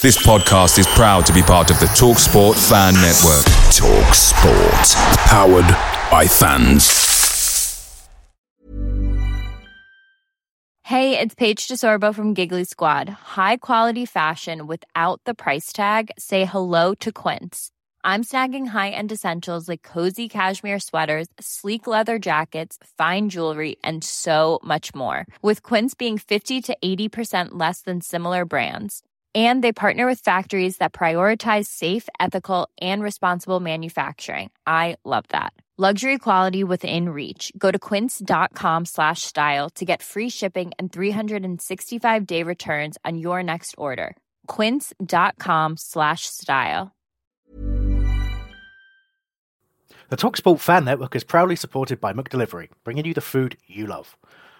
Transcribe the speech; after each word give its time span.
This 0.00 0.16
podcast 0.24 0.78
is 0.78 0.86
proud 0.86 1.26
to 1.26 1.32
be 1.32 1.42
part 1.42 1.72
of 1.72 1.80
the 1.80 1.86
TalkSport 1.86 2.54
Fan 2.68 2.94
Network. 2.94 3.44
TalkSport, 3.74 4.94
powered 5.26 5.66
by 6.08 6.24
fans. 6.24 8.08
Hey, 10.84 11.18
it's 11.18 11.34
Paige 11.34 11.66
DeSorbo 11.66 12.14
from 12.14 12.32
Giggly 12.32 12.62
Squad. 12.62 13.08
High 13.08 13.56
quality 13.56 14.06
fashion 14.06 14.68
without 14.68 15.20
the 15.24 15.34
price 15.34 15.72
tag. 15.72 16.12
Say 16.16 16.44
hello 16.44 16.94
to 17.00 17.10
Quince. 17.10 17.72
I'm 18.04 18.22
snagging 18.22 18.68
high-end 18.68 19.10
essentials 19.10 19.68
like 19.68 19.82
cozy 19.82 20.28
cashmere 20.28 20.78
sweaters, 20.78 21.26
sleek 21.40 21.88
leather 21.88 22.20
jackets, 22.20 22.78
fine 22.96 23.30
jewelry, 23.30 23.74
and 23.82 24.04
so 24.04 24.60
much 24.62 24.94
more. 24.94 25.26
With 25.42 25.64
Quince 25.64 25.94
being 25.94 26.18
50 26.18 26.60
to 26.60 26.76
80% 26.84 27.48
less 27.54 27.80
than 27.80 28.00
similar 28.00 28.44
brands 28.44 29.02
and 29.34 29.62
they 29.62 29.72
partner 29.72 30.06
with 30.06 30.20
factories 30.20 30.78
that 30.78 30.92
prioritize 30.92 31.66
safe 31.66 32.08
ethical 32.18 32.68
and 32.80 33.02
responsible 33.02 33.60
manufacturing. 33.60 34.50
I 34.66 34.96
love 35.04 35.26
that. 35.28 35.52
Luxury 35.80 36.18
quality 36.18 36.64
within 36.64 37.10
reach. 37.10 37.52
Go 37.56 37.70
to 37.70 37.78
quince.com 37.78 38.84
slash 38.84 39.22
style 39.22 39.70
to 39.76 39.84
get 39.84 40.02
free 40.02 40.28
shipping 40.28 40.72
and 40.76 40.92
365 40.92 42.26
day 42.26 42.42
returns 42.42 42.98
on 43.04 43.16
your 43.16 43.44
next 43.44 43.76
order. 43.78 44.16
quince.com 44.48 45.76
slash 45.76 46.22
style. 46.26 46.92
The 50.10 50.16
talksport 50.16 50.58
fan 50.58 50.84
network 50.84 51.14
is 51.14 51.22
proudly 51.22 51.54
supported 51.54 52.00
by 52.00 52.12
mcdelivery 52.12 52.70
bringing 52.82 53.04
you 53.04 53.14
the 53.14 53.20
food 53.20 53.56
you 53.68 53.86
love. 53.86 54.16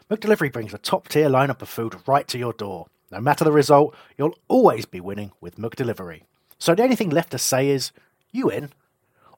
Mcdelivery 0.09 0.53
brings 0.53 0.73
a 0.73 0.79
top 0.79 1.09
tier 1.09 1.29
lineup 1.29 1.63
of 1.63 1.69
food 1.69 1.97
right 2.07 2.29
to 2.29 2.39
your 2.39 2.53
door 2.53 2.87
no 3.11 3.21
matter 3.21 3.45
the 3.45 3.53
result, 3.53 3.95
you'll 4.17 4.39
always 4.49 4.85
be 4.85 5.01
winning 5.01 5.33
with 5.41 5.57
McDelivery. 5.57 6.23
So 6.59 6.75
the 6.75 6.83
only 6.83 6.97
thing 6.97 7.11
left 7.11 7.31
to 7.31 7.39
say 7.39 7.69
is, 7.69 7.93
you 8.33 8.51
in. 8.51 8.71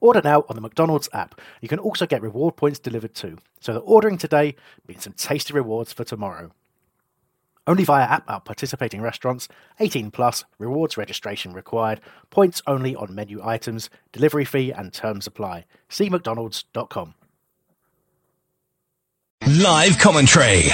Order 0.01 0.21
now 0.23 0.45
on 0.49 0.55
the 0.55 0.61
McDonald's 0.61 1.09
app. 1.13 1.39
You 1.61 1.67
can 1.67 1.77
also 1.77 2.07
get 2.07 2.23
reward 2.23 2.57
points 2.57 2.79
delivered 2.79 3.13
too. 3.13 3.37
So 3.59 3.73
the 3.73 3.79
ordering 3.79 4.17
today 4.17 4.55
means 4.87 5.03
some 5.03 5.13
tasty 5.13 5.53
rewards 5.53 5.93
for 5.93 6.03
tomorrow. 6.03 6.51
Only 7.67 7.83
via 7.83 8.05
app 8.05 8.29
at 8.29 8.43
participating 8.43 9.01
restaurants. 9.01 9.47
18 9.79 10.09
plus. 10.09 10.43
Rewards 10.57 10.97
registration 10.97 11.53
required. 11.53 12.01
Points 12.31 12.61
only 12.65 12.95
on 12.95 13.13
menu 13.13 13.39
items. 13.43 13.89
Delivery 14.11 14.45
fee 14.45 14.71
and 14.71 14.91
terms 14.91 15.27
apply. 15.27 15.65
See 15.87 16.09
mcdonalds.com. 16.09 17.13
Live 19.47 19.97
commentary. 19.97 20.69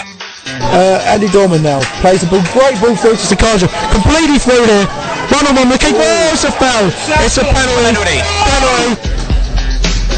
Uh, 0.45 0.99
Andy 1.07 1.31
Dorman 1.31 1.63
now 1.63 1.79
plays 2.03 2.19
the 2.19 2.27
ball. 2.27 2.43
Great 2.51 2.75
ball 2.83 2.99
through 2.99 3.15
to 3.15 3.23
Sekajja. 3.23 3.71
Completely 3.95 4.39
through 4.43 4.59
there. 4.67 4.83
One 5.31 5.47
on 5.47 5.55
one. 5.55 5.69
The 5.71 5.79
keeper. 5.79 6.03
Oh, 6.03 6.35
it's 6.35 6.43
a 6.43 6.51
foul. 6.51 6.91
It's 7.23 7.39
a 7.39 7.47
penalty. 7.47 8.19
Penalty. 8.19 8.91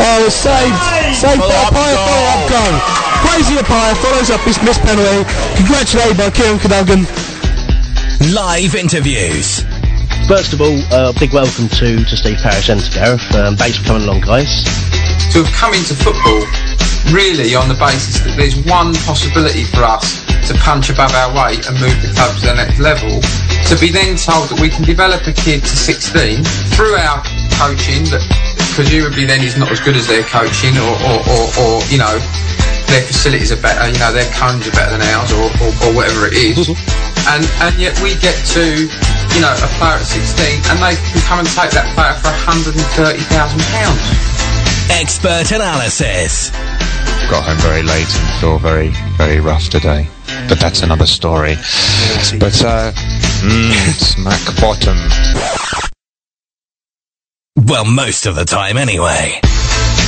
Oh, 0.01 0.25
it's 0.25 0.33
saved. 0.33 0.73
Saved 1.13 1.45
by 1.45 1.61
Paya 1.69 1.93
follow-up 1.93 2.41
goal. 2.49 2.73
Crazy 3.21 3.53
Apaya 3.53 3.93
follows 4.01 4.31
up 4.33 4.41
his 4.41 4.57
missed 4.65 4.81
penalty. 4.81 5.29
Congratulated 5.61 6.17
by 6.17 6.31
Kieran 6.33 6.57
Cadogan. 6.57 7.05
Live 8.33 8.73
interviews. 8.73 9.61
First 10.27 10.53
of 10.53 10.61
all, 10.61 10.73
a 10.89 11.13
uh, 11.13 11.13
big 11.19 11.33
welcome 11.33 11.69
to, 11.77 12.03
to 12.03 12.17
Steve 12.17 12.37
Parish 12.41 12.69
and 12.69 12.81
to 12.81 12.91
Gareth. 12.97 13.35
Um, 13.35 13.55
thanks 13.55 13.77
for 13.77 13.85
coming 13.85 14.03
along, 14.09 14.21
guys. 14.21 14.65
To 15.33 15.43
have 15.45 15.53
come 15.53 15.73
into 15.75 15.93
football 15.93 16.68
really 17.11 17.55
on 17.55 17.67
the 17.69 17.77
basis 17.77 18.21
that 18.21 18.37
there's 18.37 18.55
one 18.69 18.93
possibility 19.05 19.65
for 19.65 19.81
us 19.81 20.21
to 20.45 20.53
punch 20.61 20.89
above 20.89 21.13
our 21.13 21.29
weight 21.33 21.65
and 21.65 21.73
move 21.81 21.97
the 22.01 22.11
club 22.13 22.33
to 22.37 22.49
the 22.49 22.55
next 22.57 22.77
level, 22.77 23.21
to 23.69 23.73
be 23.77 23.89
then 23.89 24.17
told 24.17 24.49
that 24.49 24.57
we 24.61 24.69
can 24.69 24.85
develop 24.85 25.25
a 25.25 25.33
kid 25.33 25.61
to 25.61 25.75
16 25.75 26.41
through 26.73 26.97
our 26.97 27.21
coaching 27.57 28.05
that 28.13 28.21
presumably 28.77 29.25
then 29.25 29.41
is 29.41 29.57
not 29.57 29.69
as 29.73 29.79
good 29.81 29.97
as 29.97 30.07
their 30.07 30.23
coaching 30.25 30.77
or, 30.77 30.93
or, 31.05 31.17
or, 31.29 31.43
or 31.61 31.73
you 31.89 31.97
know, 31.97 32.17
their 32.89 33.05
facilities 33.05 33.53
are 33.53 33.61
better, 33.61 33.85
you 33.89 33.99
know, 34.01 34.13
their 34.13 34.29
cones 34.33 34.65
are 34.65 34.73
better 34.73 34.97
than 34.97 35.05
ours 35.13 35.29
or, 35.33 35.49
or, 35.61 35.69
or 35.85 35.89
whatever 35.93 36.29
it 36.29 36.37
is. 36.37 36.69
and, 37.29 37.45
and 37.61 37.73
yet 37.77 37.93
we 38.01 38.17
get 38.21 38.37
to, 38.53 38.85
you 38.85 39.41
know, 39.41 39.53
a 39.53 39.69
player 39.77 39.97
at 39.97 40.05
16 40.05 40.73
and 40.73 40.77
they 40.81 40.97
can 40.97 41.21
come 41.25 41.39
and 41.41 41.49
take 41.49 41.73
that 41.73 41.89
player 41.93 42.13
for 42.21 42.33
£130,000. 42.45 44.28
Expert 44.89 45.51
analysis 45.51 46.51
got 47.29 47.43
home 47.43 47.57
very 47.57 47.83
late 47.83 48.07
and 48.09 48.41
feel 48.41 48.57
very, 48.57 48.89
very 49.15 49.39
rough 49.39 49.69
today. 49.69 50.07
But 50.47 50.59
that's 50.59 50.81
another 50.81 51.05
story. 51.05 51.55
But, 52.39 52.63
uh, 52.63 52.91
mm, 52.91 53.91
smack 53.93 54.41
bottom. 54.59 54.97
Well, 57.55 57.85
most 57.85 58.25
of 58.25 58.35
the 58.35 58.45
time 58.45 58.77
anyway. 58.77 59.39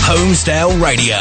Holmesdale 0.03 0.81
Radio. 0.81 1.18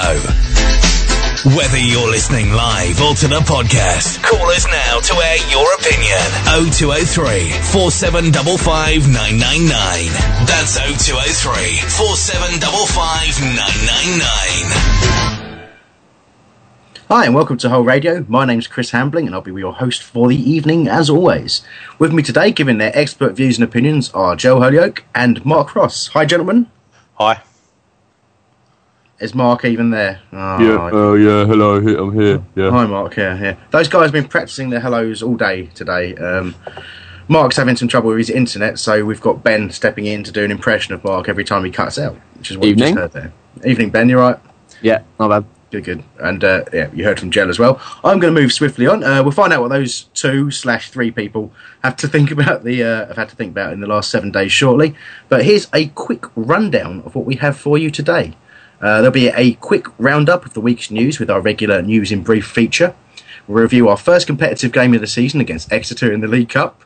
Whether 1.44 1.78
you're 1.78 2.10
listening 2.10 2.52
live 2.52 3.00
or 3.00 3.14
to 3.14 3.26
the 3.26 3.40
podcast, 3.40 4.22
call 4.22 4.46
us 4.50 4.66
now 4.66 5.00
to 5.00 5.14
air 5.24 5.38
your 5.48 5.72
opinion. 5.80 6.20
0203 6.68 7.48
4755 7.72 9.08
999. 9.08 9.72
That's 10.44 10.76
0203 10.76 11.80
4755 11.96 13.40
999. 13.56 15.72
Hi, 17.08 17.24
and 17.24 17.34
welcome 17.34 17.56
to 17.56 17.70
Whole 17.70 17.84
Radio. 17.84 18.22
My 18.28 18.44
name's 18.44 18.66
Chris 18.66 18.90
Hambling, 18.90 19.24
and 19.24 19.34
I'll 19.34 19.40
be 19.40 19.52
your 19.52 19.72
host 19.72 20.02
for 20.02 20.28
the 20.28 20.36
evening, 20.36 20.88
as 20.88 21.08
always. 21.08 21.62
With 21.98 22.12
me 22.12 22.22
today, 22.22 22.52
giving 22.52 22.76
their 22.76 22.92
expert 22.94 23.32
views 23.32 23.56
and 23.56 23.64
opinions, 23.64 24.10
are 24.10 24.36
Joe 24.36 24.60
Holyoke 24.60 25.04
and 25.14 25.42
Mark 25.46 25.74
Ross. 25.74 26.08
Hi, 26.08 26.26
gentlemen. 26.26 26.70
Hi. 27.14 27.40
Is 29.20 29.34
Mark 29.34 29.66
even 29.66 29.90
there? 29.90 30.18
Oh, 30.32 30.58
yeah, 30.58 30.90
oh, 30.92 31.14
yeah, 31.14 31.44
hello, 31.44 31.76
I'm 31.76 32.18
here. 32.18 32.42
Yeah. 32.54 32.70
Hi, 32.70 32.86
Mark, 32.86 33.16
yeah, 33.16 33.38
yeah. 33.38 33.56
Those 33.70 33.86
guys 33.86 34.04
have 34.04 34.12
been 34.12 34.26
practicing 34.26 34.70
their 34.70 34.80
hellos 34.80 35.22
all 35.22 35.36
day 35.36 35.66
today. 35.74 36.14
Um, 36.16 36.54
Mark's 37.28 37.58
having 37.58 37.76
some 37.76 37.86
trouble 37.86 38.08
with 38.08 38.18
his 38.18 38.30
internet, 38.30 38.78
so 38.78 39.04
we've 39.04 39.20
got 39.20 39.44
Ben 39.44 39.68
stepping 39.68 40.06
in 40.06 40.24
to 40.24 40.32
do 40.32 40.42
an 40.42 40.50
impression 40.50 40.94
of 40.94 41.04
Mark 41.04 41.28
every 41.28 41.44
time 41.44 41.66
he 41.66 41.70
cuts 41.70 41.98
out, 41.98 42.16
which 42.38 42.50
is 42.50 42.56
what 42.56 42.66
Evening. 42.66 42.88
you 42.88 42.94
just 42.94 43.14
heard 43.14 43.32
there. 43.62 43.70
Evening, 43.70 43.90
Ben, 43.90 44.08
You're 44.08 44.20
right? 44.20 44.38
Yeah, 44.80 45.02
not 45.18 45.28
bad. 45.28 45.44
Good, 45.70 45.84
good. 45.84 46.04
And 46.18 46.42
uh, 46.42 46.64
yeah, 46.72 46.90
you 46.94 47.04
heard 47.04 47.20
from 47.20 47.30
Jell 47.30 47.50
as 47.50 47.58
well. 47.58 47.78
I'm 48.02 48.20
going 48.20 48.34
to 48.34 48.40
move 48.40 48.54
swiftly 48.54 48.86
on. 48.86 49.04
Uh, 49.04 49.22
we'll 49.22 49.32
find 49.32 49.52
out 49.52 49.60
what 49.60 49.68
those 49.68 50.04
two 50.14 50.50
slash 50.50 50.90
three 50.90 51.10
people 51.10 51.52
have 51.84 51.94
to 51.96 52.08
think 52.08 52.30
about 52.32 52.64
the 52.64 52.82
uh, 52.82 53.06
have 53.08 53.16
had 53.16 53.28
to 53.28 53.36
think 53.36 53.50
about 53.50 53.74
in 53.74 53.80
the 53.80 53.86
last 53.86 54.10
seven 54.10 54.32
days 54.32 54.50
shortly. 54.50 54.94
But 55.28 55.44
here's 55.44 55.68
a 55.74 55.88
quick 55.88 56.24
rundown 56.34 57.02
of 57.02 57.14
what 57.14 57.26
we 57.26 57.36
have 57.36 57.58
for 57.58 57.76
you 57.76 57.90
today. 57.90 58.34
Uh, 58.80 58.96
there'll 58.96 59.10
be 59.10 59.28
a 59.28 59.52
quick 59.54 59.86
roundup 59.98 60.46
of 60.46 60.54
the 60.54 60.60
week's 60.60 60.90
news 60.90 61.18
with 61.18 61.30
our 61.30 61.40
regular 61.40 61.82
news 61.82 62.10
in 62.10 62.22
brief 62.22 62.46
feature. 62.46 62.94
We'll 63.46 63.62
review 63.62 63.88
our 63.88 63.96
first 63.96 64.26
competitive 64.26 64.72
game 64.72 64.94
of 64.94 65.00
the 65.00 65.06
season 65.06 65.40
against 65.40 65.72
Exeter 65.72 66.12
in 66.12 66.20
the 66.20 66.28
League 66.28 66.48
Cup. 66.48 66.82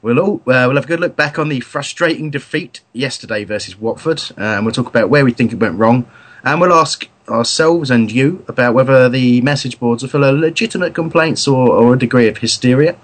We'll, 0.00 0.20
all, 0.20 0.34
uh, 0.36 0.66
we'll 0.66 0.76
have 0.76 0.84
a 0.84 0.88
good 0.88 1.00
look 1.00 1.16
back 1.16 1.38
on 1.38 1.48
the 1.48 1.60
frustrating 1.60 2.30
defeat 2.30 2.80
yesterday 2.92 3.44
versus 3.44 3.78
Watford, 3.78 4.20
uh, 4.38 4.42
and 4.42 4.64
we'll 4.64 4.74
talk 4.74 4.86
about 4.86 5.08
where 5.08 5.24
we 5.24 5.32
think 5.32 5.52
it 5.52 5.58
went 5.58 5.78
wrong, 5.78 6.08
and 6.42 6.60
we'll 6.60 6.72
ask 6.72 7.08
ourselves 7.28 7.90
and 7.90 8.12
you 8.12 8.44
about 8.46 8.74
whether 8.74 9.08
the 9.08 9.40
message 9.40 9.80
boards 9.80 10.04
are 10.04 10.08
full 10.08 10.24
of 10.24 10.38
legitimate 10.38 10.94
complaints 10.94 11.48
or, 11.48 11.70
or 11.70 11.94
a 11.94 11.98
degree 11.98 12.28
of 12.28 12.38
hysteria. 12.38 12.96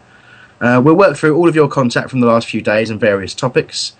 Uh, 0.60 0.80
we'll 0.84 0.94
work 0.94 1.16
through 1.16 1.34
all 1.34 1.48
of 1.48 1.54
your 1.54 1.68
contact 1.68 2.10
from 2.10 2.20
the 2.20 2.26
last 2.26 2.48
few 2.48 2.60
days 2.60 2.90
and 2.90 3.00
various 3.00 3.34
topics. 3.34 3.94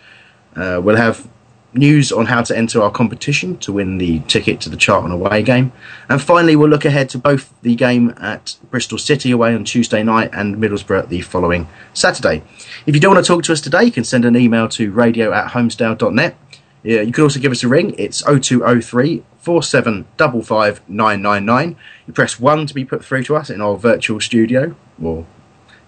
Uh, 0.55 0.79
we'll 0.83 0.97
have 0.97 1.27
news 1.73 2.13
on 2.13 2.27
how 2.27 2.43
to 2.43 2.57
enter 2.57 2.83
our 2.83 2.91
competition 2.91 3.57
to 3.59 3.73
win 3.73 3.99
the 3.99 4.21
ticket 4.21 4.61
to 4.63 4.69
the 4.69 4.77
Charlton 4.77 5.11
away 5.11 5.43
game. 5.43 5.73
And 6.09 6.21
finally, 6.21 6.57
we'll 6.57 6.69
look 6.69 6.85
ahead 6.85 7.09
to 7.11 7.19
both 7.19 7.55
the 7.63 7.75
game 7.75 8.15
at 8.19 8.57
Bristol 8.71 8.99
City 8.99 9.31
away 9.31 9.55
on 9.55 9.65
Tuesday 9.65 10.03
night 10.03 10.31
and 10.33 10.57
Middlesbrough 10.57 11.09
the 11.09 11.21
following 11.21 11.69
Saturday. 11.95 12.43
If 12.87 12.95
you 12.95 13.01
don't 13.01 13.15
want 13.15 13.25
to 13.25 13.33
talk 13.33 13.45
to 13.45 13.53
us 13.53 13.61
today, 13.61 13.85
you 13.85 13.93
can 13.93 14.05
send 14.05 14.25
an 14.25 14.37
email 14.37 14.69
to 14.71 14.91
radio 14.91 15.33
at 15.33 15.53
holmesdale.net. 15.53 16.37
Yeah, 16.83 17.03
you 17.03 17.13
can 17.13 17.25
also 17.25 17.41
give 17.41 17.53
us 17.53 17.63
a 17.63 17.69
ring. 17.69 17.95
It's 17.99 18.23
0203 18.23 19.23
4755999. 19.45 21.77
You 22.07 22.13
press 22.13 22.39
1 22.39 22.67
to 22.67 22.75
be 22.75 22.85
put 22.85 23.05
through 23.05 23.25
to 23.25 23.37
us 23.37 23.51
in 23.51 23.61
our 23.61 23.77
virtual 23.77 24.21
studio, 24.21 24.77
or 25.03 25.27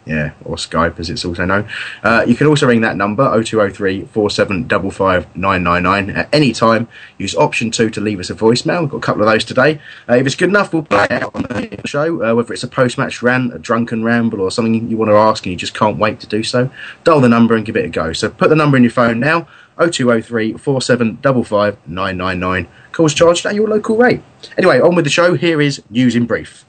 yeah, 0.05 0.33
or 0.45 0.57
Skype 0.57 0.99
as 0.99 1.11
it's 1.11 1.25
also 1.25 1.45
known. 1.45 1.69
Uh, 2.03 2.25
you 2.27 2.35
can 2.35 2.47
also 2.47 2.67
ring 2.67 2.81
that 2.81 2.97
number 2.97 3.25
0203 3.43 4.03
4755999 4.03 6.17
at 6.17 6.29
any 6.33 6.53
time. 6.53 6.89
Use 7.19 7.37
option 7.37 7.71
2 7.71 7.91
to 7.91 8.01
leave 8.01 8.19
us 8.19 8.31
a 8.31 8.35
voicemail. 8.35 8.83
We've 8.83 8.91
got 8.91 8.97
a 8.97 9.01
couple 9.01 9.23
of 9.23 9.29
those 9.29 9.45
today. 9.45 9.81
Uh, 10.09 10.15
if 10.15 10.27
it's 10.27 10.35
good 10.35 10.49
enough, 10.49 10.73
we'll 10.73 10.83
play 10.83 11.05
it 11.05 11.13
out 11.13 11.35
on 11.35 11.43
the 11.43 11.81
show, 11.85 12.23
uh, 12.23 12.35
whether 12.35 12.53
it's 12.53 12.65
a 12.65 12.69
post 12.69 12.99
match 12.99 13.23
rant, 13.23 13.55
a 13.55 13.59
drunken 13.59 14.03
ramble, 14.03 14.41
or 14.41 14.51
something 14.51 14.91
you 14.91 14.97
want 14.97 15.11
to 15.11 15.17
ask 15.17 15.47
and 15.47 15.53
you 15.53 15.57
just 15.57 15.75
can't 15.75 15.99
wait 15.99 16.19
to 16.21 16.27
do 16.27 16.43
so. 16.43 16.71
Dial 17.05 17.21
the 17.21 17.29
number 17.29 17.55
and 17.55 17.65
give 17.65 17.77
it 17.77 17.85
a 17.85 17.89
go. 17.89 18.13
So 18.13 18.31
put 18.31 18.49
the 18.49 18.57
number 18.57 18.77
in 18.77 18.83
your 18.83 18.93
phone 18.93 19.21
now 19.21 19.47
0203 19.79 20.55
4755 20.55 21.79
999. 21.87 22.69
Calls 22.93 23.15
charged 23.15 23.47
at 23.47 23.55
your 23.55 23.69
local 23.69 23.97
rate. 23.97 24.23
Anyway, 24.59 24.81
on 24.81 24.95
with 24.95 25.05
the 25.05 25.11
show. 25.11 25.35
Here 25.35 25.61
is 25.61 25.83
News 25.91 26.15
in 26.15 26.27
Brief. 26.27 26.65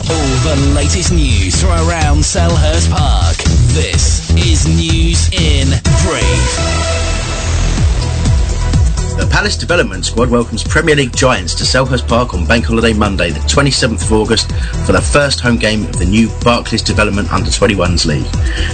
All 0.00 0.36
the 0.42 0.72
latest 0.74 1.12
news 1.12 1.60
from 1.60 1.70
around 1.70 2.18
Selhurst 2.18 2.90
Park. 2.90 3.36
This 3.74 4.30
is 4.36 4.66
News 4.66 5.28
in 5.32 5.68
Brief. 6.02 7.02
The 9.18 9.28
Palace 9.30 9.56
Development 9.56 10.04
Squad 10.04 10.30
welcomes 10.30 10.64
Premier 10.64 10.96
League 10.96 11.14
giants 11.14 11.54
to 11.56 11.64
Selhurst 11.64 12.08
Park 12.08 12.32
on 12.32 12.46
Bank 12.46 12.64
Holiday 12.64 12.94
Monday, 12.94 13.30
the 13.30 13.40
27th 13.40 14.04
of 14.04 14.12
August, 14.12 14.50
for 14.86 14.92
the 14.92 15.00
first 15.00 15.40
home 15.40 15.58
game 15.58 15.84
of 15.84 15.98
the 15.98 16.06
new 16.06 16.30
Barclays 16.42 16.82
Development 16.82 17.30
Under 17.30 17.50
21s 17.50 18.06
League. 18.06 18.24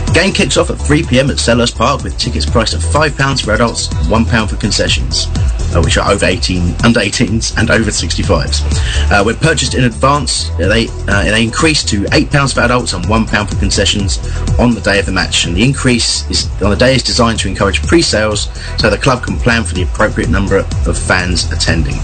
The 0.06 0.12
game 0.14 0.32
kicks 0.32 0.56
off 0.56 0.70
at 0.70 0.76
3pm 0.76 1.30
at 1.30 1.36
Selhurst 1.36 1.76
Park 1.76 2.04
with 2.04 2.16
tickets 2.16 2.46
priced 2.46 2.74
at 2.74 2.80
£5 2.80 3.44
for 3.44 3.52
adults 3.52 3.88
and 3.88 4.06
£1 4.06 4.48
for 4.48 4.56
concessions 4.56 5.26
uh, 5.74 5.82
which 5.82 5.96
are 5.98 6.10
over 6.10 6.24
18, 6.26 6.74
under 6.84 7.00
18s 7.00 7.56
and 7.58 7.70
over 7.70 7.90
65s. 7.90 8.62
Uh, 9.10 9.24
when 9.24 9.36
purchased 9.36 9.74
in 9.74 9.84
advance, 9.84 10.50
uh, 10.50 10.68
they, 10.68 10.88
uh, 11.08 11.24
they 11.24 11.42
increase 11.42 11.82
to 11.84 12.02
£8 12.04 12.54
for 12.54 12.60
adults 12.60 12.92
and 12.92 13.04
£1 13.04 13.48
for 13.48 13.56
concessions 13.58 14.18
on 14.58 14.74
the 14.74 14.80
day 14.80 14.98
of 14.98 15.06
the 15.06 15.12
match. 15.12 15.46
And 15.46 15.56
the 15.56 15.64
increase 15.64 16.28
is 16.30 16.48
on 16.62 16.70
the 16.70 16.76
day 16.76 16.94
is 16.94 17.02
designed 17.02 17.38
to 17.40 17.48
encourage 17.48 17.82
pre-sales 17.86 18.48
so 18.78 18.90
the 18.90 18.98
club 18.98 19.22
can 19.22 19.36
plan 19.36 19.64
for 19.64 19.74
the 19.74 19.82
appropriate 19.82 20.30
number 20.30 20.58
of 20.58 20.98
fans 20.98 21.50
attending. 21.52 21.94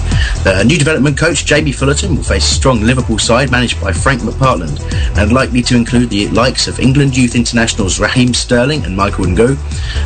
The 0.45 0.65
new 0.67 0.79
development 0.79 1.19
coach 1.19 1.45
Jamie 1.45 1.73
Fullerton 1.73 2.17
will 2.17 2.23
face 2.23 2.51
a 2.51 2.55
strong 2.55 2.81
Liverpool 2.83 3.19
side 3.19 3.51
managed 3.51 3.81
by 3.81 3.93
Frank 3.93 4.23
McParland 4.23 4.81
and 5.19 5.33
likely 5.33 5.63
to 5.63 5.77
include 5.77 6.11
the 6.11 6.29
likes 6.29 6.69
of 6.69 6.79
England 6.81 7.17
youth 7.17 7.35
internationals 7.35 8.01
Raheem 8.01 8.35
Sterling 8.35 8.85
and 8.85 8.97
Michael 8.97 9.25
Ngoo 9.27 9.57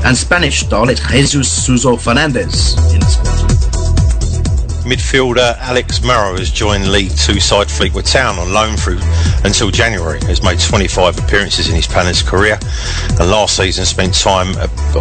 and 0.05 0.17
Spanish 0.17 0.65
starlet 0.65 1.01
Jesus 1.11 1.51
Suso 1.51 1.97
Fernandez 1.97 2.77
in 2.93 3.01
the. 3.01 3.48
Midfielder 4.88 5.58
Alex 5.58 6.02
Marrow 6.02 6.38
has 6.38 6.50
joined 6.50 6.90
League 6.90 7.11
Two 7.11 7.38
side 7.40 7.70
Fleetwood 7.70 8.06
Town 8.06 8.38
on 8.38 8.55
loan 8.55 8.75
through 8.75 9.00
until 9.44 9.70
January. 9.70 10.19
Has 10.23 10.43
made 10.43 10.58
25 10.58 11.19
appearances 11.19 11.69
in 11.69 11.75
his 11.75 11.87
Palace 11.87 12.23
career, 12.23 12.58
and 13.20 13.31
last 13.31 13.55
season 13.55 13.85
spent 13.85 14.14
time 14.14 14.49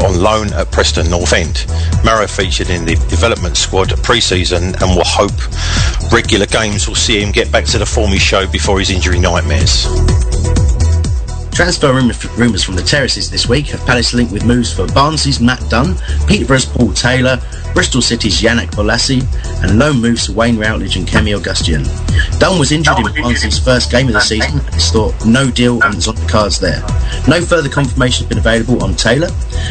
on 0.03 0.19
loan 0.19 0.51
at 0.51 0.69
Preston 0.73 1.09
North 1.09 1.31
End. 1.31 1.65
Marrow 2.03 2.27
featured 2.27 2.69
in 2.69 2.83
the 2.83 2.95
development 3.09 3.55
squad 3.55 3.89
pre-season 4.03 4.75
and 4.75 4.95
will 4.95 5.05
hope 5.05 5.31
regular 6.11 6.47
games 6.47 6.85
will 6.87 6.95
see 6.95 7.21
him 7.21 7.31
get 7.31 7.49
back 7.49 7.63
to 7.65 7.77
the 7.77 7.85
form 7.85 8.11
he 8.11 8.19
showed 8.19 8.51
before 8.51 8.79
his 8.79 8.89
injury 8.89 9.19
nightmares. 9.19 9.87
Transfer 11.57 11.91
rumours 11.91 12.63
from 12.63 12.75
the 12.75 12.83
terraces 12.83 13.31
this 13.31 13.49
week 13.49 13.65
have 13.67 13.83
Palace 13.87 14.13
linked 14.13 14.31
with 14.31 14.45
moves 14.45 14.71
for 14.71 14.85
Barnsley's 14.85 15.39
Matt 15.39 15.59
Done, 15.71 15.95
Peterborough's 16.27 16.65
Paul 16.65 16.93
Taylor, 16.93 17.39
Bristol 17.77 18.01
City's 18.01 18.41
Yannick 18.41 18.71
Bolasie, 18.71 19.21
and 19.61 19.77
loan 19.77 20.01
moves 20.01 20.25
to 20.25 20.33
Wayne 20.33 20.57
Routledge 20.57 20.95
and 20.95 21.07
Kemy 21.07 21.39
Agustien. 21.39 21.85
Done 22.39 22.57
was 22.57 22.71
injured 22.71 22.97
in 22.97 23.21
Barnsley's 23.21 23.59
first 23.59 23.91
game 23.91 24.07
of 24.07 24.13
the 24.13 24.19
season 24.19 24.59
and 24.65 24.75
is 24.75 24.89
thought 24.89 25.13
no 25.27 25.51
deal 25.51 25.77
was 25.77 26.07
on 26.07 26.15
the 26.15 26.25
cards 26.25 26.59
there. 26.59 26.81
No 27.27 27.39
further 27.39 27.69
confirmation 27.69 28.25
has 28.25 28.29
been 28.29 28.39
available 28.39 28.83
on 28.83 28.95
Taylor. 28.95 29.27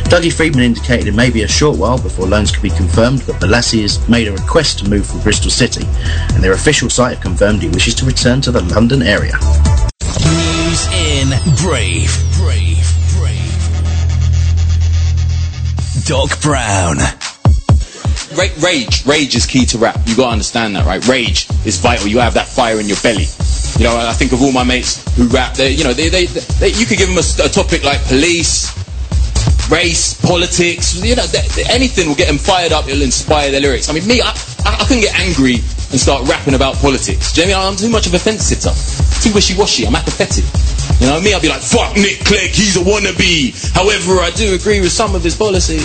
Dougie 0.06 0.32
Freedman 0.32 0.62
indicated 0.62 1.08
it 1.08 1.16
may 1.16 1.30
be 1.30 1.42
a 1.42 1.48
short 1.48 1.78
while 1.78 2.00
before 2.00 2.28
loans 2.28 2.52
could 2.52 2.62
be 2.62 2.70
confirmed, 2.70 3.24
but 3.26 3.40
Bolasie 3.40 3.82
has 3.82 4.08
made 4.08 4.28
a 4.28 4.32
request 4.32 4.78
to 4.78 4.88
move 4.88 5.04
from 5.04 5.20
Bristol 5.22 5.50
City, 5.50 5.84
and 6.32 6.44
their 6.44 6.52
official 6.52 6.88
site 6.88 7.14
have 7.14 7.22
confirmed 7.24 7.60
he 7.60 7.68
wishes 7.70 7.96
to 7.96 8.04
return 8.04 8.40
to 8.42 8.52
the 8.52 8.62
London 8.72 9.02
area. 9.02 9.34
News 10.22 10.86
in 10.94 11.30
Brave. 11.56 12.16
Brave. 12.36 12.86
Brave. 13.18 13.46
Doc 16.06 16.40
Brown. 16.40 16.98
Ra- 18.34 18.48
rage, 18.60 19.06
rage 19.06 19.36
is 19.36 19.46
key 19.46 19.64
to 19.66 19.78
rap. 19.78 20.00
You 20.06 20.16
gotta 20.16 20.32
understand 20.32 20.74
that, 20.76 20.84
right? 20.86 21.06
Rage 21.06 21.46
is 21.64 21.78
vital. 21.78 22.08
You 22.08 22.18
have 22.18 22.34
that 22.34 22.46
fire 22.48 22.80
in 22.80 22.86
your 22.86 22.98
belly. 23.02 23.26
You 23.78 23.84
know, 23.84 23.96
I 23.96 24.12
think 24.14 24.32
of 24.32 24.42
all 24.42 24.52
my 24.52 24.64
mates 24.64 25.04
who 25.16 25.28
rap. 25.28 25.54
They, 25.54 25.70
you 25.70 25.84
know, 25.84 25.92
they, 25.92 26.08
they, 26.08 26.26
they 26.26 26.68
you 26.70 26.86
could 26.86 26.98
give 26.98 27.08
them 27.08 27.18
a, 27.18 27.26
a 27.44 27.48
topic 27.48 27.84
like 27.84 28.02
police, 28.06 28.72
race, 29.70 30.18
politics. 30.20 30.96
You 30.96 31.14
know, 31.14 31.26
th- 31.26 31.54
th- 31.54 31.68
anything 31.70 32.08
will 32.08 32.16
get 32.16 32.26
them 32.28 32.38
fired 32.38 32.72
up. 32.72 32.88
It'll 32.88 33.02
inspire 33.02 33.50
their 33.50 33.60
lyrics. 33.60 33.88
I 33.88 33.92
mean, 33.92 34.06
me, 34.06 34.20
I, 34.22 34.30
I, 34.64 34.78
I 34.80 34.84
can 34.88 35.00
get 35.00 35.14
angry 35.20 35.56
and 35.92 36.00
start 36.00 36.26
rapping 36.28 36.54
about 36.54 36.74
politics. 36.76 37.32
Do 37.32 37.42
you 37.42 37.48
know 37.48 37.58
I 37.60 37.62
mean? 37.62 37.72
I'm 37.72 37.76
too 37.76 37.90
much 37.90 38.06
of 38.06 38.14
a 38.14 38.18
fence 38.18 38.42
sitter, 38.44 38.72
too 39.22 39.32
wishy-washy. 39.34 39.86
I'm 39.86 39.94
apathetic. 39.94 40.44
You 41.00 41.06
know 41.06 41.20
me? 41.20 41.34
I'll 41.34 41.40
be 41.40 41.48
like, 41.48 41.62
fuck 41.62 41.94
Nick 41.94 42.24
Clegg, 42.24 42.50
he's 42.50 42.76
a 42.76 42.80
wannabe. 42.80 43.52
However, 43.74 44.18
I 44.20 44.30
do 44.30 44.54
agree 44.54 44.80
with 44.80 44.92
some 44.92 45.14
of 45.14 45.22
his 45.22 45.36
policies. 45.36 45.84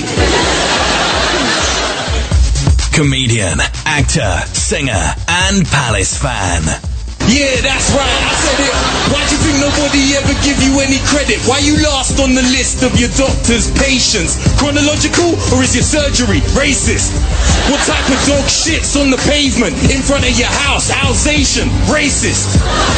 Comedian, 2.93 3.59
actor, 3.85 4.37
singer, 4.53 5.15
and 5.27 5.65
Palace 5.67 6.17
fan. 6.17 6.90
Yeah, 7.31 7.63
that's 7.63 7.95
right. 7.95 8.19
I 8.27 8.35
said 8.35 8.59
it. 8.59 8.75
Why 9.07 9.23
do 9.23 9.31
you 9.31 9.39
think 9.39 9.57
nobody 9.63 10.19
ever 10.19 10.35
give 10.43 10.59
you 10.59 10.83
any 10.83 10.99
credit? 11.07 11.39
Why 11.47 11.63
you 11.63 11.79
last 11.79 12.19
on 12.19 12.35
the 12.35 12.43
list 12.51 12.83
of 12.83 12.91
your 12.99 13.07
doctor's 13.15 13.71
patients? 13.79 14.35
Chronological 14.59 15.39
or 15.55 15.63
is 15.63 15.71
your 15.71 15.87
surgery 15.87 16.43
racist? 16.59 17.15
What 17.71 17.79
type 17.87 18.03
of 18.11 18.19
dog 18.27 18.43
shits 18.51 18.99
on 18.99 19.15
the 19.15 19.21
pavement 19.31 19.79
in 19.87 20.03
front 20.03 20.27
of 20.27 20.35
your 20.35 20.51
house? 20.67 20.91
Alsatian, 20.91 21.71
racist. 21.87 22.51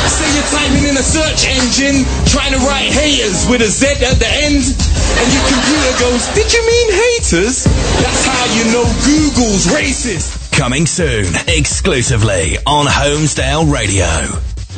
Say 0.10 0.26
you're 0.34 0.50
typing 0.50 0.90
in 0.90 0.98
a 0.98 1.06
search 1.06 1.46
engine, 1.46 2.02
trying 2.26 2.58
to 2.58 2.62
write 2.66 2.90
haters 2.90 3.46
with 3.46 3.62
a 3.62 3.70
Z 3.70 4.02
at 4.02 4.18
the 4.18 4.32
end, 4.50 4.66
and 4.66 5.28
your 5.30 5.46
computer 5.46 5.94
goes, 6.02 6.26
"Did 6.34 6.50
you 6.50 6.62
mean 6.66 6.88
haters?" 6.90 7.70
That's 8.02 8.26
how 8.26 8.44
you 8.58 8.66
know 8.74 8.86
Google's 9.06 9.70
racist. 9.70 10.43
Coming 10.64 10.86
soon, 10.86 11.26
exclusively 11.50 12.56
on 12.66 12.86
Holmesdale 12.86 13.70
Radio. 13.70 14.08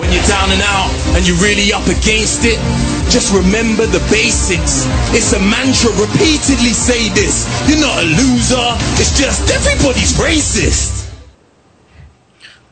When 0.02 0.12
you're 0.12 0.26
down 0.26 0.50
and 0.50 0.60
out 0.64 0.90
and 1.14 1.28
you're 1.28 1.38
really 1.38 1.72
up 1.74 1.86
against 1.86 2.42
it, 2.42 2.58
just 3.14 3.32
remember 3.32 3.86
the 3.86 4.02
basics. 4.10 4.90
It's 5.14 5.34
a 5.34 5.40
mantra, 5.40 5.92
repeatedly 5.92 6.74
say 6.74 7.10
this. 7.10 7.46
You're 7.70 7.82
not 7.82 8.02
a 8.02 8.08
loser, 8.08 8.66
it's 8.98 9.14
just 9.16 9.48
everybody's 9.54 10.14
racist. 10.18 11.14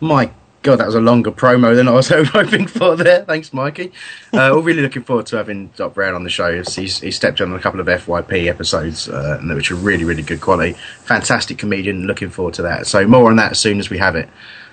My 0.01 0.31
God, 0.63 0.77
that 0.77 0.86
was 0.86 0.95
a 0.95 1.01
longer 1.01 1.31
promo 1.31 1.75
than 1.75 1.88
I 1.88 1.92
was 1.92 2.07
hoping 2.10 2.68
for 2.68 2.95
there. 2.95 3.25
Thanks, 3.25 3.54
Mikey. 3.54 3.92
Uh, 4.31 4.51
we're 4.54 4.62
really 4.62 4.81
looking 4.81 5.04
forward 5.04 5.25
to 5.27 5.36
having 5.36 5.68
Doc 5.75 5.94
Brown 5.94 6.15
on 6.15 6.24
the 6.24 6.30
show. 6.30 6.63
He's, 6.63 7.01
he's 7.01 7.15
stepped 7.15 7.42
on 7.42 7.54
a 7.54 7.60
couple 7.60 7.80
of 7.80 7.88
FYP 7.88 8.48
episodes, 8.48 9.10
uh, 9.10 9.39
which 9.44 9.71
are 9.71 9.75
really, 9.75 10.06
really 10.06 10.24
good 10.24 10.42
quality. 10.42 10.74
Fantastic 11.04 11.57
comedian. 11.57 12.07
Looking 12.07 12.30
forward 12.30 12.54
to 12.56 12.62
that. 12.63 12.88
So 12.88 13.06
more 13.06 13.30
on 13.30 13.36
that 13.36 13.51
as 13.51 13.60
soon 13.60 13.80
as 13.80 13.89
we 13.89 13.98
have 13.98 14.15
it. 14.15 14.30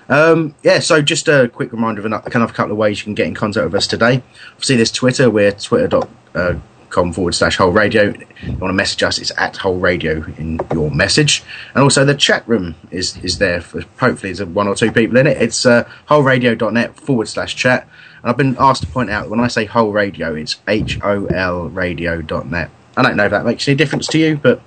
Um, 0.07 0.55
yeah, 0.63 0.79
so 0.79 1.01
just 1.01 1.27
a 1.27 1.49
quick 1.49 1.71
reminder 1.71 1.99
of 1.99 2.05
a 2.05 2.29
kind 2.29 2.43
of 2.43 2.49
a 2.49 2.53
couple 2.53 2.71
of 2.71 2.77
ways 2.77 2.99
you 2.99 3.03
can 3.03 3.13
get 3.13 3.27
in 3.27 3.35
contact 3.35 3.65
with 3.65 3.75
us 3.75 3.87
today. 3.87 4.23
Obviously, 4.53 4.77
there's 4.77 4.91
Twitter. 4.91 5.29
We're 5.29 5.51
twitter.com 5.51 6.63
forward 6.91 7.33
slash 7.33 7.57
whole 7.57 7.71
radio. 7.71 8.09
If 8.09 8.43
you 8.43 8.57
want 8.57 8.69
to 8.69 8.73
message 8.73 9.03
us, 9.03 9.17
it's 9.17 9.31
at 9.37 9.57
whole 9.57 9.79
radio 9.79 10.23
in 10.37 10.59
your 10.73 10.91
message. 10.91 11.43
And 11.73 11.83
also 11.83 12.05
the 12.05 12.15
chat 12.15 12.47
room 12.47 12.75
is, 12.91 13.17
is 13.23 13.37
there 13.37 13.61
for 13.61 13.81
hopefully 13.99 14.33
there's 14.33 14.47
one 14.47 14.67
or 14.67 14.75
two 14.75 14.91
people 14.91 15.17
in 15.17 15.27
it. 15.27 15.41
It's 15.41 15.65
uh, 15.65 15.89
wholeradio.net 16.09 16.95
forward 16.99 17.27
slash 17.27 17.55
chat. 17.55 17.87
And 18.21 18.29
I've 18.29 18.37
been 18.37 18.55
asked 18.59 18.83
to 18.83 18.87
point 18.87 19.09
out 19.09 19.29
when 19.29 19.39
I 19.39 19.47
say 19.47 19.65
whole 19.65 19.91
radio, 19.91 20.35
it's 20.35 20.57
H 20.67 20.99
O 21.03 21.25
L 21.27 21.69
radio.net. 21.69 22.69
I 22.97 23.01
don't 23.01 23.15
know 23.15 23.25
if 23.25 23.31
that 23.31 23.45
makes 23.45 23.67
any 23.67 23.77
difference 23.77 24.07
to 24.07 24.19
you, 24.19 24.37
but 24.37 24.61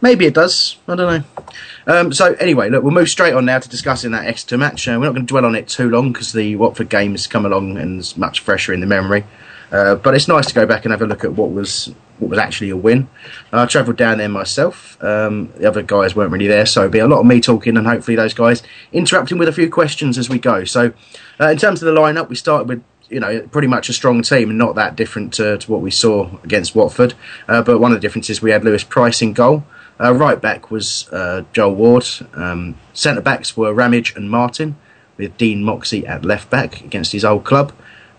maybe 0.00 0.26
it 0.26 0.34
does. 0.34 0.76
I 0.88 0.96
don't 0.96 1.24
know. 1.24 1.42
Um, 1.86 2.12
so 2.12 2.34
anyway, 2.34 2.68
look, 2.70 2.82
we'll 2.82 2.92
move 2.92 3.08
straight 3.08 3.34
on 3.34 3.44
now 3.44 3.58
to 3.58 3.68
discussing 3.68 4.12
that 4.12 4.26
Exeter 4.26 4.58
match. 4.58 4.86
Uh, 4.86 4.92
we're 4.98 5.06
not 5.06 5.14
going 5.14 5.26
to 5.26 5.32
dwell 5.32 5.44
on 5.44 5.54
it 5.54 5.68
too 5.68 5.88
long 5.88 6.12
because 6.12 6.32
the 6.32 6.56
Watford 6.56 6.88
game 6.88 7.12
has 7.12 7.26
come 7.26 7.46
along 7.46 7.78
and 7.78 8.00
is 8.00 8.16
much 8.16 8.40
fresher 8.40 8.72
in 8.72 8.80
the 8.80 8.86
memory. 8.86 9.24
Uh, 9.72 9.94
but 9.96 10.14
it's 10.14 10.28
nice 10.28 10.46
to 10.46 10.54
go 10.54 10.66
back 10.66 10.84
and 10.84 10.92
have 10.92 11.00
a 11.00 11.06
look 11.06 11.24
at 11.24 11.32
what 11.32 11.50
was 11.50 11.92
what 12.18 12.30
was 12.30 12.38
actually 12.38 12.70
a 12.70 12.76
win. 12.76 13.08
I 13.52 13.66
travelled 13.66 13.96
down 13.96 14.18
there 14.18 14.28
myself. 14.28 15.02
Um, 15.02 15.50
the 15.56 15.66
other 15.66 15.82
guys 15.82 16.14
weren't 16.14 16.30
really 16.30 16.46
there, 16.46 16.66
so 16.66 16.82
it'll 16.82 16.92
be 16.92 16.98
a 16.98 17.08
lot 17.08 17.20
of 17.20 17.26
me 17.26 17.40
talking 17.40 17.76
and 17.76 17.86
hopefully 17.86 18.16
those 18.16 18.34
guys 18.34 18.62
interrupting 18.92 19.38
with 19.38 19.48
a 19.48 19.52
few 19.52 19.70
questions 19.70 20.18
as 20.18 20.28
we 20.28 20.38
go. 20.38 20.64
So, 20.64 20.92
uh, 21.40 21.48
in 21.48 21.56
terms 21.56 21.82
of 21.82 21.92
the 21.92 22.00
lineup, 22.00 22.28
we 22.28 22.36
started 22.36 22.68
with 22.68 22.84
you 23.08 23.18
know 23.18 23.40
pretty 23.50 23.66
much 23.66 23.88
a 23.88 23.92
strong 23.92 24.22
team 24.22 24.50
and 24.50 24.58
not 24.58 24.74
that 24.74 24.94
different 24.94 25.32
to, 25.34 25.58
to 25.58 25.70
what 25.70 25.80
we 25.80 25.90
saw 25.90 26.30
against 26.44 26.74
Watford. 26.74 27.14
Uh, 27.48 27.62
but 27.62 27.78
one 27.78 27.92
of 27.92 27.96
the 27.96 28.06
differences 28.06 28.42
we 28.42 28.50
had 28.50 28.64
Lewis 28.64 28.84
Price 28.84 29.22
in 29.22 29.32
goal. 29.32 29.64
Uh, 30.00 30.12
right 30.12 30.40
back 30.40 30.70
was 30.70 31.08
uh, 31.12 31.44
Joel 31.52 31.74
Ward. 31.74 32.06
Um, 32.34 32.76
Centre 32.92 33.20
backs 33.20 33.56
were 33.56 33.72
Ramage 33.72 34.16
and 34.16 34.30
Martin, 34.30 34.76
with 35.16 35.36
Dean 35.36 35.62
Moxey 35.62 36.06
at 36.06 36.24
left 36.24 36.50
back 36.50 36.80
against 36.80 37.12
his 37.12 37.24
old 37.24 37.44
club. 37.44 37.72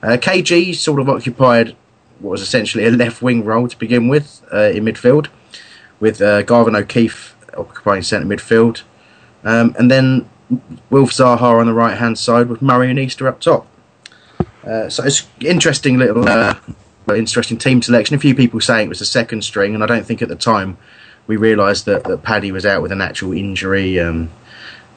Uh, 0.03 0.17
KG 0.17 0.75
sort 0.75 0.99
of 0.99 1.07
occupied 1.07 1.77
what 2.19 2.31
was 2.31 2.41
essentially 2.41 2.85
a 2.85 2.91
left 2.91 3.21
wing 3.21 3.45
role 3.45 3.69
to 3.69 3.79
begin 3.79 4.09
with 4.09 4.45
uh, 4.53 4.69
in 4.71 4.83
midfield, 4.83 5.27
with 6.01 6.21
uh, 6.21 6.41
Garvin 6.41 6.75
O'Keefe 6.75 7.35
occupying 7.57 8.01
centre 8.01 8.27
midfield, 8.27 8.81
um, 9.45 9.73
and 9.79 9.89
then 9.89 10.29
Wilf 10.89 11.11
Zaha 11.11 11.59
on 11.59 11.67
the 11.67 11.73
right 11.73 11.97
hand 11.97 12.19
side 12.19 12.49
with 12.49 12.61
Murray 12.61 12.89
and 12.89 12.99
Easter 12.99 13.29
up 13.29 13.39
top. 13.39 13.65
Uh, 14.65 14.89
so 14.89 15.03
it's 15.05 15.25
interesting 15.39 15.97
little, 15.97 16.27
uh, 16.27 16.55
interesting 17.15 17.57
team 17.57 17.81
selection. 17.81 18.15
A 18.15 18.19
few 18.19 18.35
people 18.35 18.59
saying 18.59 18.87
it 18.87 18.89
was 18.89 18.99
the 18.99 19.05
second 19.05 19.43
string, 19.43 19.73
and 19.73 19.83
I 19.83 19.87
don't 19.87 20.05
think 20.05 20.21
at 20.21 20.27
the 20.27 20.35
time 20.35 20.77
we 21.27 21.37
realised 21.37 21.85
that, 21.85 22.03
that 22.03 22.23
Paddy 22.23 22.51
was 22.51 22.65
out 22.65 22.81
with 22.81 22.91
an 22.91 23.01
actual 23.01 23.31
injury. 23.31 23.99
Um, 24.01 24.31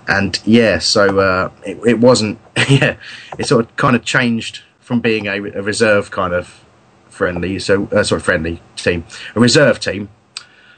and 0.09 0.41
yeah, 0.45 0.79
so 0.79 1.21
uh, 1.21 1.51
it, 1.65 1.79
it 1.87 1.99
wasn't. 2.01 2.39
Yeah, 2.69 2.97
it 3.39 3.47
sort 3.47 3.65
of 3.65 3.77
kind 3.77 3.95
of 3.95 4.05
changed 4.05 4.63
from 4.87 5.01
being 5.01 5.27
a, 5.27 5.33
a 5.33 5.63
reserve 5.63 6.13
kind 6.13 6.33
of 6.33 6.65
friendly, 7.09 7.59
so 7.59 7.89
uh, 7.91 8.05
sorry, 8.05 8.21
friendly 8.21 8.63
team, 8.77 9.05
a 9.35 9.41
reserve 9.41 9.81
team, 9.81 10.09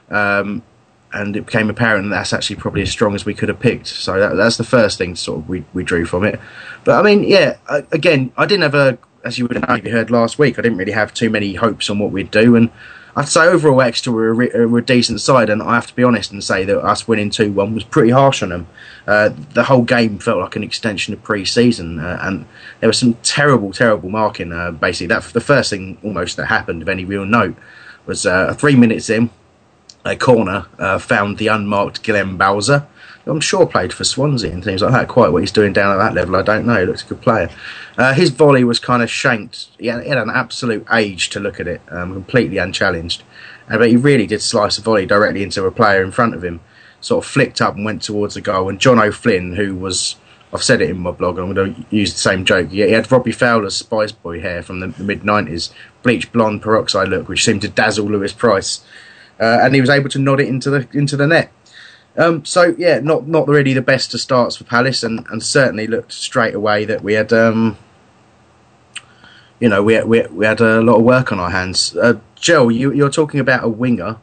um, 0.08 0.62
and 1.12 1.36
it 1.36 1.44
became 1.44 1.68
apparent 1.68 2.08
that 2.08 2.16
that's 2.16 2.32
actually 2.32 2.56
probably 2.56 2.80
as 2.80 2.90
strong 2.90 3.14
as 3.14 3.26
we 3.26 3.34
could 3.34 3.50
have 3.50 3.60
picked. 3.60 3.86
So 3.86 4.18
that, 4.18 4.34
that's 4.34 4.56
the 4.56 4.64
first 4.64 4.96
thing 4.96 5.14
sort 5.14 5.40
of 5.40 5.48
we, 5.50 5.62
we 5.74 5.84
drew 5.84 6.06
from 6.06 6.24
it. 6.24 6.40
But 6.84 6.98
I 6.98 7.02
mean, 7.02 7.22
yeah, 7.22 7.58
again, 7.92 8.32
I 8.38 8.46
didn't 8.46 8.62
have 8.62 8.74
a, 8.74 8.96
as 9.24 9.38
you 9.38 9.46
would 9.46 9.62
have 9.62 9.84
heard 9.84 10.10
last 10.10 10.38
week, 10.38 10.58
I 10.58 10.62
didn't 10.62 10.78
really 10.78 10.92
have 10.92 11.12
too 11.12 11.28
many 11.28 11.52
hopes 11.52 11.90
on 11.90 11.98
what 11.98 12.10
we'd 12.10 12.30
do. 12.30 12.56
And 12.56 12.70
I'd 13.18 13.28
say 13.28 13.48
overall, 13.48 13.82
Exeter 13.82 14.12
were 14.12 14.28
a, 14.28 14.32
re- 14.32 14.64
were 14.66 14.78
a 14.78 14.84
decent 14.84 15.20
side, 15.20 15.50
and 15.50 15.60
I 15.60 15.74
have 15.74 15.88
to 15.88 15.94
be 15.96 16.04
honest 16.04 16.30
and 16.30 16.42
say 16.42 16.64
that 16.64 16.78
us 16.78 17.08
winning 17.08 17.30
2 17.30 17.50
1 17.50 17.74
was 17.74 17.82
pretty 17.82 18.10
harsh 18.10 18.44
on 18.44 18.50
them. 18.50 18.68
Uh, 19.08 19.30
the 19.54 19.64
whole 19.64 19.82
game 19.82 20.20
felt 20.20 20.38
like 20.38 20.54
an 20.54 20.62
extension 20.62 21.12
of 21.12 21.22
pre 21.24 21.44
season, 21.44 21.98
uh, 21.98 22.20
and 22.22 22.46
there 22.78 22.88
was 22.88 22.96
some 22.96 23.14
terrible, 23.24 23.72
terrible 23.72 24.08
marking. 24.08 24.52
Uh, 24.52 24.70
basically, 24.70 25.08
that 25.08 25.24
the 25.24 25.40
first 25.40 25.70
thing 25.70 25.98
almost 26.04 26.36
that 26.36 26.46
happened 26.46 26.80
of 26.80 26.88
any 26.88 27.04
real 27.04 27.26
note 27.26 27.56
was 28.06 28.24
uh, 28.24 28.54
three 28.54 28.76
minutes 28.76 29.10
in, 29.10 29.30
a 30.04 30.14
corner 30.14 30.66
uh, 30.78 31.00
found 31.00 31.38
the 31.38 31.48
unmarked 31.48 32.04
Glenn 32.04 32.36
Bowser. 32.36 32.86
I'm 33.28 33.40
sure 33.40 33.66
played 33.66 33.92
for 33.92 34.04
Swansea 34.04 34.50
and 34.50 34.64
things 34.64 34.82
like 34.82 34.92
that. 34.92 35.08
Quite 35.08 35.32
what 35.32 35.42
he's 35.42 35.52
doing 35.52 35.72
down 35.72 35.92
at 35.92 36.02
that 36.02 36.14
level, 36.14 36.36
I 36.36 36.42
don't 36.42 36.66
know. 36.66 36.80
He 36.80 36.86
looks 36.86 37.04
a 37.04 37.06
good 37.06 37.20
player. 37.20 37.50
Uh, 37.96 38.14
his 38.14 38.30
volley 38.30 38.64
was 38.64 38.78
kind 38.78 39.02
of 39.02 39.10
shanked. 39.10 39.68
He 39.78 39.88
had, 39.88 40.02
he 40.02 40.08
had 40.08 40.18
an 40.18 40.30
absolute 40.30 40.86
age 40.92 41.28
to 41.30 41.40
look 41.40 41.60
at 41.60 41.68
it, 41.68 41.82
um, 41.90 42.12
completely 42.12 42.58
unchallenged. 42.58 43.22
Uh, 43.68 43.78
but 43.78 43.88
he 43.88 43.96
really 43.96 44.26
did 44.26 44.40
slice 44.40 44.78
a 44.78 44.82
volley 44.82 45.06
directly 45.06 45.42
into 45.42 45.64
a 45.64 45.70
player 45.70 46.02
in 46.02 46.10
front 46.10 46.34
of 46.34 46.42
him. 46.42 46.60
Sort 47.00 47.24
of 47.24 47.30
flicked 47.30 47.60
up 47.60 47.76
and 47.76 47.84
went 47.84 48.02
towards 48.02 48.34
the 48.34 48.40
goal. 48.40 48.68
And 48.68 48.80
John 48.80 48.98
O'Flynn, 48.98 49.54
who 49.54 49.76
was 49.76 50.16
I've 50.52 50.62
said 50.62 50.80
it 50.80 50.90
in 50.90 50.98
my 50.98 51.10
blog, 51.10 51.38
and 51.38 51.48
I'm 51.48 51.54
going 51.54 51.74
to 51.74 51.96
use 51.96 52.12
the 52.12 52.18
same 52.18 52.44
joke. 52.44 52.70
He 52.70 52.80
had 52.80 53.10
Robbie 53.12 53.32
Fowler's 53.32 53.76
Spice 53.76 54.12
Boy 54.12 54.40
hair 54.40 54.62
from 54.62 54.80
the, 54.80 54.88
the 54.88 55.04
mid 55.04 55.22
90s, 55.22 55.70
bleached 56.02 56.32
blonde 56.32 56.62
peroxide 56.62 57.08
look, 57.08 57.28
which 57.28 57.44
seemed 57.44 57.60
to 57.62 57.68
dazzle 57.68 58.06
Lewis 58.06 58.32
Price. 58.32 58.82
Uh, 59.38 59.58
and 59.62 59.74
he 59.74 59.80
was 59.80 59.90
able 59.90 60.08
to 60.08 60.18
nod 60.18 60.40
it 60.40 60.48
into 60.48 60.70
the 60.70 60.88
into 60.92 61.16
the 61.16 61.26
net. 61.26 61.52
Um, 62.18 62.44
so 62.44 62.74
yeah, 62.76 62.98
not 62.98 63.28
not 63.28 63.46
really 63.46 63.72
the 63.72 63.82
best 63.82 64.12
of 64.12 64.20
starts 64.20 64.56
for 64.56 64.64
Palace, 64.64 65.04
and, 65.04 65.24
and 65.30 65.42
certainly 65.42 65.86
looked 65.86 66.12
straight 66.12 66.54
away 66.54 66.84
that 66.84 67.02
we 67.02 67.14
had, 67.14 67.32
um, 67.32 67.78
you 69.60 69.68
know, 69.68 69.84
we 69.84 69.94
had, 69.94 70.06
we, 70.06 70.26
we 70.26 70.44
had 70.44 70.60
a 70.60 70.82
lot 70.82 70.96
of 70.96 71.04
work 71.04 71.30
on 71.30 71.38
our 71.38 71.50
hands. 71.50 71.96
Uh, 71.96 72.18
Joe, 72.34 72.68
you, 72.68 72.92
you're 72.92 73.10
talking 73.10 73.38
about 73.38 73.64
a 73.64 73.68
winger. 73.68 74.16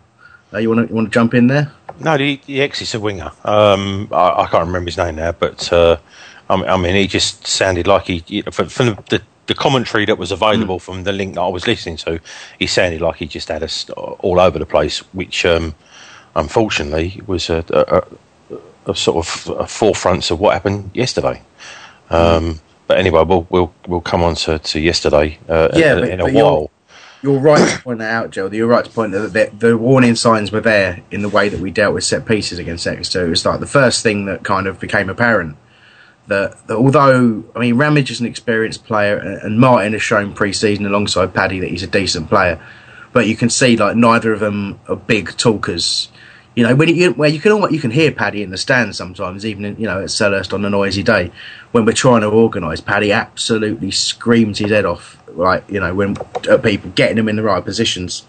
Uh, 0.54 0.58
you 0.58 0.70
want 0.70 0.86
to 0.86 0.90
you 0.90 0.96
want 0.96 1.08
to 1.08 1.12
jump 1.12 1.34
in 1.34 1.48
there? 1.48 1.72
No, 2.00 2.18
the, 2.18 2.40
the 2.46 2.62
ex 2.62 2.82
is 2.82 2.94
a 2.94 3.00
winger. 3.00 3.32
Um, 3.46 4.10
I, 4.12 4.44
I, 4.44 4.48
can't 4.48 4.68
remember 4.68 4.90
his 4.90 4.98
name 4.98 5.16
now, 5.16 5.32
but 5.32 5.72
uh, 5.72 5.98
I, 6.50 6.58
mean, 6.58 6.66
I, 6.66 6.78
mean, 6.78 6.96
he 6.96 7.08
just 7.08 7.48
sounded 7.48 7.88
like 7.88 8.08
he, 8.08 8.42
from, 8.52 8.68
from 8.68 8.88
the, 9.10 9.22
the, 9.48 9.54
commentary 9.54 10.06
that 10.06 10.18
was 10.18 10.32
available 10.32 10.80
mm. 10.80 10.82
from 10.82 11.04
the 11.06 11.14
link 11.14 11.36
that 11.36 11.42
I 11.42 11.48
was 11.48 11.68
listening 11.68 11.96
to, 11.98 12.20
he 12.60 12.68
sounded 12.68 13.00
like 13.00 13.16
he 13.16 13.28
just 13.28 13.48
had 13.48 13.64
us 13.64 13.90
all 13.90 14.42
over 14.42 14.60
the 14.60 14.66
place, 14.66 15.00
which 15.14 15.46
um, 15.46 15.74
unfortunately 16.36 17.22
was 17.26 17.50
a, 17.50 17.64
a, 17.70 18.92
a, 18.92 18.96
sort 18.96 19.26
of 19.26 19.60
a 19.60 19.68
forefront 19.68 20.32
of 20.32 20.40
what 20.40 20.54
happened 20.54 20.92
yesterday. 20.94 21.42
Um. 22.10 22.62
But 22.88 23.00
anyway, 23.00 23.24
we'll 23.24 23.48
we'll 23.50 23.74
we'll 23.88 24.02
come 24.02 24.22
on 24.22 24.36
to, 24.36 24.60
to 24.60 24.80
yesterday 24.80 25.40
uh, 25.50 25.70
yeah, 25.74 25.94
in, 25.94 26.00
but, 26.02 26.10
in 26.10 26.20
a 26.22 26.32
while 26.32 26.70
you're 27.26 27.40
right 27.40 27.68
to 27.68 27.82
point 27.82 28.00
that 28.00 28.14
out, 28.14 28.30
Joe. 28.30 28.52
You're 28.52 28.68
right 28.68 28.86
to 28.86 28.92
point 28.92 29.12
that 29.14 29.34
the, 29.34 29.50
the 29.58 29.78
warning 29.78 30.16
signs 30.16 30.52
were 30.52 30.62
there 30.62 31.02
in 31.10 31.24
the 31.24 31.30
way 31.30 31.50
that 31.50 31.60
we 31.60 31.72
dealt 31.72 31.96
with 31.96 32.04
set 32.04 32.24
pieces 32.24 32.60
against 32.60 32.86
Exeter. 32.86 33.26
It 33.26 33.30
was 33.30 33.44
like 33.44 33.60
the 33.60 33.66
first 33.66 34.04
thing 34.04 34.26
that 34.26 34.44
kind 34.44 34.68
of 34.68 34.80
became 34.80 35.10
apparent 35.10 35.58
that, 36.28 36.68
that 36.68 36.76
although 36.76 37.44
I 37.56 37.60
mean 37.60 37.78
Ramage 37.78 38.12
is 38.12 38.20
an 38.20 38.28
experienced 38.28 38.86
player 38.86 39.18
and 39.18 39.60
Martin 39.60 39.94
has 39.94 40.04
shown 40.04 40.34
pre-season 40.34 40.86
alongside 40.86 41.34
Paddy 41.34 41.60
that 41.62 41.70
he's 41.70 41.82
a 41.82 41.88
decent 41.88 42.30
player, 42.30 42.64
but 43.12 43.28
you 43.28 43.36
can 43.36 43.50
see 43.50 43.76
like 43.76 43.96
neither 43.96 44.32
of 44.32 44.40
them 44.40 44.80
are 44.88 44.96
big 44.96 45.36
talkers. 45.36 46.10
You 46.56 46.64
know, 46.64 46.74
when 46.74 46.88
you 46.96 47.12
where 47.12 47.30
you 47.30 47.40
can 47.40 47.72
you 47.72 47.80
can 47.80 47.92
hear 47.92 48.12
Paddy 48.12 48.42
in 48.42 48.50
the 48.50 48.58
stands 48.58 48.98
sometimes, 48.98 49.46
even 49.46 49.66
in, 49.66 49.76
you 49.78 49.86
know 49.86 50.00
at 50.00 50.06
Selhurst 50.06 50.54
on 50.54 50.64
a 50.64 50.70
noisy 50.70 51.04
day, 51.04 51.32
when 51.74 51.86
we're 51.86 51.92
trying 51.92 52.22
to 52.22 52.30
organise. 52.30 52.80
Paddy 52.80 53.12
absolutely 53.12 53.92
screams 53.92 54.60
his 54.60 54.72
head 54.72 54.86
off, 54.86 55.22
like 55.28 55.70
you 55.70 55.82
know, 55.82 55.94
when 55.94 56.16
at 56.50 56.64
people 56.64 56.92
getting 56.92 57.18
him 57.18 57.28
in 57.28 57.36
the 57.36 57.44
right 57.44 57.64
positions. 57.64 58.26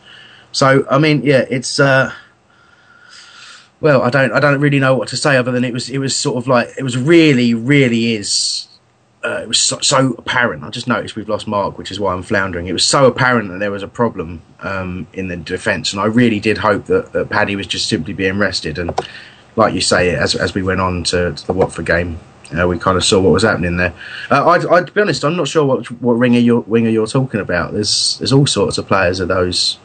So 0.51 0.85
I 0.91 0.99
mean, 0.99 1.23
yeah, 1.23 1.45
it's. 1.49 1.79
Uh, 1.79 2.13
well, 3.81 4.03
I 4.03 4.11
don't, 4.11 4.33
I 4.33 4.41
don't 4.41 4.61
really 4.61 4.79
know 4.79 4.97
what 4.97 5.09
to 5.09 5.19
say 5.19 5.37
other 5.37 5.53
than 5.53 5.63
it 5.63 5.73
was, 5.73 5.91
it 5.91 5.99
was 5.99 6.17
sort 6.17 6.39
of 6.39 6.49
like 6.49 6.71
it 6.79 6.83
was 6.83 6.97
really, 6.97 7.53
really 7.53 8.15
is 8.15 8.67
uh, 9.27 9.41
it 9.43 9.49
was 9.49 9.59
so, 9.59 9.81
so, 9.81 10.15
apparent. 10.19 10.63
I 10.63 10.71
just 10.71 10.87
noticed 10.87 11.17
we've 11.17 11.29
lost 11.29 11.49
Mark, 11.49 11.79
which 11.79 11.91
is 11.91 11.99
why 11.99 12.13
I'm 12.13 12.23
floundering. 12.23 12.69
It 12.69 12.73
was 12.73 12.85
so 12.85 13.07
apparent 13.07 13.49
that 13.49 13.59
there 13.59 13.73
was 13.73 13.83
a 13.83 13.89
problem 13.89 14.41
um, 14.61 15.09
in 15.13 15.27
the 15.27 15.37
defence, 15.37 15.93
and 15.93 16.01
I 16.01 16.05
really 16.05 16.39
did 16.39 16.59
hope 16.59 16.87
that, 16.87 17.13
that 17.13 17.29
Paddy 17.29 17.57
was 17.57 17.67
just 17.67 17.89
simply 17.89 18.13
being 18.13 18.39
rested. 18.39 18.79
And 18.79 18.97
like 19.57 19.75
you 19.75 19.81
say, 19.81 20.15
as 20.15 20.37
as 20.37 20.55
we 20.55 20.63
went 20.63 20.81
on 20.81 21.03
to, 21.05 21.33
to 21.33 21.47
the 21.47 21.53
Watford 21.53 21.87
game, 21.87 22.21
uh, 22.57 22.69
we 22.69 22.79
kind 22.79 22.97
of 22.97 23.05
saw 23.05 23.21
what 23.21 23.33
was 23.33 23.43
happening 23.43 23.77
there. 23.79 23.95
Uh, 24.31 24.49
I'd, 24.49 24.67
I'd, 24.67 24.95
be 24.95 25.01
honest, 25.01 25.25
I'm 25.25 25.37
not 25.37 25.49
sure 25.49 25.65
what 25.65 25.91
what 26.01 26.19
winger 26.19 26.39
you're, 26.39 26.61
winger 26.61 26.91
you're 26.91 27.09
talking 27.09 27.41
about. 27.41 27.73
There's 27.73 28.19
there's 28.19 28.33
all 28.33 28.47
sorts 28.47 28.79
of 28.79 28.87
players 28.87 29.19
of 29.19 29.27
those 29.27 29.79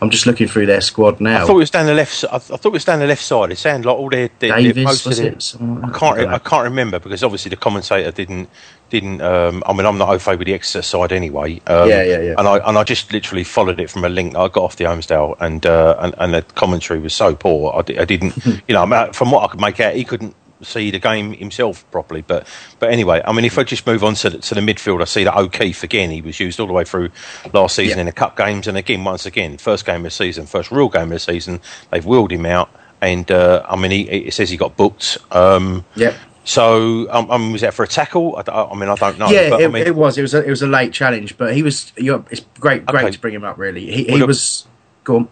I'm 0.00 0.10
just 0.10 0.26
looking 0.26 0.46
through 0.46 0.66
their 0.66 0.82
squad 0.82 1.20
now. 1.20 1.42
I 1.42 1.46
thought 1.46 1.56
it 1.56 1.60
was 1.60 1.70
down 1.70 1.86
the 1.86 1.94
left. 1.94 2.22
I 2.30 2.38
thought 2.38 2.66
it 2.66 2.72
was 2.72 2.84
down 2.84 2.98
the 2.98 3.06
left 3.06 3.22
side. 3.22 3.50
It 3.50 3.56
sounded 3.56 3.88
like 3.88 3.96
all 3.96 4.10
their, 4.10 4.28
their, 4.40 4.54
Davis, 4.56 4.74
their 4.74 4.84
most 4.84 5.06
of 5.06 5.18
it? 5.18 5.56
I 5.84 5.98
can't. 5.98 6.18
I, 6.20 6.34
I 6.34 6.38
can't 6.38 6.64
remember 6.64 6.98
because 6.98 7.24
obviously 7.24 7.48
the 7.48 7.56
commentator 7.56 8.10
didn't 8.10 8.50
didn't. 8.90 9.22
Um, 9.22 9.62
I 9.64 9.72
mean, 9.72 9.86
I'm 9.86 9.96
not 9.96 10.10
au 10.10 10.18
fait 10.18 10.38
with 10.38 10.46
the 10.46 10.54
Exeter 10.54 10.82
side 10.82 11.12
anyway. 11.12 11.62
Um, 11.66 11.88
yeah, 11.88 12.02
yeah, 12.02 12.20
yeah. 12.20 12.34
And 12.36 12.46
I 12.46 12.58
and 12.58 12.76
I 12.76 12.84
just 12.84 13.10
literally 13.10 13.44
followed 13.44 13.80
it 13.80 13.88
from 13.88 14.04
a 14.04 14.10
link 14.10 14.34
that 14.34 14.40
I 14.40 14.48
got 14.48 14.64
off 14.64 14.76
the 14.76 14.84
Holmesdale, 14.84 15.34
and 15.40 15.64
uh, 15.64 15.96
and, 15.98 16.14
and 16.18 16.34
the 16.34 16.42
commentary 16.42 17.00
was 17.00 17.14
so 17.14 17.34
poor. 17.34 17.72
I, 17.72 18.00
I 18.00 18.04
didn't. 18.04 18.36
you 18.68 18.74
know, 18.74 19.10
from 19.12 19.30
what 19.30 19.44
I 19.44 19.48
could 19.48 19.60
make 19.60 19.80
out, 19.80 19.94
he 19.94 20.04
couldn't 20.04 20.36
see 20.62 20.90
the 20.90 20.98
game 20.98 21.32
himself 21.32 21.84
properly. 21.90 22.22
But 22.22 22.46
but 22.78 22.90
anyway, 22.90 23.22
I 23.24 23.32
mean, 23.32 23.44
if 23.44 23.58
I 23.58 23.64
just 23.64 23.86
move 23.86 24.02
on 24.04 24.14
to 24.16 24.30
the, 24.30 24.38
to 24.38 24.54
the 24.54 24.60
midfield, 24.60 25.00
I 25.02 25.04
see 25.04 25.24
that 25.24 25.36
O'Keefe 25.36 25.82
again. 25.82 26.10
He 26.10 26.22
was 26.22 26.38
used 26.40 26.58
all 26.60 26.66
the 26.66 26.72
way 26.72 26.84
through 26.84 27.10
last 27.52 27.76
season 27.76 27.98
Yeah. 27.98 28.02
in 28.02 28.06
the 28.06 28.12
cup 28.12 28.36
games, 28.36 28.66
and 28.66 28.76
again, 28.76 29.04
once 29.04 29.26
again, 29.26 29.58
first 29.58 29.84
game 29.86 29.96
of 29.96 30.04
the 30.04 30.10
season, 30.10 30.46
first 30.46 30.70
real 30.70 30.88
game 30.88 31.04
of 31.04 31.10
the 31.10 31.18
season, 31.18 31.60
they've 31.90 32.04
wheeled 32.06 32.32
him 32.32 32.46
out. 32.46 32.70
And 33.00 33.30
uh, 33.30 33.64
I 33.68 33.76
mean, 33.76 33.90
he, 33.90 34.02
it 34.02 34.32
says 34.34 34.48
he 34.50 34.56
got 34.56 34.76
booked. 34.76 35.18
Um, 35.30 35.84
Yep. 35.96 36.14
So, 36.48 37.10
um, 37.12 37.28
um, 37.28 37.50
was 37.50 37.62
that 37.62 37.74
for 37.74 37.82
a 37.82 37.88
tackle? 37.88 38.36
I 38.46 38.72
mean, 38.76 38.88
I 38.88 38.94
don't 38.94 39.18
know. 39.18 39.28
yeah, 39.28 39.50
but, 39.50 39.60
it, 39.60 39.64
I 39.64 39.68
mean, 39.68 39.84
it 39.84 39.96
was. 39.96 40.16
It 40.16 40.22
was. 40.22 40.32
A, 40.32 40.44
it 40.44 40.48
was 40.48 40.62
a 40.62 40.68
late 40.68 40.92
challenge, 40.92 41.36
but 41.36 41.54
he 41.56 41.64
was. 41.64 41.92
It's 41.96 42.40
great. 42.60 42.86
Great 42.86 43.02
Okay. 43.02 43.10
to 43.10 43.18
bring 43.20 43.34
him 43.34 43.42
up. 43.42 43.58
Really, 43.58 43.84
he, 43.84 44.04
Well, 44.04 44.14
he 44.14 44.20
look- 44.20 44.28
was. 44.28 44.64
Go 45.02 45.16
on. 45.16 45.28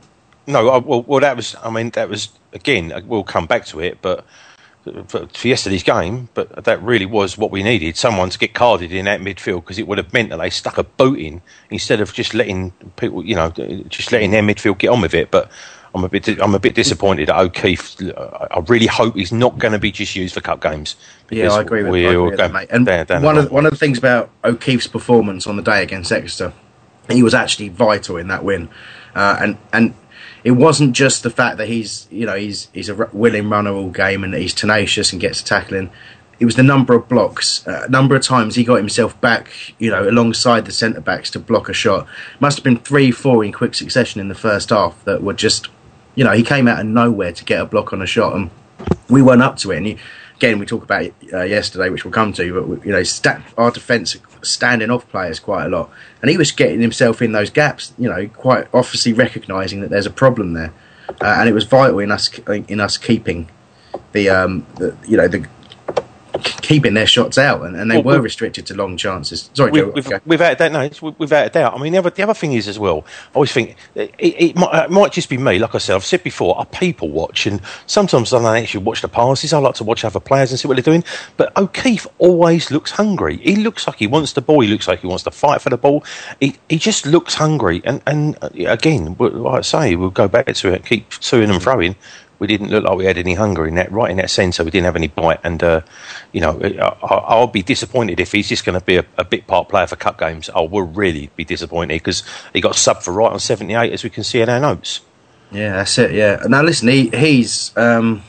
No, 0.49 0.69
I, 0.71 0.78
well, 0.78 1.02
well, 1.04 1.21
that 1.21 1.37
was. 1.37 1.54
I 1.62 1.71
mean, 1.71 1.90
that 1.90 2.09
was 2.09 2.31
again. 2.52 2.90
uh, 2.90 3.00
We'll 3.07 3.23
come 3.23 3.47
back 3.47 3.64
to 3.66 3.78
it, 3.78 3.99
but 4.02 4.26
for, 5.07 5.26
for 5.26 5.49
yesterday's 5.49 5.83
game, 5.83 6.29
but 6.35 6.64
that 6.64 6.83
really 6.83 7.07
was 7.07 7.38
what 7.38 7.50
we 7.50 7.62
needed. 7.62 7.97
Someone 7.97 8.31
to 8.31 8.38
get 8.38 8.55
carded 8.55 8.93
in 8.93 9.07
that 9.07 9.21
midfield 9.21 9.62
because 9.62 9.79
it 9.79 9.88
would 9.88 9.99
have 9.99 10.12
meant 10.12 10.31
that 10.31 10.38
they 10.38 10.50
stuck 10.50 10.79
a 10.79 10.85
boot 10.85 11.19
in 11.19 11.43
instead 11.71 12.00
of 12.00 12.12
just 12.12 12.35
letting 12.35 12.73
people, 12.97 13.25
you 13.25 13.35
know, 13.35 13.50
just 13.88 14.12
letting 14.12 14.31
their 14.31 14.43
midfield 14.43 14.79
get 14.79 14.88
on 14.88 15.00
with 15.00 15.14
it. 15.14 15.31
But 15.31 15.50
I'm 15.95 16.05
a 16.05 16.09
bit, 16.09 16.29
I'm 16.41 16.55
a 16.55 16.59
bit 16.59 16.75
disappointed 16.75 17.31
at 17.31 17.38
O'Keefe. 17.38 17.97
I 18.19 18.62
really 18.69 18.87
hope 18.87 19.14
he's 19.14 19.33
not 19.33 19.59
going 19.59 19.73
to 19.73 19.79
be 19.79 19.93
just 19.93 20.17
used 20.17 20.35
for 20.35 20.41
cup 20.41 20.61
games. 20.61 20.97
Yeah, 21.31 21.53
I 21.53 21.61
agree 21.61 21.83
with, 21.83 21.95
I 21.95 21.99
agree 21.99 22.17
we'll 22.17 22.25
with 22.26 22.38
go 22.38 22.49
that, 22.49 22.53
mate. 22.53 22.69
And 22.71 22.85
down- 22.85 23.07
down 23.07 23.23
one 23.23 23.38
of 23.38 23.50
one 23.50 23.64
of 23.64 23.71
the 23.73 23.79
things 23.79 23.97
about 23.97 24.31
O'Keefe's 24.45 24.88
performance 24.88 25.47
on 25.47 25.57
the 25.57 25.62
day 25.62 25.83
against 25.83 26.11
Exeter, 26.12 26.53
he 27.09 27.23
was 27.23 27.33
actually 27.33 27.69
vital 27.69 28.17
in 28.17 28.29
that 28.29 28.45
win, 28.45 28.69
uh, 29.14 29.37
and 29.41 29.57
and 29.73 29.95
it 30.45 30.53
wasn't 30.53 30.93
just 30.93 31.23
the 31.23 31.31
fact 31.31 31.57
that 31.57 31.69
he's 31.69 32.07
you 32.11 32.27
know 32.27 32.37
he's 32.37 32.69
he's 32.73 32.91
a 32.91 33.09
willing 33.13 33.49
runner 33.49 33.73
all 33.73 33.91
game 33.91 34.23
and 34.23 34.35
that 34.35 34.41
he's 34.41 34.55
tenacious 34.55 35.11
and 35.11 35.21
gets 35.21 35.43
tackling. 35.43 35.91
It 36.39 36.45
was 36.45 36.57
the 36.57 36.63
number 36.63 36.95
of 36.95 37.09
blocks, 37.09 37.67
uh, 37.67 37.87
number 37.89 38.17
of 38.17 38.23
times 38.23 38.57
he 38.57 38.65
got 38.65 38.75
himself 38.75 39.19
back, 39.21 39.49
you 39.79 39.91
know, 39.91 40.09
alongside 40.09 40.65
the 40.67 40.73
centre 40.73 41.01
backs 41.01 41.31
to 41.31 41.39
block 41.39 41.69
a 41.69 41.73
shot. 41.73 42.09
Must 42.41 42.59
have 42.59 42.65
been 42.65 42.77
three, 42.77 43.13
four 43.13 43.45
in 43.45 43.53
quick 43.53 43.75
succession 43.75 44.21
in 44.21 44.29
the 44.29 44.35
first 44.35 44.71
half 44.71 45.03
that 45.05 45.23
were 45.23 45.33
just, 45.33 45.69
you 46.17 46.25
know, 46.25 46.33
he 46.33 46.43
came 46.43 46.67
out 46.67 46.81
of 46.81 46.87
nowhere 46.87 47.33
to 47.33 47.45
get 47.45 47.61
a 47.61 47.65
block 47.65 47.93
on 47.93 48.03
a 48.03 48.07
shot, 48.07 48.35
and 48.35 48.51
we 49.09 49.23
weren't 49.23 49.43
up 49.43 49.57
to 49.59 49.71
it. 49.71 49.77
And 49.77 49.89
you, 49.89 49.99
again, 50.45 50.59
we 50.59 50.67
talked 50.67 50.85
about 50.85 51.03
it 51.03 51.15
uh, 51.33 51.43
yesterday, 51.43 51.89
which 51.89 52.05
we'll 52.05 52.13
come 52.13 52.33
to, 52.35 52.61
but 52.61 52.87
you 52.87 52.93
know, 52.93 53.03
sta 53.03 53.43
our 53.57 53.71
defence 53.71 54.17
standing 54.43 54.91
off 54.91 55.09
players 55.09 55.41
quite 55.41 55.65
a 55.65 55.69
lot, 55.69 55.91
and 56.21 56.31
he 56.31 56.37
was 56.37 56.53
getting 56.53 56.81
himself 56.81 57.23
in 57.23 57.33
those 57.33 57.51
gaps. 57.51 57.93
You 57.99 58.11
know, 58.11 58.29
quite 58.29 58.69
obviously 58.75 59.13
recognising 59.15 59.81
that 59.81 59.91
there's 59.91 60.07
a 60.07 60.11
problem 60.11 60.53
there, 60.53 60.73
uh, 61.09 61.37
and 61.39 61.49
it 61.49 61.53
was 61.53 61.65
vital 61.65 61.99
in 61.99 62.11
us 62.11 62.39
in 62.47 62.79
us 62.79 62.99
keeping 62.99 63.49
the, 64.13 64.29
um, 64.29 64.67
the 64.77 64.95
you 65.07 65.17
know 65.17 65.29
the 65.29 65.47
keeping 66.43 66.95
their 66.95 67.07
shots 67.07 67.38
out, 67.38 67.62
and, 67.62 67.76
and 67.76 67.91
they 67.91 68.00
Well, 68.03 68.17
were 68.17 68.23
restricted 68.23 68.67
to 68.67 68.75
long 68.75 68.97
chances. 68.97 69.50
Sorry, 69.55 69.71
With- 69.71 69.81
Joe. 69.83 69.91
with- 69.95 70.07
okay. 70.07 70.21
Without 70.26 70.59
that, 70.59 70.73
no, 70.73 70.81
it's 70.81 71.00
without 71.00 71.47
a 71.47 71.50
doubt. 71.50 71.75
I 71.75 71.83
mean, 71.83 71.93
the 71.93 71.99
other, 71.99 72.11
the 72.11 72.23
other 72.23 72.35
thing 72.35 72.53
is 72.53 72.69
as 72.69 72.79
well. 72.79 73.05
I 73.07 73.35
always 73.35 73.53
think 73.53 73.76
it, 73.95 74.14
it, 74.19 74.57
might, 74.57 74.85
it 74.85 74.91
might 74.91 75.12
just 75.12 75.29
be 75.29 75.38
me. 75.38 75.59
Like 75.59 75.75
I 75.75 75.79
said, 75.79 75.95
I've 75.97 76.05
said 76.05 76.23
before, 76.23 76.61
I 76.61 76.64
people 76.64 77.09
watch, 77.11 77.47
and 77.47 77.61
sometimes 77.87 78.33
I 78.33 78.38
don't 78.43 78.57
actually 78.57 78.85
watch 78.85 79.00
the 79.03 79.09
passes. 79.09 79.53
I 79.53 79.59
like 79.59 79.75
to 79.76 79.85
watch 79.85 80.05
other 80.05 80.21
players 80.21 80.50
and 80.50 80.59
see 80.59 80.67
what 80.69 80.75
they're 80.76 80.83
doing. 80.83 81.05
But 81.37 81.57
O'Keefe 81.57 82.07
always 82.19 82.71
looks 82.71 82.91
hungry. 82.93 83.37
He 83.38 83.57
looks 83.57 83.87
like 83.87 83.97
he 83.97 84.07
wants 84.07 84.33
the 84.33 84.41
ball. 84.43 84.61
He 84.61 84.69
looks 84.69 84.88
like 84.88 85.00
he 85.00 85.07
wants 85.07 85.25
to 85.25 85.31
fight 85.31 85.61
for 85.62 85.71
the 85.71 85.79
ball. 85.79 86.05
He, 86.41 86.57
he 86.69 86.79
just 86.79 87.07
looks 87.07 87.35
hungry. 87.35 87.81
And 87.85 88.03
and 88.07 88.37
uh, 88.43 88.49
again, 88.67 89.17
like 89.19 89.33
I 89.35 89.61
say, 89.61 89.97
we'll 89.97 90.11
go 90.11 90.29
back 90.29 90.47
to 90.47 90.73
it. 90.73 90.85
Keep 90.87 91.11
toing 91.11 91.50
and 91.53 91.62
throwing. 91.62 91.97
We 92.38 92.47
didn't 92.47 92.69
look 92.69 92.85
like 92.85 92.97
we 92.97 93.05
had 93.05 93.19
any 93.19 93.35
hunger 93.35 93.67
in 93.67 93.75
that 93.76 93.91
right 93.93 94.11
in 94.11 94.17
that 94.17 94.31
centre. 94.31 94.64
We 94.64 94.71
didn't 94.71 94.87
have 94.87 94.97
any 94.97 95.09
bite, 95.09 95.41
and 95.45 95.62
uh, 95.62 95.81
you 96.33 96.41
know, 96.41 96.61
I, 96.62 97.14
I'll 97.14 97.47
be 97.47 97.62
disappointed 97.62 98.21
if 98.21 98.33
he's 98.33 98.49
just 98.49 98.64
going 98.64 98.79
to 98.79 98.85
be 98.85 98.97
a, 98.97 99.07
a 99.17 99.25
bit 99.25 99.47
part 99.47 99.69
player 99.69 99.87
for 99.87 99.97
cup 99.97 100.19
games. 100.19 100.50
I 100.50 100.61
will 100.61 100.83
really 100.83 101.31
be 101.37 101.45
disappointed 101.45 101.95
because 101.95 102.23
he 102.53 102.61
got 102.61 102.76
sub 102.76 103.03
for 103.03 103.12
right 103.12 103.33
on 103.33 103.41
seventy 103.41 103.75
eight, 103.75 103.93
as 103.93 104.05
we 104.05 104.11
can 104.11 104.25
see 104.25 104.41
in 104.41 104.49
our 104.49 104.61
notes. 104.61 105.00
Yeah, 105.50 105.76
that's 105.76 105.97
it. 105.99 106.12
Yeah. 106.12 106.43
Now 106.49 106.62
listen, 106.62 106.88
he 106.88 107.09
he's 107.11 107.76
um, 107.76 108.23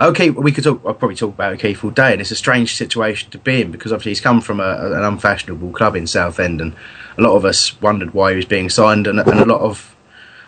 okay. 0.00 0.30
We 0.30 0.52
could 0.52 0.64
talk. 0.64 0.82
I'll 0.84 0.94
probably 0.94 1.16
talk 1.16 1.34
about 1.34 1.54
O'Keefe 1.54 1.82
all 1.84 1.90
day, 1.90 2.12
and 2.12 2.20
it's 2.20 2.30
a 2.30 2.36
strange 2.36 2.76
situation 2.76 3.30
to 3.30 3.38
be 3.38 3.62
in 3.62 3.70
because 3.70 3.92
obviously 3.92 4.10
he's 4.10 4.20
come 4.20 4.40
from 4.40 4.60
a, 4.60 4.92
an 4.92 5.04
unfashionable 5.04 5.72
club 5.72 5.96
in 5.96 6.06
Southend, 6.06 6.60
and 6.60 6.74
a 7.16 7.22
lot 7.22 7.34
of 7.34 7.44
us 7.44 7.80
wondered 7.80 8.12
why 8.12 8.30
he 8.30 8.36
was 8.36 8.44
being 8.44 8.68
signed, 8.68 9.06
and, 9.06 9.18
and 9.20 9.40
a 9.40 9.46
lot 9.46 9.60
of 9.60 9.93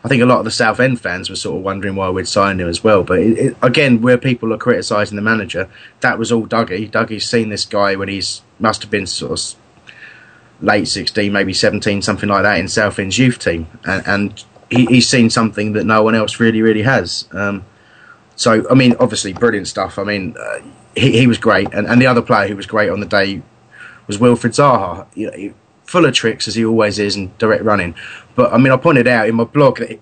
I 0.06 0.08
think 0.08 0.22
a 0.22 0.26
lot 0.26 0.38
of 0.38 0.44
the 0.44 0.52
Southend 0.52 1.00
fans 1.00 1.28
were 1.28 1.34
sort 1.34 1.56
of 1.56 1.64
wondering 1.64 1.96
why 1.96 2.08
we'd 2.10 2.28
signed 2.28 2.60
him 2.60 2.68
as 2.68 2.84
well. 2.84 3.02
But 3.02 3.18
it, 3.18 3.38
it, 3.38 3.56
again, 3.60 4.00
where 4.00 4.16
people 4.16 4.54
are 4.54 4.56
criticising 4.56 5.16
the 5.16 5.22
manager, 5.22 5.68
that 5.98 6.16
was 6.16 6.30
all 6.30 6.46
Dougie. 6.46 6.88
Dougie's 6.88 7.28
seen 7.28 7.48
this 7.48 7.64
guy 7.64 7.96
when 7.96 8.06
he's 8.06 8.42
must 8.60 8.82
have 8.82 8.90
been 8.92 9.08
sort 9.08 9.32
of 9.32 9.56
late 10.60 10.86
16, 10.86 11.32
maybe 11.32 11.52
17, 11.52 12.02
something 12.02 12.28
like 12.28 12.44
that 12.44 12.60
in 12.60 12.68
Southend's 12.68 13.18
youth 13.18 13.40
team, 13.40 13.66
and, 13.84 14.06
and 14.06 14.44
he, 14.70 14.86
he's 14.86 15.08
seen 15.08 15.28
something 15.28 15.72
that 15.72 15.84
no 15.84 16.04
one 16.04 16.14
else 16.14 16.38
really, 16.38 16.62
really 16.62 16.82
has. 16.82 17.28
Um, 17.32 17.64
so, 18.36 18.64
I 18.70 18.74
mean, 18.74 18.94
obviously, 19.00 19.32
brilliant 19.32 19.66
stuff. 19.66 19.98
I 19.98 20.04
mean, 20.04 20.36
uh, 20.38 20.60
he, 20.94 21.18
he 21.18 21.26
was 21.26 21.38
great, 21.38 21.66
and, 21.72 21.84
and 21.88 22.00
the 22.00 22.06
other 22.06 22.22
player 22.22 22.46
who 22.46 22.54
was 22.54 22.66
great 22.66 22.90
on 22.90 23.00
the 23.00 23.06
day 23.06 23.42
was 24.06 24.20
Wilfred 24.20 24.52
Zaha. 24.52 25.08
You 25.16 25.30
know, 25.32 25.54
full 25.86 26.04
of 26.04 26.14
tricks 26.14 26.48
as 26.48 26.54
he 26.54 26.64
always 26.64 26.98
is 26.98 27.16
and 27.16 27.36
direct 27.38 27.64
running. 27.64 27.94
But 28.34 28.52
I 28.52 28.58
mean, 28.58 28.72
I 28.72 28.76
pointed 28.76 29.08
out 29.08 29.28
in 29.28 29.36
my 29.36 29.44
blog 29.44 29.78
that 29.78 30.00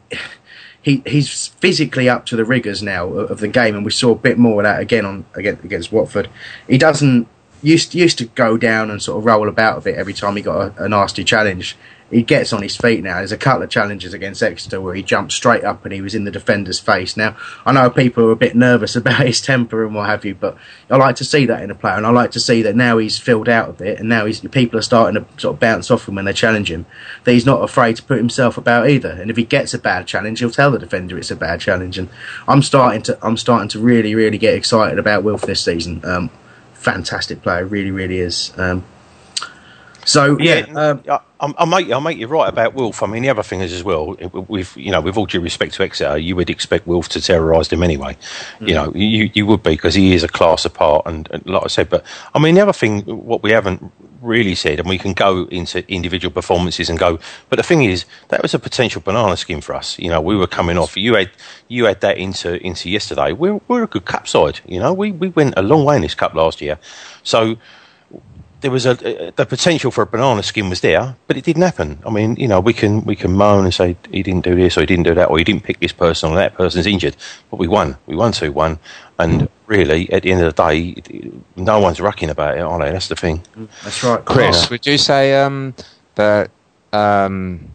he 0.83 1.03
he's 1.07 1.49
physically 1.49 2.09
up 2.09 2.26
to 2.26 2.37
the 2.37 2.45
rigors 2.45 2.83
now 2.83 3.09
of 3.09 3.41
the 3.41 3.49
game, 3.49 3.75
and 3.75 3.85
we 3.85 3.91
saw 3.91 4.12
a 4.12 4.17
bit 4.17 4.38
more 4.38 4.61
of 4.61 4.64
that 4.64 4.81
again 4.81 5.05
on 5.07 5.25
against, 5.35 5.64
against 5.64 5.93
Watford. 5.93 6.29
He 6.69 6.79
doesn't 6.79 7.29
used 7.62 7.95
used 7.95 8.19
to 8.19 8.26
go 8.26 8.57
down 8.57 8.91
and 8.91 9.03
sort 9.03 9.19
of 9.19 9.25
roll 9.25 9.49
about 9.49 9.79
a 9.79 9.81
bit 9.81 9.97
every 9.97 10.12
time 10.12 10.37
he 10.37 10.43
got 10.43 10.79
a, 10.79 10.85
a 10.85 10.88
nasty 10.88 11.25
challenge 11.25 11.76
he 12.14 12.23
gets 12.23 12.52
on 12.52 12.62
his 12.62 12.76
feet 12.76 13.02
now. 13.02 13.16
There's 13.16 13.33
a 13.33 13.37
couple 13.37 13.64
of 13.64 13.71
challenges 13.71 14.14
against 14.14 14.40
Exeter 14.40 14.80
where 14.80 14.94
he 14.94 15.02
jumped 15.02 15.33
straight 15.33 15.64
up 15.64 15.85
and 15.85 15.92
he 15.92 16.00
was 16.00 16.14
in 16.14 16.23
the 16.23 16.30
defender's 16.30 16.78
face. 16.78 17.16
Now, 17.16 17.37
I 17.66 17.73
know 17.73 17.90
people 17.90 18.26
are 18.26 18.30
a 18.30 18.37
bit 18.37 18.54
nervous 18.54 18.94
about 19.04 19.26
his 19.26 19.40
temper 19.40 19.85
and 19.85 19.97
what 19.97 20.09
have 20.09 20.25
you, 20.25 20.37
but 20.37 20.56
I 20.88 20.97
like 20.97 21.16
to 21.16 21.25
see 21.25 21.44
that 21.47 21.62
in 21.64 21.73
a 21.73 21.75
player, 21.75 21.97
and 21.97 22.06
I 22.06 22.11
like 22.11 22.30
to 22.33 22.40
see 22.40 22.62
that 22.62 22.76
now 22.76 22.99
he's 22.99 23.18
filled 23.18 23.49
out 23.49 23.68
a 23.68 23.73
bit, 23.73 23.99
and 23.99 24.09
now 24.09 24.26
he's 24.26 24.38
people 24.40 24.78
are 24.78 24.83
starting 24.83 25.21
to 25.21 25.40
sort 25.40 25.54
of 25.54 25.61
bounce 25.61 25.90
off 25.90 26.06
him 26.06 26.14
when 26.14 26.25
they 26.25 26.33
challenge 26.33 26.71
him. 26.71 26.87
That 27.25 27.33
he's 27.33 27.47
not 27.47 27.62
afraid 27.62 27.97
to 27.97 28.02
put 28.04 28.18
himself 28.18 28.56
about 28.56 28.88
either, 28.88 29.11
and 29.11 29.28
if 29.28 29.37
he 29.37 29.44
gets 29.44 29.75
a 29.75 29.78
bad 29.78 30.06
challenge, 30.06 30.38
he'll 30.38 30.52
tell 30.52 30.71
the 30.71 30.78
defender 30.78 31.18
it's 31.18 31.33
a 31.33 31.37
bad 31.37 31.61
challenge. 31.61 31.99
And 31.99 32.09
I'm 32.47 32.62
starting 32.62 33.02
to 33.02 33.18
I'm 33.26 33.37
starting 33.37 33.68
to 33.71 33.80
really 33.80 34.14
really 34.14 34.38
get 34.38 34.54
excited 34.54 35.00
about 35.00 35.25
Wilf 35.25 35.42
this 35.42 35.64
season. 35.64 36.00
Um, 36.04 36.30
fantastic 36.75 37.42
player, 37.42 37.64
really 37.66 37.90
really 37.90 38.21
is. 38.21 38.52
Um, 38.56 38.85
so 40.04 40.38
yeah, 40.38 40.66
yeah 40.66 40.90
um, 41.09 41.21
I'll, 41.58 41.66
make 41.66 41.90
I'll 41.90 42.00
make 42.00 42.18
you 42.18 42.26
right 42.26 42.48
about 42.48 42.74
Wilf. 42.74 43.02
I 43.02 43.06
mean, 43.06 43.22
the 43.22 43.30
other 43.30 43.42
thing 43.42 43.60
is 43.60 43.72
as 43.72 43.82
well. 43.82 44.16
With 44.48 44.76
you 44.76 44.90
know, 44.90 45.00
with 45.00 45.16
all 45.16 45.26
due 45.26 45.40
respect 45.40 45.74
to 45.74 45.82
Exeter, 45.82 46.16
you 46.16 46.36
would 46.36 46.50
expect 46.50 46.86
Wilf 46.86 47.08
to 47.10 47.20
terrorise 47.20 47.68
them 47.68 47.82
anyway. 47.82 48.16
Mm. 48.60 48.68
You 48.68 48.74
know, 48.74 48.92
you 48.94 49.30
you 49.34 49.46
would 49.46 49.62
be 49.62 49.70
because 49.70 49.94
he 49.94 50.14
is 50.14 50.22
a 50.22 50.28
class 50.28 50.64
apart. 50.64 51.02
And, 51.06 51.28
and, 51.30 51.46
like 51.46 51.64
I 51.64 51.68
said, 51.68 51.88
but 51.90 52.04
I 52.34 52.38
mean, 52.38 52.54
the 52.54 52.62
other 52.62 52.72
thing, 52.72 53.02
what 53.02 53.42
we 53.42 53.50
haven't 53.50 53.92
really 54.20 54.54
said, 54.54 54.80
and 54.80 54.88
we 54.88 54.98
can 54.98 55.12
go 55.12 55.44
into 55.46 55.88
individual 55.92 56.32
performances 56.32 56.88
and 56.88 56.98
go. 56.98 57.18
But 57.50 57.56
the 57.56 57.62
thing 57.62 57.84
is, 57.84 58.06
that 58.28 58.42
was 58.42 58.54
a 58.54 58.58
potential 58.58 59.02
banana 59.02 59.36
skin 59.36 59.60
for 59.60 59.74
us. 59.74 59.98
You 59.98 60.08
know, 60.10 60.20
we 60.20 60.36
were 60.36 60.46
coming 60.46 60.78
off. 60.78 60.96
You 60.96 61.14
had 61.14 61.30
you 61.68 61.84
had 61.84 62.00
that 62.00 62.18
into 62.18 62.64
into 62.64 62.90
yesterday. 62.90 63.32
We're 63.32 63.60
we're 63.68 63.84
a 63.84 63.88
good 63.88 64.06
cup 64.06 64.26
side. 64.26 64.60
You 64.66 64.80
know, 64.80 64.92
we 64.92 65.12
we 65.12 65.28
went 65.28 65.54
a 65.56 65.62
long 65.62 65.84
way 65.84 65.96
in 65.96 66.02
this 66.02 66.14
cup 66.14 66.35
last 66.35 66.61
year. 66.61 66.78
So 67.22 67.57
there 68.64 68.70
was 68.70 68.87
a, 68.87 68.94
the 69.37 69.44
potential 69.44 69.90
for 69.90 70.00
a 70.00 70.07
banana 70.07 70.42
skin 70.42 70.70
was 70.70 70.81
there, 70.81 71.14
but 71.27 71.37
it 71.37 71.44
didn't 71.44 71.61
happen. 71.61 71.98
I 72.07 72.09
mean, 72.09 72.35
you 72.37 72.48
know, 72.48 72.61
we 72.61 72.72
can 72.72 73.05
we 73.05 73.14
can 73.14 73.35
moan 73.35 73.64
and 73.64 73.74
say 73.74 73.94
he 74.11 74.22
didn't 74.22 74.42
do 74.42 74.55
this 74.55 74.79
or 74.79 74.81
he 74.81 74.87
didn't 74.87 75.05
do 75.05 75.12
that 75.12 75.29
or 75.29 75.37
he 75.37 75.44
didn't 75.44 75.64
pick 75.64 75.81
this 75.81 75.92
person 75.92 76.33
or 76.33 76.37
that 76.37 76.55
person's 76.55 76.87
injured, 76.87 77.14
but 77.50 77.59
we 77.59 77.68
won. 77.68 77.98
We 78.07 78.16
won 78.16 78.33
two 78.33 78.53
one, 78.53 78.79
and 79.18 79.50
really 79.66 80.11
at 80.11 80.22
the 80.22 80.33
end 80.33 80.40
of 80.40 80.57
the 80.57 80.62
day, 80.62 81.35
no 81.57 81.79
one's 81.79 81.98
rucking 81.98 82.31
about 82.31 82.57
it, 82.57 82.61
are 82.61 82.79
they? 82.79 82.90
That's 82.90 83.09
the 83.09 83.16
thing. 83.16 83.42
That's 83.83 84.03
right, 84.03 84.24
Chris. 84.24 84.62
Yeah. 84.62 84.68
Would 84.70 84.87
you 84.87 84.96
say 84.96 85.35
um, 85.35 85.74
that 86.14 86.50
um, 86.94 87.68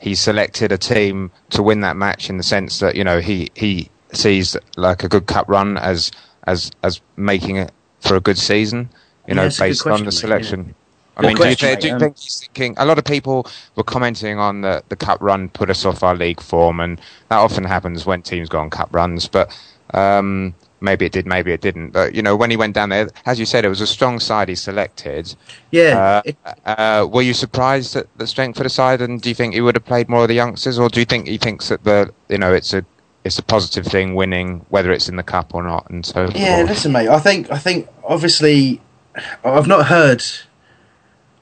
he 0.00 0.14
selected 0.14 0.72
a 0.72 0.78
team 0.78 1.32
to 1.50 1.62
win 1.62 1.82
that 1.82 1.98
match 1.98 2.30
in 2.30 2.38
the 2.38 2.44
sense 2.44 2.78
that 2.78 2.94
you 2.94 3.04
know 3.04 3.20
he 3.20 3.50
he 3.54 3.90
sees 4.14 4.56
like 4.78 5.04
a 5.04 5.08
good 5.08 5.26
cup 5.26 5.50
run 5.50 5.76
as 5.76 6.10
as 6.46 6.70
as 6.82 7.02
making 7.18 7.56
it 7.56 7.72
for 8.00 8.16
a 8.16 8.20
good 8.20 8.38
season? 8.38 8.88
You 9.26 9.34
know, 9.34 9.48
based 9.58 9.82
question, 9.82 9.92
on 9.92 10.04
the 10.04 10.12
selection. 10.12 10.66
Mate, 10.66 10.74
I 11.16 11.22
mean, 11.22 11.36
do 11.36 11.48
you, 11.48 11.54
th- 11.54 11.80
do 11.80 11.88
you, 11.88 11.98
think 11.98 12.18
he's 12.18 12.40
thinking? 12.40 12.74
A 12.76 12.84
lot 12.84 12.98
of 12.98 13.04
people 13.04 13.46
were 13.76 13.84
commenting 13.84 14.38
on 14.38 14.62
the 14.62 14.82
the 14.88 14.96
cup 14.96 15.20
run 15.20 15.48
put 15.48 15.70
us 15.70 15.84
off 15.84 16.02
our 16.02 16.16
league 16.16 16.40
form, 16.40 16.80
and 16.80 17.00
that 17.28 17.38
often 17.38 17.64
happens 17.64 18.04
when 18.04 18.22
teams 18.22 18.48
go 18.48 18.58
on 18.58 18.70
cup 18.70 18.88
runs. 18.92 19.28
But 19.28 19.56
um, 19.92 20.54
maybe 20.80 21.06
it 21.06 21.12
did, 21.12 21.26
maybe 21.26 21.52
it 21.52 21.60
didn't. 21.60 21.90
But 21.90 22.14
you 22.14 22.22
know, 22.22 22.36
when 22.36 22.50
he 22.50 22.56
went 22.56 22.74
down 22.74 22.88
there, 22.88 23.08
as 23.26 23.38
you 23.38 23.46
said, 23.46 23.64
it 23.64 23.68
was 23.68 23.80
a 23.80 23.86
strong 23.86 24.18
side 24.18 24.48
he 24.48 24.54
selected. 24.54 25.34
Yeah. 25.70 25.98
Uh, 25.98 26.22
it, 26.24 26.36
uh, 26.64 27.08
were 27.10 27.22
you 27.22 27.34
surprised 27.34 27.94
at 27.96 28.06
the 28.18 28.26
strength 28.26 28.58
of 28.58 28.64
the 28.64 28.70
side, 28.70 29.00
and 29.00 29.20
do 29.20 29.28
you 29.28 29.34
think 29.34 29.54
he 29.54 29.60
would 29.60 29.76
have 29.76 29.84
played 29.84 30.08
more 30.08 30.22
of 30.22 30.28
the 30.28 30.34
youngsters, 30.34 30.78
or 30.78 30.88
do 30.88 31.00
you 31.00 31.06
think 31.06 31.28
he 31.28 31.38
thinks 31.38 31.68
that 31.68 31.84
the 31.84 32.12
you 32.28 32.38
know 32.38 32.52
it's 32.52 32.74
a 32.74 32.84
it's 33.24 33.38
a 33.38 33.42
positive 33.42 33.86
thing 33.86 34.14
winning, 34.14 34.66
whether 34.68 34.92
it's 34.92 35.08
in 35.08 35.16
the 35.16 35.22
cup 35.22 35.54
or 35.54 35.62
not, 35.62 35.88
and 35.90 36.04
so. 36.04 36.28
Yeah, 36.34 36.56
forth. 36.56 36.68
listen, 36.68 36.92
mate. 36.92 37.08
I 37.08 37.18
think 37.18 37.50
I 37.50 37.58
think 37.58 37.88
obviously 38.04 38.80
I've 39.44 39.66
not 39.66 39.86
heard, 39.86 40.22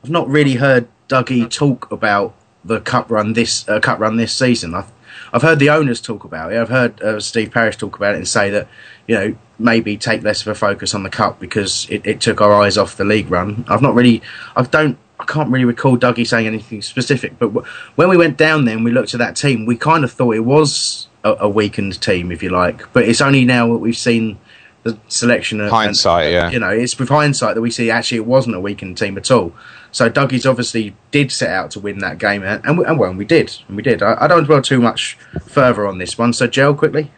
I've 0.04 0.10
not 0.10 0.28
really 0.28 0.54
heard 0.54 0.88
Dougie 1.08 1.50
talk 1.50 1.90
about 1.90 2.34
the 2.64 2.80
cup 2.80 3.10
run 3.10 3.32
this 3.32 3.68
uh, 3.68 3.80
cup 3.80 3.98
run 3.98 4.16
this 4.16 4.36
season. 4.36 4.74
I've 4.74 4.90
I've 5.32 5.42
heard 5.42 5.58
the 5.58 5.70
owners 5.70 6.00
talk 6.00 6.24
about 6.24 6.52
it. 6.52 6.58
I've 6.58 6.68
heard 6.68 7.00
uh, 7.02 7.20
Steve 7.20 7.50
Parish 7.50 7.76
talk 7.76 7.96
about 7.96 8.14
it 8.14 8.18
and 8.18 8.28
say 8.28 8.50
that 8.50 8.68
you 9.06 9.14
know 9.14 9.36
maybe 9.58 9.96
take 9.96 10.22
less 10.22 10.42
of 10.42 10.48
a 10.48 10.54
focus 10.54 10.94
on 10.94 11.02
the 11.02 11.10
cup 11.10 11.38
because 11.38 11.86
it, 11.88 12.06
it 12.06 12.20
took 12.20 12.40
our 12.40 12.52
eyes 12.52 12.76
off 12.76 12.96
the 12.96 13.04
league 13.04 13.30
run. 13.30 13.64
I've 13.68 13.82
not 13.82 13.94
really, 13.94 14.22
I 14.56 14.62
don't, 14.62 14.98
I 15.20 15.24
can't 15.24 15.50
really 15.50 15.64
recall 15.64 15.96
Dougie 15.96 16.26
saying 16.26 16.46
anything 16.46 16.82
specific. 16.82 17.38
But 17.38 17.54
w- 17.54 17.66
when 17.94 18.08
we 18.08 18.16
went 18.16 18.36
down 18.36 18.64
there 18.64 18.74
and 18.74 18.84
we 18.84 18.90
looked 18.90 19.14
at 19.14 19.18
that 19.18 19.36
team, 19.36 19.64
we 19.64 19.76
kind 19.76 20.02
of 20.02 20.12
thought 20.12 20.34
it 20.34 20.40
was 20.40 21.06
a, 21.22 21.34
a 21.40 21.48
weakened 21.48 22.00
team, 22.00 22.32
if 22.32 22.42
you 22.42 22.50
like. 22.50 22.92
But 22.92 23.08
it's 23.08 23.20
only 23.20 23.44
now 23.44 23.68
that 23.68 23.78
we've 23.78 23.96
seen 23.96 24.38
the 24.82 24.98
selection 25.08 25.60
of 25.60 25.70
hindsight. 25.70 26.26
And, 26.26 26.32
yeah, 26.32 26.50
you 26.50 26.58
know, 26.58 26.70
it's 26.70 26.98
with 26.98 27.08
hindsight 27.08 27.54
that 27.54 27.60
we 27.60 27.70
see 27.70 27.90
actually 27.90 28.18
it 28.18 28.26
wasn't 28.26 28.56
a 28.56 28.60
weakened 28.60 28.98
team 28.98 29.16
at 29.16 29.30
all. 29.30 29.52
So 29.92 30.08
Dougie's 30.08 30.46
obviously 30.46 30.96
did 31.10 31.30
set 31.30 31.50
out 31.50 31.70
to 31.72 31.80
win 31.80 31.98
that 31.98 32.16
game, 32.18 32.42
and, 32.42 32.64
and, 32.64 32.78
and 32.80 32.98
well, 32.98 33.12
we 33.12 33.26
did, 33.26 33.54
and 33.68 33.76
we 33.76 33.82
did. 33.82 34.02
I, 34.02 34.16
I, 34.20 34.26
don't 34.26 34.44
dwell 34.44 34.62
too 34.62 34.80
much 34.80 35.18
further 35.44 35.86
on 35.86 35.98
this 35.98 36.16
one. 36.16 36.32
So, 36.32 36.46
Joe, 36.46 36.72
quickly. 36.72 37.10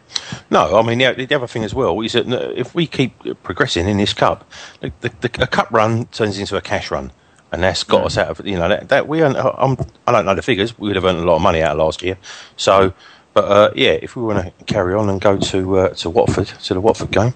No, 0.50 0.76
I 0.76 0.82
mean 0.82 0.98
the, 0.98 1.26
the, 1.26 1.36
other 1.36 1.46
thing 1.46 1.62
as 1.62 1.72
well 1.72 2.00
is 2.00 2.14
that 2.14 2.28
if 2.58 2.74
we 2.74 2.86
keep 2.88 3.16
progressing 3.44 3.88
in 3.88 3.98
this 3.98 4.12
cup, 4.12 4.50
the, 4.80 4.92
the, 5.00 5.08
the 5.20 5.46
cup 5.46 5.68
run 5.70 6.06
turns 6.06 6.38
into 6.38 6.56
a 6.56 6.60
cash 6.60 6.90
run 6.90 7.12
and 7.54 7.62
that's 7.62 7.84
got 7.84 8.02
mm. 8.02 8.06
us 8.06 8.18
out 8.18 8.28
of 8.28 8.46
you 8.46 8.56
know 8.56 8.68
that, 8.68 8.88
that 8.88 9.06
we 9.06 9.22
earned, 9.22 9.36
I'm, 9.36 9.76
I 10.06 10.12
don't 10.12 10.26
know 10.26 10.34
the 10.34 10.42
figures. 10.42 10.76
We 10.76 10.88
would 10.88 10.96
have 10.96 11.04
earned 11.04 11.18
a 11.18 11.24
lot 11.24 11.36
of 11.36 11.42
money 11.42 11.62
out 11.62 11.72
of 11.72 11.78
last 11.78 12.02
year. 12.02 12.18
So, 12.56 12.92
but 13.32 13.44
uh, 13.44 13.70
yeah, 13.76 13.92
if 13.92 14.16
we 14.16 14.24
want 14.24 14.44
to 14.44 14.64
carry 14.64 14.94
on 14.94 15.08
and 15.08 15.20
go 15.20 15.38
to 15.38 15.78
uh, 15.78 15.88
to 15.90 16.10
Watford 16.10 16.46
to 16.46 16.74
the 16.74 16.80
Watford 16.80 17.12
game, 17.12 17.34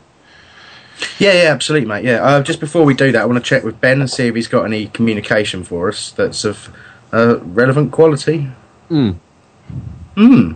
yeah, 1.18 1.32
yeah, 1.32 1.50
absolutely, 1.50 1.88
mate. 1.88 2.04
Yeah, 2.04 2.22
uh, 2.22 2.42
just 2.42 2.60
before 2.60 2.84
we 2.84 2.94
do 2.94 3.12
that, 3.12 3.22
I 3.22 3.24
want 3.24 3.42
to 3.42 3.48
check 3.48 3.64
with 3.64 3.80
Ben 3.80 4.00
and 4.00 4.10
see 4.10 4.26
if 4.26 4.34
he's 4.34 4.48
got 4.48 4.64
any 4.64 4.88
communication 4.88 5.64
for 5.64 5.88
us 5.88 6.10
that's 6.12 6.44
of 6.44 6.74
uh, 7.12 7.38
relevant 7.40 7.92
quality. 7.92 8.48
Hmm. 8.88 9.12
Hmm. 10.14 10.52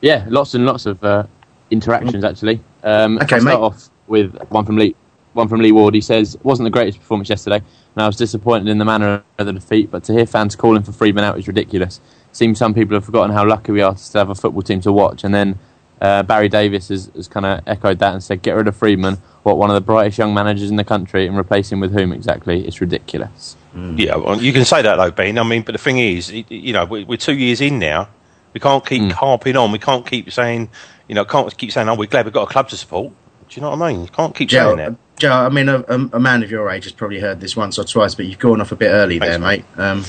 Yeah, 0.00 0.26
lots 0.28 0.54
and 0.54 0.64
lots 0.64 0.86
of 0.86 1.02
uh, 1.02 1.24
interactions 1.70 2.24
actually. 2.24 2.60
Um, 2.82 3.18
okay, 3.18 3.36
I'll 3.36 3.40
start 3.40 3.44
mate. 3.44 3.66
off 3.66 3.90
with 4.06 4.36
one 4.50 4.64
from 4.64 4.76
Lee. 4.76 4.94
One 5.34 5.48
from 5.48 5.60
Lee 5.60 5.72
Ward. 5.72 5.94
He 5.94 6.00
says, 6.00 6.36
"wasn't 6.42 6.66
the 6.66 6.70
greatest 6.70 6.98
performance 6.98 7.28
yesterday, 7.28 7.56
and 7.56 8.02
I 8.02 8.06
was 8.06 8.16
disappointed 8.16 8.68
in 8.68 8.78
the 8.78 8.84
manner 8.84 9.22
of 9.38 9.46
the 9.46 9.52
defeat. 9.52 9.90
But 9.90 10.04
to 10.04 10.12
hear 10.12 10.26
fans 10.26 10.56
calling 10.56 10.82
for 10.82 10.92
Freedman 10.92 11.24
out 11.24 11.38
is 11.38 11.46
ridiculous. 11.46 12.00
Seems 12.32 12.58
some 12.58 12.74
people 12.74 12.94
have 12.94 13.04
forgotten 13.04 13.34
how 13.34 13.46
lucky 13.46 13.72
we 13.72 13.82
are 13.82 13.92
to 13.92 13.98
still 13.98 14.20
have 14.20 14.30
a 14.30 14.34
football 14.34 14.62
team 14.62 14.80
to 14.82 14.92
watch, 14.92 15.24
and 15.24 15.34
then." 15.34 15.58
Uh, 16.00 16.22
Barry 16.22 16.48
Davis 16.48 16.90
has, 16.90 17.10
has 17.16 17.26
kind 17.26 17.44
of 17.44 17.60
echoed 17.66 17.98
that 17.98 18.12
and 18.12 18.22
said, 18.22 18.40
"Get 18.40 18.52
rid 18.52 18.68
of 18.68 18.76
Freedman 18.76 19.18
what 19.48 19.56
one 19.56 19.70
of 19.70 19.74
the 19.74 19.80
brightest 19.80 20.18
young 20.18 20.34
managers 20.34 20.70
in 20.70 20.76
the 20.76 20.84
country 20.84 21.26
and 21.26 21.36
replace 21.36 21.72
him 21.72 21.80
with 21.80 21.92
whom 21.92 22.12
exactly? 22.12 22.66
It's 22.66 22.80
ridiculous. 22.80 23.56
Mm. 23.74 23.98
Yeah, 23.98 24.16
well, 24.16 24.40
you 24.40 24.52
can 24.52 24.64
say 24.64 24.82
that 24.82 24.96
though, 24.96 25.10
Ben. 25.10 25.38
I 25.38 25.42
mean, 25.42 25.62
but 25.62 25.72
the 25.72 25.78
thing 25.78 25.98
is, 25.98 26.30
you 26.30 26.72
know, 26.72 26.84
we're 26.84 27.16
two 27.16 27.36
years 27.36 27.60
in 27.60 27.78
now. 27.78 28.08
We 28.52 28.60
can't 28.60 28.84
keep 28.84 29.02
mm. 29.02 29.12
harping 29.12 29.56
on. 29.56 29.72
We 29.72 29.78
can't 29.78 30.06
keep 30.06 30.30
saying, 30.30 30.70
you 31.06 31.14
know, 31.14 31.24
can't 31.24 31.56
keep 31.56 31.72
saying, 31.72 31.88
"Oh, 31.88 31.94
we're 31.94 32.06
glad 32.06 32.26
we've 32.26 32.34
got 32.34 32.48
a 32.48 32.52
club 32.52 32.68
to 32.70 32.76
support." 32.76 33.12
Do 33.48 33.54
you 33.54 33.62
know 33.62 33.70
what 33.70 33.82
I 33.82 33.92
mean? 33.92 34.02
You 34.02 34.08
can't 34.08 34.34
keep 34.34 34.50
Joe, 34.50 34.76
saying 34.76 34.76
that. 34.76 34.96
Joe, 35.16 35.32
I 35.32 35.48
mean, 35.48 35.68
a, 35.68 35.82
a, 35.88 36.20
man 36.20 36.42
of 36.42 36.50
your 36.50 36.68
age 36.70 36.84
has 36.84 36.92
probably 36.92 37.18
heard 37.18 37.40
this 37.40 37.56
once 37.56 37.78
or 37.78 37.84
twice, 37.84 38.14
but 38.14 38.26
you've 38.26 38.38
gone 38.38 38.60
off 38.60 38.72
a 38.72 38.76
bit 38.76 38.88
early 38.88 39.18
Thanks, 39.18 39.30
there, 39.30 39.38
mate. 39.38 39.64
Um, 39.76 40.04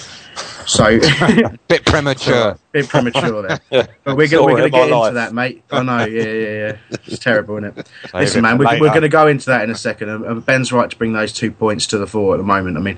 So 0.66 1.00
bit 1.68 1.86
premature. 1.86 2.58
bit 2.72 2.88
premature 2.88 3.42
there. 3.48 3.60
But 4.04 4.16
we're 4.16 4.28
to 4.28 4.70
get 4.70 4.84
into 4.84 4.96
life. 4.96 5.14
that, 5.16 5.34
mate. 5.34 5.64
I 5.72 5.84
know, 5.84 6.06
yeah, 6.06 6.24
yeah, 6.24 6.50
yeah. 6.50 6.78
It's 7.06 7.20
terrible, 7.20 7.58
isn't 7.58 7.78
it? 7.78 7.90
Listen, 8.14 8.42
man, 8.44 8.58
we're, 8.58 8.80
we're 8.80 8.90
going 8.90 9.02
to 9.02 9.10
go 9.10 9.28
into 9.28 9.48
that 9.48 9.64
in 9.64 9.72
a 9.72 9.76
second. 9.76 10.10
And 10.10 10.46
Ben's 10.46 10.72
right 10.72 10.90
to 10.90 10.96
bring 10.96 11.14
those 11.14 11.34
two 11.34 11.52
points 11.52 11.88
to 11.88 11.98
the 11.98 12.08
fore 12.08 12.36
at 12.36 12.38
the 12.38 12.44
moment. 12.44 12.78
I 12.78 12.82
mean, 12.82 12.98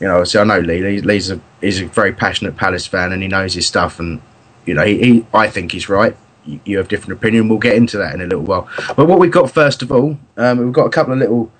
you 0.00 0.06
know, 0.06 0.14
obviously 0.14 0.40
I 0.40 0.44
know 0.44 0.60
Lee. 0.60 0.80
Lee- 0.80 1.00
Lee's 1.02 1.30
a 1.30 1.40
he's 1.60 1.80
a 1.80 1.86
very 1.86 2.12
passionate 2.12 2.56
Palace 2.56 2.86
fan, 2.86 3.12
and 3.12 3.22
he 3.22 3.28
knows 3.28 3.54
his 3.54 3.66
stuff. 3.66 4.00
And 4.00 4.20
you 4.64 4.74
know, 4.74 4.84
he, 4.84 4.98
he 4.98 5.26
I 5.34 5.48
think 5.48 5.72
he's 5.72 5.88
right. 5.88 6.16
You, 6.46 6.60
you 6.64 6.78
have 6.78 6.88
different 6.88 7.18
opinion. 7.18 7.48
We'll 7.48 7.58
get 7.58 7.76
into 7.76 7.98
that 7.98 8.14
in 8.14 8.22
a 8.22 8.24
little 8.24 8.44
while. 8.44 8.68
But 8.96 9.06
what 9.06 9.18
we've 9.18 9.30
got 9.30 9.50
first 9.50 9.82
of 9.82 9.92
all, 9.92 10.18
um, 10.38 10.58
we've 10.58 10.72
got 10.72 10.86
a 10.86 10.90
couple 10.90 11.12
of 11.12 11.18
little 11.18 11.52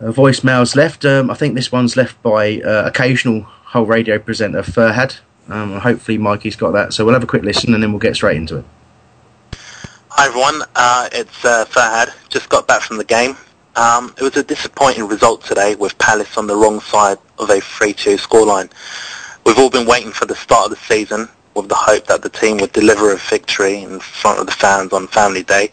uh, 0.00 0.12
voicemails 0.12 0.76
left. 0.76 1.04
Um, 1.04 1.28
I 1.30 1.34
think 1.34 1.54
this 1.54 1.72
one's 1.72 1.96
left 1.96 2.22
by 2.22 2.60
uh, 2.60 2.84
occasional 2.86 3.46
whole 3.74 3.84
radio 3.84 4.20
presenter 4.20 4.62
Furhad. 4.62 5.18
Um, 5.48 5.80
hopefully 5.80 6.16
Mikey's 6.16 6.54
got 6.54 6.70
that. 6.70 6.94
So 6.94 7.04
we'll 7.04 7.14
have 7.14 7.24
a 7.24 7.26
quick 7.26 7.42
listen 7.42 7.74
and 7.74 7.82
then 7.82 7.90
we'll 7.90 7.98
get 7.98 8.14
straight 8.14 8.36
into 8.36 8.58
it. 8.58 8.64
Hi 10.10 10.28
everyone, 10.28 10.62
uh, 10.76 11.08
it's 11.12 11.44
uh. 11.44 12.06
Just 12.28 12.48
got 12.48 12.68
back 12.68 12.82
from 12.82 12.98
the 12.98 13.04
game. 13.04 13.36
Um, 13.74 14.14
it 14.16 14.22
was 14.22 14.36
a 14.36 14.44
disappointing 14.44 15.08
result 15.08 15.44
today 15.44 15.74
with 15.74 15.98
Palace 15.98 16.38
on 16.38 16.46
the 16.46 16.54
wrong 16.54 16.78
side 16.78 17.18
of 17.40 17.50
a 17.50 17.54
3-2 17.54 18.16
scoreline. 18.16 18.70
We've 19.44 19.58
all 19.58 19.70
been 19.70 19.88
waiting 19.88 20.12
for 20.12 20.24
the 20.24 20.36
start 20.36 20.66
of 20.66 20.70
the 20.70 20.84
season 20.84 21.28
with 21.54 21.68
the 21.68 21.74
hope 21.74 22.06
that 22.06 22.22
the 22.22 22.28
team 22.28 22.58
would 22.58 22.72
deliver 22.72 23.12
a 23.12 23.16
victory 23.16 23.82
in 23.82 23.98
front 23.98 24.38
of 24.38 24.46
the 24.46 24.52
fans 24.52 24.92
on 24.92 25.08
Family 25.08 25.42
Day, 25.42 25.72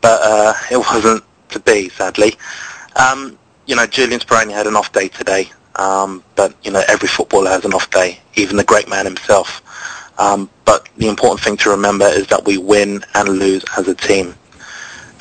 but 0.00 0.18
uh, 0.22 0.54
it 0.70 0.78
wasn't 0.78 1.22
to 1.50 1.60
be, 1.60 1.90
sadly. 1.90 2.36
Um, 2.96 3.38
you 3.66 3.76
know, 3.76 3.86
Julian 3.86 4.20
Speroni 4.20 4.52
had 4.52 4.66
an 4.66 4.76
off 4.76 4.92
day 4.92 5.08
today, 5.08 5.50
um, 5.76 6.22
but 6.36 6.54
you 6.64 6.70
know 6.70 6.82
every 6.88 7.08
footballer 7.08 7.50
has 7.50 7.64
an 7.64 7.74
off 7.74 7.90
day, 7.90 8.18
even 8.34 8.56
the 8.56 8.64
great 8.64 8.88
man 8.88 9.04
himself. 9.04 9.62
Um, 10.18 10.48
but 10.64 10.88
the 10.96 11.08
important 11.08 11.40
thing 11.40 11.56
to 11.58 11.70
remember 11.70 12.06
is 12.06 12.26
that 12.28 12.44
we 12.44 12.58
win 12.58 13.04
and 13.14 13.28
lose 13.28 13.64
as 13.76 13.88
a 13.88 13.94
team. 13.94 14.34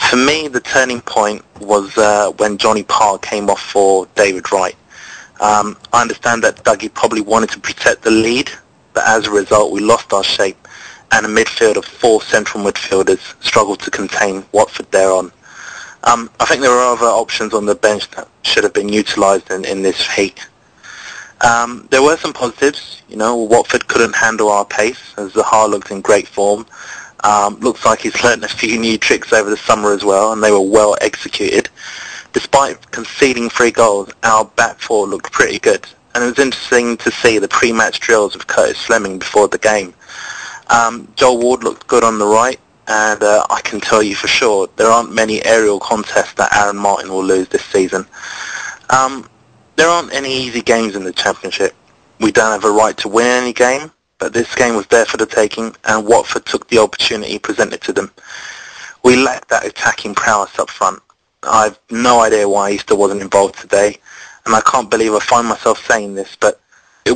For 0.09 0.17
me, 0.17 0.47
the 0.47 0.59
turning 0.59 1.01
point 1.01 1.43
was 1.59 1.97
uh, 1.97 2.31
when 2.37 2.57
Johnny 2.57 2.83
Parr 2.83 3.17
came 3.17 3.49
off 3.49 3.61
for 3.61 4.07
David 4.15 4.51
Wright. 4.51 4.75
Um, 5.41 5.77
I 5.91 6.01
understand 6.01 6.43
that 6.43 6.63
Dougie 6.63 6.93
probably 6.93 7.21
wanted 7.21 7.49
to 7.51 7.59
protect 7.59 8.03
the 8.03 8.11
lead, 8.11 8.51
but 8.93 9.03
as 9.07 9.25
a 9.25 9.31
result, 9.31 9.73
we 9.73 9.81
lost 9.81 10.13
our 10.13 10.23
shape, 10.23 10.67
and 11.11 11.25
a 11.25 11.29
midfield 11.29 11.77
of 11.77 11.85
four 11.85 12.21
central 12.21 12.63
midfielders 12.63 13.33
struggled 13.43 13.79
to 13.81 13.91
contain 13.91 14.45
Watford 14.51 14.91
thereon. 14.91 15.31
Um, 16.03 16.29
I 16.39 16.45
think 16.45 16.61
there 16.61 16.71
were 16.71 16.81
other 16.81 17.05
options 17.05 17.53
on 17.53 17.65
the 17.65 17.75
bench 17.75 18.09
that 18.11 18.27
should 18.43 18.63
have 18.63 18.73
been 18.73 18.89
utilised 18.89 19.49
in, 19.49 19.65
in 19.65 19.81
this 19.81 20.09
heat. 20.11 20.47
Um, 21.41 21.87
there 21.91 22.01
were 22.01 22.17
some 22.17 22.33
positives. 22.33 23.01
You 23.09 23.17
know, 23.17 23.35
Watford 23.35 23.87
couldn't 23.87 24.15
handle 24.15 24.49
our 24.49 24.65
pace 24.65 25.13
as 25.17 25.33
Zaha 25.33 25.69
looked 25.69 25.91
in 25.91 26.01
great 26.01 26.27
form. 26.27 26.65
Um, 27.23 27.59
looks 27.59 27.85
like 27.85 28.01
he's 28.01 28.23
learnt 28.23 28.43
a 28.43 28.49
few 28.49 28.77
new 28.77 28.97
tricks 28.97 29.31
over 29.31 29.49
the 29.49 29.57
summer 29.57 29.93
as 29.93 30.03
well, 30.03 30.33
and 30.33 30.43
they 30.43 30.51
were 30.51 30.61
well 30.61 30.95
executed. 31.01 31.69
Despite 32.33 32.91
conceding 32.91 33.49
three 33.49 33.71
goals, 33.71 34.09
our 34.23 34.45
back 34.45 34.79
four 34.79 35.07
looked 35.07 35.31
pretty 35.31 35.59
good, 35.59 35.87
and 36.13 36.23
it 36.23 36.27
was 36.27 36.39
interesting 36.39 36.97
to 36.97 37.11
see 37.11 37.39
the 37.39 37.47
pre-match 37.47 37.99
drills 37.99 38.35
of 38.35 38.47
Curtis 38.47 38.81
Fleming 38.83 39.19
before 39.19 39.47
the 39.47 39.57
game. 39.57 39.93
Um, 40.69 41.07
Joel 41.15 41.39
Ward 41.39 41.63
looked 41.63 41.87
good 41.87 42.03
on 42.03 42.19
the 42.19 42.25
right, 42.25 42.59
and 42.87 43.23
uh, 43.23 43.45
I 43.49 43.61
can 43.61 43.79
tell 43.79 44.03
you 44.03 44.15
for 44.15 44.27
sure 44.27 44.67
there 44.75 44.87
aren't 44.87 45.13
many 45.13 45.43
aerial 45.45 45.79
contests 45.79 46.33
that 46.33 46.55
Aaron 46.55 46.77
Martin 46.77 47.09
will 47.09 47.23
lose 47.23 47.47
this 47.47 47.63
season. 47.65 48.05
Um, 48.89 49.29
there 49.75 49.89
aren't 49.89 50.13
any 50.13 50.31
easy 50.31 50.61
games 50.61 50.95
in 50.95 51.03
the 51.03 51.13
championship. 51.13 51.73
We 52.19 52.31
don't 52.31 52.51
have 52.51 52.65
a 52.65 52.71
right 52.71 52.95
to 52.97 53.07
win 53.07 53.25
any 53.25 53.53
game, 53.53 53.91
but 54.19 54.33
this 54.33 54.53
game 54.55 54.75
was 54.75 54.87
there 54.87 55.05
for 55.05 55.17
the 55.17 55.25
taking, 55.25 55.75
and 55.85 56.05
Watford 56.05 56.45
took 56.45 56.67
the 56.67 56.77
opportunity 56.79 57.39
presented 57.39 57.81
to 57.81 57.93
them. 57.93 58.11
We 59.03 59.15
lacked 59.15 59.49
that 59.49 59.65
attacking 59.65 60.15
prowess 60.15 60.59
up 60.59 60.69
front. 60.69 61.01
I've 61.43 61.77
no 61.89 62.21
idea 62.21 62.47
why 62.47 62.71
Easter 62.71 62.95
wasn't 62.95 63.21
involved 63.21 63.59
today, 63.59 63.97
and 64.45 64.55
I 64.55 64.61
can't 64.61 64.89
believe 64.89 65.13
I 65.13 65.19
find 65.19 65.47
myself 65.47 65.85
saying 65.85 66.15
this, 66.15 66.37
but 66.39 66.59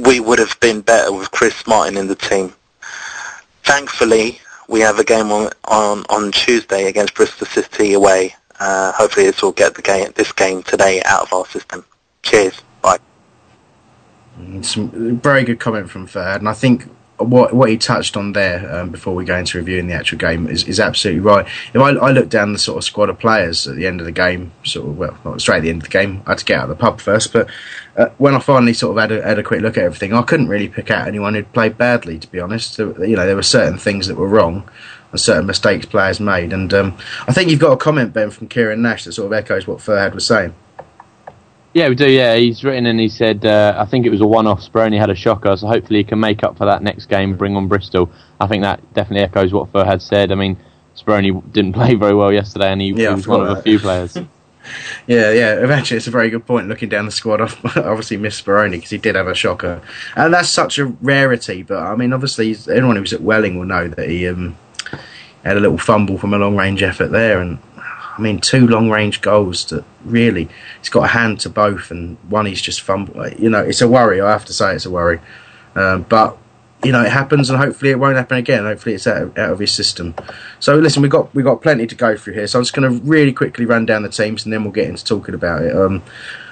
we 0.02 0.20
would 0.20 0.40
have 0.40 0.60
been 0.60 0.82
better 0.82 1.14
with 1.14 1.32
Chris 1.32 1.66
Martin 1.68 1.98
in 1.98 2.08
the 2.08 2.16
team. 2.16 2.54
Thankfully, 3.64 4.40
we 4.68 4.80
have 4.82 5.00
a 5.00 5.04
game 5.04 5.32
on 5.32 5.50
on, 5.66 6.04
on 6.10 6.32
Tuesday 6.32 6.88
against 6.88 7.16
Bristol 7.16 7.48
City 7.48 7.94
away. 7.94 8.36
Uh, 8.60 8.92
hopefully, 8.92 9.26
this 9.26 9.42
will 9.42 9.52
get 9.52 9.76
the 9.76 9.82
game 9.82 10.12
this 10.16 10.32
game 10.32 10.64
today 10.64 11.02
out 11.06 11.22
of 11.24 11.34
our 11.34 11.46
system. 11.46 11.86
Cheers. 12.24 12.62
Bye. 12.82 12.98
Some 14.62 15.20
very 15.20 15.44
good 15.44 15.60
comment 15.60 15.90
from 15.90 16.08
Ferd, 16.08 16.42
and 16.42 16.50
I 16.50 16.54
think 16.54 16.90
what 17.18 17.54
what 17.54 17.70
he 17.70 17.78
touched 17.78 18.16
on 18.16 18.34
there 18.34 18.72
um, 18.74 18.90
before 18.90 19.16
we 19.16 19.26
go 19.26 19.38
into 19.38 19.58
reviewing 19.58 19.88
the 19.88 19.94
actual 19.94 20.18
game 20.18 20.48
is, 20.48 20.64
is 20.66 20.80
absolutely 20.80 21.22
right. 21.22 21.46
If 21.74 21.82
I, 21.82 21.90
I 21.92 22.12
look 22.12 22.30
down 22.30 22.54
the 22.54 22.60
sort 22.60 22.78
of 22.78 22.84
squad 22.84 23.10
of 23.10 23.18
players 23.18 23.68
at 23.68 23.76
the 23.76 23.88
end 23.88 24.00
of 24.00 24.06
the 24.06 24.12
game, 24.12 24.52
sort 24.64 24.88
of 24.88 24.98
well, 24.98 25.18
not 25.26 25.42
straight 25.42 25.58
at 25.58 25.64
the 25.64 25.70
end 25.70 25.82
of 25.82 25.90
the 25.90 25.98
game, 25.98 26.22
I 26.26 26.32
had 26.32 26.40
to 26.40 26.46
get 26.46 26.60
out 26.60 26.64
of 26.64 26.70
the 26.70 26.76
pub 26.76 27.02
first, 27.02 27.34
but 27.34 27.50
uh, 27.98 28.10
when 28.18 28.36
I 28.36 28.40
finally 28.40 28.74
sort 28.74 28.98
of 28.98 29.02
had 29.02 29.12
a, 29.12 29.24
had 29.24 29.40
a 29.40 29.44
quick 29.44 29.62
look 29.62 29.78
at 29.78 29.84
everything, 29.84 30.14
I 30.14 30.22
couldn't 30.22 30.48
really 30.48 30.70
pick 30.70 30.92
out 30.92 31.08
anyone 31.08 31.34
who'd 31.34 31.52
played 31.54 31.78
badly. 31.78 32.20
To 32.20 32.28
be 32.28 32.40
honest, 32.40 32.78
you 32.78 32.94
know, 32.96 33.26
there 33.26 33.36
were 33.36 33.44
certain 33.44 33.80
things 33.80 34.08
that 34.08 34.16
were 34.16 34.28
wrong. 34.28 34.70
And 35.10 35.22
certain 35.22 35.46
mistakes 35.46 35.86
players 35.86 36.20
made, 36.20 36.52
and 36.52 36.74
um, 36.74 36.98
I 37.30 37.32
think 37.32 37.50
you've 37.50 37.62
got 37.62 37.72
a 37.72 37.78
comment, 37.78 38.12
Ben, 38.12 38.30
from 38.30 38.50
Kieran 38.50 38.82
Nash 38.82 39.06
that 39.06 39.14
sort 39.14 39.28
of 39.28 39.32
echoes 39.32 39.66
what 39.66 39.78
Furhad 39.78 40.14
was 40.14 40.28
saying. 40.28 40.54
Yeah, 41.78 41.90
we 41.90 41.96
do. 41.96 42.10
Yeah, 42.10 42.36
he's 42.36 42.64
written 42.64 42.88
and 42.88 43.00
he 43.00 43.08
said, 43.08 43.46
uh, 43.46 43.76
I 43.78 43.86
think 43.86 44.08
it 44.08 44.10
was 44.10 44.20
a 44.20 44.26
one-off. 44.26 44.62
Speroni 44.62 44.98
had 44.98 45.12
a 45.12 45.16
shocker, 45.16 45.56
so 45.56 45.68
hopefully 45.68 46.00
he 46.00 46.04
can 46.04 46.20
make 46.20 46.44
up 46.44 46.58
for 46.58 46.66
that 46.66 46.82
next 46.82 47.06
game. 47.06 47.38
Bring 47.38 47.56
on 47.56 47.68
Bristol. 47.68 48.10
I 48.42 48.48
think 48.48 48.64
that 48.64 48.82
definitely 48.96 49.22
echoes 49.22 49.54
what 49.54 49.72
Furhad 49.72 50.02
said. 50.02 50.32
I 50.32 50.36
mean, 50.36 50.58
Speroni 50.98 51.40
didn't 51.54 51.74
play 51.80 51.94
very 51.94 52.16
well 52.16 52.34
yesterday, 52.34 52.72
and 52.72 52.82
he, 52.82 52.94
he 52.94 53.04
Yeah, 53.04 53.12
I 53.12 53.14
was 53.14 53.28
one 53.28 53.42
of 53.42 53.48
forgot 53.50 53.60
a 53.60 53.62
few 53.62 53.78
players. 53.78 54.18
Yeah, 55.08 55.32
yeah. 55.32 55.66
Actually, 55.70 55.96
it's 55.96 56.08
a 56.08 56.12
very 56.12 56.30
good 56.30 56.46
point. 56.46 56.68
Looking 56.68 56.90
down 56.90 57.06
the 57.06 57.12
squad, 57.12 57.40
I've 57.42 57.78
obviously 57.78 58.18
missed 58.18 58.44
Speroni 58.44 58.72
because 58.72 58.90
he 58.90 58.98
did 58.98 59.16
have 59.16 59.28
a 59.28 59.34
shocker, 59.34 59.82
and 60.18 60.34
that's 60.34 60.50
such 60.50 60.78
a 60.78 60.88
rarity. 60.88 61.64
But 61.64 61.78
I 61.78 61.96
mean, 61.96 62.12
obviously, 62.12 62.54
anyone 62.70 62.98
who's 62.98 63.14
at 63.14 63.22
Welling 63.22 63.58
will 63.58 63.66
know 63.66 63.88
that 63.88 64.10
he 64.10 64.28
um, 64.28 64.58
had 65.46 65.56
a 65.56 65.62
little 65.62 65.78
fumble 65.78 66.18
from 66.18 66.34
a 66.34 66.38
long 66.38 66.58
range 66.58 66.84
effort 66.84 67.12
there, 67.12 67.40
and 67.40 67.60
I 68.18 68.22
mean, 68.22 68.40
two 68.40 68.68
long 68.68 68.90
range 68.90 69.22
goals 69.22 69.66
that 69.66 69.86
really 70.04 70.50
he's 70.80 70.90
got 70.90 71.04
a 71.04 71.08
hand 71.08 71.40
to 71.42 71.50
both, 71.50 71.92
and 71.92 72.18
one 72.30 72.46
he's 72.46 72.62
just 72.62 72.82
fumbled. 72.82 73.40
You 73.40 73.50
know, 73.50 73.62
it's 73.62 73.82
a 73.82 73.88
worry. 73.88 74.20
I 74.22 74.32
have 74.32 74.46
to 74.46 74.54
say, 74.54 74.74
it's 74.74 74.86
a 74.86 74.90
worry. 74.90 75.20
Um, 75.76 76.04
but 76.04 76.38
you 76.84 76.92
know, 76.92 77.04
it 77.04 77.12
happens, 77.12 77.50
and 77.50 77.60
hopefully 77.60 77.92
it 77.92 78.00
won't 78.00 78.18
happen 78.18 78.38
again. 78.38 78.64
Hopefully 78.64 78.96
it's 78.96 79.08
out 79.08 79.22
of, 79.22 79.38
out 79.38 79.52
of 79.52 79.60
his 79.60 79.72
system. 79.72 80.16
So 80.60 80.78
listen, 80.78 81.02
we 81.02 81.10
got 81.10 81.34
we 81.36 81.44
got 81.44 81.62
plenty 81.62 81.86
to 81.88 81.96
go 81.96 82.18
through 82.18 82.34
here. 82.34 82.48
So 82.48 82.60
I'm 82.60 82.64
just 82.64 82.74
going 82.74 82.92
to 82.92 83.04
really 83.06 83.34
quickly 83.34 83.66
run 83.66 83.86
down 83.86 84.04
the 84.04 84.10
teams, 84.10 84.46
and 84.46 84.54
then 84.54 84.64
we'll 84.64 84.74
get 84.74 84.90
into 84.90 85.04
talking 85.04 85.36
about 85.36 85.62
it. 85.62 85.76
Um, 85.76 86.04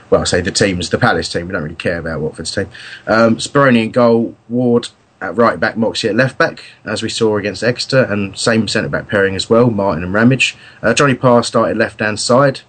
well, 0.10 0.22
I 0.22 0.26
say 0.26 0.42
the 0.42 0.52
teams, 0.52 0.92
the 0.92 1.00
Palace 1.00 1.30
team. 1.30 1.48
We 1.48 1.54
don't 1.54 1.64
really 1.64 1.76
care 1.76 1.98
about 1.98 2.22
Watford's 2.22 2.54
team. 2.54 2.70
Um, 3.08 3.38
Speroni 3.38 3.86
in 3.86 3.92
goal, 3.92 4.36
Ward 4.50 4.90
at 5.26 5.38
right 5.38 5.60
back, 5.60 5.78
Moxey 5.78 6.08
at 6.08 6.16
left 6.16 6.38
back, 6.38 6.64
as 6.84 7.02
we 7.04 7.10
saw 7.10 7.38
against 7.38 7.64
Exeter, 7.64 8.04
and 8.04 8.38
same 8.38 8.68
centre 8.68 8.90
back 8.90 9.08
pairing 9.08 9.36
as 9.36 9.50
well, 9.50 9.70
Martin 9.70 10.04
and 10.04 10.14
Ramage. 10.14 10.56
Uh, 10.82 10.94
Johnny 10.94 11.16
Parr 11.16 11.44
started 11.44 11.78
left 11.78 12.00
hand 12.00 12.20
side. 12.20 12.62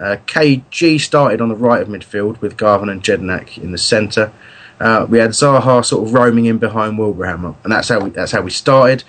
Uh, 0.00 0.16
KG 0.26 1.00
started 1.00 1.40
on 1.40 1.48
the 1.48 1.56
right 1.56 1.82
of 1.82 1.88
midfield 1.88 2.40
with 2.40 2.56
Garvin 2.56 2.88
and 2.88 3.02
Jedinak 3.02 3.58
in 3.58 3.72
the 3.72 3.78
centre. 3.78 4.32
Uh, 4.80 5.06
we 5.08 5.18
had 5.18 5.30
Zaha 5.30 5.84
sort 5.84 6.06
of 6.06 6.14
roaming 6.14 6.46
in 6.46 6.58
behind 6.58 6.98
Wilbraham, 6.98 7.56
and 7.64 7.72
that's 7.72 7.88
how 7.88 8.00
we 8.00 8.10
that's 8.10 8.32
how 8.32 8.42
we 8.42 8.50
started. 8.50 9.02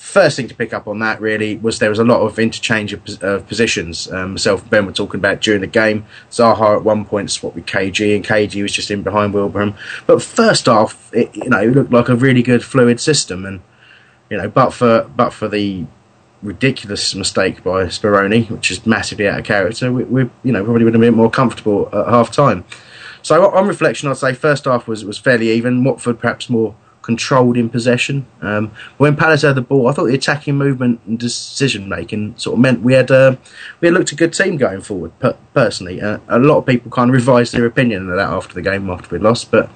First 0.00 0.36
thing 0.38 0.48
to 0.48 0.54
pick 0.54 0.72
up 0.72 0.88
on 0.88 0.98
that 1.00 1.20
really 1.20 1.58
was 1.58 1.78
there 1.78 1.90
was 1.90 1.98
a 1.98 2.04
lot 2.04 2.22
of 2.22 2.38
interchange 2.38 2.94
of, 2.94 3.04
pos- 3.04 3.18
of 3.18 3.46
positions. 3.46 4.10
Um, 4.10 4.32
myself 4.32 4.62
and 4.62 4.70
Ben 4.70 4.86
were 4.86 4.92
talking 4.92 5.20
about 5.20 5.42
during 5.42 5.60
the 5.60 5.66
game. 5.66 6.06
Zaha 6.30 6.76
at 6.76 6.82
one 6.82 7.04
point 7.04 7.30
swapped 7.30 7.54
with 7.54 7.66
KG, 7.66 8.16
and 8.16 8.24
KG 8.24 8.62
was 8.62 8.72
just 8.72 8.90
in 8.90 9.02
behind 9.02 9.34
Wilbraham. 9.34 9.76
But 10.06 10.22
first 10.22 10.66
half, 10.66 11.12
it, 11.12 11.36
you 11.36 11.50
know, 11.50 11.60
it 11.60 11.72
looked 11.72 11.92
like 11.92 12.08
a 12.08 12.16
really 12.16 12.42
good 12.42 12.64
fluid 12.64 12.98
system, 12.98 13.44
and 13.44 13.60
you 14.30 14.38
know, 14.38 14.48
but 14.48 14.70
for 14.70 15.02
but 15.14 15.34
for 15.34 15.48
the 15.48 15.84
ridiculous 16.42 17.14
mistake 17.14 17.62
by 17.62 17.84
Speroni, 17.84 18.50
which 18.50 18.70
is 18.70 18.86
massively 18.86 19.28
out 19.28 19.40
of 19.40 19.44
character, 19.44 19.92
we, 19.92 20.04
we 20.04 20.22
you 20.42 20.50
know 20.50 20.64
probably 20.64 20.84
would 20.84 20.94
have 20.94 21.00
been 21.02 21.14
more 21.14 21.30
comfortable 21.30 21.90
at 21.92 22.08
half 22.08 22.32
time. 22.32 22.64
So 23.20 23.50
on 23.50 23.68
reflection, 23.68 24.08
I'd 24.08 24.16
say 24.16 24.32
first 24.32 24.64
half 24.64 24.88
was 24.88 25.04
was 25.04 25.18
fairly 25.18 25.50
even. 25.50 25.84
Watford 25.84 26.18
perhaps 26.18 26.48
more 26.48 26.74
controlled 27.02 27.56
in 27.56 27.68
possession. 27.70 28.26
Um, 28.42 28.72
when 28.98 29.16
Palace 29.16 29.42
had 29.42 29.54
the 29.54 29.62
ball, 29.62 29.88
I 29.88 29.92
thought 29.92 30.06
the 30.06 30.14
attacking 30.14 30.56
movement 30.56 31.00
and 31.06 31.18
decision 31.18 31.88
making 31.88 32.36
sort 32.36 32.54
of 32.54 32.60
meant 32.60 32.82
we 32.82 32.92
had 32.92 33.10
uh, 33.10 33.36
we 33.80 33.86
had 33.88 33.94
looked 33.94 34.12
a 34.12 34.16
good 34.16 34.32
team 34.32 34.56
going 34.56 34.80
forward. 34.82 35.18
Per- 35.18 35.36
personally, 35.54 36.00
uh, 36.00 36.18
a 36.28 36.38
lot 36.38 36.58
of 36.58 36.66
people 36.66 36.90
kind 36.90 37.10
of 37.10 37.14
revised 37.14 37.52
their 37.54 37.66
opinion 37.66 38.10
of 38.10 38.16
that 38.16 38.28
after 38.28 38.54
the 38.54 38.62
game 38.62 38.90
after 38.90 39.08
we 39.14 39.18
lost. 39.18 39.50
But 39.50 39.70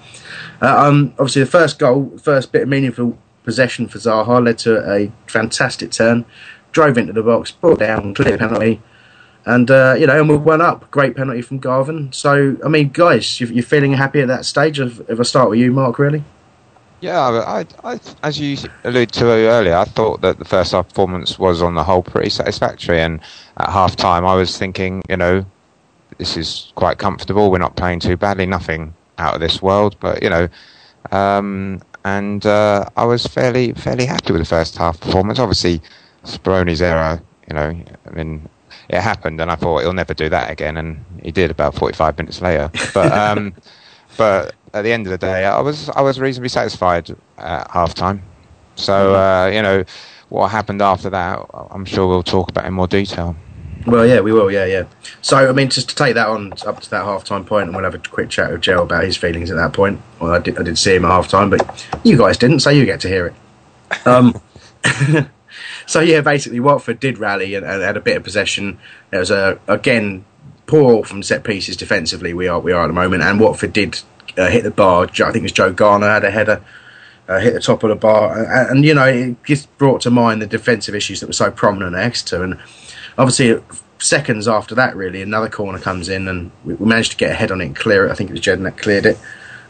uh, 0.60 0.86
um, 0.86 1.14
obviously, 1.18 1.42
the 1.42 1.50
first 1.50 1.78
goal, 1.78 2.16
first 2.22 2.52
bit 2.52 2.62
of 2.62 2.68
meaningful 2.68 3.18
possession 3.44 3.88
for 3.88 3.98
Zaha 3.98 4.44
led 4.44 4.58
to 4.58 4.90
a 4.90 5.12
fantastic 5.26 5.90
turn, 5.90 6.24
drove 6.72 6.96
into 6.98 7.12
the 7.12 7.22
box, 7.22 7.50
brought 7.50 7.78
down, 7.78 8.14
clear 8.14 8.38
penalty. 8.38 8.80
And 9.46 9.70
uh, 9.70 9.94
you 9.98 10.06
know, 10.06 10.18
and 10.18 10.28
we 10.28 10.36
went 10.38 10.62
up. 10.62 10.90
Great 10.90 11.14
penalty 11.16 11.42
from 11.42 11.58
Garvin. 11.58 12.10
So, 12.12 12.56
I 12.64 12.68
mean, 12.68 12.88
guys, 12.90 13.40
you- 13.40 13.46
you're 13.48 13.62
feeling 13.62 13.92
happy 13.92 14.20
at 14.20 14.28
that 14.28 14.46
stage? 14.46 14.80
If 14.80 15.20
I 15.20 15.22
start 15.22 15.50
with 15.50 15.58
you, 15.58 15.70
Mark, 15.70 15.98
really? 15.98 16.24
Yeah, 17.04 17.20
I, 17.20 17.66
I, 17.86 18.00
as 18.22 18.40
you 18.40 18.56
alluded 18.82 19.12
to 19.12 19.26
earlier, 19.26 19.76
I 19.76 19.84
thought 19.84 20.22
that 20.22 20.38
the 20.38 20.46
first 20.46 20.72
half 20.72 20.88
performance 20.88 21.38
was 21.38 21.60
on 21.60 21.74
the 21.74 21.84
whole 21.84 22.02
pretty 22.02 22.30
satisfactory. 22.30 22.98
And 22.98 23.20
at 23.58 23.68
half 23.68 23.94
time, 23.94 24.24
I 24.24 24.34
was 24.34 24.56
thinking, 24.56 25.02
you 25.10 25.18
know, 25.18 25.44
this 26.16 26.38
is 26.38 26.72
quite 26.76 26.96
comfortable. 26.96 27.50
We're 27.50 27.58
not 27.58 27.76
playing 27.76 28.00
too 28.00 28.16
badly. 28.16 28.46
Nothing 28.46 28.94
out 29.18 29.34
of 29.34 29.40
this 29.40 29.60
world, 29.60 29.96
but 30.00 30.22
you 30.22 30.30
know, 30.30 30.48
um, 31.12 31.82
and 32.06 32.46
uh, 32.46 32.88
I 32.96 33.04
was 33.04 33.26
fairly 33.26 33.74
fairly 33.74 34.06
happy 34.06 34.32
with 34.32 34.40
the 34.40 34.46
first 34.46 34.78
half 34.78 34.98
performance. 34.98 35.38
Obviously, 35.38 35.82
Speroni's 36.24 36.80
error, 36.80 37.20
you 37.46 37.54
know, 37.54 37.68
I 38.06 38.10
mean, 38.14 38.48
it 38.88 39.02
happened, 39.02 39.42
and 39.42 39.50
I 39.50 39.56
thought 39.56 39.82
he'll 39.82 39.92
never 39.92 40.14
do 40.14 40.30
that 40.30 40.50
again, 40.50 40.78
and 40.78 41.04
he 41.22 41.32
did 41.32 41.50
about 41.50 41.74
45 41.74 42.16
minutes 42.16 42.40
later. 42.40 42.70
But 42.94 43.12
um, 43.12 43.52
but 44.16 44.54
at 44.74 44.82
the 44.82 44.92
end 44.92 45.06
of 45.06 45.10
the 45.10 45.18
day, 45.18 45.44
I 45.44 45.60
was 45.60 45.88
I 45.90 46.02
was 46.02 46.20
reasonably 46.20 46.50
satisfied 46.50 47.14
at 47.38 47.70
half 47.70 47.94
time. 47.94 48.22
So 48.74 49.14
uh, 49.14 49.46
you 49.46 49.62
know, 49.62 49.84
what 50.28 50.48
happened 50.48 50.82
after 50.82 51.08
that, 51.10 51.46
I'm 51.70 51.84
sure 51.84 52.06
we'll 52.06 52.22
talk 52.22 52.50
about 52.50 52.66
in 52.66 52.74
more 52.74 52.88
detail. 52.88 53.36
Well, 53.86 54.06
yeah, 54.06 54.20
we 54.20 54.32
will. 54.32 54.50
Yeah, 54.50 54.64
yeah. 54.64 54.84
So, 55.20 55.36
I 55.36 55.52
mean, 55.52 55.68
just 55.68 55.90
to 55.90 55.94
take 55.94 56.14
that 56.14 56.26
on 56.26 56.52
up 56.66 56.80
to 56.80 56.90
that 56.90 57.04
half-time 57.04 57.44
point, 57.44 57.66
and 57.66 57.76
we'll 57.76 57.84
have 57.84 57.94
a 57.94 57.98
quick 57.98 58.30
chat 58.30 58.50
with 58.50 58.62
Joe 58.62 58.82
about 58.82 59.04
his 59.04 59.16
feelings 59.16 59.50
at 59.50 59.56
that 59.56 59.74
point. 59.74 60.00
Well, 60.20 60.32
I 60.32 60.38
did, 60.38 60.58
I 60.58 60.62
did 60.62 60.78
see 60.78 60.94
him 60.94 61.04
at 61.04 61.10
half-time, 61.10 61.50
but 61.50 61.86
you 62.02 62.16
guys 62.16 62.38
didn't, 62.38 62.60
so 62.60 62.70
you 62.70 62.86
get 62.86 63.00
to 63.00 63.08
hear 63.08 63.26
it. 63.26 64.06
Um, 64.06 64.40
so 65.86 66.00
yeah, 66.00 66.22
basically, 66.22 66.60
Watford 66.60 66.98
did 66.98 67.18
rally 67.18 67.54
and, 67.54 67.66
and 67.66 67.82
had 67.82 67.98
a 67.98 68.00
bit 68.00 68.16
of 68.16 68.24
possession. 68.24 68.78
There 69.10 69.20
was 69.20 69.30
a 69.30 69.58
again 69.68 70.24
poor 70.66 71.04
from 71.04 71.22
set 71.22 71.44
pieces 71.44 71.76
defensively. 71.76 72.32
We 72.32 72.48
are 72.48 72.58
we 72.58 72.72
are 72.72 72.84
at 72.84 72.86
the 72.86 72.94
moment, 72.94 73.22
and 73.22 73.38
Watford 73.38 73.74
did 73.74 74.00
uh, 74.36 74.50
hit 74.50 74.64
the 74.64 74.70
bar. 74.70 75.04
I 75.04 75.06
think 75.06 75.36
it 75.36 75.42
was 75.42 75.52
Joe 75.52 75.72
Garner 75.72 76.08
had 76.08 76.24
a 76.24 76.30
header. 76.30 76.62
Uh, 77.26 77.40
hit 77.40 77.54
the 77.54 77.60
top 77.60 77.82
of 77.82 77.88
the 77.88 77.96
bar, 77.96 78.38
and, 78.38 78.70
and, 78.70 78.84
you 78.84 78.92
know 78.92 79.06
it 79.06 79.42
just 79.44 79.78
brought 79.78 80.02
to 80.02 80.10
mind 80.10 80.42
the 80.42 80.46
defensive 80.46 80.94
issues 80.94 81.20
that 81.20 81.26
were 81.26 81.32
so 81.32 81.50
prominent 81.50 81.96
at 81.96 82.02
Exeter, 82.02 82.44
and 82.44 82.58
obviously 83.16 83.58
seconds 83.98 84.46
after 84.46 84.74
that, 84.74 84.96
really, 84.96 85.22
another 85.22 85.48
corner 85.48 85.78
comes 85.78 86.08
in, 86.08 86.28
and 86.28 86.50
we, 86.64 86.74
we 86.74 86.86
managed 86.86 87.12
to 87.12 87.16
get 87.16 87.30
a 87.30 87.34
head 87.34 87.50
on 87.50 87.60
it 87.60 87.66
and 87.66 87.76
clear 87.76 88.06
it. 88.06 88.12
I 88.12 88.14
think 88.14 88.30
it 88.30 88.34
was 88.34 88.40
Jed 88.40 88.62
that 88.62 88.78
cleared 88.78 89.06
it. 89.06 89.18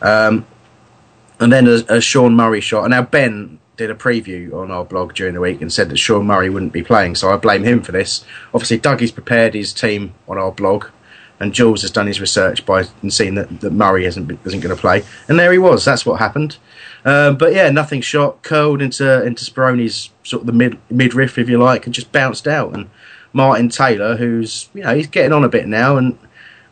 Um, 0.03 0.46
and 1.40 1.53
then 1.53 1.66
a, 1.66 1.83
a, 1.88 2.00
Sean 2.00 2.35
Murray 2.35 2.61
shot. 2.61 2.85
And 2.85 2.90
now 2.90 3.03
Ben 3.03 3.59
did 3.77 3.90
a 3.90 3.94
preview 3.94 4.55
on 4.55 4.70
our 4.70 4.85
blog 4.85 5.14
during 5.14 5.35
the 5.35 5.40
week 5.40 5.61
and 5.61 5.72
said 5.72 5.88
that 5.88 5.96
Sean 5.96 6.27
Murray 6.27 6.50
wouldn't 6.50 6.72
be 6.72 6.83
playing, 6.83 7.14
so 7.16 7.33
I 7.33 7.37
blame 7.37 7.64
him 7.64 7.83
for 7.83 7.92
this. 7.92 8.24
Obviously, 8.53 8.79
Dougie's 8.79 9.12
prepared 9.12 9.55
his 9.55 9.72
team 9.72 10.14
on 10.29 10.38
our 10.38 10.53
blog, 10.53 10.87
and 11.44 11.52
Jules 11.52 11.83
has 11.83 11.90
done 11.90 12.07
his 12.07 12.22
research 12.22 12.64
by 12.64 12.85
and 13.02 13.12
seen 13.12 13.35
that, 13.35 13.61
that 13.61 13.72
Murray 13.72 14.07
isn't 14.07 14.38
isn't 14.44 14.61
going 14.61 14.74
to 14.74 14.80
play, 14.80 15.04
and 15.28 15.38
there 15.38 15.52
he 15.52 15.59
was. 15.59 15.85
That's 15.85 16.07
what 16.07 16.18
happened. 16.18 16.57
Um, 17.04 17.37
but 17.37 17.52
yeah, 17.52 17.68
nothing 17.68 18.00
shot, 18.00 18.42
curled 18.42 18.80
into 18.80 19.22
into 19.24 19.44
Speroni's 19.44 20.11
sort 20.24 20.40
of 20.40 20.46
the 20.46 20.52
mid 20.52 20.78
midriff, 20.90 21.38
if 21.38 21.48
you 21.48 21.59
like, 21.59 21.85
and 21.85 21.94
just 21.94 22.11
bounced 22.11 22.48
out. 22.48 22.74
And 22.74 22.88
Martin 23.35 23.68
Taylor, 23.68 24.16
who's 24.16 24.70
you 24.74 24.83
know 24.83 24.94
he's 24.94 25.07
getting 25.07 25.33
on 25.33 25.44
a 25.44 25.48
bit 25.48 25.68
now 25.68 25.96
and 25.96 26.18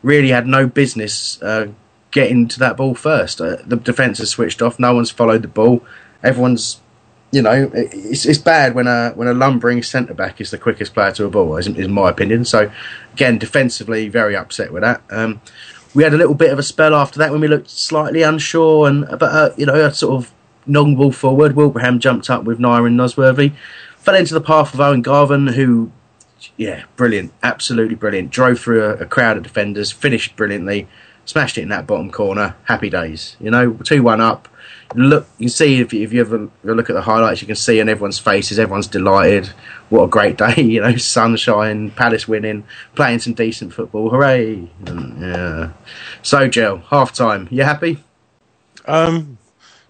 really 0.03 0.31
had 0.31 0.47
no 0.47 0.67
business 0.67 1.41
uh, 1.43 1.69
getting 2.11 2.49
to 2.49 2.59
that 2.59 2.79
ball 2.79 2.95
first. 2.95 3.41
Uh, 3.41 3.59
the 3.67 3.77
defence 3.77 4.19
has 4.19 4.31
switched 4.31 4.63
off. 4.63 4.79
No 4.79 4.95
one's 4.95 5.11
followed 5.11 5.43
the 5.43 5.49
ball. 5.49 5.85
Everyone's 6.23 6.81
you 7.33 7.43
know 7.43 7.71
it's, 7.73 8.27
it's 8.27 8.39
bad 8.39 8.75
when 8.75 8.87
a 8.87 9.11
when 9.15 9.27
a 9.27 9.35
lumbering 9.35 9.83
centre 9.83 10.15
back 10.15 10.41
is 10.41 10.51
the 10.51 10.59
quickest 10.59 10.95
player 10.95 11.13
to 11.13 11.25
a 11.25 11.31
ball, 11.31 11.57
is, 11.57 11.67
is 11.67 11.89
my 11.89 12.11
opinion. 12.11 12.45
So 12.45 12.71
again, 13.15 13.39
defensively, 13.39 14.09
very 14.09 14.37
upset 14.37 14.73
with 14.73 14.83
that. 14.83 15.03
Um, 15.11 15.41
we 15.95 16.05
had 16.05 16.15
a 16.15 16.17
little 16.17 16.35
bit 16.35 16.53
of 16.53 16.59
a 16.59 16.63
spell 16.63 16.95
after 16.95 17.19
that 17.19 17.33
when 17.33 17.41
we 17.41 17.49
looked 17.49 17.71
slightly 17.71 18.23
unsure 18.23 18.87
and 18.87 19.07
but 19.19 19.23
uh, 19.23 19.51
you 19.57 19.67
know 19.67 19.75
a 19.75 19.93
sort 19.93 20.15
of 20.15 20.33
long 20.67 20.95
ball 20.95 21.11
forward. 21.11 21.57
Wilbraham 21.57 21.99
jumped 21.99 22.31
up 22.31 22.45
with 22.45 22.59
Nyron 22.59 22.95
Nosworthy, 22.95 23.53
fell 23.97 24.15
into 24.15 24.35
the 24.35 24.41
path 24.41 24.75
of 24.75 24.81
Owen 24.81 25.03
Garvin, 25.03 25.49
who 25.49 25.91
yeah, 26.57 26.85
brilliant, 26.97 27.33
absolutely 27.43 27.95
brilliant. 27.95 28.31
Drove 28.31 28.61
through 28.61 28.85
a, 28.85 28.95
a, 28.95 29.07
crowd 29.07 29.37
of 29.37 29.43
defenders, 29.43 29.93
finished 29.93 30.37
brilliantly, 30.37 30.89
smashed 31.25 31.57
it 31.57 31.63
in 31.63 31.69
that 31.69 31.87
bottom 31.87 32.11
corner. 32.11 32.57
Happy 32.65 32.91
days, 32.91 33.37
you 33.41 33.51
know, 33.51 33.75
two 33.75 34.03
one 34.03 34.21
up. 34.21 34.49
Look, 34.95 35.27
you 35.39 35.49
see 35.49 35.81
if 35.81 35.93
you, 35.93 36.03
if 36.03 36.13
you 36.13 36.21
ever 36.21 36.49
look 36.65 36.91
at 36.91 36.95
the 36.95 37.03
highlights, 37.03 37.41
you 37.41 37.47
can 37.47 37.57
see 37.57 37.81
on 37.81 37.89
everyone's 37.89 38.19
faces, 38.19 38.59
everyone's 38.59 38.87
delighted. 38.87 39.49
What 39.89 40.05
a 40.05 40.09
great 40.09 40.39
day, 40.39 40.55
you 40.63 40.81
know, 40.81 40.97
sunshine, 40.97 41.91
Palace 41.91 42.29
winning, 42.29 42.65
playing 42.95 43.21
some 43.21 43.35
decent 43.35 43.73
football, 43.73 44.11
hooray! 44.11 44.69
And, 44.87 45.21
yeah. 45.21 45.73
So, 46.23 46.49
Joe, 46.49 46.79
half 46.89 47.13
time, 47.13 47.49
you 47.51 47.65
happy? 47.65 48.03
Um, 48.87 49.39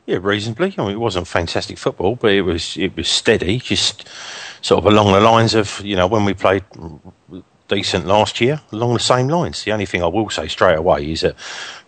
yeah, 0.07 0.19
reasonably. 0.21 0.75
I 0.77 0.83
mean, 0.83 0.93
it 0.93 1.01
wasn't 1.01 1.29
fantastic 1.29 1.79
football, 1.79 2.17
but 2.17 2.33
it 2.33 2.43
was 2.43 2.77
it 2.77 2.97
was 2.97 3.09
steady. 3.09 3.59
Just 3.59 4.09
sort 4.61 4.79
of 4.79 4.93
along 4.93 5.13
the 5.13 5.21
lines 5.21 5.55
of 5.55 5.81
you 5.85 5.97
know 5.97 6.07
when 6.07 6.25
we 6.25 6.35
played 6.35 6.65
decent 7.69 8.07
last 8.07 8.41
year, 8.41 8.61
along 8.73 8.95
the 8.95 9.01
same 9.01 9.29
lines. 9.29 9.65
The 9.65 9.73
only 9.73 9.87
thing 9.87 10.03
I 10.03 10.07
will 10.07 10.29
say 10.29 10.49
straight 10.49 10.77
away 10.77 11.11
is 11.11 11.23
that 11.23 11.37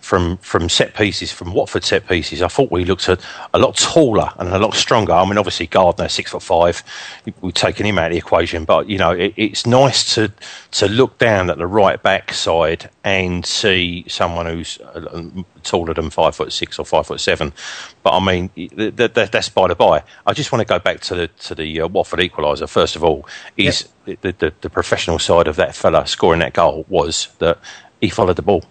from 0.04 0.36
from 0.38 0.68
set 0.68 0.94
pieces, 0.94 1.32
from 1.32 1.54
Watford 1.54 1.82
set 1.82 2.06
pieces, 2.06 2.42
I 2.42 2.48
thought 2.48 2.70
we 2.70 2.84
looked 2.84 3.08
a, 3.08 3.18
a 3.54 3.58
lot 3.58 3.74
taller 3.74 4.30
and 4.36 4.50
a 4.50 4.58
lot 4.58 4.74
stronger. 4.74 5.14
I 5.14 5.24
mean, 5.24 5.38
obviously 5.38 5.66
Gardner, 5.66 6.08
six 6.08 6.30
foot 6.30 6.42
five, 6.42 6.84
we've 7.40 7.54
taken 7.54 7.86
him 7.86 7.98
out 7.98 8.08
of 8.08 8.12
the 8.12 8.18
equation, 8.18 8.66
but 8.66 8.88
you 8.90 8.98
know, 8.98 9.12
it, 9.12 9.32
it's 9.36 9.64
nice 9.64 10.14
to 10.14 10.30
to 10.72 10.88
look 10.88 11.16
down 11.16 11.48
at 11.48 11.56
the 11.56 11.66
right 11.66 12.02
back 12.02 12.34
side 12.34 12.90
and 13.02 13.46
see 13.46 14.04
someone 14.06 14.44
who's 14.44 14.78
uh, 14.78 15.22
taller 15.62 15.94
than 15.94 16.10
five 16.10 16.36
foot 16.36 16.52
six 16.52 16.78
or 16.78 16.84
five 16.84 17.06
foot 17.06 17.20
seven. 17.20 17.54
But 18.02 18.12
I 18.12 18.24
mean, 18.24 18.50
that, 18.76 19.14
that, 19.14 19.32
that's 19.32 19.48
by 19.48 19.68
the 19.68 19.74
by. 19.74 20.02
I 20.26 20.34
just 20.34 20.52
want 20.52 20.60
to 20.60 20.66
go 20.66 20.78
back 20.78 21.00
to 21.00 21.14
the 21.14 21.28
to 21.28 21.54
the 21.54 21.80
uh, 21.80 21.88
Watford 21.88 22.20
equaliser. 22.20 22.68
First 22.68 22.94
of 22.94 23.02
all, 23.02 23.26
is 23.56 23.88
yep. 24.04 24.20
the, 24.20 24.32
the 24.32 24.52
the 24.60 24.70
professional 24.70 25.18
side 25.18 25.48
of 25.48 25.56
that 25.56 25.74
fella 25.74 26.06
scoring 26.06 26.40
that 26.40 26.52
goal 26.52 26.84
was 26.90 27.28
that 27.38 27.58
he 28.02 28.10
followed 28.10 28.36
the 28.36 28.42
ball 28.42 28.62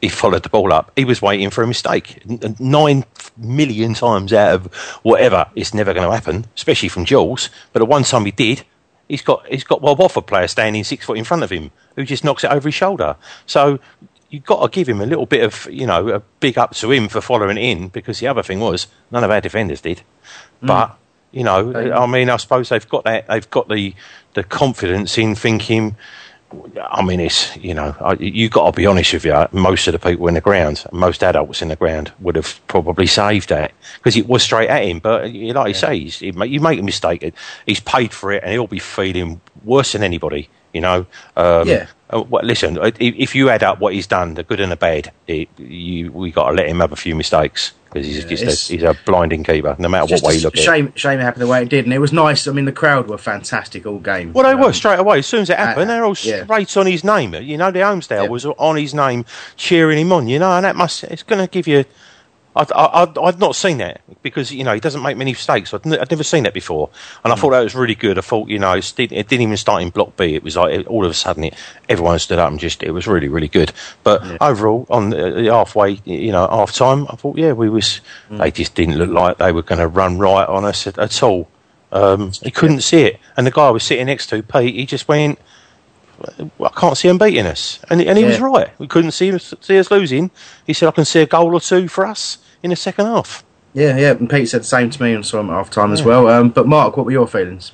he 0.00 0.08
followed 0.08 0.42
the 0.42 0.48
ball 0.48 0.72
up. 0.72 0.90
He 0.96 1.04
was 1.04 1.20
waiting 1.20 1.50
for 1.50 1.62
a 1.62 1.66
mistake. 1.66 2.22
Nine 2.58 3.04
million 3.36 3.94
times 3.94 4.32
out 4.32 4.54
of 4.54 4.74
whatever, 5.02 5.46
it's 5.54 5.74
never 5.74 5.92
going 5.92 6.06
to 6.06 6.14
happen, 6.14 6.46
especially 6.56 6.88
from 6.88 7.04
Jules. 7.04 7.50
But 7.72 7.80
the 7.80 7.86
one 7.86 8.04
time 8.04 8.24
he 8.24 8.30
did, 8.30 8.64
he's 9.08 9.22
got 9.22 9.46
he's 9.46 9.64
got 9.64 9.82
Bob 9.82 9.98
Watford 9.98 10.26
player 10.26 10.48
standing 10.48 10.84
six 10.84 11.04
foot 11.04 11.18
in 11.18 11.24
front 11.24 11.42
of 11.42 11.50
him 11.50 11.70
who 11.96 12.04
just 12.04 12.24
knocks 12.24 12.44
it 12.44 12.50
over 12.50 12.68
his 12.68 12.74
shoulder. 12.74 13.16
So 13.46 13.78
you've 14.30 14.44
got 14.44 14.62
to 14.62 14.74
give 14.74 14.88
him 14.88 15.00
a 15.00 15.06
little 15.06 15.26
bit 15.26 15.44
of 15.44 15.68
you 15.70 15.86
know 15.86 16.08
a 16.08 16.20
big 16.40 16.56
up 16.56 16.74
to 16.76 16.90
him 16.90 17.08
for 17.08 17.20
following 17.20 17.58
in 17.58 17.88
because 17.88 18.20
the 18.20 18.26
other 18.26 18.42
thing 18.42 18.60
was 18.60 18.86
none 19.10 19.24
of 19.24 19.30
our 19.30 19.40
defenders 19.40 19.82
did. 19.82 19.98
Mm. 20.62 20.68
But 20.68 20.96
you 21.32 21.44
know, 21.44 21.92
I 21.92 22.06
mean, 22.06 22.28
I 22.28 22.36
suppose 22.38 22.70
they've 22.70 22.88
got 22.88 23.04
that 23.04 23.28
they've 23.28 23.50
got 23.50 23.68
the 23.68 23.94
the 24.34 24.44
confidence 24.44 25.18
in 25.18 25.34
thinking 25.34 25.96
I 26.90 27.02
mean, 27.02 27.20
it's 27.20 27.56
you 27.56 27.74
know, 27.74 27.94
you've 28.18 28.50
got 28.50 28.70
to 28.70 28.76
be 28.76 28.86
honest 28.86 29.12
with 29.12 29.24
you. 29.24 29.46
Most 29.52 29.86
of 29.86 29.92
the 29.92 29.98
people 29.98 30.26
in 30.28 30.34
the 30.34 30.40
ground, 30.40 30.84
most 30.92 31.22
adults 31.22 31.62
in 31.62 31.68
the 31.68 31.76
ground, 31.76 32.12
would 32.20 32.36
have 32.36 32.60
probably 32.66 33.06
saved 33.06 33.50
that 33.50 33.72
because 33.98 34.16
it 34.16 34.26
was 34.26 34.42
straight 34.42 34.68
at 34.68 34.84
him. 34.84 34.98
But 34.98 35.22
like 35.22 35.34
you 35.34 35.52
yeah. 35.54 35.72
say, 35.72 35.94
you 35.94 36.60
make 36.60 36.80
a 36.80 36.82
mistake, 36.82 37.32
he's 37.66 37.80
paid 37.80 38.12
for 38.12 38.32
it, 38.32 38.42
and 38.42 38.52
he'll 38.52 38.66
be 38.66 38.78
feeling 38.78 39.40
worse 39.64 39.92
than 39.92 40.02
anybody. 40.02 40.48
You 40.72 40.80
know, 40.80 41.06
um, 41.36 41.68
yeah. 41.68 41.86
Uh, 42.10 42.22
well, 42.28 42.44
listen, 42.44 42.78
if 42.98 43.34
you 43.34 43.50
add 43.50 43.62
up 43.62 43.78
what 43.80 43.94
he's 43.94 44.06
done, 44.06 44.34
the 44.34 44.42
good 44.42 44.60
and 44.60 44.72
the 44.72 44.76
bad, 44.76 45.12
it, 45.28 45.48
you 45.58 46.10
we 46.12 46.30
got 46.32 46.50
to 46.50 46.54
let 46.54 46.68
him 46.68 46.80
have 46.80 46.92
a 46.92 46.96
few 46.96 47.14
mistakes 47.14 47.72
because 47.84 48.06
he's 48.06 48.22
yeah, 48.22 48.28
just 48.28 48.70
a, 48.70 48.72
he's 48.72 48.82
a 48.82 48.96
blinding 49.04 49.44
keeper, 49.44 49.74
no 49.78 49.88
matter 49.88 50.12
what 50.14 50.22
way 50.22 50.34
you 50.34 50.40
look 50.42 50.56
shame, 50.56 50.86
at 50.86 50.92
it. 50.92 50.98
Shame 50.98 51.20
it 51.20 51.22
happened 51.22 51.42
the 51.42 51.46
way 51.46 51.62
it 51.62 51.68
did, 51.68 51.84
and 51.84 51.94
it 51.94 51.98
was 51.98 52.12
nice. 52.12 52.46
I 52.46 52.52
mean, 52.52 52.64
the 52.64 52.72
crowd 52.72 53.08
were 53.08 53.18
fantastic 53.18 53.86
all 53.86 53.98
game. 53.98 54.32
Well, 54.32 54.44
they 54.44 54.52
um, 54.52 54.60
were 54.60 54.72
straight 54.72 54.98
away 54.98 55.20
as 55.20 55.26
soon 55.26 55.42
as 55.42 55.50
it 55.50 55.58
happened. 55.58 55.90
Uh, 55.90 55.94
they're 55.94 56.04
all 56.04 56.16
yeah. 56.22 56.44
straight 56.44 56.76
on 56.76 56.86
his 56.86 57.04
name. 57.04 57.34
You 57.34 57.56
know, 57.56 57.70
the 57.70 57.80
Holmesdale 57.80 58.28
was 58.28 58.44
on 58.44 58.76
his 58.76 58.94
name, 58.94 59.24
cheering 59.56 59.98
him 59.98 60.12
on. 60.12 60.28
You 60.28 60.38
know, 60.38 60.52
and 60.52 60.64
that 60.64 60.76
must 60.76 61.04
it's 61.04 61.22
going 61.22 61.44
to 61.44 61.50
give 61.50 61.66
you 61.66 61.84
I'd, 62.56 62.72
I'd, 62.72 63.16
I'd, 63.16 63.38
not 63.38 63.54
seen 63.54 63.78
that 63.78 64.00
because 64.22 64.52
you 64.52 64.64
know 64.64 64.74
he 64.74 64.80
doesn't 64.80 65.02
make 65.02 65.16
many 65.16 65.30
mistakes. 65.30 65.72
I'd, 65.72 65.86
n- 65.86 66.00
I'd 66.00 66.10
never 66.10 66.24
seen 66.24 66.42
that 66.44 66.54
before, 66.54 66.90
and 67.22 67.32
I 67.32 67.36
thought 67.36 67.50
that 67.50 67.60
was 67.60 67.76
really 67.76 67.94
good. 67.94 68.18
I 68.18 68.22
thought 68.22 68.48
you 68.48 68.58
know 68.58 68.72
it 68.72 68.92
didn't, 68.96 69.16
it 69.16 69.28
didn't 69.28 69.42
even 69.42 69.56
start 69.56 69.82
in 69.82 69.90
block 69.90 70.16
B. 70.16 70.34
It 70.34 70.42
was 70.42 70.56
like 70.56 70.84
all 70.88 71.04
of 71.04 71.10
a 71.10 71.14
sudden 71.14 71.44
it, 71.44 71.54
everyone 71.88 72.18
stood 72.18 72.40
up 72.40 72.50
and 72.50 72.58
just 72.58 72.82
it 72.82 72.90
was 72.90 73.06
really 73.06 73.28
really 73.28 73.46
good. 73.46 73.72
But 74.02 74.24
yeah. 74.24 74.38
overall, 74.40 74.84
on 74.90 75.10
the 75.10 75.44
halfway, 75.44 76.00
you 76.04 76.32
know, 76.32 76.48
half 76.48 76.72
time, 76.72 77.06
I 77.08 77.14
thought 77.14 77.38
yeah, 77.38 77.52
we 77.52 77.68
was 77.68 78.00
mm. 78.28 78.38
they 78.38 78.50
just 78.50 78.74
didn't 78.74 78.98
look 78.98 79.10
like 79.10 79.38
they 79.38 79.52
were 79.52 79.62
going 79.62 79.78
to 79.78 79.88
run 79.88 80.18
right 80.18 80.48
on 80.48 80.64
us 80.64 80.88
at, 80.88 80.98
at 80.98 81.22
all. 81.22 81.48
Um, 81.92 82.32
he 82.42 82.50
couldn't 82.50 82.80
see 82.80 83.02
it, 83.02 83.20
and 83.36 83.46
the 83.46 83.52
guy 83.52 83.66
I 83.66 83.70
was 83.70 83.84
sitting 83.84 84.06
next 84.06 84.26
to, 84.28 84.42
Pete, 84.42 84.74
he 84.74 84.86
just 84.86 85.06
went. 85.06 85.38
I 86.60 86.68
can't 86.76 86.96
see 86.96 87.08
him 87.08 87.18
beating 87.18 87.46
us, 87.46 87.80
and, 87.88 88.00
and 88.00 88.18
he 88.18 88.24
yeah. 88.24 88.30
was 88.30 88.40
right. 88.40 88.78
We 88.78 88.86
couldn't 88.86 89.12
see 89.12 89.36
see 89.38 89.78
us 89.78 89.90
losing. 89.90 90.30
He 90.66 90.72
said, 90.72 90.88
"I 90.88 90.92
can 90.92 91.04
see 91.04 91.20
a 91.20 91.26
goal 91.26 91.54
or 91.54 91.60
two 91.60 91.88
for 91.88 92.06
us 92.06 92.38
in 92.62 92.70
the 92.70 92.76
second 92.76 93.06
half." 93.06 93.44
Yeah, 93.72 93.96
yeah, 93.96 94.10
and 94.10 94.28
Pete 94.28 94.48
said 94.48 94.62
the 94.62 94.66
same 94.66 94.90
to 94.90 95.02
me 95.02 95.14
on 95.14 95.22
some 95.22 95.48
half 95.48 95.70
time 95.70 95.88
yeah. 95.88 95.94
as 95.94 96.02
well. 96.02 96.28
Um, 96.28 96.50
but 96.50 96.66
Mark, 96.66 96.96
what 96.96 97.06
were 97.06 97.12
your 97.12 97.26
feelings? 97.26 97.72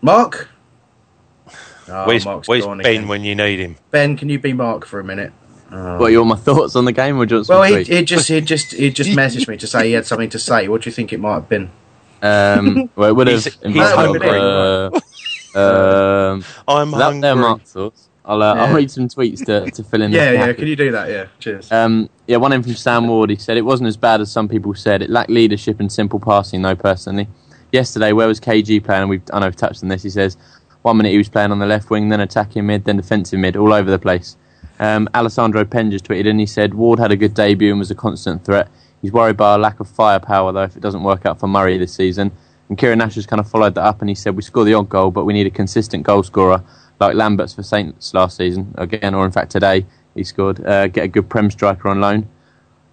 Mark, 0.00 0.48
oh, 1.88 2.06
where's, 2.06 2.24
where's 2.24 2.66
Ben 2.82 3.08
when 3.08 3.24
you 3.24 3.34
need 3.34 3.58
him? 3.58 3.76
Ben, 3.90 4.16
can 4.16 4.28
you 4.28 4.38
be 4.38 4.52
Mark 4.52 4.86
for 4.86 5.00
a 5.00 5.04
minute? 5.04 5.32
What 5.68 6.12
you 6.12 6.18
want 6.18 6.28
my 6.28 6.36
thoughts 6.36 6.76
on 6.76 6.84
the 6.84 6.92
game, 6.92 7.18
or 7.18 7.26
just 7.26 7.48
Well, 7.48 7.62
he, 7.64 7.82
he 7.82 8.04
just 8.04 8.28
he 8.28 8.40
just 8.40 8.72
he 8.72 8.90
just 8.90 9.10
messaged 9.18 9.48
me 9.48 9.56
to 9.56 9.66
say 9.66 9.88
he 9.88 9.92
had 9.92 10.06
something 10.06 10.30
to 10.30 10.38
say. 10.38 10.68
What 10.68 10.82
do 10.82 10.88
you 10.88 10.94
think 10.94 11.12
it 11.12 11.18
might 11.18 11.34
have 11.34 11.48
been? 11.48 11.70
Um, 12.22 12.88
well, 12.96 13.10
it 13.10 13.16
would 13.16 13.26
have 13.26 13.44
He's- 13.44 13.58
involved. 13.62 14.22
he's 14.22 14.32
Uh, 14.32 14.90
um, 15.56 16.44
I'm 16.68 16.90
that 16.90 17.20
there, 17.20 17.30
hungry. 17.30 17.34
Mark 17.34 17.62
thoughts. 17.62 18.08
I'll 18.24 18.42
uh, 18.42 18.54
I'll 18.54 18.74
read 18.74 18.90
some 18.90 19.08
tweets 19.08 19.44
to, 19.46 19.70
to 19.70 19.84
fill 19.84 20.02
in. 20.02 20.10
the 20.12 20.16
Yeah, 20.16 20.32
yeah. 20.32 20.52
Can 20.52 20.66
you 20.66 20.76
do 20.76 20.90
that? 20.90 21.08
Yeah. 21.08 21.26
Cheers. 21.38 21.70
Um, 21.70 22.10
yeah, 22.26 22.38
one 22.38 22.52
in 22.52 22.62
from 22.62 22.74
Sam 22.74 23.06
Ward. 23.06 23.30
He 23.30 23.36
said 23.36 23.56
it 23.56 23.62
wasn't 23.62 23.86
as 23.86 23.96
bad 23.96 24.20
as 24.20 24.30
some 24.30 24.48
people 24.48 24.74
said. 24.74 25.02
It 25.02 25.10
lacked 25.10 25.30
leadership 25.30 25.78
and 25.78 25.90
simple 25.90 26.18
passing, 26.18 26.62
though. 26.62 26.74
Personally, 26.74 27.28
yesterday, 27.72 28.12
where 28.12 28.26
was 28.26 28.40
KG 28.40 28.84
playing? 28.84 29.02
And 29.02 29.10
we've 29.10 29.22
I 29.32 29.38
know 29.38 29.46
we've 29.46 29.56
touched 29.56 29.82
on 29.82 29.88
this. 29.88 30.02
He 30.02 30.10
says 30.10 30.36
one 30.82 30.96
minute 30.96 31.10
he 31.10 31.18
was 31.18 31.28
playing 31.28 31.50
on 31.50 31.58
the 31.58 31.66
left 31.66 31.90
wing, 31.90 32.08
then 32.08 32.20
attacking 32.20 32.66
mid, 32.66 32.84
then 32.84 32.96
defensive 32.96 33.38
mid, 33.38 33.56
all 33.56 33.72
over 33.72 33.90
the 33.90 33.98
place. 33.98 34.36
Um, 34.78 35.08
Alessandro 35.14 35.64
Penn 35.64 35.90
just 35.90 36.04
tweeted 36.04 36.28
and 36.28 36.38
he 36.38 36.46
said 36.46 36.74
Ward 36.74 36.98
had 36.98 37.10
a 37.10 37.16
good 37.16 37.34
debut 37.34 37.70
and 37.70 37.78
was 37.78 37.90
a 37.90 37.94
constant 37.94 38.44
threat. 38.44 38.68
He's 39.02 39.12
worried 39.12 39.36
by 39.36 39.54
a 39.54 39.58
lack 39.58 39.80
of 39.80 39.88
firepower 39.88 40.52
though 40.52 40.62
if 40.62 40.76
it 40.76 40.80
doesn't 40.80 41.02
work 41.02 41.26
out 41.26 41.40
for 41.40 41.48
Murray 41.48 41.78
this 41.78 41.94
season. 41.94 42.30
And 42.68 42.76
Kieran 42.76 42.98
Nash 42.98 43.14
has 43.14 43.26
kind 43.26 43.40
of 43.40 43.48
followed 43.48 43.74
that 43.76 43.84
up 43.84 44.00
and 44.00 44.08
he 44.08 44.14
said 44.14 44.36
we 44.36 44.42
score 44.42 44.64
the 44.64 44.74
odd 44.74 44.88
goal, 44.88 45.10
but 45.10 45.24
we 45.24 45.32
need 45.32 45.46
a 45.46 45.50
consistent 45.50 46.02
goal 46.04 46.22
scorer 46.22 46.62
like 47.00 47.14
Lambert's 47.14 47.54
for 47.54 47.62
Saints 47.62 48.14
last 48.14 48.36
season 48.36 48.74
again, 48.76 49.14
or 49.14 49.24
in 49.24 49.32
fact 49.32 49.52
today 49.52 49.86
he 50.14 50.24
scored. 50.24 50.64
Uh, 50.64 50.88
get 50.88 51.04
a 51.04 51.08
good 51.08 51.28
prem 51.28 51.50
striker 51.50 51.88
on 51.88 52.00
loan. 52.00 52.28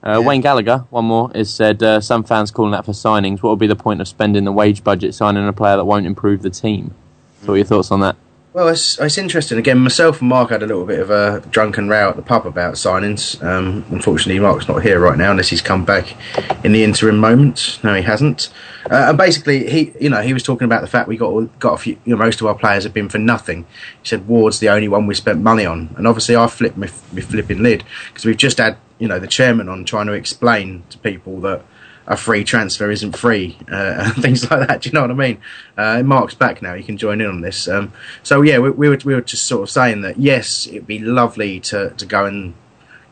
Uh, 0.03 0.21
Wayne 0.23 0.41
Gallagher, 0.41 0.79
one 0.89 1.05
more, 1.05 1.31
has 1.33 1.53
said 1.53 1.81
uh, 1.81 2.01
some 2.01 2.25
fans 2.25 2.51
calling 2.51 2.73
out 2.73 2.85
for 2.85 2.91
signings. 2.91 3.41
What 3.41 3.51
would 3.51 3.59
be 3.59 3.67
the 3.67 3.75
point 3.75 4.01
of 4.01 4.07
spending 4.07 4.43
the 4.43 4.51
wage 4.51 4.83
budget 4.83 5.15
signing 5.15 5.47
a 5.47 5.53
player 5.53 5.77
that 5.77 5.85
won't 5.85 6.05
improve 6.05 6.41
the 6.41 6.49
team? 6.49 6.93
So, 7.41 7.47
what 7.47 7.53
are 7.53 7.57
your 7.57 7.65
thoughts 7.65 7.89
on 7.89 8.01
that? 8.01 8.17
Well, 8.53 8.67
it's, 8.67 8.99
it's 8.99 9.17
interesting. 9.17 9.57
Again, 9.57 9.79
myself 9.79 10.19
and 10.19 10.29
Mark 10.29 10.51
had 10.51 10.61
a 10.61 10.67
little 10.67 10.85
bit 10.85 10.99
of 10.99 11.09
a 11.09 11.39
drunken 11.49 11.89
row 11.89 12.09
at 12.09 12.15
the 12.15 12.21
pub 12.21 12.45
about 12.45 12.75
signings. 12.75 13.43
Um, 13.43 13.83
unfortunately, 13.89 14.39
Mark's 14.39 14.67
not 14.67 14.83
here 14.83 14.99
right 14.99 15.17
now 15.17 15.31
unless 15.31 15.49
he's 15.49 15.61
come 15.61 15.85
back 15.85 16.15
in 16.63 16.71
the 16.71 16.83
interim 16.83 17.17
moment. 17.17 17.79
No, 17.83 17.95
he 17.95 18.03
hasn't. 18.03 18.53
Uh, 18.91 19.07
and 19.09 19.17
basically, 19.17 19.67
he 19.71 19.91
you 19.99 20.07
know 20.07 20.21
he 20.21 20.33
was 20.33 20.43
talking 20.43 20.65
about 20.65 20.81
the 20.81 20.87
fact 20.87 21.07
we 21.07 21.17
got 21.17 21.59
got 21.59 21.73
a 21.73 21.77
few. 21.77 21.97
You 22.05 22.15
know, 22.15 22.17
most 22.17 22.41
of 22.41 22.47
our 22.47 22.53
players 22.53 22.83
have 22.83 22.93
been 22.93 23.09
for 23.09 23.17
nothing. 23.17 23.65
He 24.03 24.09
said 24.09 24.27
Ward's 24.27 24.59
the 24.59 24.69
only 24.69 24.87
one 24.87 25.07
we 25.07 25.15
spent 25.15 25.41
money 25.41 25.65
on, 25.65 25.91
and 25.97 26.05
obviously 26.05 26.35
I 26.35 26.45
flipped 26.45 26.77
my, 26.77 26.91
my 27.11 27.21
flipping 27.21 27.63
lid 27.63 27.83
because 28.09 28.23
we've 28.23 28.37
just 28.37 28.59
had 28.59 28.77
you 28.99 29.07
know 29.07 29.17
the 29.17 29.27
chairman 29.27 29.67
on 29.67 29.83
trying 29.83 30.05
to 30.05 30.13
explain 30.13 30.83
to 30.91 30.99
people 30.99 31.39
that 31.41 31.65
a 32.05 32.17
free 32.17 32.43
transfer 32.43 32.91
isn't 32.91 33.17
free 33.17 33.57
uh, 33.71 33.95
and 34.15 34.21
things 34.21 34.49
like 34.49 34.67
that. 34.67 34.81
Do 34.81 34.89
you 34.89 34.93
know 34.93 35.01
what 35.01 35.11
I 35.11 35.13
mean? 35.13 35.41
Uh, 35.77 36.03
Mark's 36.03 36.35
back 36.35 36.61
now; 36.61 36.73
he 36.75 36.83
can 36.83 36.97
join 36.97 37.21
in 37.21 37.27
on 37.27 37.41
this. 37.41 37.67
Um, 37.67 37.93
so 38.23 38.41
yeah, 38.41 38.59
we, 38.59 38.69
we 38.71 38.89
were 38.89 38.99
we 39.05 39.13
were 39.13 39.21
just 39.21 39.45
sort 39.45 39.63
of 39.63 39.69
saying 39.69 40.01
that 40.01 40.19
yes, 40.19 40.67
it'd 40.67 40.87
be 40.87 40.99
lovely 40.99 41.59
to 41.61 41.91
to 41.91 42.05
go 42.05 42.25
and 42.25 42.53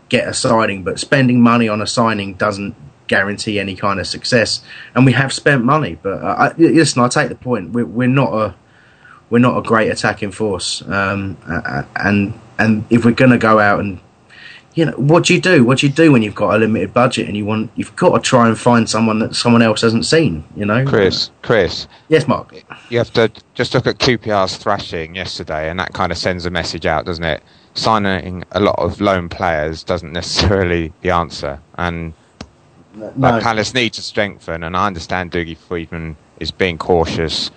get 0.09 0.27
a 0.27 0.33
signing, 0.33 0.83
but 0.83 0.99
spending 0.99 1.41
money 1.41 1.69
on 1.69 1.81
a 1.81 1.87
signing 1.87 2.33
doesn't 2.33 2.75
guarantee 3.07 3.59
any 3.59 3.75
kind 3.75 3.99
of 3.99 4.07
success. 4.07 4.61
And 4.93 5.05
we 5.05 5.13
have 5.13 5.31
spent 5.33 5.63
money, 5.63 5.97
but 6.01 6.21
uh, 6.21 6.35
I, 6.37 6.53
listen, 6.57 7.01
I 7.01 7.07
take 7.07 7.29
the 7.29 7.35
point. 7.35 7.71
We're, 7.71 7.85
we're 7.85 8.07
not 8.07 8.33
a 8.33 8.55
we're 9.29 9.39
not 9.39 9.57
a 9.57 9.61
great 9.61 9.89
attacking 9.89 10.31
force, 10.31 10.81
um, 10.87 11.37
and 11.95 12.33
and 12.59 12.83
if 12.89 13.05
we're 13.05 13.11
going 13.11 13.31
to 13.31 13.37
go 13.37 13.59
out 13.59 13.79
and 13.79 13.99
you 14.73 14.85
know 14.85 14.93
what 14.93 15.25
do 15.25 15.33
you 15.33 15.41
do? 15.41 15.65
What 15.65 15.79
do 15.79 15.87
you 15.87 15.91
do 15.91 16.11
when 16.11 16.21
you've 16.21 16.35
got 16.35 16.55
a 16.55 16.57
limited 16.57 16.93
budget 16.93 17.27
and 17.27 17.35
you 17.35 17.45
want 17.45 17.71
you've 17.75 17.95
got 17.95 18.15
to 18.15 18.21
try 18.21 18.47
and 18.47 18.57
find 18.57 18.89
someone 18.89 19.19
that 19.19 19.35
someone 19.35 19.61
else 19.61 19.81
hasn't 19.81 20.05
seen? 20.05 20.45
You 20.55 20.65
know, 20.65 20.85
Chris, 20.85 21.29
Chris. 21.41 21.87
Yes, 22.07 22.27
Mark. 22.27 22.53
You 22.89 22.97
have 22.97 23.11
to 23.13 23.31
just 23.53 23.73
look 23.73 23.85
at 23.85 23.97
QPR's 23.97 24.57
thrashing 24.57 25.15
yesterday, 25.15 25.69
and 25.69 25.79
that 25.79 25.93
kind 25.93 26.11
of 26.11 26.17
sends 26.17 26.45
a 26.45 26.49
message 26.49 26.85
out, 26.85 27.05
doesn't 27.05 27.23
it? 27.23 27.43
Signing 27.73 28.43
a 28.51 28.59
lot 28.59 28.77
of 28.79 29.01
lone 29.01 29.29
players 29.29 29.83
doesn't 29.83 30.11
necessarily 30.13 30.93
the 31.01 31.11
answer, 31.11 31.59
and 31.77 32.13
like 32.95 33.43
Palace 33.43 33.73
need 33.73 33.93
to 33.93 34.01
strengthen. 34.01 34.63
And 34.63 34.77
I 34.77 34.87
understand 34.87 35.31
Dougie 35.31 35.57
Freedman 35.57 36.15
is 36.39 36.51
being 36.51 36.77
cautious. 36.77 37.51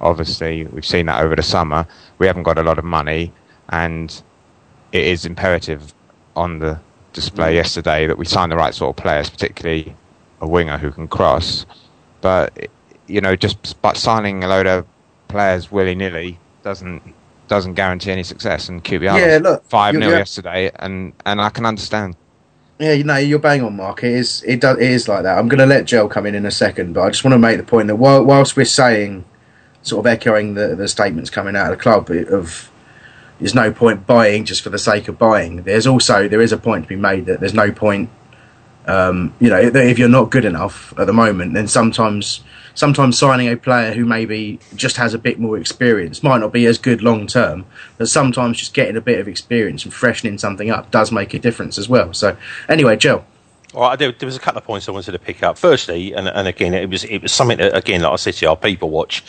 Obviously, 0.00 0.64
we've 0.66 0.84
seen 0.84 1.06
that 1.06 1.22
over 1.22 1.36
the 1.36 1.42
summer. 1.42 1.86
We 2.18 2.26
haven't 2.26 2.42
got 2.42 2.58
a 2.58 2.62
lot 2.62 2.78
of 2.78 2.84
money, 2.84 3.32
and 3.68 4.10
it 4.92 5.04
is 5.04 5.24
imperative 5.24 5.94
on 6.36 6.58
the 6.58 6.78
display 7.12 7.52
mm. 7.52 7.56
yesterday 7.56 8.06
that 8.06 8.18
we 8.18 8.24
sign 8.24 8.50
the 8.50 8.56
right 8.56 8.74
sort 8.74 8.96
of 8.96 9.02
players, 9.02 9.28
particularly 9.30 9.96
a 10.40 10.46
winger 10.46 10.78
who 10.78 10.90
can 10.90 11.08
cross. 11.08 11.66
But 12.20 12.68
you 13.06 13.20
know, 13.20 13.34
just 13.36 13.80
by 13.82 13.94
signing 13.94 14.44
a 14.44 14.48
load 14.48 14.66
of 14.66 14.86
players 15.28 15.72
willy 15.72 15.94
nilly 15.94 16.38
doesn't 16.62 17.02
doesn't 17.48 17.74
guarantee 17.74 18.10
any 18.10 18.22
success. 18.22 18.68
And 18.68 18.84
QPR 18.84 19.18
Yeah, 19.18 19.38
look, 19.42 19.64
five 19.64 19.94
you- 19.94 20.02
0 20.02 20.16
yesterday, 20.16 20.70
and 20.76 21.12
and 21.24 21.40
I 21.40 21.50
can 21.50 21.66
understand. 21.66 22.16
Yeah, 22.78 22.92
you 22.92 23.04
know, 23.04 23.16
you're 23.16 23.38
bang 23.38 23.62
on, 23.62 23.76
Mark. 23.76 24.04
It 24.04 24.12
is, 24.12 24.42
it, 24.46 24.60
does, 24.60 24.76
it 24.76 24.90
is 24.90 25.08
like 25.08 25.22
that. 25.22 25.38
I'm 25.38 25.48
going 25.48 25.60
to 25.60 25.66
let 25.66 25.86
Joel 25.86 26.08
come 26.08 26.26
in 26.26 26.34
in 26.34 26.44
a 26.44 26.50
second, 26.50 26.92
but 26.92 27.04
I 27.04 27.08
just 27.08 27.24
want 27.24 27.32
to 27.32 27.38
make 27.38 27.56
the 27.56 27.64
point 27.64 27.86
that 27.86 27.96
while, 27.96 28.22
whilst 28.22 28.54
we're 28.54 28.66
saying, 28.66 29.24
sort 29.80 30.04
of 30.04 30.12
echoing 30.12 30.54
the, 30.54 30.76
the 30.76 30.86
statements 30.86 31.30
coming 31.30 31.56
out 31.56 31.72
of 31.72 31.78
the 31.78 31.82
club 31.82 32.10
of 32.10 32.70
there's 33.38 33.54
no 33.54 33.72
point 33.72 34.06
buying 34.06 34.44
just 34.44 34.62
for 34.62 34.70
the 34.70 34.78
sake 34.78 35.08
of 35.08 35.18
buying. 35.18 35.62
There's 35.62 35.86
also 35.86 36.28
there 36.28 36.40
is 36.40 36.52
a 36.52 36.56
point 36.56 36.84
to 36.84 36.88
be 36.88 36.96
made 36.96 37.26
that 37.26 37.40
there's 37.40 37.54
no 37.54 37.70
point, 37.70 38.08
um, 38.86 39.34
you 39.40 39.50
know, 39.50 39.60
if, 39.60 39.98
you're 39.98 40.08
not 40.08 40.30
good 40.30 40.44
enough 40.44 40.94
at 40.98 41.06
the 41.06 41.12
moment, 41.12 41.54
then 41.54 41.68
sometimes 41.68 42.42
sometimes 42.74 43.18
signing 43.18 43.48
a 43.48 43.56
player 43.56 43.92
who 43.94 44.04
maybe 44.04 44.58
just 44.74 44.96
has 44.98 45.14
a 45.14 45.18
bit 45.18 45.38
more 45.38 45.58
experience 45.58 46.22
might 46.22 46.38
not 46.38 46.52
be 46.52 46.66
as 46.66 46.78
good 46.78 47.02
long 47.02 47.26
term, 47.26 47.64
but 47.98 48.08
sometimes 48.08 48.58
just 48.58 48.74
getting 48.74 48.96
a 48.96 49.00
bit 49.00 49.18
of 49.18 49.28
experience 49.28 49.84
and 49.84 49.92
freshening 49.92 50.38
something 50.38 50.70
up 50.70 50.90
does 50.90 51.10
make 51.10 51.32
a 51.32 51.38
difference 51.38 51.78
as 51.78 51.88
well. 51.88 52.12
So 52.12 52.36
anyway, 52.68 52.96
right, 53.74 53.98
there, 53.98 54.12
there 54.12 54.26
was 54.26 54.36
a 54.36 54.40
couple 54.40 54.58
of 54.58 54.64
points 54.64 54.88
I 54.88 54.92
wanted 54.92 55.12
to 55.12 55.18
pick 55.18 55.42
up. 55.42 55.58
Firstly, 55.58 56.14
and, 56.14 56.28
and 56.28 56.48
again, 56.48 56.72
it 56.72 56.88
was 56.88 57.04
it 57.04 57.20
was 57.20 57.32
something 57.32 57.58
that 57.58 57.76
again, 57.76 58.00
like 58.00 58.12
I 58.12 58.16
said 58.16 58.34
to 58.34 58.46
you, 58.46 58.50
our 58.50 58.56
people 58.56 58.88
watch, 58.88 59.22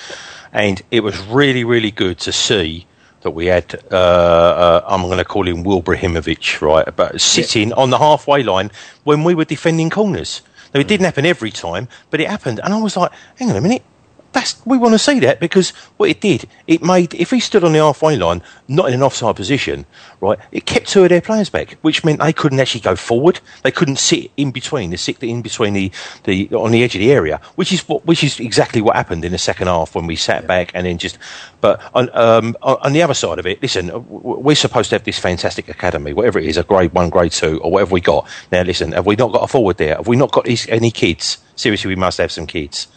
and 0.54 0.82
it 0.91 1.02
was 1.02 1.20
really 1.28 1.63
really 1.65 1.91
good 1.91 2.20
to 2.20 2.32
see 2.32 2.86
that 3.21 3.32
we 3.32 3.47
had. 3.47 3.75
Uh, 3.91 3.95
uh, 3.95 4.86
I'm 4.88 5.01
going 5.03 5.17
to 5.17 5.25
call 5.25 5.47
him 5.47 5.63
Wilbrahimovic, 5.63 6.62
right? 6.62 6.95
But 6.95 7.19
sitting 7.21 7.73
on 7.73 7.89
the 7.89 7.97
halfway 7.97 8.43
line 8.43 8.71
when 9.03 9.23
we 9.23 9.36
were 9.36 9.45
defending 9.45 9.89
corners. 9.89 10.41
Now 10.73 10.82
it 10.82 10.88
didn't 10.88 11.06
happen 11.06 11.25
every 11.25 11.51
time, 11.51 11.88
but 12.10 12.19
it 12.19 12.30
happened, 12.30 12.60
and 12.63 12.73
I 12.73 12.77
was 12.82 12.97
like, 12.97 13.12
hang 13.38 13.49
on 13.49 13.56
a 13.56 13.62
minute. 13.62 13.84
That's 14.33 14.63
we 14.65 14.77
want 14.77 14.93
to 14.93 14.99
see 14.99 15.19
that 15.21 15.39
because 15.39 15.69
what 15.97 16.09
it 16.09 16.21
did, 16.21 16.47
it 16.67 16.83
made 16.83 17.13
if 17.15 17.31
he 17.31 17.39
stood 17.39 17.63
on 17.63 17.71
the 17.73 17.79
halfway 17.79 18.15
line, 18.15 18.43
not 18.67 18.87
in 18.87 18.93
an 18.93 19.01
offside 19.03 19.35
position, 19.35 19.85
right, 20.19 20.37
it 20.51 20.65
kept 20.65 20.89
two 20.89 21.03
of 21.03 21.09
their 21.09 21.21
players 21.21 21.49
back, 21.49 21.77
which 21.81 22.03
meant 22.03 22.19
they 22.19 22.33
couldn't 22.33 22.59
actually 22.59 22.81
go 22.81 22.95
forward. 22.95 23.39
They 23.63 23.71
couldn't 23.71 23.97
sit 23.97 24.31
in 24.37 24.51
between, 24.51 24.89
they 24.89 24.97
sit 24.97 25.23
in 25.23 25.41
between 25.41 25.73
the, 25.73 25.91
the 26.25 26.49
on 26.53 26.71
the 26.71 26.83
edge 26.83 26.95
of 26.95 26.99
the 26.99 27.11
area, 27.11 27.39
which 27.55 27.71
is 27.71 27.87
what 27.87 28.05
which 28.05 28.23
is 28.23 28.39
exactly 28.39 28.81
what 28.81 28.95
happened 28.95 29.23
in 29.25 29.31
the 29.31 29.37
second 29.37 29.67
half 29.67 29.95
when 29.95 30.07
we 30.07 30.15
sat 30.15 30.45
back 30.45 30.71
and 30.73 30.85
then 30.85 30.97
just. 30.97 31.17
But 31.61 31.81
on 31.95 32.09
um, 32.13 32.55
on 32.61 32.93
the 32.93 33.01
other 33.01 33.13
side 33.13 33.39
of 33.39 33.47
it, 33.47 33.61
listen, 33.61 33.91
we're 34.09 34.55
supposed 34.55 34.89
to 34.89 34.95
have 34.95 35.03
this 35.03 35.19
fantastic 35.19 35.69
academy, 35.69 36.13
whatever 36.13 36.37
it 36.37 36.45
is, 36.45 36.57
a 36.57 36.63
grade 36.63 36.93
one, 36.93 37.09
grade 37.09 37.31
two, 37.31 37.59
or 37.61 37.71
whatever 37.71 37.93
we 37.93 38.01
got. 38.01 38.27
Now, 38.51 38.61
listen, 38.61 38.91
have 38.91 39.05
we 39.05 39.15
not 39.15 39.31
got 39.31 39.43
a 39.43 39.47
forward 39.47 39.77
there? 39.77 39.95
Have 39.95 40.07
we 40.07 40.15
not 40.15 40.31
got 40.31 40.45
these- 40.45 40.67
any 40.69 40.91
kids? 40.91 41.37
Seriously, 41.55 41.89
we 41.89 41.95
must 41.95 42.19
have 42.19 42.31
some 42.31 42.45
kids. 42.45 42.87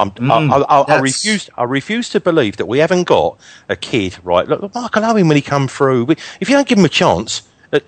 I'm, 0.00 0.10
Mm, 0.12 0.50
I, 0.50 0.56
I, 0.56 0.80
I, 0.80 0.96
I 0.96 1.00
refuse. 1.00 1.50
I 1.56 1.64
refuse 1.64 2.08
to 2.10 2.20
believe 2.20 2.56
that 2.56 2.66
we 2.66 2.78
haven't 2.78 3.04
got 3.04 3.38
a 3.68 3.76
kid. 3.76 4.18
Right, 4.22 4.48
look, 4.48 4.74
Michael 4.74 5.04
Owen 5.04 5.28
when 5.28 5.36
he 5.36 5.42
come 5.42 5.68
through. 5.68 6.06
If 6.40 6.48
you 6.48 6.56
don't 6.56 6.66
give 6.66 6.78
him 6.78 6.84
a 6.84 6.88
chance, 6.88 7.42
uh, 7.72 7.80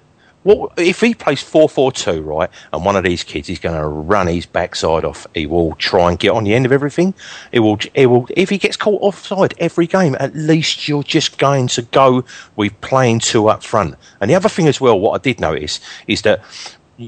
what 0.42 0.72
if 0.78 1.00
he 1.00 1.14
plays 1.14 1.42
four 1.42 1.68
four 1.68 1.90
two, 1.90 2.20
right? 2.22 2.50
And 2.72 2.84
one 2.84 2.96
of 2.96 3.04
these 3.04 3.24
kids 3.24 3.48
is 3.48 3.58
going 3.58 3.78
to 3.80 3.86
run 3.86 4.26
his 4.26 4.46
backside 4.46 5.04
off. 5.04 5.26
He 5.34 5.46
will 5.46 5.74
try 5.76 6.10
and 6.10 6.18
get 6.18 6.30
on 6.30 6.44
the 6.44 6.54
end 6.54 6.66
of 6.66 6.72
everything. 6.72 7.14
It 7.50 7.60
will. 7.60 7.78
It 7.94 8.06
will. 8.06 8.28
If 8.36 8.50
he 8.50 8.58
gets 8.58 8.76
caught 8.76 9.00
offside 9.02 9.54
every 9.58 9.86
game, 9.86 10.16
at 10.20 10.34
least 10.34 10.88
you're 10.88 11.02
just 11.04 11.38
going 11.38 11.68
to 11.68 11.82
go 11.82 12.24
with 12.56 12.78
playing 12.80 13.20
two 13.20 13.48
up 13.48 13.62
front. 13.62 13.94
And 14.20 14.30
the 14.30 14.34
other 14.34 14.48
thing 14.48 14.68
as 14.68 14.80
well, 14.80 14.98
what 15.00 15.18
I 15.18 15.22
did 15.22 15.40
notice 15.40 15.80
is 16.06 16.22
that 16.22 16.42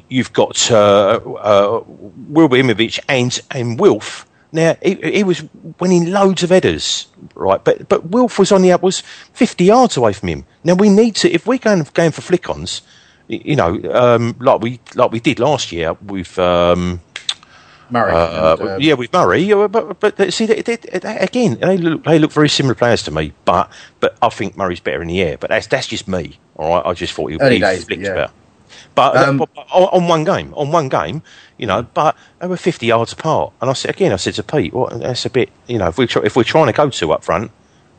you've 0.09 0.33
got 0.33 0.71
uh, 0.71 1.21
uh, 1.39 1.85
and 3.09 3.41
and 3.51 3.79
Wilf. 3.81 4.27
Now 4.55 4.77
he, 4.81 4.95
he 4.95 5.25
was 5.25 5.43
winning 5.81 6.13
loads 6.13 6.45
of 6.45 6.51
headers, 6.51 7.09
right? 7.35 7.63
But 7.63 7.89
but 7.89 8.07
Wilf 8.07 8.39
was 8.39 8.53
on 8.53 8.63
the 8.63 8.71
up 8.71 8.83
was 8.83 9.01
fifty 9.33 9.65
yards 9.65 9.97
away 9.97 10.13
from 10.13 10.29
him. 10.29 10.47
Now 10.63 10.75
we 10.75 10.91
need 10.91 11.17
to 11.17 11.31
if 11.31 11.45
we're 11.45 11.59
going 11.59 11.85
going 11.93 12.13
for 12.13 12.23
flick-ons, 12.23 12.83
you 13.27 13.57
know, 13.57 13.81
um, 13.93 14.37
like 14.39 14.61
we 14.61 14.79
like 14.95 15.11
we 15.11 15.19
did 15.19 15.41
last 15.41 15.73
year 15.73 15.95
with. 15.95 16.39
Um, 16.39 17.01
Murray. 17.91 18.13
uh, 18.13 18.57
and, 18.57 18.69
uh, 18.69 18.77
yeah, 18.81 18.95
with 18.95 19.13
Murray, 19.13 19.53
uh, 19.53 19.69
but 19.69 20.01
but, 20.01 20.33
see, 20.33 20.47
they, 20.47 20.63
they, 20.63 20.77
they, 20.77 21.19
again, 21.19 21.59
they 21.61 21.77
look, 21.77 22.05
they 22.05 22.19
look 22.19 22.33
very 22.33 22.49
similar 22.49 22.75
players 22.75 23.03
to 23.03 23.11
me. 23.11 23.33
But 23.45 23.71
but 24.01 24.17
I 24.23 24.31
think 24.31 24.57
Murray's 24.57 24.81
better 24.81 25.03
in 25.03 25.09
the 25.09 25.21
air. 25.21 25.37
But 25.37 25.51
that's 25.51 25.67
that's 25.67 25.89
just 25.89 26.09
me. 26.09 26.39
All 26.57 26.71
right, 26.71 26.87
I 26.87 26.95
just 26.95 27.13
thought 27.13 27.27
he, 27.27 27.39
he 27.39 27.59
days, 27.59 27.85
flicked 27.85 28.03
yeah. 28.03 28.15
better. 28.15 28.33
But, 28.95 29.17
Um, 29.17 29.41
on, 29.73 29.83
on 29.83 30.09
one 30.09 30.25
game, 30.25 30.53
on 30.55 30.71
one 30.71 30.89
game, 30.89 31.23
you 31.59 31.67
know, 31.67 31.83
but 31.95 32.17
they 32.41 32.47
were 32.47 32.57
fifty 32.57 32.87
yards 32.87 33.13
apart. 33.13 33.53
And 33.61 33.71
I 33.71 33.73
said 33.73 33.91
again, 33.91 34.13
I 34.13 34.17
said 34.17 34.35
to 34.35 34.43
Pete, 34.43 34.73
well, 34.73 34.89
that's 34.93 35.27
a 35.27 35.31
bit, 35.31 35.51
you 35.67 35.79
know, 35.79 35.89
if 35.89 35.99
we 35.99 36.07
try, 36.07 36.23
if 36.25 36.37
we're 36.37 36.45
trying 36.45 36.67
to 36.67 36.73
go 36.73 36.91
two 36.91 37.13
up 37.13 37.25
front, 37.25 37.51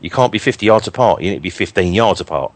you 0.01 0.09
can't 0.09 0.31
be 0.31 0.39
fifty 0.39 0.65
yards 0.65 0.87
apart. 0.87 1.21
You 1.21 1.29
need 1.31 1.37
to 1.37 1.41
be 1.41 1.49
fifteen 1.49 1.93
yards 1.93 2.21
apart. 2.21 2.51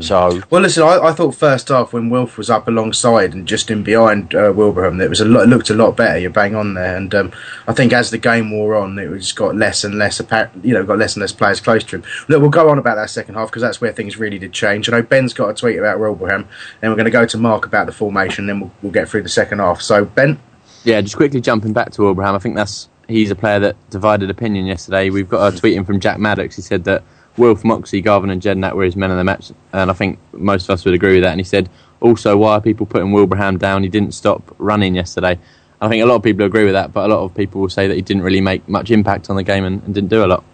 So 0.00 0.42
Well, 0.50 0.60
listen, 0.60 0.82
I, 0.82 0.98
I 0.98 1.12
thought 1.12 1.34
first 1.34 1.68
half 1.68 1.92
when 1.92 2.10
Wilf 2.10 2.36
was 2.36 2.50
up 2.50 2.68
alongside 2.68 3.32
and 3.32 3.48
just 3.48 3.70
in 3.70 3.82
behind 3.82 4.34
uh, 4.34 4.52
Wilbraham, 4.52 5.00
it 5.02 5.08
was 5.08 5.20
a 5.20 5.24
lot, 5.24 5.48
looked 5.48 5.70
a 5.70 5.74
lot 5.74 5.96
better. 5.96 6.18
You're 6.18 6.30
bang 6.30 6.54
on 6.54 6.74
there, 6.74 6.96
and 6.96 7.14
um, 7.14 7.32
I 7.66 7.72
think 7.72 7.92
as 7.92 8.10
the 8.10 8.18
game 8.18 8.50
wore 8.50 8.76
on, 8.76 8.98
it 8.98 9.08
just 9.18 9.36
got 9.36 9.56
less 9.56 9.84
and 9.84 9.96
less 9.98 10.20
apparent. 10.20 10.64
You 10.64 10.74
know, 10.74 10.84
got 10.84 10.98
less 10.98 11.16
and 11.16 11.22
less 11.22 11.32
players 11.32 11.60
close 11.60 11.84
to 11.84 11.96
him. 11.96 12.04
Look, 12.28 12.40
we'll 12.40 12.50
go 12.50 12.68
on 12.68 12.78
about 12.78 12.96
that 12.96 13.10
second 13.10 13.36
half 13.36 13.48
because 13.48 13.62
that's 13.62 13.80
where 13.80 13.92
things 13.92 14.18
really 14.18 14.38
did 14.38 14.52
change. 14.52 14.88
I 14.88 14.92
know 14.92 15.02
Ben's 15.02 15.32
got 15.32 15.48
a 15.48 15.54
tweet 15.54 15.78
about 15.78 15.98
Wilbraham, 15.98 16.46
and 16.82 16.92
we're 16.92 16.96
going 16.96 17.06
to 17.06 17.10
go 17.10 17.24
to 17.26 17.38
Mark 17.38 17.64
about 17.64 17.86
the 17.86 17.92
formation, 17.92 18.46
then 18.46 18.60
we'll, 18.60 18.72
we'll 18.82 18.92
get 18.92 19.08
through 19.08 19.22
the 19.22 19.28
second 19.28 19.58
half. 19.60 19.80
So 19.80 20.04
Ben, 20.04 20.38
Yeah, 20.84 21.00
just 21.00 21.16
quickly 21.16 21.40
jumping 21.40 21.72
back 21.72 21.92
to 21.92 22.02
Wilbraham, 22.02 22.34
I 22.34 22.38
think 22.38 22.56
that's 22.56 22.88
he's 23.08 23.30
a 23.30 23.34
player 23.34 23.58
that 23.60 23.76
divided 23.90 24.28
opinion 24.30 24.66
yesterday. 24.66 25.08
We've 25.10 25.28
got 25.28 25.54
a 25.54 25.56
tweet 25.56 25.76
in 25.76 25.84
from 25.84 25.98
Jack 25.98 26.18
Maddox. 26.18 26.56
He 26.56 26.62
said 26.62 26.84
that 26.84 27.02
Wilf, 27.38 27.64
Moxey, 27.64 28.00
Garvan, 28.00 28.30
and 28.30 28.42
Jedinak 28.42 28.74
were 28.74 28.84
his 28.84 28.96
men 28.96 29.10
of 29.10 29.16
the 29.16 29.24
match, 29.24 29.52
and 29.72 29.90
I 29.90 29.94
think 29.94 30.18
most 30.32 30.64
of 30.64 30.70
us 30.70 30.84
would 30.84 30.94
agree 30.94 31.14
with 31.14 31.22
that. 31.22 31.30
And 31.30 31.40
he 31.40 31.44
said 31.44 31.70
also, 32.00 32.36
why 32.36 32.54
are 32.54 32.60
people 32.60 32.86
putting 32.86 33.12
Wilbraham 33.12 33.58
down? 33.58 33.82
He 33.82 33.88
didn't 33.88 34.12
stop 34.12 34.54
running 34.58 34.94
yesterday. 34.94 35.38
I 35.80 35.88
think 35.88 36.02
a 36.02 36.06
lot 36.06 36.16
of 36.16 36.22
people 36.22 36.44
agree 36.44 36.64
with 36.64 36.74
that, 36.74 36.92
but 36.92 37.08
a 37.08 37.14
lot 37.14 37.24
of 37.24 37.34
people 37.34 37.60
will 37.60 37.68
say 37.68 37.86
that 37.86 37.94
he 37.94 38.02
didn't 38.02 38.22
really 38.22 38.40
make 38.40 38.68
much 38.68 38.90
impact 38.90 39.30
on 39.30 39.36
the 39.36 39.44
game 39.44 39.64
and, 39.64 39.82
and 39.84 39.94
didn't 39.94 40.10
do 40.10 40.24
a 40.24 40.26
lot. 40.26 40.44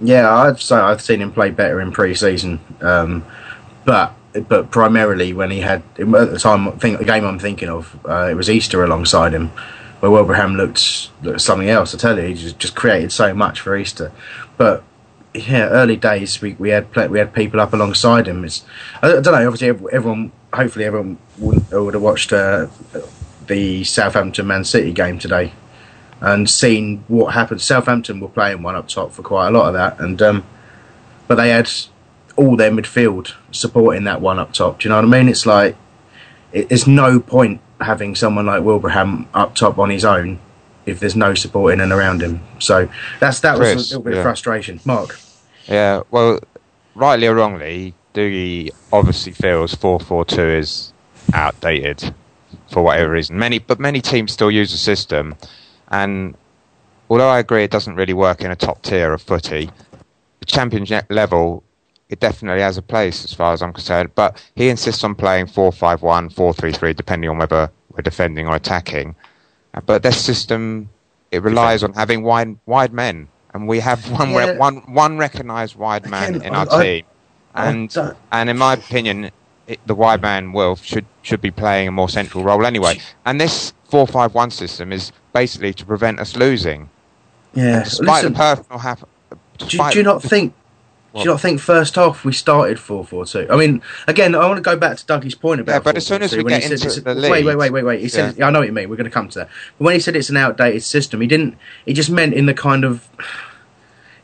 Yeah, 0.00 0.32
I'd 0.34 0.58
say 0.58 0.76
I've 0.76 1.00
seen 1.00 1.20
him 1.20 1.32
play 1.32 1.50
better 1.50 1.80
in 1.80 1.92
pre-season, 1.92 2.60
um, 2.80 3.24
but 3.84 4.14
but 4.48 4.72
primarily 4.72 5.32
when 5.32 5.52
he 5.52 5.60
had 5.60 5.84
at 5.96 6.10
the 6.10 6.38
time, 6.40 6.72
think 6.78 6.98
the 6.98 7.04
game 7.04 7.24
I'm 7.24 7.38
thinking 7.38 7.68
of, 7.68 7.96
uh, 8.04 8.28
it 8.28 8.34
was 8.34 8.50
Easter 8.50 8.82
alongside 8.82 9.32
him, 9.32 9.50
where 10.00 10.10
Wilbraham 10.10 10.56
looked, 10.56 11.10
looked 11.22 11.40
something 11.40 11.70
else. 11.70 11.94
I 11.94 11.98
tell 11.98 12.18
you, 12.18 12.26
he 12.26 12.34
just, 12.34 12.58
just 12.58 12.74
created 12.74 13.12
so 13.12 13.32
much 13.32 13.60
for 13.60 13.76
Easter. 13.76 14.10
But 14.56 14.82
yeah, 15.34 15.68
early 15.68 15.96
days 15.96 16.40
we, 16.40 16.54
we 16.54 16.70
had 16.70 16.94
we 17.10 17.18
had 17.18 17.34
people 17.34 17.60
up 17.60 17.72
alongside 17.72 18.28
him. 18.28 18.44
It's 18.44 18.64
I 19.02 19.08
don't 19.08 19.24
know. 19.24 19.46
Obviously, 19.46 19.68
everyone, 19.68 20.32
hopefully, 20.52 20.84
everyone 20.84 21.18
would, 21.38 21.70
would 21.70 21.94
have 21.94 22.02
watched 22.02 22.32
uh, 22.32 22.68
the 23.46 23.84
Southampton 23.84 24.46
Man 24.46 24.64
City 24.64 24.92
game 24.92 25.18
today 25.18 25.52
and 26.20 26.48
seen 26.48 27.04
what 27.08 27.34
happened. 27.34 27.60
Southampton 27.60 28.20
were 28.20 28.28
playing 28.28 28.62
one 28.62 28.76
up 28.76 28.88
top 28.88 29.12
for 29.12 29.22
quite 29.22 29.48
a 29.48 29.50
lot 29.50 29.66
of 29.66 29.74
that, 29.74 29.98
and 30.00 30.22
um, 30.22 30.46
but 31.26 31.34
they 31.34 31.50
had 31.50 31.70
all 32.36 32.56
their 32.56 32.70
midfield 32.70 33.34
supporting 33.50 34.04
that 34.04 34.20
one 34.20 34.38
up 34.38 34.52
top. 34.52 34.80
Do 34.80 34.88
you 34.88 34.90
know 34.90 34.96
what 34.96 35.04
I 35.04 35.08
mean? 35.08 35.28
It's 35.28 35.46
like 35.46 35.76
it, 36.52 36.68
there's 36.68 36.86
no 36.86 37.18
point 37.18 37.60
having 37.80 38.14
someone 38.14 38.46
like 38.46 38.62
Wilbraham 38.62 39.26
up 39.34 39.56
top 39.56 39.78
on 39.78 39.90
his 39.90 40.04
own 40.04 40.38
if 40.86 41.00
there's 41.00 41.16
no 41.16 41.34
support 41.34 41.72
in 41.72 41.80
and 41.80 41.92
around 41.92 42.22
him. 42.22 42.40
So 42.58 42.88
that's 43.18 43.40
that 43.40 43.58
was 43.58 43.72
Chris, 43.72 43.90
a 43.90 43.98
little 43.98 44.04
bit 44.04 44.12
yeah. 44.14 44.18
of 44.20 44.22
frustration. 44.22 44.80
Mark, 44.84 45.18
Yeah, 45.66 46.02
well, 46.10 46.40
rightly 46.94 47.26
or 47.26 47.34
wrongly, 47.34 47.94
Doogie 48.12 48.70
obviously 48.92 49.32
feels 49.32 49.74
4-4-2 49.74 50.58
is 50.58 50.92
outdated 51.32 52.14
for 52.70 52.82
whatever 52.82 53.12
reason. 53.12 53.38
Many, 53.38 53.58
but 53.58 53.80
many 53.80 54.00
teams 54.00 54.32
still 54.32 54.50
use 54.50 54.70
the 54.72 54.78
system, 54.78 55.34
and 55.88 56.36
although 57.08 57.28
I 57.28 57.38
agree 57.38 57.64
it 57.64 57.70
doesn't 57.70 57.96
really 57.96 58.12
work 58.12 58.42
in 58.42 58.50
a 58.50 58.56
top 58.56 58.82
tier 58.82 59.12
of 59.12 59.22
footy, 59.22 59.70
the 60.40 60.46
championship 60.46 61.06
level 61.10 61.62
it 62.10 62.20
definitely 62.20 62.62
has 62.62 62.76
a 62.76 62.82
place 62.82 63.24
as 63.24 63.32
far 63.32 63.54
as 63.54 63.62
I'm 63.62 63.72
concerned. 63.72 64.14
But 64.14 64.42
he 64.54 64.68
insists 64.68 65.02
on 65.02 65.14
playing 65.14 65.46
4-5-1, 65.46 66.34
4-3-3, 66.34 66.94
depending 66.94 67.30
on 67.30 67.38
whether 67.38 67.70
we're 67.90 68.02
defending 68.02 68.46
or 68.46 68.54
attacking. 68.54 69.16
But 69.86 70.02
this 70.02 70.22
system 70.22 70.90
it 71.30 71.42
relies 71.42 71.82
on 71.82 71.94
having 71.94 72.22
wide 72.22 72.56
wide 72.66 72.92
men, 72.92 73.28
and 73.54 73.66
we 73.68 73.80
have 73.80 74.10
one 74.20 74.30
Yeah. 74.32 74.50
re- 74.50 74.56
one 74.58 74.76
one 74.92 75.16
recognised 75.16 75.76
wide 75.76 76.08
man 76.10 76.34
Again, 76.34 76.42
in 76.48 76.54
our 76.54 76.66
I- 76.70 76.76
I- 76.76 76.82
team, 76.82 77.04
I 77.54 77.66
and 77.70 77.88
don't- 77.90 78.16
and 78.32 78.50
in 78.50 78.58
my 78.58 78.74
opinion, 78.74 79.30
it, 79.66 79.80
the 79.86 79.94
wide 79.94 80.20
man 80.20 80.52
Wilf 80.52 80.84
should 80.84 81.06
should 81.22 81.40
be 81.40 81.50
playing 81.50 81.88
a 81.88 81.92
more 81.92 82.08
central 82.08 82.44
role 82.44 82.66
anyway. 82.66 83.00
And 83.24 83.40
this 83.40 83.72
four 83.88 84.06
five 84.06 84.34
one 84.34 84.50
system 84.50 84.92
is 84.92 85.12
basically 85.32 85.72
to 85.74 85.86
prevent 85.86 86.20
us 86.20 86.36
losing. 86.36 86.90
yeah. 87.54 87.84
Despite 87.84 88.08
Listen, 88.24 88.32
the 88.32 88.38
personal 88.38 88.78
hap- 88.80 89.08
do, 89.58 89.66
do 89.66 89.98
you 89.98 90.02
not 90.02 90.22
think? 90.22 90.52
Do 91.14 91.20
you 91.20 91.26
not 91.26 91.40
think 91.40 91.60
first 91.60 91.94
half 91.94 92.24
we 92.24 92.32
started 92.32 92.80
four 92.80 93.04
four 93.04 93.24
two? 93.24 93.46
I 93.48 93.56
mean, 93.56 93.82
again, 94.08 94.34
I 94.34 94.46
want 94.46 94.56
to 94.56 94.62
go 94.62 94.76
back 94.76 94.96
to 94.96 95.06
Dougie's 95.06 95.36
point 95.36 95.60
about. 95.60 95.72
Yeah, 95.74 95.78
but 95.78 95.96
as 95.96 96.06
soon 96.06 96.22
as 96.22 96.36
we 96.36 96.42
when 96.42 96.54
get 96.54 96.62
said 96.64 96.72
into 96.72 96.86
it's- 96.88 97.02
the 97.02 97.30
wait, 97.30 97.44
wait, 97.44 97.54
wait, 97.56 97.70
wait, 97.70 97.84
wait. 97.84 98.00
He 98.00 98.08
said, 98.08 98.36
Yeah. 98.36 98.48
I 98.48 98.50
know 98.50 98.58
what 98.58 98.66
you 98.66 98.72
mean. 98.72 98.88
We're 98.90 98.96
going 98.96 99.04
to 99.04 99.10
come 99.10 99.28
to 99.28 99.38
that. 99.40 99.48
But 99.78 99.84
when 99.84 99.94
he 99.94 100.00
said 100.00 100.16
it's 100.16 100.28
an 100.30 100.36
outdated 100.36 100.82
system, 100.82 101.20
he 101.20 101.26
didn't. 101.28 101.56
He 101.86 101.92
just 101.92 102.10
meant 102.10 102.34
in 102.34 102.46
the 102.46 102.54
kind 102.54 102.84
of 102.84 103.08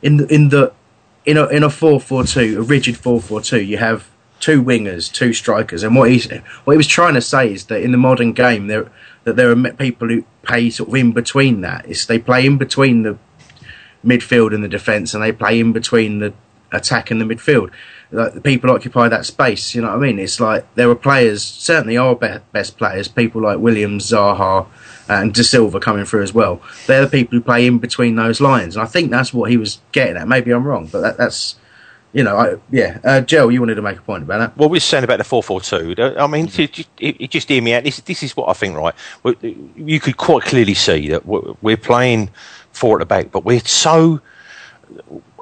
in 0.01 0.17
the 0.17 0.27
in 0.33 0.49
the 0.49 0.73
in 1.25 1.37
a 1.37 1.47
in 1.47 1.63
a 1.63 1.69
four 1.69 1.99
four 1.99 2.25
two, 2.25 2.59
a 2.59 2.61
rigid 2.61 2.97
four 2.97 3.21
four 3.21 3.39
two. 3.41 3.61
You 3.61 3.77
have 3.77 4.09
two 4.41 4.61
wingers, 4.61 5.09
two 5.11 5.31
strikers, 5.33 5.83
and 5.83 5.95
what 5.95 6.09
he's 6.11 6.29
what 6.65 6.73
he 6.73 6.77
was 6.77 6.87
trying 6.87 7.13
to 7.13 7.21
say 7.21 7.53
is 7.53 7.67
that 7.67 7.81
in 7.81 7.91
the 7.91 7.97
modern 7.97 8.33
game 8.33 8.67
there 8.67 8.91
that 9.23 9.35
there 9.35 9.51
are 9.51 9.73
people 9.73 10.09
who 10.09 10.25
play 10.43 10.69
sort 10.69 10.89
of 10.89 10.95
in 10.95 11.13
between 11.13 11.61
that. 11.61 11.85
It's 11.87 12.05
they 12.05 12.19
play 12.19 12.45
in 12.45 12.57
between 12.57 13.03
the 13.03 13.17
midfield 14.05 14.53
and 14.53 14.63
the 14.63 14.67
defence, 14.67 15.13
and 15.13 15.23
they 15.23 15.31
play 15.31 15.59
in 15.59 15.71
between 15.71 16.19
the 16.19 16.33
attack 16.71 17.11
and 17.11 17.19
the 17.21 17.25
midfield. 17.25 17.71
Like 18.11 18.33
the 18.33 18.41
people 18.41 18.69
occupy 18.71 19.07
that 19.09 19.25
space. 19.25 19.73
You 19.73 19.81
know 19.81 19.89
what 19.89 19.97
I 19.97 19.99
mean? 19.99 20.19
It's 20.19 20.39
like 20.39 20.65
there 20.75 20.89
are 20.89 20.95
players, 20.95 21.43
certainly 21.43 21.97
our 21.97 22.15
be- 22.15 22.37
best 22.51 22.77
players, 22.77 23.07
people 23.07 23.41
like 23.41 23.59
Williams, 23.59 24.09
Zaha, 24.11 24.67
and 25.07 25.33
De 25.33 25.43
Silva 25.43 25.79
coming 25.79 26.05
through 26.05 26.23
as 26.23 26.33
well. 26.33 26.61
They're 26.87 27.05
the 27.05 27.09
people 27.11 27.37
who 27.37 27.41
play 27.43 27.65
in 27.67 27.79
between 27.79 28.15
those 28.15 28.41
lines, 28.41 28.75
and 28.75 28.83
I 28.83 28.85
think 28.87 29.11
that's 29.11 29.33
what 29.33 29.49
he 29.49 29.57
was 29.57 29.79
getting 29.91 30.17
at. 30.17 30.27
Maybe 30.27 30.51
I'm 30.51 30.65
wrong, 30.65 30.87
but 30.87 31.01
that, 31.01 31.17
that's 31.17 31.55
you 32.13 32.23
know, 32.25 32.35
I, 32.35 32.55
yeah. 32.69 32.99
Uh, 33.05 33.21
Joe, 33.21 33.47
you 33.47 33.61
wanted 33.61 33.75
to 33.75 33.81
make 33.81 33.97
a 33.97 34.01
point 34.01 34.23
about 34.23 34.39
that. 34.39 34.57
Well, 34.57 34.67
we're 34.67 34.81
saying 34.81 35.05
about 35.05 35.17
the 35.19 35.23
four 35.23 35.41
four 35.41 35.61
two, 35.61 35.95
I 35.97 36.27
mean, 36.27 36.47
Mm-hmm. 36.47 36.61
you 36.61 36.67
just, 36.67 36.89
you- 36.99 37.15
you 37.19 37.27
just 37.29 37.47
hear 37.47 37.61
me 37.61 37.73
out. 37.73 37.85
This, 37.85 38.01
this 38.01 38.21
is 38.23 38.35
what 38.35 38.49
I 38.49 38.53
think, 38.53 38.75
right? 38.75 38.93
You 39.77 39.99
could 40.01 40.17
quite 40.17 40.43
clearly 40.43 40.73
see 40.73 41.07
that 41.09 41.25
we're 41.25 41.77
playing 41.77 42.29
four 42.73 42.97
at 42.97 42.99
the 42.99 43.05
back, 43.05 43.31
but 43.31 43.45
we're 43.45 43.61
so 43.61 44.19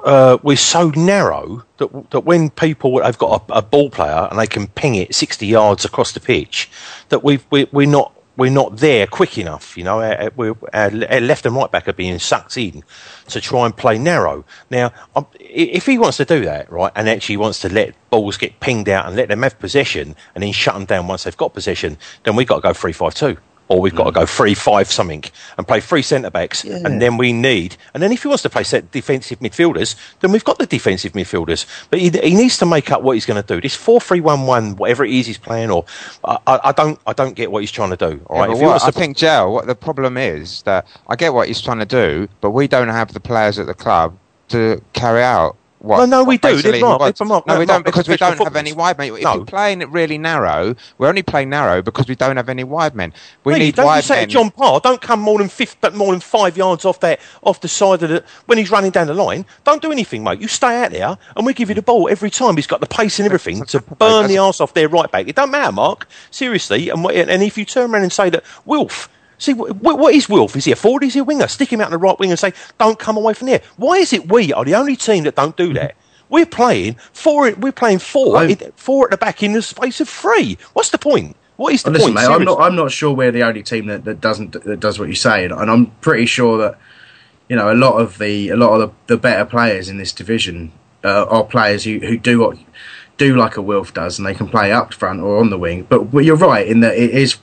uh, 0.04 0.38
we're 0.42 0.56
so 0.56 0.90
narrow 0.90 1.64
that 1.78 2.10
that 2.10 2.20
when 2.20 2.50
people 2.50 3.02
have 3.02 3.18
got 3.18 3.48
a, 3.50 3.58
a 3.58 3.62
ball 3.62 3.90
player 3.90 4.28
and 4.30 4.38
they 4.38 4.46
can 4.46 4.66
ping 4.68 4.94
it 4.94 5.14
sixty 5.14 5.46
yards 5.46 5.84
across 5.84 6.12
the 6.12 6.20
pitch, 6.20 6.70
that 7.08 7.22
we've 7.24 7.44
we, 7.50 7.66
we're 7.72 7.86
not 7.86 8.12
we're 8.36 8.50
not 8.50 8.78
there 8.78 9.06
quick 9.06 9.36
enough. 9.36 9.76
You 9.76 9.84
know, 9.84 10.00
our, 10.00 10.30
our 10.38 10.56
our 10.72 10.90
left 11.20 11.44
and 11.46 11.54
right 11.54 11.70
back 11.70 11.88
are 11.88 11.92
being 11.92 12.18
sucked 12.18 12.56
in 12.56 12.82
to 13.28 13.40
try 13.40 13.66
and 13.66 13.76
play 13.76 13.98
narrow. 13.98 14.44
Now, 14.70 14.92
um, 15.14 15.26
if 15.38 15.86
he 15.86 15.98
wants 15.98 16.16
to 16.18 16.24
do 16.24 16.44
that, 16.44 16.70
right, 16.72 16.92
and 16.96 17.08
actually 17.08 17.36
wants 17.36 17.60
to 17.60 17.68
let 17.68 17.94
balls 18.10 18.36
get 18.36 18.60
pinged 18.60 18.88
out 18.88 19.06
and 19.06 19.16
let 19.16 19.28
them 19.28 19.42
have 19.42 19.58
possession 19.58 20.16
and 20.34 20.42
then 20.42 20.52
shut 20.52 20.74
them 20.74 20.86
down 20.86 21.06
once 21.06 21.24
they've 21.24 21.36
got 21.36 21.52
possession, 21.52 21.98
then 22.24 22.36
we've 22.36 22.48
got 22.48 22.56
to 22.56 22.62
go 22.62 22.72
three 22.72 22.92
five 22.92 23.14
two. 23.14 23.36
Or 23.70 23.80
we've 23.80 23.94
got 23.94 24.04
to 24.04 24.10
hmm. 24.10 24.18
go 24.20 24.26
three 24.26 24.54
five 24.54 24.90
something 24.90 25.24
and 25.56 25.66
play 25.66 25.80
three 25.80 26.02
centre 26.02 26.30
backs, 26.30 26.64
Yeah. 26.64 26.80
and 26.84 27.00
then 27.00 27.16
we 27.16 27.32
need. 27.32 27.76
And 27.94 28.02
then 28.02 28.12
if 28.12 28.22
he 28.22 28.28
wants 28.28 28.42
to 28.42 28.50
play 28.50 28.64
set 28.64 28.90
defensive 28.90 29.38
midfielders, 29.38 29.94
then 30.20 30.32
we've 30.32 30.44
got 30.44 30.58
the 30.58 30.66
defensive 30.66 31.12
midfielders. 31.12 31.66
But 31.88 32.00
he, 32.00 32.10
he 32.10 32.34
needs 32.34 32.58
to 32.58 32.66
make 32.66 32.90
up 32.90 33.02
what 33.02 33.12
he's 33.14 33.26
going 33.26 33.42
to 33.42 33.54
do. 33.54 33.60
This 33.60 33.76
four 33.76 34.00
three 34.00 34.20
one 34.20 34.46
one, 34.46 34.76
whatever 34.76 35.04
it 35.04 35.12
is 35.12 35.26
he's 35.26 35.38
playing, 35.38 35.70
or 35.70 35.84
I, 36.24 36.38
I 36.64 36.72
don't 36.72 36.98
I 37.06 37.12
don't 37.12 37.34
get 37.34 37.52
what 37.52 37.60
he's 37.60 37.72
trying 37.72 37.90
to 37.90 37.96
do. 37.96 38.20
All 38.26 38.36
Yeah, 38.36 38.42
right, 38.42 38.50
if 38.50 38.58
he 38.58 38.64
what, 38.64 38.70
wants 38.70 38.84
I 38.84 38.90
to 38.90 38.92
think, 38.92 39.16
Joe, 39.16 39.50
what 39.50 39.66
the 39.66 39.76
problem 39.76 40.16
is 40.16 40.62
that 40.62 40.86
I 41.08 41.16
get 41.16 41.32
what 41.32 41.48
he's 41.48 41.60
trying 41.62 41.78
to 41.78 41.86
do, 41.86 42.28
but 42.40 42.50
we 42.50 42.68
don't 42.68 42.88
have 42.88 43.12
the 43.12 43.20
players 43.20 43.58
at 43.58 43.66
the 43.66 43.74
club 43.74 44.16
to 44.48 44.82
carry 44.94 45.22
out 45.22 45.56
what. 45.80 45.98
Well, 45.98 46.06
no, 46.06 46.24
we 46.24 46.36
do. 46.38 46.48
basically 46.50 46.72
They're 46.72 46.80
not. 46.80 47.00
he 47.00 47.04
wants. 47.04 47.18
They're 47.18 47.28
not. 47.28 47.46
No, 47.46 47.58
we 47.58 47.66
don't 47.66 47.84
because 47.84 48.08
we 48.08 48.16
don't 48.16 48.38
have 48.38 48.54
any 48.56 48.72
wide 48.72 48.98
men. 48.98 49.14
If 49.14 49.22
No. 49.22 49.34
you're 49.34 49.44
playing 49.44 49.82
it 49.82 49.88
really 49.90 50.18
narrow, 50.18 50.76
we're 50.98 51.08
only 51.08 51.22
playing 51.22 51.48
narrow 51.50 51.82
because 51.82 52.06
we 52.06 52.14
don't 52.14 52.36
have 52.36 52.48
any 52.48 52.64
wide 52.64 52.94
men. 52.94 53.12
We 53.44 53.58
need 53.58 53.74
don't 53.76 53.96
you 53.96 54.02
say 54.02 54.20
men. 54.20 54.28
to 54.28 54.32
John 54.32 54.50
Parr, 54.50 54.80
don't 54.80 55.00
come 55.00 55.20
more 55.20 55.38
than 55.38 55.48
fifth, 55.48 55.76
but 55.80 55.94
more 55.94 56.12
than 56.12 56.20
five 56.20 56.56
yards 56.56 56.84
off 56.84 57.00
that, 57.00 57.18
off 57.42 57.60
the 57.60 57.68
side 57.68 58.02
of 58.02 58.10
the 58.10 58.24
when 58.46 58.58
he's 58.58 58.70
running 58.70 58.90
down 58.90 59.06
the 59.08 59.14
line. 59.14 59.46
Don't 59.64 59.82
do 59.82 59.90
anything, 59.90 60.22
mate. 60.22 60.40
You 60.40 60.48
stay 60.48 60.82
out 60.84 60.92
there, 60.92 61.18
and 61.36 61.44
we 61.46 61.54
give 61.54 61.68
you 61.68 61.74
the 61.74 61.82
ball 61.82 62.08
every 62.08 62.30
time. 62.30 62.56
He's 62.56 62.66
got 62.66 62.80
the 62.80 62.86
pace 62.86 63.18
and 63.18 63.26
everything 63.26 63.64
to 63.66 63.80
burn 63.98 64.26
the 64.28 64.38
arse 64.38 64.60
off 64.60 64.74
their 64.74 64.88
right 64.88 65.10
back. 65.10 65.28
It 65.28 65.36
don't 65.36 65.50
matter, 65.50 65.72
Mark. 65.72 66.06
Seriously, 66.30 66.88
and 66.90 67.04
and 67.10 67.42
if 67.42 67.56
you 67.58 67.64
turn 67.64 67.90
around 67.92 68.02
and 68.02 68.12
say 68.12 68.30
that 68.30 68.44
Wilf. 68.64 69.08
See, 69.40 69.52
wh- 69.52 69.70
wh- 69.70 69.98
what 69.98 70.14
is 70.14 70.28
Wilf? 70.28 70.54
Is 70.54 70.66
he 70.66 70.72
a 70.72 70.76
forward? 70.76 71.02
Is 71.02 71.14
he 71.14 71.20
a 71.20 71.24
winger? 71.24 71.48
Stick 71.48 71.72
him 71.72 71.80
out 71.80 71.88
in 71.88 71.92
the 71.92 71.98
right 71.98 72.16
wing 72.18 72.30
and 72.30 72.38
say, 72.38 72.52
don't 72.78 72.98
come 72.98 73.16
away 73.16 73.34
from 73.34 73.48
there. 73.48 73.62
Why 73.76 73.96
is 73.96 74.12
it 74.12 74.30
we 74.30 74.52
are 74.52 74.64
the 74.64 74.74
only 74.74 74.96
team 74.96 75.24
that 75.24 75.34
don't 75.34 75.56
do 75.56 75.72
that? 75.72 75.96
We're 76.28 76.46
playing 76.46 76.94
four. 77.12 77.50
We're 77.54 77.72
playing 77.72 77.98
four. 77.98 78.44
in- 78.44 78.72
four 78.76 79.06
at 79.06 79.10
the 79.10 79.16
back 79.16 79.42
in 79.42 79.54
the 79.54 79.62
space 79.62 80.00
of 80.00 80.08
three. 80.08 80.58
What's 80.74 80.90
the 80.90 80.98
point? 80.98 81.36
What 81.56 81.74
is 81.74 81.82
the 81.82 81.90
point? 81.90 82.14
Listen, 82.14 82.14
point? 82.14 82.28
mate, 82.28 82.34
I'm 82.34 82.44
not. 82.44 82.60
I'm 82.60 82.76
not 82.76 82.92
sure 82.92 83.12
we're 83.12 83.32
the 83.32 83.42
only 83.42 83.62
team 83.62 83.86
that, 83.86 84.04
that 84.04 84.20
doesn't 84.20 84.52
that 84.52 84.78
does 84.78 84.98
what 84.98 85.08
you 85.08 85.14
say, 85.14 85.44
and, 85.44 85.52
and 85.52 85.70
I'm 85.70 85.86
pretty 86.00 86.26
sure 86.26 86.56
that 86.58 86.78
you 87.48 87.56
know 87.56 87.72
a 87.72 87.74
lot 87.74 88.00
of 88.00 88.18
the 88.18 88.50
a 88.50 88.56
lot 88.56 88.80
of 88.80 88.90
the, 89.06 89.14
the 89.14 89.20
better 89.20 89.44
players 89.44 89.88
in 89.88 89.98
this 89.98 90.12
division 90.12 90.72
uh, 91.02 91.24
are 91.24 91.44
players 91.44 91.84
who, 91.84 91.98
who 91.98 92.16
do 92.16 92.40
what 92.40 92.56
do 93.18 93.36
like 93.36 93.56
a 93.56 93.62
Wilf 93.62 93.92
does, 93.92 94.18
and 94.18 94.26
they 94.26 94.34
can 94.34 94.48
play 94.48 94.72
up 94.72 94.94
front 94.94 95.20
or 95.20 95.38
on 95.38 95.50
the 95.50 95.58
wing. 95.58 95.86
But, 95.88 96.10
but 96.10 96.24
you're 96.24 96.36
right 96.36 96.66
in 96.66 96.80
that 96.80 96.96
it 96.96 97.10
is. 97.10 97.36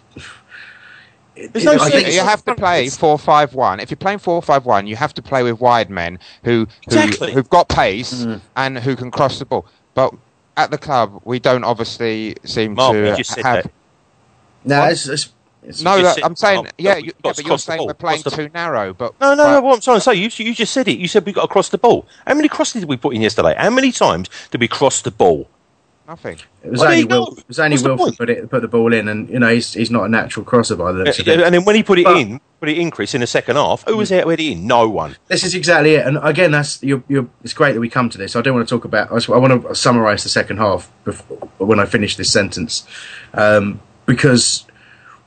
There's 1.51 1.65
no 1.65 1.73
I 1.73 1.89
think 1.89 2.13
you 2.13 2.21
have 2.21 2.43
to 2.45 2.55
play 2.55 2.89
four 2.89 3.17
five 3.19 3.53
one. 3.53 3.79
If 3.79 3.91
you're 3.91 3.97
playing 3.97 4.19
four 4.19 4.41
five 4.41 4.65
one, 4.65 4.88
you 4.88 4.95
have 4.95 5.13
to 5.15 5.21
play 5.21 5.43
with 5.43 5.59
wide 5.59 5.89
men 5.89 6.19
who, 6.43 6.67
who 6.89 6.99
Exactly. 6.99 7.33
who've 7.33 7.49
got 7.49 7.69
pace 7.69 8.25
mm. 8.25 8.41
and 8.55 8.77
who 8.79 8.95
can 8.95 9.11
cross 9.11 9.39
the 9.39 9.45
ball. 9.45 9.65
But 9.93 10.13
at 10.55 10.71
the 10.71 10.77
club, 10.77 11.21
we 11.25 11.39
don't 11.39 11.63
obviously 11.63 12.35
seem 12.43 12.73
Mark, 12.73 12.93
to 12.93 13.09
you 13.09 13.15
just 13.15 13.38
have. 13.39 13.69
No, 14.63 14.85
it's, 14.85 15.07
it's, 15.07 15.31
it's 15.63 15.81
no, 15.81 15.95
you 15.95 16.03
that, 16.03 16.23
I'm 16.23 16.35
saying, 16.35 16.65
oh, 16.67 16.71
yeah, 16.77 16.97
you, 16.97 17.05
yeah, 17.05 17.11
but 17.21 17.38
you're 17.38 17.45
cross 17.45 17.65
the 17.65 17.71
saying 17.71 17.77
ball. 17.79 17.88
we're 17.88 17.93
playing 17.93 18.21
Cross 18.23 18.35
too 18.35 18.49
narrow. 18.53 18.93
But 18.93 19.19
No, 19.21 19.33
no, 19.33 19.43
but- 19.43 19.51
no. 19.51 19.61
What 19.61 19.75
I'm 19.75 19.81
trying 19.81 19.97
to 19.97 20.01
say, 20.01 20.15
you, 20.15 20.29
you 20.38 20.53
just 20.53 20.73
said 20.73 20.88
it. 20.88 20.97
You 20.97 21.07
said 21.07 21.25
we 21.25 21.31
got 21.31 21.43
to 21.43 21.47
cross 21.47 21.69
the 21.69 21.77
ball. 21.77 22.07
How 22.25 22.33
many 22.33 22.49
crosses 22.49 22.81
did 22.81 22.89
we 22.89 22.97
put 22.97 23.13
in 23.15 23.21
yesterday? 23.21 23.55
How 23.57 23.69
many 23.69 23.91
times 23.91 24.29
did 24.51 24.59
we 24.61 24.67
cross 24.67 25.01
the 25.01 25.11
ball? 25.11 25.47
Nothing. 26.08 26.38
It 26.64 26.72
was 26.72 26.80
Well, 26.80 26.89
only. 26.91 27.03
Wil- 27.05 27.36
it 27.38 27.47
was 27.47 27.60
only 27.60 27.76
What's 27.76 27.84
Wilson 27.86 28.16
put 28.16 28.30
it 28.30 28.49
put 28.49 28.62
the 28.62 28.68
ball 28.68 28.93
in, 28.93 29.08
and 29.08 29.30
you 29.30 29.39
know 29.39 29.53
he's 29.53 29.74
he's 29.74 29.91
not 29.91 30.05
a 30.05 30.10
natural 30.10 30.45
crosser 30.45 30.76
by 30.76 30.91
the 30.91 30.99
looks 31.03 31.20
of 31.20 31.28
it. 31.28 31.39
And 31.41 31.53
then 31.53 31.66
when 31.66 31.76
he 31.76 31.84
put 31.84 31.99
it 31.99 32.05
But- 32.05 32.18
in, 32.18 32.39
put 32.60 32.70
it 32.70 32.78
in, 32.78 32.89
Chris, 32.91 33.14
in 33.14 33.22
the 33.22 33.28
second 33.28 33.55
half, 33.58 33.84
who 33.86 33.97
was 33.97 34.10
there 34.10 34.22
to 34.22 34.28
put 34.28 34.39
it 34.39 34.51
in? 34.51 34.66
No 34.66 34.88
one. 34.89 35.18
This 35.28 35.43
is 35.43 35.53
exactly 35.53 35.95
it, 35.95 36.05
and 36.08 36.18
again, 36.24 36.51
that's 36.51 36.82
you're, 36.82 37.03
you're, 37.08 37.28
it's 37.43 37.53
great 37.53 37.74
that 37.74 37.80
we 37.82 37.89
come 37.89 38.10
to 38.10 38.18
this. 38.18 38.36
I 38.36 38.41
don't 38.41 38.55
want 38.55 38.68
to 38.68 38.74
talk 38.76 38.86
about. 38.86 39.12
I, 39.12 39.16
just- 39.16 39.30
I 39.30 39.38
want 39.38 39.64
to 39.68 39.76
summarise 39.76 40.24
the 40.24 40.30
second 40.30 40.58
half 40.58 40.89
before, 41.03 41.38
when 41.58 41.80
I 41.80 41.86
finish 41.86 42.16
this 42.16 42.32
sentence, 42.32 42.88
um, 43.34 43.80
because 44.05 44.66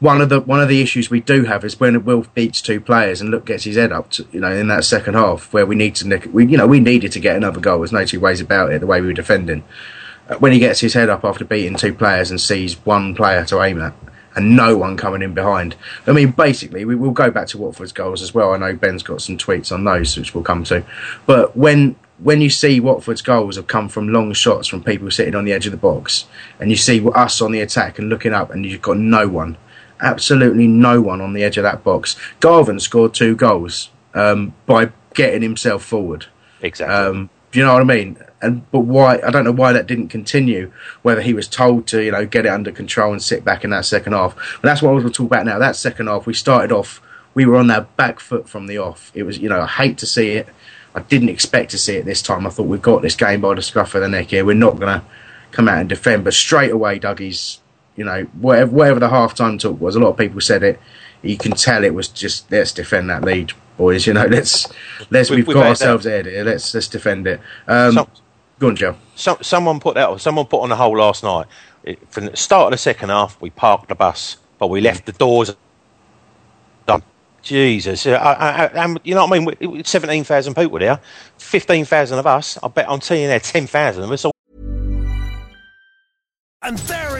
one 0.00 0.22
of 0.22 0.30
the 0.30 0.40
one 0.40 0.60
of 0.62 0.68
the 0.68 0.80
issues 0.80 1.10
we 1.10 1.20
do 1.20 1.44
have 1.44 1.62
is 1.62 1.78
when 1.78 2.02
Will 2.06 2.24
beats 2.34 2.62
two 2.62 2.80
players 2.80 3.20
and 3.20 3.30
look 3.30 3.44
gets 3.44 3.64
his 3.64 3.76
head 3.76 3.92
up, 3.92 4.10
to, 4.12 4.26
you 4.32 4.40
know, 4.40 4.50
in 4.50 4.68
that 4.68 4.84
second 4.84 5.12
half 5.14 5.52
where 5.52 5.66
we 5.66 5.74
need 5.74 5.94
to 5.96 6.08
nick, 6.08 6.26
we 6.32 6.46
you 6.46 6.56
know 6.56 6.66
we 6.66 6.80
needed 6.80 7.12
to 7.12 7.20
get 7.20 7.36
another 7.36 7.60
goal. 7.60 7.78
There's 7.80 7.92
no 7.92 8.04
two 8.06 8.18
ways 8.18 8.40
about 8.40 8.72
it. 8.72 8.80
The 8.80 8.86
way 8.86 9.02
we 9.02 9.08
were 9.08 9.12
defending, 9.12 9.62
when 10.38 10.52
he 10.52 10.58
gets 10.58 10.80
his 10.80 10.94
head 10.94 11.08
up 11.08 11.24
after 11.24 11.44
beating 11.44 11.76
two 11.76 11.94
players 11.94 12.30
and 12.30 12.40
sees 12.40 12.74
one 12.86 13.14
player 13.14 13.44
to 13.46 13.62
aim 13.62 13.80
at. 13.80 13.94
And 14.36 14.54
no 14.54 14.76
one 14.76 14.96
coming 14.96 15.22
in 15.22 15.34
behind. 15.34 15.74
I 16.06 16.12
mean, 16.12 16.30
basically, 16.30 16.84
we 16.84 16.94
will 16.94 17.10
go 17.10 17.32
back 17.32 17.48
to 17.48 17.58
Watford's 17.58 17.90
goals 17.90 18.22
as 18.22 18.32
well. 18.32 18.52
I 18.52 18.58
know 18.58 18.76
Ben's 18.76 19.02
got 19.02 19.22
some 19.22 19.36
tweets 19.36 19.72
on 19.72 19.82
those, 19.82 20.16
which 20.16 20.34
we'll 20.34 20.44
come 20.44 20.62
to. 20.64 20.84
But 21.26 21.56
when 21.56 21.96
when 22.18 22.40
you 22.40 22.50
see 22.50 22.78
Watford's 22.78 23.22
goals 23.22 23.56
have 23.56 23.66
come 23.66 23.88
from 23.88 24.12
long 24.12 24.32
shots 24.32 24.68
from 24.68 24.84
people 24.84 25.10
sitting 25.10 25.34
on 25.34 25.44
the 25.44 25.52
edge 25.52 25.66
of 25.66 25.72
the 25.72 25.78
box, 25.78 26.26
and 26.60 26.70
you 26.70 26.76
see 26.76 27.04
us 27.14 27.40
on 27.40 27.50
the 27.50 27.60
attack 27.60 27.98
and 27.98 28.08
looking 28.08 28.32
up, 28.32 28.50
and 28.50 28.64
you've 28.64 28.82
got 28.82 28.98
no 28.98 29.26
one, 29.26 29.56
absolutely 30.00 30.68
no 30.68 31.00
one 31.00 31.20
on 31.20 31.32
the 31.32 31.42
edge 31.42 31.56
of 31.56 31.64
that 31.64 31.82
box. 31.82 32.16
Garvan 32.38 32.78
scored 32.78 33.14
two 33.14 33.34
goals 33.34 33.90
um, 34.14 34.54
by 34.66 34.92
getting 35.14 35.42
himself 35.42 35.82
forward. 35.82 36.26
Exactly. 36.62 36.94
Um, 36.94 37.30
do 37.52 37.58
you 37.58 37.64
know 37.64 37.72
what 37.72 37.82
I 37.82 37.84
mean? 37.84 38.16
And 38.42 38.70
but 38.70 38.80
why? 38.80 39.20
I 39.20 39.30
don't 39.30 39.44
know 39.44 39.52
why 39.52 39.72
that 39.72 39.86
didn't 39.86 40.08
continue. 40.08 40.72
Whether 41.02 41.20
he 41.20 41.34
was 41.34 41.48
told 41.48 41.86
to, 41.88 42.02
you 42.02 42.12
know, 42.12 42.24
get 42.24 42.46
it 42.46 42.50
under 42.50 42.72
control 42.72 43.12
and 43.12 43.22
sit 43.22 43.44
back 43.44 43.64
in 43.64 43.70
that 43.70 43.84
second 43.84 44.12
half. 44.12 44.34
But 44.34 44.68
that's 44.68 44.82
what 44.82 44.90
I 44.90 44.92
was 44.94 45.02
going 45.02 45.12
to 45.12 45.16
talk 45.16 45.26
about 45.26 45.46
now. 45.46 45.58
That 45.58 45.76
second 45.76 46.06
half, 46.06 46.26
we 46.26 46.34
started 46.34 46.72
off. 46.72 47.02
We 47.34 47.46
were 47.46 47.56
on 47.56 47.70
our 47.70 47.82
back 47.82 48.18
foot 48.20 48.48
from 48.48 48.66
the 48.66 48.78
off. 48.78 49.12
It 49.14 49.24
was, 49.24 49.38
you 49.38 49.48
know, 49.48 49.60
I 49.60 49.66
hate 49.66 49.98
to 49.98 50.06
see 50.06 50.30
it. 50.30 50.48
I 50.94 51.00
didn't 51.00 51.28
expect 51.28 51.70
to 51.72 51.78
see 51.78 51.96
it 51.96 52.04
this 52.04 52.22
time. 52.22 52.46
I 52.46 52.50
thought 52.50 52.66
we've 52.66 52.82
got 52.82 53.02
this 53.02 53.14
game 53.14 53.40
by 53.40 53.54
the 53.54 53.62
scruff 53.62 53.94
of 53.94 54.00
the 54.00 54.08
neck 54.08 54.28
here. 54.28 54.44
We're 54.44 54.54
not 54.54 54.80
going 54.80 55.00
to 55.00 55.06
come 55.52 55.68
out 55.68 55.78
and 55.78 55.88
defend. 55.88 56.24
But 56.24 56.34
straight 56.34 56.72
away, 56.72 56.98
Dougie's, 56.98 57.60
you 57.96 58.04
know, 58.04 58.22
whatever, 58.40 58.70
whatever 58.72 59.00
the 59.00 59.08
half 59.08 59.34
time 59.34 59.58
talk 59.58 59.80
was, 59.80 59.94
a 59.94 60.00
lot 60.00 60.10
of 60.10 60.16
people 60.16 60.40
said 60.40 60.62
it. 60.62 60.80
You 61.22 61.36
can 61.36 61.52
tell 61.52 61.84
it 61.84 61.94
was 61.94 62.08
just 62.08 62.50
let's 62.50 62.72
defend 62.72 63.10
that 63.10 63.22
lead, 63.22 63.52
boys. 63.80 64.06
You 64.06 64.12
know, 64.14 64.26
let's 64.30 64.68
let's 65.10 65.30
We- 65.30 65.36
we've, 65.36 65.48
we've 65.48 65.54
got 65.56 65.66
ourselves 65.66 66.06
ahead 66.06 66.26
here. 66.26 66.44
Let's 66.44 66.72
let's 66.74 66.86
defend 66.88 67.26
it. 67.26 67.40
Um, 67.66 67.92
Some- 67.94 68.08
go 68.58 68.68
on, 68.68 68.76
Joe. 68.76 68.96
Some, 69.16 69.38
someone 69.40 69.80
put 69.80 69.94
that. 69.94 70.20
Someone 70.20 70.46
put 70.46 70.60
on 70.60 70.68
the 70.68 70.76
hole 70.76 70.96
last 70.96 71.22
night. 71.24 71.46
It, 71.82 71.98
from 72.12 72.26
the 72.26 72.36
start 72.36 72.66
of 72.66 72.72
the 72.72 72.78
second 72.78 73.08
half, 73.08 73.40
we 73.40 73.48
parked 73.50 73.88
the 73.88 73.94
bus, 73.94 74.36
but 74.58 74.68
we 74.68 74.80
left 74.82 75.06
the 75.06 75.12
doors 75.12 75.56
done. 76.86 77.02
Jesus, 77.42 78.04
uh, 78.06 78.10
I, 78.10 78.32
I, 78.32 78.50
I, 78.66 78.84
and 78.84 79.00
you 79.02 79.14
know 79.14 79.24
what 79.26 79.34
I 79.34 79.38
mean? 79.44 79.56
We- 79.72 79.82
Seventeen 79.84 80.24
thousand 80.24 80.54
people 80.54 80.78
there, 80.78 81.00
fifteen 81.38 81.86
thousand 81.86 82.18
of 82.18 82.26
us. 82.26 82.58
I 82.62 82.68
bet 82.68 82.84
I'm 82.88 83.00
telling 83.00 83.22
you, 83.22 83.28
there 83.28 83.40
ten 83.40 83.66
thousand 83.66 84.04
of 84.04 84.12
us. 84.12 84.24
All 84.26 84.32
And 86.62 86.76
there 86.80 87.16
it 87.16 87.19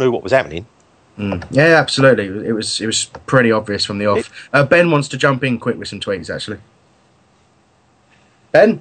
knew 0.00 0.10
what 0.10 0.22
was 0.22 0.32
happening. 0.32 0.66
Mm. 1.18 1.44
Yeah, 1.50 1.76
absolutely. 1.78 2.26
It 2.48 2.52
was 2.52 2.80
it 2.80 2.86
was 2.86 3.04
pretty 3.26 3.52
obvious 3.52 3.84
from 3.84 3.98
the 3.98 4.06
off. 4.06 4.48
Uh, 4.52 4.64
ben 4.64 4.90
wants 4.90 5.08
to 5.08 5.18
jump 5.18 5.44
in 5.44 5.58
quick 5.58 5.76
with 5.76 5.88
some 5.88 6.00
tweets. 6.00 6.34
Actually, 6.34 6.58
Ben, 8.50 8.80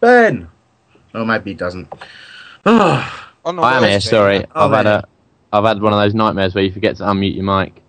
Ben. 0.00 0.48
Oh, 1.14 1.24
maybe 1.24 1.50
he 1.50 1.54
doesn't. 1.54 1.92
Ah. 2.68 3.32
I 3.44 3.76
am 3.76 3.84
here. 3.84 4.00
Sorry, 4.00 4.44
Oh, 4.56 4.66
I've 4.66 4.72
had 4.72 4.86
a, 4.86 5.04
I've 5.52 5.62
had 5.62 5.80
one 5.80 5.92
of 5.92 6.00
those 6.00 6.14
nightmares 6.16 6.52
where 6.52 6.64
you 6.64 6.72
forget 6.72 6.96
to 6.96 7.04
unmute 7.04 7.36
your 7.36 7.44
mic. 7.44 7.80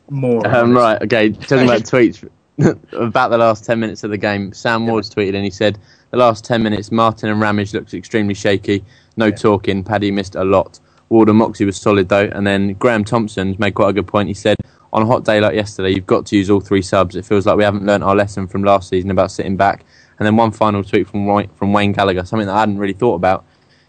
More. 0.10 0.46
Um, 0.46 0.76
right, 0.76 1.02
okay. 1.02 1.30
Talking 1.30 1.64
about 1.64 1.82
tweets 1.82 2.28
about 2.92 3.30
the 3.30 3.38
last 3.38 3.64
ten 3.64 3.80
minutes 3.80 4.04
of 4.04 4.10
the 4.10 4.16
game. 4.16 4.52
Sam 4.52 4.86
Ward's 4.86 5.12
tweeted 5.12 5.34
and 5.34 5.42
he 5.42 5.50
said 5.50 5.76
the 6.12 6.18
last 6.18 6.44
ten 6.44 6.62
minutes, 6.62 6.92
Martin 6.92 7.30
and 7.30 7.40
Ramage 7.40 7.74
looked 7.74 7.94
extremely 7.94 8.34
shaky. 8.34 8.84
No 9.16 9.32
talking. 9.32 9.82
Paddy 9.82 10.12
missed 10.12 10.36
a 10.36 10.44
lot. 10.44 10.78
Ward 11.08 11.28
and 11.28 11.38
Moxey 11.38 11.64
was 11.64 11.76
solid 11.80 12.08
though. 12.08 12.28
And 12.32 12.46
then 12.46 12.74
Graham 12.74 13.04
Thompson's 13.04 13.58
made 13.58 13.74
quite 13.74 13.90
a 13.90 13.92
good 13.92 14.06
point. 14.06 14.28
He 14.28 14.34
said 14.34 14.56
on 14.92 15.02
a 15.02 15.06
hot 15.06 15.24
day 15.24 15.40
like 15.40 15.54
yesterday, 15.54 15.90
you've 15.90 16.06
got 16.06 16.26
to 16.26 16.36
use 16.36 16.50
all 16.50 16.60
three 16.60 16.82
subs. 16.82 17.16
It 17.16 17.24
feels 17.24 17.46
like 17.46 17.56
we 17.56 17.64
haven't 17.64 17.84
learnt 17.86 18.02
our 18.04 18.14
lesson 18.16 18.46
from 18.46 18.62
last 18.64 18.88
season 18.88 19.10
about 19.10 19.30
sitting 19.30 19.56
back. 19.56 19.84
And 20.18 20.26
then 20.26 20.36
one 20.36 20.50
final 20.50 20.82
tweet 20.82 21.08
from 21.08 21.46
from 21.54 21.72
Wayne 21.72 21.92
Gallagher, 21.92 22.24
something 22.24 22.46
that 22.46 22.56
I 22.56 22.60
hadn't 22.60 22.78
really 22.78 22.92
thought 22.92 23.14
about. 23.14 23.44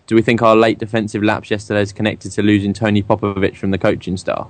Do 0.08 0.16
we 0.16 0.22
think 0.22 0.42
our 0.42 0.56
late 0.56 0.80
defensive 0.80 1.22
lapse 1.24 1.52
yesterday 1.52 1.82
is 1.82 1.94
connected 1.94 2.32
to 2.32 2.42
losing 2.42 2.74
Tony 2.74 3.04
Popovic 3.04 3.56
from 3.58 3.72
the 3.72 3.78
coaching 3.78 4.18
staff? 4.18 4.48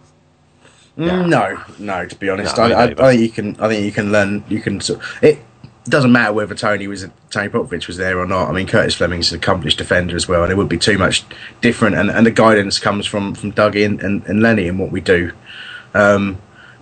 Mm, 0.97 1.27
No, 1.29 1.61
no. 1.79 2.05
To 2.05 2.15
be 2.15 2.29
honest, 2.29 2.57
No, 2.57 2.63
I, 2.63 2.67
I, 2.69 2.83
I 2.85 3.11
think 3.11 3.21
you 3.21 3.29
can. 3.29 3.59
I 3.61 3.67
think 3.67 3.85
you 3.85 3.91
can 3.91 4.11
learn. 4.11 4.43
You 4.49 4.59
can. 4.61 4.79
sort- 4.81 5.01
It 5.89 5.91
doesn't 5.91 6.11
matter 6.11 6.33
whether 6.33 6.53
Tony 6.53 6.85
was 6.85 7.03
Tony 7.31 7.49
Popovic 7.49 7.87
was 7.87 7.97
there 7.97 8.19
or 8.19 8.27
not. 8.27 8.47
I 8.47 8.51
mean, 8.51 8.67
Curtis 8.67 8.93
Fleming's 8.93 9.31
an 9.31 9.39
accomplished 9.39 9.79
defender 9.79 10.15
as 10.15 10.27
well, 10.27 10.43
and 10.43 10.51
it 10.51 10.55
would 10.55 10.69
be 10.69 10.77
too 10.77 10.99
much 10.99 11.25
different. 11.61 11.95
And, 11.95 12.11
and 12.11 12.27
the 12.27 12.31
guidance 12.31 12.77
comes 12.77 13.07
from 13.07 13.33
from 13.33 13.53
Dougie 13.53 13.83
and, 13.83 13.99
and, 13.99 14.23
and 14.27 14.39
Lenny 14.39 14.67
in 14.67 14.77
what 14.77 14.91
we 14.91 15.01
do. 15.01 15.31
Um, 15.95 16.39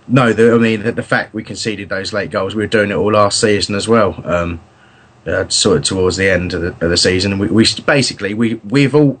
no, 0.08 0.34
the, 0.34 0.52
I 0.52 0.58
mean 0.58 0.82
the, 0.82 0.92
the 0.92 1.02
fact 1.02 1.32
we 1.32 1.42
conceded 1.42 1.88
those 1.88 2.12
late 2.12 2.30
goals, 2.30 2.54
we 2.54 2.62
were 2.62 2.68
doing 2.68 2.90
it 2.90 2.96
all 2.96 3.10
last 3.10 3.40
season 3.40 3.76
as 3.76 3.88
well. 3.88 4.20
Um, 4.26 4.60
uh, 5.26 5.48
sort 5.48 5.78
of 5.78 5.84
towards 5.84 6.18
the 6.18 6.28
end 6.28 6.52
of 6.52 6.60
the, 6.60 6.68
of 6.68 6.90
the 6.90 6.98
season, 6.98 7.38
we, 7.38 7.46
we 7.46 7.64
basically 7.86 8.34
we 8.34 8.56
we've 8.56 8.94
all 8.94 9.18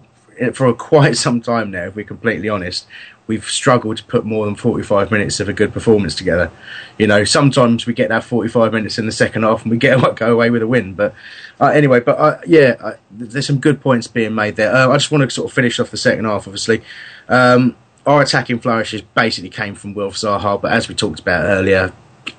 for 0.52 0.70
quite 0.74 1.16
some 1.16 1.40
time 1.40 1.70
now. 1.70 1.84
If 1.84 1.96
we're 1.96 2.04
completely 2.04 2.50
honest, 2.50 2.86
we've 3.28 3.44
struggled 3.44 3.98
to 3.98 4.04
put 4.04 4.24
more 4.24 4.46
than 4.46 4.56
forty-five 4.56 5.12
minutes 5.12 5.38
of 5.38 5.48
a 5.48 5.52
good 5.52 5.72
performance 5.72 6.16
together. 6.16 6.50
You 6.98 7.06
know, 7.06 7.22
sometimes 7.22 7.86
we 7.86 7.94
get 7.94 8.08
that 8.08 8.24
forty-five 8.24 8.72
minutes 8.72 8.98
in 8.98 9.06
the 9.06 9.12
second 9.12 9.44
half 9.44 9.62
and 9.62 9.70
we 9.70 9.76
get 9.76 10.00
go 10.16 10.32
away 10.32 10.50
with 10.50 10.62
a 10.62 10.66
win. 10.66 10.94
But 10.94 11.14
uh, 11.60 11.66
anyway, 11.66 12.00
but 12.00 12.18
uh, 12.18 12.40
yeah, 12.46 12.96
there's 13.12 13.46
some 13.46 13.60
good 13.60 13.80
points 13.80 14.08
being 14.08 14.34
made 14.34 14.56
there. 14.56 14.74
Uh, 14.74 14.88
I 14.88 14.94
just 14.94 15.12
want 15.12 15.22
to 15.22 15.30
sort 15.30 15.48
of 15.48 15.54
finish 15.54 15.78
off 15.78 15.92
the 15.92 15.96
second 15.96 16.24
half. 16.24 16.48
Obviously, 16.48 16.82
um, 17.28 17.76
our 18.06 18.22
attacking 18.22 18.58
flourishes 18.58 19.02
basically 19.02 19.50
came 19.50 19.74
from 19.74 19.94
Wilf 19.94 20.14
Zaha, 20.14 20.60
but 20.60 20.72
as 20.72 20.88
we 20.88 20.94
talked 20.94 21.20
about 21.20 21.44
earlier, 21.44 21.92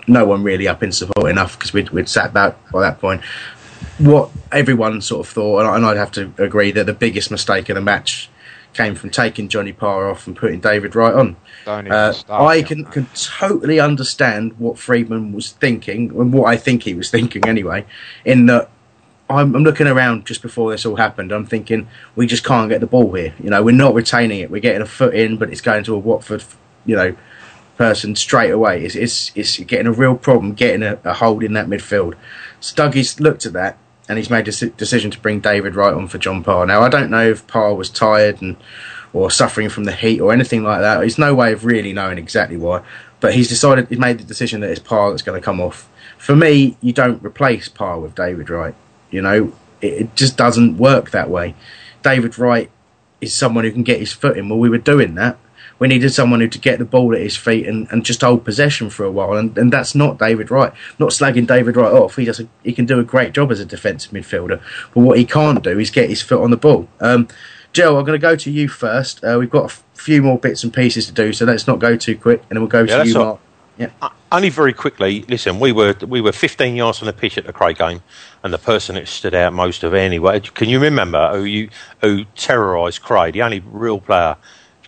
no 0.08 0.26
one 0.26 0.44
really 0.44 0.68
up 0.68 0.82
in 0.84 0.92
support 0.92 1.30
enough 1.30 1.58
because 1.58 1.74
we'd, 1.74 1.90
we'd 1.92 2.10
sat 2.10 2.34
back 2.34 2.58
by 2.72 2.82
that 2.82 3.00
point. 3.00 3.22
What 4.00 4.32
everyone 4.52 5.02
sort 5.02 5.26
of 5.28 5.32
thought, 5.32 5.76
and 5.76 5.86
I'd 5.86 5.98
have 5.98 6.12
to 6.14 6.34
agree 6.38 6.72
that 6.72 6.86
the 6.86 6.94
biggest 6.94 7.32
mistake 7.32 7.70
of 7.70 7.76
the 7.76 7.82
match 7.82 8.30
came 8.74 8.96
from 8.96 9.10
taking 9.10 9.48
Johnny 9.48 9.74
Parr 9.74 10.10
off 10.10 10.28
and 10.28 10.36
putting 10.36 10.60
David 10.60 10.96
Wright 10.96 11.14
on. 11.14 11.36
Uh, 11.68 12.14
I 12.30 12.62
can, 12.62 12.86
can 12.86 13.08
totally 13.14 13.80
understand 13.80 14.58
what 14.60 14.78
Freedman 14.78 15.34
was 15.34 15.52
thinking, 15.52 16.10
and 16.10 16.34
what 16.34 16.48
I 16.48 16.58
think 16.58 16.84
he 16.84 16.94
was 16.94 17.10
thinking 17.10 17.48
anyway, 17.48 17.86
in 18.26 18.46
that 18.48 18.70
I'm, 19.30 19.56
I'm 19.56 19.64
looking 19.64 19.88
around 19.88 20.26
just 20.26 20.42
before 20.42 20.72
this 20.72 20.86
all 20.86 20.96
happened. 20.96 21.32
I'm 21.32 21.46
thinking 21.46 21.88
we 22.16 22.26
just 22.26 22.44
can't 22.44 22.70
get 22.70 22.82
the 22.82 22.88
ball 22.88 23.14
here. 23.14 23.34
You 23.42 23.50
know, 23.52 23.62
we're 23.62 23.76
not 23.76 23.94
retaining 23.94 24.40
it. 24.40 24.50
We're 24.50 24.62
getting 24.62 24.82
a 24.82 24.88
foot 24.88 25.14
in, 25.14 25.38
but 25.38 25.52
it's 25.52 25.62
going 25.62 25.84
to 25.86 25.94
a 25.94 26.00
Watford, 26.00 26.44
you 26.86 26.96
know, 26.96 27.16
person 27.78 28.16
straight 28.16 28.50
away. 28.50 28.84
It's 28.84 28.96
it's, 28.96 29.32
it's 29.36 29.58
getting 29.60 29.88
a 29.88 29.92
real 29.92 30.16
problem 30.16 30.54
getting 30.54 30.84
a, 30.84 31.00
a 31.04 31.14
hold 31.14 31.44
in 31.44 31.54
that 31.54 31.68
midfield. 31.68 32.16
So 32.60 32.76
Dougie's 32.76 33.20
looked 33.20 33.46
at 33.46 33.54
that 33.54 33.78
and 34.10 34.18
he's 34.18 34.30
made 34.30 34.48
a 34.48 34.52
decision 34.52 35.12
to 35.12 35.20
bring 35.20 35.40
David 35.40 35.76
Wright 35.76 35.94
on 35.94 36.08
for 36.08 36.18
John 36.18 36.44
Parr. 36.44 36.66
Now 36.66 36.82
I 36.82 36.90
don't 36.90 37.12
know 37.12 37.30
if 37.30 37.48
Parr 37.48 37.76
was 37.76 37.90
tired 37.90 38.42
and 38.42 38.58
or 39.14 39.32
suffering 39.32 39.70
from 39.70 39.86
the 39.86 39.92
heat 39.92 40.20
or 40.20 40.34
anything 40.34 40.64
like 40.64 40.82
that. 40.82 41.00
There's 41.00 41.18
no 41.18 41.34
way 41.34 41.54
of 41.54 41.66
really 41.66 41.94
knowing 41.94 42.18
exactly 42.18 42.58
why. 42.58 42.84
But 43.20 43.34
he's 43.34 43.48
decided 43.48 43.88
he's 43.88 44.00
made 44.00 44.20
the 44.20 44.24
decision 44.24 44.62
that 44.62 44.70
it's 44.70 44.80
Parr 44.80 45.12
that's 45.12 45.22
going 45.22 45.40
to 45.40 45.44
come 45.44 45.60
off. 45.60 45.90
For 46.18 46.36
me, 46.36 46.78
you 46.82 46.94
don't 46.94 47.24
replace 47.24 47.68
Parr 47.68 48.00
with 48.00 48.16
David 48.16 48.50
Wright. 48.50 48.76
You 49.10 49.22
know, 49.22 49.54
it, 49.82 49.94
it 49.94 50.16
just 50.16 50.38
doesn't 50.38 50.78
work 50.78 51.12
that 51.12 51.30
way. 51.30 51.56
David 52.04 52.38
Wright 52.38 52.70
is 53.22 53.34
someone 53.34 53.64
who 53.64 53.72
can 53.72 53.84
get 53.84 54.00
his 54.00 54.14
foot 54.14 54.38
in. 54.38 54.50
Well, 54.50 54.60
we 54.60 54.70
were 54.70 54.78
doing 54.78 55.16
that. 55.16 55.38
We 55.80 55.88
needed 55.88 56.14
someone 56.14 56.42
who 56.42 56.48
to 56.48 56.60
get 56.60 56.78
the 56.80 56.86
ball 56.86 57.16
at 57.16 57.22
his 57.22 57.38
feet 57.38 57.68
and, 57.68 57.88
and 57.92 58.06
just 58.06 58.22
hold 58.22 58.46
possession 58.46 58.90
for 58.90 59.06
a 59.06 59.12
while, 59.12 59.34
and, 59.34 59.58
and 59.58 59.72
that's 59.72 59.96
not 59.96 60.20
David 60.20 60.52
Wright. 60.52 60.74
Not 61.00 61.10
slagging 61.10 61.48
David 61.48 61.76
Wright 61.76 61.92
off. 61.92 62.16
He 62.18 62.26
does 62.26 62.40
a, 62.40 62.48
he 62.64 62.74
can 62.74 62.86
do 62.86 63.00
a 63.00 63.04
great 63.04 63.34
job 63.34 63.52
as 63.52 63.60
a 63.60 63.66
defensive 63.66 64.12
midfielder, 64.12 64.62
but 64.94 65.02
what 65.02 65.18
he 65.18 65.26
can't 65.26 65.64
do 65.64 65.80
is 65.80 65.90
get 65.90 66.10
his 66.10 66.22
foot 66.22 66.42
on 66.42 66.52
the 66.52 66.58
ball. 66.58 66.88
Um, 67.00 67.28
Joe, 67.72 67.98
I'm 67.98 68.06
going 68.06 68.20
to 68.20 68.22
go 68.22 68.36
to 68.36 68.52
you 68.52 68.68
first. 68.68 69.24
Uh, 69.24 69.38
we've 69.40 69.50
got 69.50 69.72
a 69.72 69.76
few 69.94 70.22
more 70.22 70.38
bits 70.38 70.64
and 70.64 70.74
pieces 70.74 71.06
to 71.06 71.12
do, 71.12 71.32
so 71.34 71.46
let's 71.46 71.68
not 71.68 71.80
go 71.80 71.96
too 71.96 72.18
quick, 72.18 72.42
and 72.50 72.58
then 72.58 72.62
we'll 72.62 72.68
go 72.68 72.84
Yeah, 72.84 73.04
to 73.04 73.08
you, 73.08 73.14
Mark. 73.14 73.40
Yeah. 73.78 73.92
Uh, 74.02 74.10
Only 74.32 74.50
very 74.50 74.74
quickly. 74.74 75.24
Listen, 75.30 75.60
we 75.60 75.72
were 75.72 75.96
we 76.06 76.20
were 76.20 76.34
15 76.34 76.76
yards 76.76 76.98
from 76.98 77.06
the 77.06 77.14
pitch 77.14 77.38
at 77.38 77.46
the 77.46 77.54
Craig 77.54 77.78
game, 77.78 78.02
and 78.44 78.54
the 78.54 78.58
person 78.58 78.96
that 78.96 79.08
stood 79.08 79.34
out 79.34 79.54
most 79.54 79.84
of 79.84 79.94
anyway. 79.94 80.42
Can 80.42 80.68
you 80.68 80.80
remember 80.82 81.32
who 81.32 81.46
you 81.46 81.70
who 82.02 82.26
terrorised 82.36 83.02
Craig? 83.02 83.34
The 83.34 83.42
only 83.44 83.62
real 83.66 84.02
player. 84.02 84.36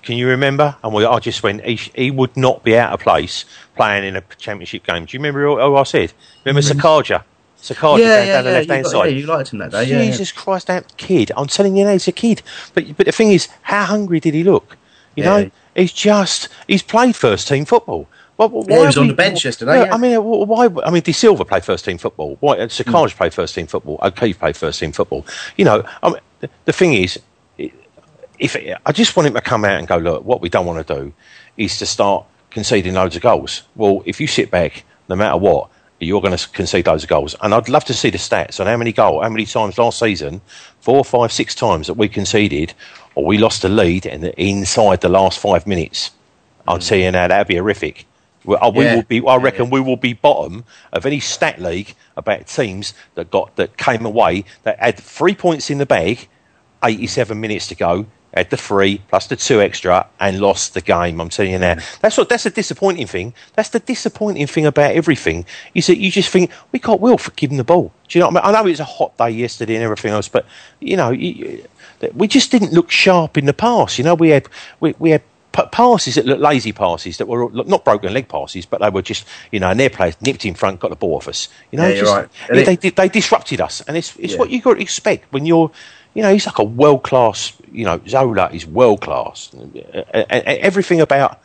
Can 0.03 0.17
you 0.17 0.27
remember? 0.27 0.75
And 0.83 0.93
we, 0.93 1.05
I 1.05 1.19
just 1.19 1.43
went. 1.43 1.63
He, 1.63 1.75
he 1.95 2.11
would 2.11 2.35
not 2.35 2.63
be 2.63 2.77
out 2.77 2.93
of 2.93 2.99
place 2.99 3.45
playing 3.75 4.03
in 4.03 4.15
a 4.15 4.21
championship 4.37 4.85
game. 4.85 5.05
Do 5.05 5.15
you 5.15 5.19
remember 5.19 5.43
who 5.43 5.75
I 5.75 5.83
said? 5.83 6.13
Remember 6.43 6.61
mm-hmm. 6.61 6.79
Sekajja? 6.79 7.23
Sekajja 7.61 7.99
yeah, 7.99 8.07
down, 8.07 8.27
yeah, 8.27 8.33
down 8.33 8.43
the 8.43 8.49
yeah, 8.49 8.57
left 8.57 8.69
hand 8.69 8.87
side. 8.87 9.05
Yeah, 9.05 9.17
you 9.17 9.25
liked 9.27 9.53
him 9.53 9.59
that 9.59 9.71
day. 9.71 9.83
Yeah, 9.83 10.01
yeah. 10.01 10.05
Jesus 10.09 10.31
Christ, 10.31 10.67
that 10.67 10.97
kid! 10.97 11.31
I'm 11.37 11.47
telling 11.47 11.75
you 11.75 11.85
now, 11.85 11.91
he's 11.91 12.07
a 12.07 12.11
kid. 12.11 12.41
But 12.73 12.97
but 12.97 13.05
the 13.05 13.11
thing 13.11 13.31
is, 13.31 13.47
how 13.61 13.85
hungry 13.85 14.19
did 14.19 14.33
he 14.33 14.43
look? 14.43 14.77
You 15.15 15.23
know, 15.25 15.51
he's 15.75 15.93
just 15.93 16.49
he's 16.67 16.81
played 16.81 17.15
first 17.15 17.47
team 17.47 17.65
football. 17.65 18.07
Well, 18.37 18.49
why 18.49 18.79
he 18.79 18.85
was 18.87 18.97
on 18.97 19.07
the 19.07 19.13
bench 19.13 19.45
yesterday, 19.45 19.77
Yeah, 19.77 19.85
yeah. 19.85 19.93
I 19.93 19.97
mean, 19.97 20.17
why? 20.23 20.67
I 20.83 20.89
mean, 20.89 21.03
De 21.03 21.11
Silva 21.11 21.45
played 21.45 21.63
first 21.63 21.85
team 21.85 21.99
football. 21.99 22.37
Why? 22.39 22.57
uh, 22.57 22.67
Sekajja 22.67 23.11
mm. 23.11 23.17
played 23.17 23.33
first 23.33 23.53
team 23.53 23.67
football. 23.67 23.99
O'Keefe 24.01 24.39
played 24.39 24.57
first 24.57 24.79
team 24.79 24.91
football. 24.91 25.25
You 25.57 25.65
know, 25.65 25.85
I 26.01 26.09
mean, 26.09 26.21
the, 26.39 26.49
the 26.65 26.73
thing 26.73 26.93
is, 26.93 27.19
if 28.41 28.57
I 28.85 28.91
just 28.91 29.15
want 29.15 29.27
him 29.27 29.35
to 29.35 29.41
come 29.41 29.63
out 29.63 29.77
and 29.77 29.87
go, 29.87 29.97
look, 29.97 30.25
what 30.25 30.41
we 30.41 30.49
don't 30.49 30.65
want 30.65 30.85
to 30.85 30.93
do 30.95 31.13
is 31.57 31.77
to 31.77 31.85
start 31.85 32.25
conceding 32.49 32.95
loads 32.95 33.15
of 33.15 33.21
goals. 33.21 33.61
Well, 33.75 34.01
if 34.05 34.19
you 34.19 34.27
sit 34.27 34.49
back, 34.49 34.83
no 35.07 35.15
matter 35.15 35.37
what, 35.37 35.69
you're 35.99 36.21
going 36.21 36.35
to 36.35 36.49
concede 36.49 36.87
loads 36.87 37.03
of 37.03 37.09
goals. 37.09 37.35
And 37.41 37.53
I'd 37.53 37.69
love 37.69 37.85
to 37.85 37.93
see 37.93 38.09
the 38.09 38.17
stats 38.17 38.59
on 38.59 38.65
how 38.65 38.75
many 38.77 38.91
goal, 38.91 39.21
how 39.21 39.29
many 39.29 39.45
times 39.45 39.77
last 39.77 39.99
season, 39.99 40.41
four, 40.79 41.05
five, 41.05 41.31
six 41.31 41.53
times 41.53 41.85
that 41.85 41.93
we 41.93 42.09
conceded 42.09 42.73
or 43.13 43.25
we 43.25 43.37
lost 43.37 43.61
the 43.61 43.69
lead 43.69 44.07
in 44.07 44.21
the, 44.21 44.41
inside 44.41 45.01
the 45.01 45.09
last 45.09 45.37
five 45.37 45.67
minutes. 45.67 46.09
I'll 46.67 46.79
tell 46.79 46.97
you 46.97 47.11
now, 47.11 47.27
that'd 47.27 47.47
be 47.47 47.57
horrific. 47.57 48.07
We, 48.43 48.57
we 48.73 48.85
Yeah. 48.85 48.95
will 48.95 49.03
be. 49.03 49.21
I 49.27 49.35
reckon 49.35 49.69
we 49.69 49.81
will 49.81 49.97
be 49.97 50.13
bottom 50.13 50.65
of 50.91 51.05
any 51.05 51.19
stat 51.19 51.61
league 51.61 51.93
about 52.17 52.47
teams 52.47 52.95
that 53.13 53.29
got 53.29 53.55
that 53.57 53.77
came 53.77 54.03
away 54.03 54.45
that 54.63 54.79
had 54.79 54.97
three 54.97 55.35
points 55.35 55.69
in 55.69 55.77
the 55.77 55.85
bag, 55.85 56.27
eighty-seven 56.83 57.39
minutes 57.39 57.67
to 57.67 57.75
go, 57.75 58.07
had 58.33 58.49
the 58.49 58.57
three 58.57 59.01
plus 59.09 59.27
the 59.27 59.35
two 59.35 59.61
extra, 59.61 60.07
and 60.19 60.39
lost 60.39 60.73
the 60.73 60.81
game. 60.81 61.19
I'm 61.19 61.29
telling 61.29 61.51
you 61.51 61.59
now. 61.59 61.75
That's 62.01 62.17
what. 62.17 62.29
That's 62.29 62.43
the 62.43 62.49
disappointing 62.49 63.07
thing. 63.07 63.33
That's 63.55 63.69
the 63.69 63.79
disappointing 63.79 64.47
thing 64.47 64.65
about 64.65 64.91
everything. 64.95 65.45
Is 65.75 65.87
that 65.87 65.97
you 65.97 66.09
just 66.11 66.29
think 66.29 66.51
we 66.71 66.79
can't 66.79 67.01
will 67.01 67.17
for 67.17 67.31
giving 67.31 67.57
the 67.57 67.63
ball. 67.63 67.91
Do 68.07 68.17
you 68.17 68.21
know 68.21 68.29
what 68.29 68.43
I 68.43 68.47
mean? 68.49 68.55
I 68.55 68.59
know 68.61 68.67
it 68.67 68.71
was 68.71 68.79
a 68.79 68.85
hot 68.85 69.17
day 69.17 69.29
yesterday 69.31 69.75
and 69.75 69.83
everything 69.83 70.11
else, 70.11 70.27
but 70.27 70.45
you 70.79 70.95
know, 70.97 71.11
you, 71.11 71.63
we 72.13 72.27
just 72.27 72.51
didn't 72.51 72.73
look 72.73 72.89
sharp 72.89 73.37
in 73.37 73.45
the 73.45 73.53
pass. 73.53 73.97
You 73.97 74.03
know, 74.03 74.15
we 74.15 74.29
had 74.29 74.47
we, 74.79 74.95
we 74.99 75.09
had 75.11 75.21
p- 75.51 75.63
passes 75.71 76.15
that 76.15 76.25
looked 76.25 76.41
lazy 76.41 76.71
passes 76.71 77.17
that 77.17 77.27
were 77.27 77.49
not 77.51 77.83
broken 77.83 78.13
leg 78.13 78.27
passes, 78.29 78.65
but 78.65 78.79
they 78.81 78.89
were 78.89 79.01
just 79.01 79.25
you 79.51 79.59
know, 79.59 79.69
and 79.69 79.79
their 79.79 79.89
players 79.89 80.15
nipped 80.21 80.45
in 80.45 80.53
front, 80.55 80.79
got 80.79 80.89
the 80.89 80.95
ball 80.95 81.15
off 81.17 81.27
us. 81.27 81.49
You 81.71 81.77
know, 81.79 81.87
Yeah, 81.87 81.99
just- 81.99 82.13
right. 82.15 82.29
And 82.49 82.57
they, 82.59 82.75
they 82.77 82.89
they 82.91 83.09
disrupted 83.09 83.59
us, 83.61 83.81
and 83.81 83.97
it's 83.97 84.15
it's 84.17 84.33
Yeah. 84.33 84.39
what 84.39 84.49
you 84.49 84.61
got 84.61 84.75
to 84.75 84.81
expect 84.81 85.31
when 85.33 85.45
you're. 85.45 85.69
You 86.13 86.21
know, 86.23 86.33
he's 86.33 86.45
like 86.45 86.57
a 86.59 86.63
world 86.65 87.03
class. 87.03 87.53
You 87.71 87.85
know, 87.85 88.01
Zola 88.07 88.49
is 88.51 88.65
world 88.65 89.01
class. 89.01 89.49
Everything 90.13 91.01
about, 91.01 91.39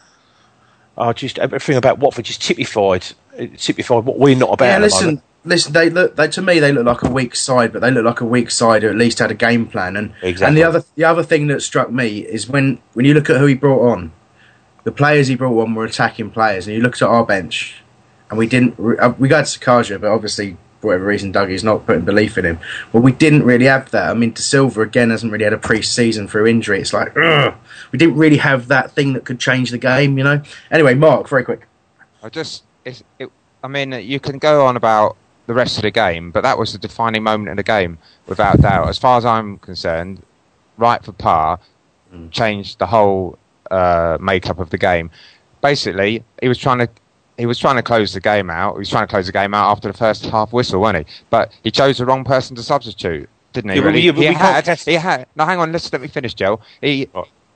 uh, 0.96 1.12
just 1.12 1.38
everything 1.38 1.76
about 1.76 1.98
Watford 1.98 2.24
just 2.24 2.42
typified, 2.42 3.06
typified 3.58 4.04
what 4.04 4.18
we're 4.18 4.36
not 4.36 4.50
about. 4.52 4.66
Yeah, 4.66 4.78
listen, 4.78 5.22
listen. 5.44 5.72
They 5.72 5.90
look. 5.90 6.16
They, 6.16 6.28
to 6.28 6.42
me, 6.42 6.58
they 6.58 6.72
look 6.72 6.86
like 6.86 7.02
a 7.02 7.10
weak 7.10 7.36
side, 7.36 7.72
but 7.72 7.80
they 7.82 7.90
look 7.90 8.04
like 8.04 8.20
a 8.20 8.24
weak 8.24 8.50
side 8.50 8.82
who 8.82 8.88
at 8.88 8.96
least 8.96 9.18
had 9.18 9.30
a 9.30 9.34
game 9.34 9.66
plan. 9.66 9.96
And 9.96 10.12
and 10.48 10.56
the 10.56 10.64
other 10.64 10.84
the 10.96 11.04
other 11.04 11.22
thing 11.22 11.46
that 11.48 11.62
struck 11.62 11.90
me 11.90 12.18
is 12.20 12.48
when 12.48 12.80
when 12.94 13.06
you 13.06 13.14
look 13.14 13.30
at 13.30 13.38
who 13.38 13.46
he 13.46 13.54
brought 13.54 13.88
on, 13.92 14.12
the 14.84 14.92
players 14.92 15.28
he 15.28 15.34
brought 15.36 15.60
on 15.62 15.74
were 15.74 15.84
attacking 15.84 16.30
players, 16.30 16.66
and 16.66 16.74
you 16.76 16.82
looked 16.82 17.02
at 17.02 17.08
our 17.08 17.24
bench, 17.24 17.82
and 18.30 18.38
we 18.38 18.46
didn't. 18.46 18.74
re- 18.78 18.98
uh, 18.98 19.10
We 19.10 19.28
got 19.28 19.44
Sekajja, 19.44 20.00
but 20.00 20.10
obviously. 20.10 20.56
For 20.86 20.90
whatever 20.90 21.06
reason, 21.06 21.32
Dougie's 21.32 21.64
not 21.64 21.84
putting 21.84 22.04
belief 22.04 22.38
in 22.38 22.44
him. 22.44 22.60
Well, 22.92 23.02
we 23.02 23.10
didn't 23.10 23.42
really 23.42 23.64
have 23.64 23.90
that. 23.90 24.08
I 24.08 24.14
mean, 24.14 24.30
De 24.30 24.40
Silva 24.40 24.82
again 24.82 25.10
hasn't 25.10 25.32
really 25.32 25.42
had 25.42 25.52
a 25.52 25.58
pre-season 25.58 26.28
through 26.28 26.46
injury. 26.46 26.80
It's 26.80 26.92
like, 26.92 27.16
ugh, 27.16 27.54
we 27.90 27.98
didn't 27.98 28.14
really 28.14 28.36
have 28.36 28.68
that 28.68 28.92
thing 28.92 29.12
that 29.14 29.24
could 29.24 29.40
change 29.40 29.72
the 29.72 29.78
game, 29.78 30.16
you 30.16 30.22
know. 30.22 30.40
Anyway, 30.70 30.94
Mark, 30.94 31.28
very 31.28 31.42
quick. 31.42 31.66
I 32.22 32.28
just, 32.28 32.62
it, 32.84 33.02
I 33.64 33.66
mean, 33.66 33.90
you 33.94 34.20
can 34.20 34.38
go 34.38 34.64
on 34.64 34.76
about 34.76 35.16
the 35.48 35.54
rest 35.54 35.76
of 35.76 35.82
the 35.82 35.90
game, 35.90 36.30
but 36.30 36.42
that 36.42 36.56
was 36.56 36.72
the 36.72 36.78
defining 36.78 37.24
moment 37.24 37.48
in 37.48 37.56
the 37.56 37.64
game, 37.64 37.98
without 38.28 38.60
doubt. 38.60 38.88
As 38.88 38.96
far 38.96 39.18
as 39.18 39.24
I'm 39.24 39.58
concerned, 39.58 40.22
Wright 40.78 41.04
for 41.04 41.10
Parr 41.10 41.58
changed 42.30 42.78
the 42.78 42.86
whole 42.86 43.40
uh, 43.72 44.18
makeup 44.20 44.60
of 44.60 44.70
the 44.70 44.78
game. 44.78 45.10
Basically, 45.60 46.22
he 46.40 46.46
was 46.46 46.58
trying 46.58 46.78
to. 46.78 46.88
He 47.38 47.46
was 47.46 47.58
trying 47.58 47.76
to 47.76 47.82
close 47.82 48.12
the 48.12 48.20
game 48.20 48.48
out. 48.50 48.74
He 48.74 48.78
was 48.78 48.88
trying 48.88 49.06
to 49.06 49.10
close 49.10 49.26
the 49.26 49.32
game 49.32 49.52
out 49.52 49.70
after 49.70 49.88
the 49.88 49.96
first 49.96 50.24
half 50.26 50.52
whistle, 50.52 50.80
wasn't 50.80 51.06
he? 51.06 51.14
But 51.28 51.52
he 51.62 51.70
chose 51.70 51.98
the 51.98 52.06
wrong 52.06 52.24
person 52.24 52.56
to 52.56 52.62
substitute, 52.62 53.28
didn't 53.52 53.70
he? 53.70 53.76
Yeah, 53.76 53.82
really? 53.84 54.10
but 54.10 54.20
he 54.22 54.32
had. 54.32 54.78
He 54.80 54.94
had. 54.94 55.26
No, 55.36 55.44
hang 55.44 55.58
on. 55.58 55.72
Listen, 55.72 55.90
let 55.92 56.02
me 56.02 56.08
finish, 56.08 56.34
Joe. 56.34 56.60
He 56.80 57.08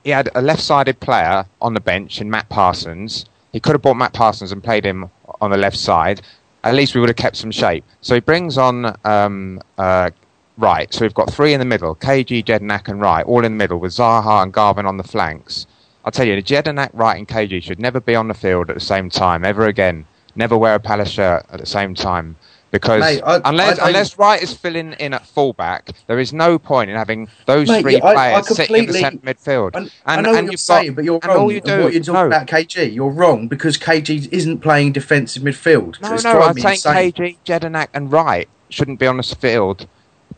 he 0.03 0.09
had 0.11 0.29
a 0.35 0.41
left-sided 0.41 0.99
player 0.99 1.45
on 1.61 1.73
the 1.73 1.79
bench 1.79 2.21
in 2.21 2.29
Matt 2.29 2.49
Parsons. 2.49 3.25
He 3.51 3.59
could 3.59 3.73
have 3.73 3.81
brought 3.81 3.97
Matt 3.97 4.13
Parsons 4.13 4.51
and 4.51 4.63
played 4.63 4.85
him 4.85 5.09
on 5.41 5.51
the 5.51 5.57
left 5.57 5.77
side. 5.77 6.21
At 6.63 6.75
least 6.75 6.93
we 6.95 7.01
would 7.01 7.09
have 7.09 7.17
kept 7.17 7.35
some 7.35 7.51
shape. 7.51 7.83
So 8.01 8.13
he 8.13 8.21
brings 8.21 8.57
on 8.57 8.95
um, 9.03 9.61
uh, 9.77 10.11
Wright. 10.57 10.93
So 10.93 11.01
we've 11.05 11.13
got 11.13 11.33
three 11.33 11.53
in 11.53 11.59
the 11.59 11.65
middle: 11.65 11.95
KG, 11.95 12.43
Jedinak, 12.45 12.87
and 12.87 13.01
Wright, 13.01 13.25
all 13.25 13.43
in 13.43 13.53
the 13.53 13.57
middle, 13.57 13.79
with 13.79 13.93
Zaha 13.93 14.43
and 14.43 14.53
Garvan 14.53 14.85
on 14.85 14.97
the 14.97 15.03
flanks. 15.03 15.65
I'll 16.03 16.11
tell 16.11 16.25
you, 16.27 16.35
the 16.35 16.41
Jedinak, 16.43 16.89
Wright, 16.93 17.17
and 17.17 17.27
KG 17.27 17.61
should 17.61 17.79
never 17.79 17.99
be 17.99 18.15
on 18.15 18.27
the 18.27 18.33
field 18.33 18.69
at 18.69 18.75
the 18.75 18.79
same 18.81 19.09
time 19.09 19.45
ever 19.45 19.67
again. 19.67 20.05
Never 20.35 20.57
wear 20.57 20.75
a 20.75 20.79
Palace 20.79 21.09
shirt 21.11 21.45
at 21.51 21.59
the 21.59 21.65
same 21.65 21.93
time. 21.93 22.35
Because 22.71 23.01
Mate, 23.01 23.21
I- 23.25 23.41
unless 23.43 23.79
I- 23.79 23.83
I- 23.83 23.87
unless 23.89 24.17
Wright 24.17 24.41
is 24.41 24.53
filling 24.53 24.93
in 24.93 25.13
at 25.13 25.27
fullback, 25.27 25.89
there 26.07 26.17
is 26.19 26.31
no 26.31 26.57
point 26.57 26.89
in 26.89 26.95
having 26.95 27.27
those 27.45 27.67
Mate, 27.67 27.81
three 27.81 27.99
players 27.99 28.47
sitting 28.47 28.75
in 28.77 28.85
the 28.85 28.93
centre 28.93 29.17
midfield. 29.25 29.89
I, 30.05 30.15
I 30.17 30.21
know 30.21 30.31
what 30.31 30.45
you're 30.45 30.55
saying, 30.55 30.87
got- 30.91 30.95
but 30.95 31.03
you're 31.03 31.19
and 31.21 31.25
wrong. 31.25 31.37
all 31.37 31.51
you 31.51 31.59
do- 31.59 31.83
what 31.83 31.93
you're 31.93 32.01
talking 32.01 32.13
no. 32.13 32.27
about 32.27 32.47
KG, 32.47 32.85
you're 32.93 33.09
wrong 33.09 33.49
because 33.49 33.77
KG 33.77 34.29
isn't 34.31 34.59
playing 34.59 34.93
defensive 34.93 35.43
midfield. 35.43 36.01
No, 36.01 36.13
It's 36.13 36.23
no, 36.23 36.41
I'm 36.41 36.57
saying 36.57 36.75
insane. 36.75 37.11
KG, 37.11 37.37
Jedinak, 37.45 37.87
and 37.93 38.09
Wright 38.09 38.47
shouldn't 38.69 38.99
be 38.99 39.05
on 39.05 39.17
the 39.17 39.23
field 39.23 39.85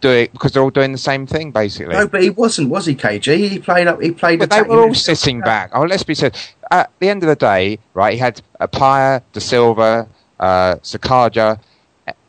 doing 0.04 0.28
because 0.34 0.52
they're 0.52 0.62
all 0.62 0.70
doing 0.70 0.92
the 0.92 0.98
same 0.98 1.26
thing 1.26 1.50
basically. 1.52 1.96
No, 1.96 2.08
but 2.08 2.22
he 2.22 2.30
wasn't, 2.30 2.70
was 2.70 2.86
he? 2.86 2.94
KG, 2.94 3.50
he 3.50 3.58
played 3.58 3.88
up. 3.88 4.02
He 4.02 4.12
played. 4.12 4.40
But 4.40 4.52
they 4.52 4.62
were 4.62 4.84
all 4.84 4.94
sitting 4.94 5.40
back. 5.40 5.72
Oh, 5.74 5.84
let's 5.84 6.04
be 6.04 6.14
serious. 6.14 6.54
At 6.70 6.92
the 7.00 7.10
end 7.10 7.24
of 7.24 7.30
the 7.30 7.36
day, 7.36 7.80
right, 7.94 8.14
he 8.14 8.20
had 8.20 8.42
Appiah, 8.60 9.24
De 9.32 9.40
Silva, 9.40 10.08
uh, 10.40 10.76
Sekajja. 10.76 11.60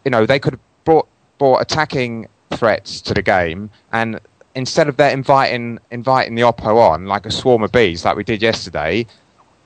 You 0.04 0.10
know, 0.10 0.24
they 0.24 0.38
could 0.38 0.54
have 0.54 0.60
brought, 0.84 1.08
brought 1.38 1.60
attacking 1.60 2.28
threats 2.50 3.00
to 3.02 3.14
the 3.14 3.22
game, 3.22 3.70
and 3.92 4.20
instead 4.54 4.88
of 4.88 4.96
that 4.98 5.12
inviting 5.12 5.80
inviting 5.90 6.36
the 6.36 6.42
Oppo 6.42 6.76
on 6.76 7.06
like 7.06 7.26
a 7.26 7.30
swarm 7.30 7.62
of 7.64 7.72
bees, 7.72 8.04
like 8.04 8.16
we 8.16 8.24
did 8.24 8.40
yesterday, 8.40 9.06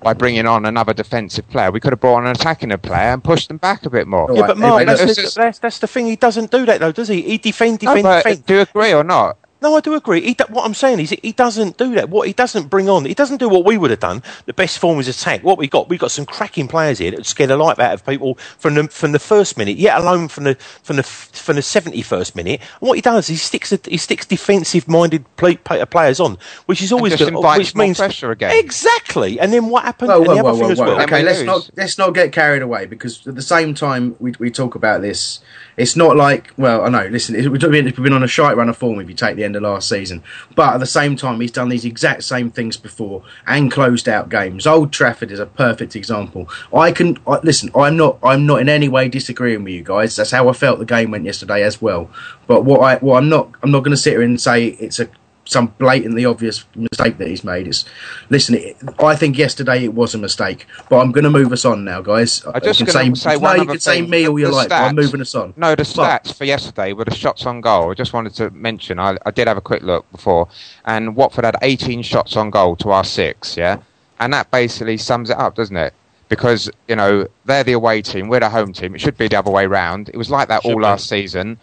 by 0.00 0.14
bringing 0.14 0.46
on 0.46 0.64
another 0.64 0.94
defensive 0.94 1.48
player, 1.48 1.70
we 1.70 1.80
could 1.80 1.92
have 1.92 2.00
brought 2.00 2.16
on 2.18 2.26
an 2.26 2.32
attacking 2.32 2.76
player 2.78 3.12
and 3.12 3.22
pushed 3.22 3.48
them 3.48 3.56
back 3.56 3.84
a 3.84 3.90
bit 3.90 4.06
more. 4.06 4.30
Yeah, 4.32 4.46
but 4.46 4.58
Mark, 4.58 4.86
that's, 4.86 5.00
just- 5.16 5.34
the, 5.34 5.40
that's, 5.40 5.58
that's 5.58 5.78
the 5.80 5.86
thing. 5.86 6.06
He 6.06 6.16
doesn't 6.16 6.50
do 6.50 6.64
that 6.66 6.80
though, 6.80 6.92
does 6.92 7.08
he? 7.08 7.22
He 7.22 7.38
defend, 7.38 7.80
defend, 7.80 8.02
but 8.02 8.22
defend. 8.22 8.46
do 8.46 8.54
you 8.54 8.60
agree 8.60 8.92
or 8.92 9.04
not? 9.04 9.36
No, 9.60 9.74
I 9.74 9.80
do 9.80 9.94
agree. 9.94 10.20
He, 10.20 10.36
what 10.50 10.64
I'm 10.64 10.74
saying 10.74 11.00
is 11.00 11.10
he 11.10 11.32
doesn't 11.32 11.76
do 11.78 11.94
that. 11.96 12.10
What 12.10 12.28
he 12.28 12.32
doesn't 12.32 12.68
bring 12.68 12.88
on, 12.88 13.04
he 13.04 13.14
doesn't 13.14 13.38
do 13.38 13.48
what 13.48 13.64
we 13.64 13.76
would 13.76 13.90
have 13.90 13.98
done. 13.98 14.22
The 14.46 14.52
best 14.52 14.78
form 14.78 15.00
is 15.00 15.08
attack. 15.08 15.42
What 15.42 15.58
we 15.58 15.66
got, 15.66 15.88
we 15.88 15.98
got 15.98 16.12
some 16.12 16.26
cracking 16.26 16.68
players 16.68 16.98
here 16.98 17.10
that 17.10 17.16
would 17.18 17.26
scare 17.26 17.48
the 17.48 17.56
life 17.56 17.80
out 17.80 17.92
of 17.92 18.06
people 18.06 18.36
from 18.58 18.74
the 18.74 18.86
from 18.88 19.10
the 19.12 19.18
first 19.18 19.56
minute, 19.58 19.76
yet 19.76 19.98
alone 19.98 20.28
from 20.28 20.44
the 20.44 20.54
from 20.54 20.94
the 20.96 21.02
from 21.02 21.56
the 21.56 21.62
71st 21.62 22.36
minute. 22.36 22.60
And 22.80 22.88
what 22.88 22.94
he 22.94 23.00
does, 23.02 23.26
he 23.26 23.34
sticks 23.34 23.70
he 23.84 23.96
sticks 23.96 24.26
defensive 24.26 24.86
minded 24.86 25.24
play, 25.36 25.56
play, 25.56 25.84
players 25.86 26.20
on, 26.20 26.38
which 26.66 26.80
is 26.80 26.92
always 26.92 27.16
just 27.16 27.30
gonna- 27.32 27.58
which 27.58 27.74
means 27.74 27.98
pressure 27.98 28.30
again. 28.30 28.52
Exactly. 28.56 29.40
And 29.40 29.52
then 29.52 29.70
what 29.70 29.82
happened? 29.84 30.10
Whoa, 30.10 30.18
and 30.18 30.26
whoa, 30.28 30.34
the 30.36 30.42
whoa, 30.42 30.50
other 30.50 30.58
whoa, 30.58 30.62
thing 30.62 30.72
as 30.72 30.78
well. 30.78 31.02
Okay, 31.02 31.22
let's 31.24 31.42
not 31.42 31.68
let's 31.76 31.98
not 31.98 32.14
get 32.14 32.30
carried 32.30 32.62
away 32.62 32.86
because 32.86 33.26
at 33.26 33.34
the 33.34 33.42
same 33.42 33.74
time 33.74 34.14
we 34.20 34.34
we 34.38 34.50
talk 34.50 34.76
about 34.76 35.02
this. 35.02 35.40
It's 35.76 35.96
not 35.96 36.16
like 36.16 36.52
well, 36.56 36.84
I 36.84 36.88
know. 36.90 37.08
Listen, 37.10 37.34
it- 37.34 37.48
we've 37.50 37.60
been, 37.60 37.84
we've 37.86 37.96
been 37.96 38.12
on 38.12 38.22
a 38.22 38.28
shite 38.28 38.56
run 38.56 38.68
of 38.68 38.76
form 38.76 39.00
if 39.00 39.08
you 39.08 39.14
take 39.14 39.36
the 39.36 39.47
end 39.48 39.56
of 39.56 39.62
last 39.62 39.88
season, 39.88 40.22
but 40.54 40.74
at 40.74 40.78
the 40.78 40.86
same 40.86 41.16
time 41.16 41.40
he's 41.40 41.50
done 41.50 41.68
these 41.68 41.84
exact 41.84 42.22
same 42.22 42.50
things 42.50 42.76
before 42.76 43.22
and 43.46 43.72
closed 43.72 44.08
out 44.08 44.28
games. 44.28 44.66
Old 44.66 44.92
Trafford 44.92 45.30
is 45.30 45.40
a 45.40 45.46
perfect 45.46 45.96
example. 45.96 46.48
I 46.72 46.92
can 46.92 47.18
I, 47.26 47.38
listen. 47.42 47.70
I'm 47.74 47.96
not 47.96 48.18
I'm 48.22 48.46
not 48.46 48.60
in 48.60 48.68
any 48.68 48.88
way 48.88 49.08
disagreeing 49.08 49.64
with 49.64 49.72
you 49.72 49.82
guys. 49.82 50.16
That's 50.16 50.30
how 50.30 50.48
I 50.48 50.52
felt 50.52 50.78
the 50.78 50.84
game 50.84 51.10
went 51.10 51.24
yesterday 51.24 51.62
as 51.62 51.80
well. 51.82 52.10
But 52.46 52.64
what 52.64 52.80
I 52.80 52.96
what 52.98 53.16
I'm 53.16 53.28
not 53.28 53.50
I'm 53.62 53.70
not 53.70 53.80
going 53.80 53.92
to 53.92 53.96
sit 53.96 54.12
here 54.12 54.22
and 54.22 54.40
say 54.40 54.66
it's 54.66 55.00
a 55.00 55.08
some 55.48 55.68
blatantly 55.78 56.24
obvious 56.26 56.64
mistake 56.74 57.16
that 57.18 57.26
he's 57.26 57.42
made. 57.42 57.66
It's 57.66 57.84
listen. 58.28 58.54
It, 58.54 58.76
I 59.02 59.16
think 59.16 59.38
yesterday 59.38 59.82
it 59.82 59.94
was 59.94 60.14
a 60.14 60.18
mistake, 60.18 60.66
but 60.90 60.98
I'm 60.98 61.10
going 61.10 61.24
to 61.24 61.30
move 61.30 61.52
us 61.52 61.64
on 61.64 61.84
now, 61.84 62.02
guys. 62.02 62.44
I 62.44 62.60
just 62.60 62.78
can 62.78 62.88
say, 62.88 63.12
say 63.14 63.38
no, 63.38 63.54
you 63.54 63.66
can 63.66 63.80
say 63.80 64.02
me 64.02 64.28
all 64.28 64.38
you 64.38 64.48
like. 64.48 64.68
but 64.68 64.82
I'm 64.82 64.94
moving 64.94 65.20
us 65.22 65.34
on. 65.34 65.54
No, 65.56 65.70
the 65.74 65.90
But- 65.96 66.22
stats 66.24 66.34
for 66.34 66.44
yesterday 66.44 66.92
were 66.92 67.06
the 67.06 67.14
shots 67.14 67.46
on 67.46 67.60
goal. 67.62 67.90
I 67.90 67.94
just 67.94 68.12
wanted 68.12 68.34
to 68.34 68.50
mention. 68.50 68.98
I, 69.00 69.16
I 69.24 69.30
did 69.30 69.48
have 69.48 69.56
a 69.56 69.62
quick 69.62 69.82
look 69.82 70.10
before, 70.12 70.48
and 70.84 71.16
Watford 71.16 71.44
had 71.44 71.56
18 71.62 72.02
shots 72.02 72.36
on 72.36 72.50
goal 72.50 72.76
to 72.76 72.90
our 72.90 73.04
six. 73.04 73.56
Yeah, 73.56 73.78
and 74.20 74.32
that 74.34 74.50
basically 74.50 74.98
sums 74.98 75.30
it 75.30 75.38
up, 75.38 75.54
doesn't 75.54 75.76
it? 75.76 75.94
Because 76.28 76.70
you 76.88 76.94
know 76.96 77.26
they're 77.46 77.64
the 77.64 77.72
away 77.72 78.02
team, 78.02 78.28
we're 78.28 78.40
the 78.40 78.50
home 78.50 78.74
team. 78.74 78.94
It 78.94 79.00
should 79.00 79.16
be 79.16 79.28
the 79.28 79.38
other 79.38 79.50
way 79.50 79.66
round. 79.66 80.10
It 80.10 80.18
was 80.18 80.30
like 80.30 80.48
that 80.48 80.66
all 80.66 80.78
last 80.78 81.08
season, 81.08 81.58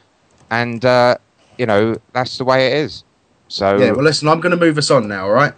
and 0.50 0.84
uh, 0.84 1.18
you 1.60 1.68
know 1.68 1.98
that's 2.14 2.40
the 2.40 2.46
way 2.46 2.66
it 2.68 2.74
is. 2.74 3.04
So 3.48 3.78
Yeah, 3.78 3.92
well, 3.92 4.04
listen, 4.04 4.28
I'm 4.28 4.40
going 4.40 4.58
to 4.58 4.58
move 4.58 4.78
us 4.78 4.92
on 4.92 5.08
now, 5.08 5.26
all 5.26 5.34
right? 5.34 5.54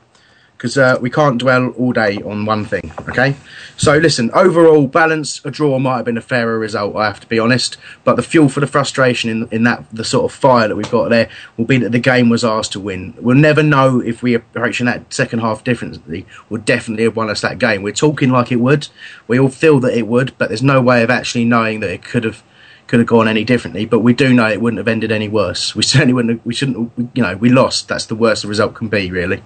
Because 0.56 0.76
uh, 0.76 0.98
we 1.00 1.12
can't 1.12 1.38
dwell 1.38 1.70
all 1.78 1.94
day 1.94 2.18
on 2.24 2.46
one 2.46 2.66
thing, 2.66 2.92
okay? 3.08 3.36
So, 3.78 3.96
listen, 3.98 4.32
overall, 4.34 4.88
balance, 4.88 5.40
a 5.46 5.52
draw 5.52 5.78
might 5.78 5.98
have 5.98 6.06
been 6.06 6.18
a 6.18 6.22
fairer 6.22 6.58
result, 6.58 6.96
I 6.96 7.06
have 7.06 7.20
to 7.20 7.28
be 7.28 7.38
honest. 7.38 7.78
But 8.04 8.16
the 8.16 8.24
fuel 8.24 8.50
for 8.50 8.60
the 8.60 8.66
frustration 8.66 9.30
in, 9.30 9.48
in 9.50 9.64
that, 9.66 9.86
the 9.94 10.04
sort 10.04 10.26
of 10.26 10.36
fire 10.36 10.68
that 10.68 10.76
we've 10.76 10.90
got 10.90 11.10
there, 11.10 11.30
will 11.58 11.66
be 11.66 11.78
that 11.78 11.92
the 11.92 12.00
game 12.00 12.30
was 12.30 12.44
ours 12.44 12.68
to 12.70 12.80
win. 12.80 13.14
We'll 13.20 13.38
never 13.38 13.62
know 13.62 14.00
if 14.00 14.24
we 14.24 14.34
approach 14.34 14.80
that 14.80 15.14
second 15.14 15.40
half 15.40 15.64
differently, 15.64 16.26
would 16.50 16.66
definitely 16.66 17.04
have 17.04 17.16
won 17.16 17.30
us 17.30 17.42
that 17.42 17.60
game. 17.60 17.84
We're 17.84 17.94
talking 17.94 18.32
like 18.32 18.52
it 18.52 18.56
would. 18.56 18.88
We 19.28 19.40
all 19.40 19.50
feel 19.50 19.80
that 19.82 19.96
it 19.96 20.08
would, 20.08 20.36
but 20.40 20.50
there's 20.50 20.64
no 20.64 20.82
way 20.82 21.04
of 21.04 21.12
actually 21.12 21.46
knowing 21.46 21.82
that 21.82 21.92
it 21.92 22.02
could 22.02 22.24
have 22.24 22.44
could 22.88 23.00
have 23.00 23.08
gone 23.08 23.28
any 23.28 23.44
differently, 23.44 23.86
but 23.86 24.00
we 24.00 24.14
do 24.14 24.34
know 24.34 24.48
it 24.48 24.62
wouldn't 24.62 24.78
have 24.78 24.88
ended 24.88 25.12
any 25.12 25.28
worse. 25.28 25.76
We 25.76 25.84
certainly 25.94 26.14
wouldn't. 26.14 26.40
Have, 26.40 26.46
we 26.46 26.54
shouldn't. 26.54 26.92
You 27.14 27.24
know, 27.24 27.36
we 27.36 27.50
lost. 27.50 27.88
That's 27.88 28.06
the 28.06 28.16
worst 28.16 28.42
the 28.42 28.48
result 28.48 28.74
can 28.74 28.88
be, 28.88 29.12
really. 29.12 29.44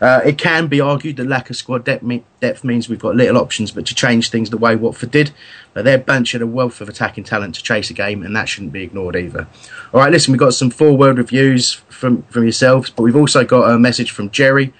Uh, 0.00 0.20
it 0.24 0.36
can 0.36 0.66
be 0.66 0.80
argued 0.80 1.16
that 1.16 1.28
lack 1.28 1.48
of 1.48 1.54
squad 1.54 1.84
depth, 1.84 2.02
me- 2.02 2.24
depth 2.40 2.64
means 2.64 2.88
we've 2.88 2.98
got 2.98 3.14
little 3.14 3.38
options, 3.38 3.70
but 3.70 3.86
to 3.86 3.94
change 3.94 4.30
things 4.30 4.50
the 4.50 4.56
way 4.56 4.74
Watford 4.74 5.12
did, 5.12 5.30
but 5.74 5.84
their 5.84 5.96
bench 5.96 6.32
had 6.32 6.42
a 6.42 6.46
wealth 6.46 6.80
of 6.80 6.88
attacking 6.88 7.22
talent 7.22 7.54
to 7.54 7.62
chase 7.62 7.88
a 7.88 7.94
game, 7.94 8.24
and 8.24 8.34
that 8.34 8.48
shouldn't 8.48 8.72
be 8.72 8.82
ignored 8.82 9.14
either. 9.14 9.46
All 9.94 10.00
right, 10.00 10.10
listen, 10.10 10.32
we've 10.32 10.40
got 10.40 10.54
some 10.54 10.70
four-word 10.70 11.18
reviews 11.18 11.74
from 11.88 12.22
from 12.24 12.42
yourselves, 12.42 12.90
but 12.90 13.04
we've 13.04 13.16
also 13.16 13.44
got 13.44 13.70
a 13.70 13.78
message 13.78 14.10
from 14.10 14.30
Jerry. 14.30 14.72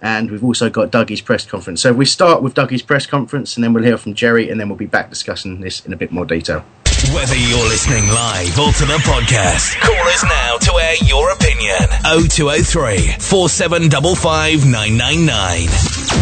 And 0.00 0.30
we've 0.30 0.44
also 0.44 0.70
got 0.70 0.92
Dougie's 0.92 1.20
press 1.20 1.44
conference. 1.44 1.80
So 1.80 1.92
we 1.92 2.04
start 2.04 2.40
with 2.40 2.54
Dougie's 2.54 2.82
press 2.82 3.04
conference, 3.04 3.56
and 3.56 3.64
then 3.64 3.72
we'll 3.72 3.82
hear 3.82 3.98
from 3.98 4.14
Jerry, 4.14 4.48
and 4.48 4.60
then 4.60 4.68
we'll 4.68 4.78
be 4.78 4.86
back 4.86 5.10
discussing 5.10 5.60
this 5.60 5.84
in 5.84 5.92
a 5.92 5.96
bit 5.96 6.12
more 6.12 6.24
detail. 6.24 6.64
Whether 7.06 7.36
you're 7.36 7.68
listening 7.68 8.06
live 8.08 8.58
or 8.58 8.72
to 8.72 8.84
the 8.84 8.98
podcast, 9.06 9.80
call 9.80 9.94
us 10.08 10.24
now 10.24 10.56
to 10.58 10.72
air 10.82 10.96
your 11.04 11.30
opinion. 11.30 11.78
0203 12.28 13.14
4755 13.22 14.66
999. 14.66 15.66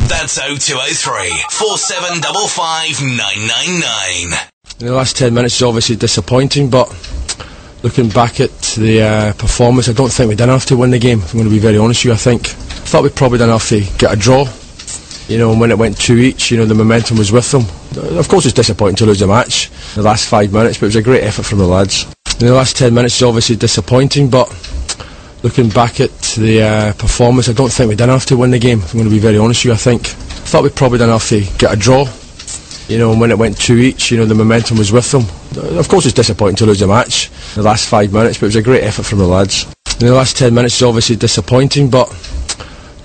That's 0.07 0.37
0203 0.37 1.33
4755 1.51 3.01
999. 3.03 4.39
The 4.79 4.93
last 4.93 5.17
10 5.17 5.33
minutes 5.33 5.57
is 5.57 5.63
obviously 5.63 5.97
disappointing, 5.97 6.69
but 6.69 6.87
looking 7.83 8.11
back 8.11 8.39
at 8.39 8.53
the 8.77 9.03
uh, 9.03 9.33
performance, 9.33 9.89
I 9.89 9.93
don't 9.95 10.13
think 10.13 10.29
we 10.29 10.35
did 10.37 10.45
enough 10.45 10.67
to 10.67 10.77
win 10.77 10.91
the 10.91 10.99
game. 10.99 11.21
I'm 11.23 11.33
going 11.33 11.45
to 11.45 11.51
be 11.51 11.59
very 11.59 11.79
honest 11.79 12.05
with 12.05 12.11
you, 12.11 12.13
I 12.13 12.17
think. 12.17 12.49
I 12.51 12.89
thought 12.89 13.03
we 13.03 13.09
probably 13.09 13.39
done 13.39 13.49
enough 13.49 13.69
to 13.71 13.81
get 13.99 14.13
a 14.13 14.17
draw. 14.17 14.45
You 15.29 15.39
know, 15.39 15.51
and 15.51 15.61
when 15.61 15.71
it 15.73 15.79
went 15.79 15.99
two 15.99 16.17
each, 16.17 16.51
you 16.51 16.57
know, 16.57 16.65
the 16.67 16.75
momentum 16.75 17.19
was 17.19 17.33
with 17.33 17.51
them. 17.51 17.63
Of 18.17 18.29
course, 18.29 18.45
it's 18.45 18.55
disappointing 18.55 18.97
to 18.97 19.07
lose 19.07 19.23
a 19.23 19.27
match, 19.27 19.71
the 19.95 20.03
last 20.03 20.29
five 20.29 20.53
minutes, 20.53 20.79
but 20.79 20.85
it 20.85 20.89
was 20.89 20.97
a 20.97 21.03
great 21.03 21.25
effort 21.25 21.43
from 21.45 21.59
the 21.59 21.67
lads. 21.67 22.07
The 22.39 22.53
last 22.53 22.77
10 22.77 22.95
minutes 22.95 23.17
is 23.17 23.23
obviously 23.23 23.57
disappointing, 23.57 24.31
but 24.31 24.49
looking 25.43 25.69
back 25.69 26.01
at 26.01 26.13
the 26.39 26.63
uh, 26.63 26.93
performance, 26.93 27.49
I 27.49 27.55
don't 27.55 27.73
think 27.73 27.89
we 27.89 27.97
did 27.97 28.05
enough 28.05 28.27
to 28.27 28.37
win 28.37 28.51
the 28.51 28.59
game. 28.59 28.81
I'm 28.83 28.93
going 28.93 29.05
to 29.05 29.11
be 29.11 29.19
very 29.19 29.39
honest 29.39 29.65
with 29.65 29.71
you, 29.71 29.73
I 29.73 29.77
think. 29.77 30.03
I 30.03 30.49
thought 30.49 30.63
we 30.63 30.71
probably 30.71 30.99
done 30.99 31.09
enough 31.09 31.29
to 31.31 31.41
get 31.59 31.73
a 31.73 31.77
draw. 31.77 32.07
You 32.89 32.99
know, 32.99 33.11
and 33.11 33.21
when 33.21 33.33
it 33.33 33.39
went 33.39 33.59
two 33.59 33.77
each, 33.79 34.13
you 34.13 34.17
know, 34.19 34.27
the 34.27 34.35
momentum 34.35 34.79
was 34.79 34.93
with 34.93 35.11
them. 35.11 35.23
Of 35.77 35.89
course, 35.89 36.05
it's 36.05 36.15
disappointing 36.15 36.57
to 36.57 36.67
lose 36.67 36.83
a 36.83 36.87
match, 36.87 37.31
the 37.57 37.63
last 37.63 37.89
five 37.89 38.13
minutes, 38.13 38.39
but 38.39 38.45
it 38.45 38.49
was 38.49 38.57
a 38.57 38.63
great 38.63 38.85
effort 38.85 39.03
from 39.05 39.19
the 39.19 39.27
lads. 39.27 39.67
The 39.99 40.13
last 40.13 40.37
10 40.37 40.55
minutes 40.55 40.77
is 40.77 40.83
obviously 40.83 41.17
disappointing, 41.17 41.91
but 41.91 42.07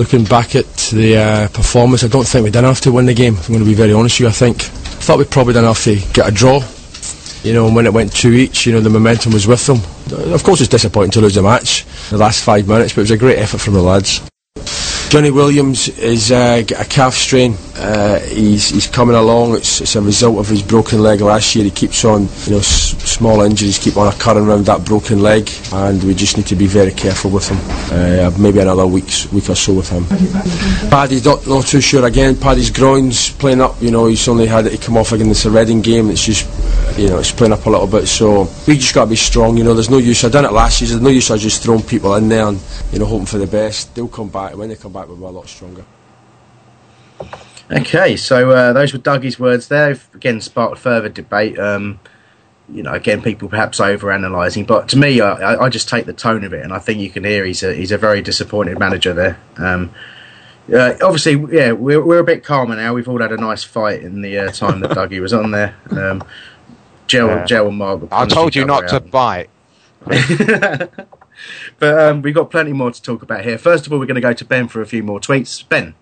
looking 0.01 0.23
back 0.23 0.55
at 0.55 0.65
the 0.91 1.15
uh, 1.15 1.47
performance, 1.49 2.03
I 2.03 2.07
don't 2.07 2.25
think 2.25 2.43
we 2.43 2.49
did 2.49 2.57
enough 2.57 2.81
to 2.81 2.91
win 2.91 3.05
the 3.05 3.13
game. 3.13 3.35
I'm 3.37 3.47
going 3.53 3.59
to 3.59 3.65
be 3.65 3.75
very 3.75 3.93
honest 3.93 4.15
with 4.15 4.21
you, 4.21 4.27
I 4.29 4.31
think. 4.31 4.63
I 4.63 5.03
thought 5.05 5.19
we 5.19 5.25
probably 5.25 5.53
done 5.53 5.63
enough 5.63 5.83
to 5.83 5.95
get 6.11 6.27
a 6.27 6.31
draw. 6.31 6.59
You 7.43 7.53
know, 7.53 7.67
and 7.67 7.75
when 7.75 7.85
it 7.85 7.93
went 7.93 8.11
two 8.11 8.31
each, 8.31 8.65
you 8.65 8.73
know, 8.73 8.79
the 8.79 8.89
momentum 8.89 9.31
was 9.31 9.45
with 9.45 9.63
them. 9.67 9.77
Of 10.33 10.43
course, 10.43 10.59
it's 10.59 10.69
disappointing 10.69 11.11
to 11.11 11.21
lose 11.21 11.35
the 11.35 11.43
match, 11.43 11.85
the 12.09 12.17
last 12.17 12.43
five 12.43 12.67
minutes, 12.67 12.93
but 12.93 13.01
it 13.01 13.03
was 13.03 13.11
a 13.11 13.17
great 13.17 13.37
effort 13.37 13.59
from 13.59 13.75
the 13.75 13.81
lads. 13.83 14.21
Johnny 15.11 15.29
Williams 15.29 15.89
is 15.99 16.31
uh, 16.31 16.63
a 16.79 16.85
calf 16.85 17.15
strain. 17.15 17.57
Uh, 17.75 18.17
he's 18.19 18.69
he's 18.69 18.87
coming 18.87 19.13
along. 19.13 19.55
It's, 19.55 19.81
it's 19.81 19.97
a 19.97 20.01
result 20.01 20.37
of 20.37 20.47
his 20.47 20.61
broken 20.61 21.03
leg 21.03 21.19
last 21.19 21.53
year. 21.53 21.65
He 21.65 21.71
keeps 21.71 22.05
on, 22.05 22.29
you 22.45 22.51
know, 22.51 22.61
small 22.61 23.41
injuries 23.41 23.77
keep 23.77 23.97
on 23.97 24.07
occurring 24.07 24.47
around 24.47 24.67
that 24.67 24.85
broken 24.85 25.21
leg, 25.21 25.49
and 25.73 26.01
we 26.03 26.13
just 26.13 26.37
need 26.37 26.45
to 26.47 26.55
be 26.55 26.65
very 26.65 26.91
careful 26.91 27.29
with 27.29 27.49
him. 27.49 27.57
Uh, 27.91 28.31
maybe 28.39 28.59
another 28.59 28.87
week's 28.87 29.29
week 29.33 29.49
or 29.49 29.55
so 29.55 29.73
with 29.73 29.89
him. 29.89 30.05
Paddy's 30.89 31.25
not, 31.25 31.45
not 31.45 31.65
too 31.65 31.81
sure 31.81 32.05
again. 32.05 32.37
Paddy's 32.37 32.69
groins 32.69 33.31
playing 33.31 33.59
up. 33.59 33.81
You 33.81 33.91
know, 33.91 34.05
he's 34.05 34.27
only 34.29 34.45
had 34.47 34.65
it 34.67 34.81
come 34.81 34.95
off 34.95 35.11
against 35.11 35.43
the 35.43 35.51
Reading 35.51 35.81
game. 35.81 36.09
It's 36.09 36.25
just, 36.25 36.47
you 36.97 37.09
know, 37.09 37.19
it's 37.19 37.31
playing 37.31 37.53
up 37.53 37.65
a 37.65 37.69
little 37.69 37.87
bit. 37.87 38.07
So 38.07 38.47
we 38.65 38.75
just 38.77 38.95
got 38.95 39.05
to 39.05 39.09
be 39.09 39.17
strong. 39.17 39.57
You 39.57 39.65
know, 39.65 39.73
there's 39.73 39.89
no 39.89 39.97
use. 39.97 40.23
I 40.23 40.29
done 40.29 40.45
it 40.45 40.53
last 40.53 40.79
year. 40.79 40.89
There's 40.89 41.01
no 41.01 41.09
use. 41.09 41.29
I 41.31 41.37
just 41.37 41.63
throwing 41.63 41.83
people 41.83 42.15
in 42.15 42.29
there 42.29 42.47
and 42.47 42.59
you 42.93 42.99
know 42.99 43.05
hoping 43.05 43.25
for 43.25 43.39
the 43.39 43.47
best. 43.47 43.93
They'll 43.93 44.07
come 44.07 44.29
back. 44.29 44.55
When 44.55 44.69
they 44.69 44.75
come 44.75 44.93
back, 44.93 45.00
we'll 45.07 45.29
a 45.29 45.31
lot 45.31 45.47
stronger. 45.47 45.83
Okay, 47.71 48.17
so 48.17 48.51
uh, 48.51 48.73
those 48.73 48.91
were 48.93 48.99
Dougie's 48.99 49.39
words 49.39 49.67
there. 49.69 49.89
They've, 49.93 50.07
Again, 50.15 50.41
sparked 50.41 50.77
further 50.77 51.07
debate. 51.09 51.57
Um, 51.57 51.99
you 52.69 52.83
know, 52.83 52.93
again, 52.93 53.21
people 53.21 53.47
perhaps 53.49 53.79
over-analysing, 53.79 54.65
but 54.65 54.87
to 54.89 54.97
me, 54.97 55.19
I, 55.21 55.31
I- 55.53 55.65
I 55.65 55.69
just 55.69 55.87
take 55.89 56.05
the 56.05 56.13
tone 56.13 56.43
of 56.43 56.53
it, 56.53 56.63
and 56.63 56.73
I 56.73 56.79
think 56.79 56.99
you 56.99 57.09
can 57.09 57.23
hear 57.23 57.43
he's 57.45 57.63
a 57.63 57.73
he's 57.73 57.91
a 57.91 57.97
very 57.97 58.21
disappointed 58.21 58.77
manager 58.79 59.13
there. 59.13 59.37
Um, 59.57 59.91
uh, 60.73 60.93
obviously, 61.01 61.33
yeah, 61.55 61.71
we're 61.73 62.01
we're 62.03 62.19
a 62.19 62.23
bit 62.23 62.43
calmer 62.45 62.75
now. 62.75 62.93
We've 62.93 63.07
all 63.09 63.19
had 63.21 63.31
a 63.31 63.37
nice 63.37 63.63
fight 63.63 64.01
in 64.03 64.21
the 64.21 64.37
uh, 64.37 64.51
time 64.51 64.79
that 64.81 64.91
Dougie 64.91 65.19
was 65.21 65.33
on 65.33 65.51
there. 65.51 65.75
Um, 65.91 66.23
Joe, 67.07 67.27
Yeah. 67.27 67.45
Joe 67.45 67.67
and 67.67 67.77
Mark. 67.77 68.03
I 68.11 68.25
told 68.25 68.55
you 68.55 68.63
not 68.65 68.87
to 68.89 68.95
out. 68.95 69.11
bite. 69.11 69.49
But 71.79 71.99
um, 71.99 72.21
we've 72.21 72.35
got 72.35 72.51
plenty 72.51 72.73
more 72.73 72.91
to 72.91 73.01
talk 73.01 73.21
about 73.21 73.43
here. 73.43 73.57
First 73.57 73.87
of 73.87 73.93
all, 73.93 73.99
we're 73.99 74.05
going 74.05 74.15
to 74.15 74.21
go 74.21 74.33
to 74.33 74.45
Ben 74.45 74.67
for 74.67 74.81
a 74.81 74.85
few 74.85 75.03
more 75.03 75.19
tweets. 75.19 75.67
Ben. 75.67 75.95